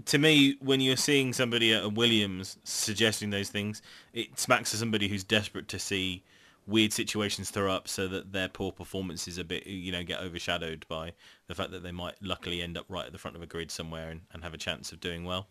to 0.06 0.18
me, 0.18 0.58
when 0.60 0.82
you're 0.82 0.98
seeing 0.98 1.34
somebody 1.34 1.74
at 1.74 1.94
Williams 1.94 2.58
suggesting 2.64 3.30
those 3.30 3.50
things, 3.50 3.82
it 4.14 4.40
smacks 4.40 4.74
of 4.74 4.80
somebody 4.80 5.08
who's 5.08 5.24
desperate 5.24 5.68
to 5.70 5.80
see 5.80 6.24
weird 6.66 6.94
situations 6.94 7.50
throw 7.50 7.72
up 7.72 7.88
so 7.88 8.08
that 8.08 8.32
their 8.32 8.48
poor 8.48 8.72
performances 8.72 9.38
a 9.38 9.44
bit, 9.44 9.68
you 9.68 9.92
know, 9.92 10.04
get 10.04 10.22
overshadowed 10.22 10.86
by 10.88 11.14
the 11.48 11.56
fact 11.56 11.72
that 11.72 11.84
they 11.84 11.92
might 11.92 12.16
luckily 12.22 12.62
end 12.62 12.78
up 12.78 12.86
right 12.88 13.06
at 13.06 13.12
the 13.12 13.18
front 13.18 13.36
of 13.36 13.44
a 13.44 13.46
grid 13.46 13.70
somewhere 13.70 14.10
and, 14.10 14.22
and 14.32 14.44
have 14.44 14.54
a 14.54 14.58
chance 14.58 14.92
of 14.92 15.00
doing 15.00 15.26
well. 15.26 15.48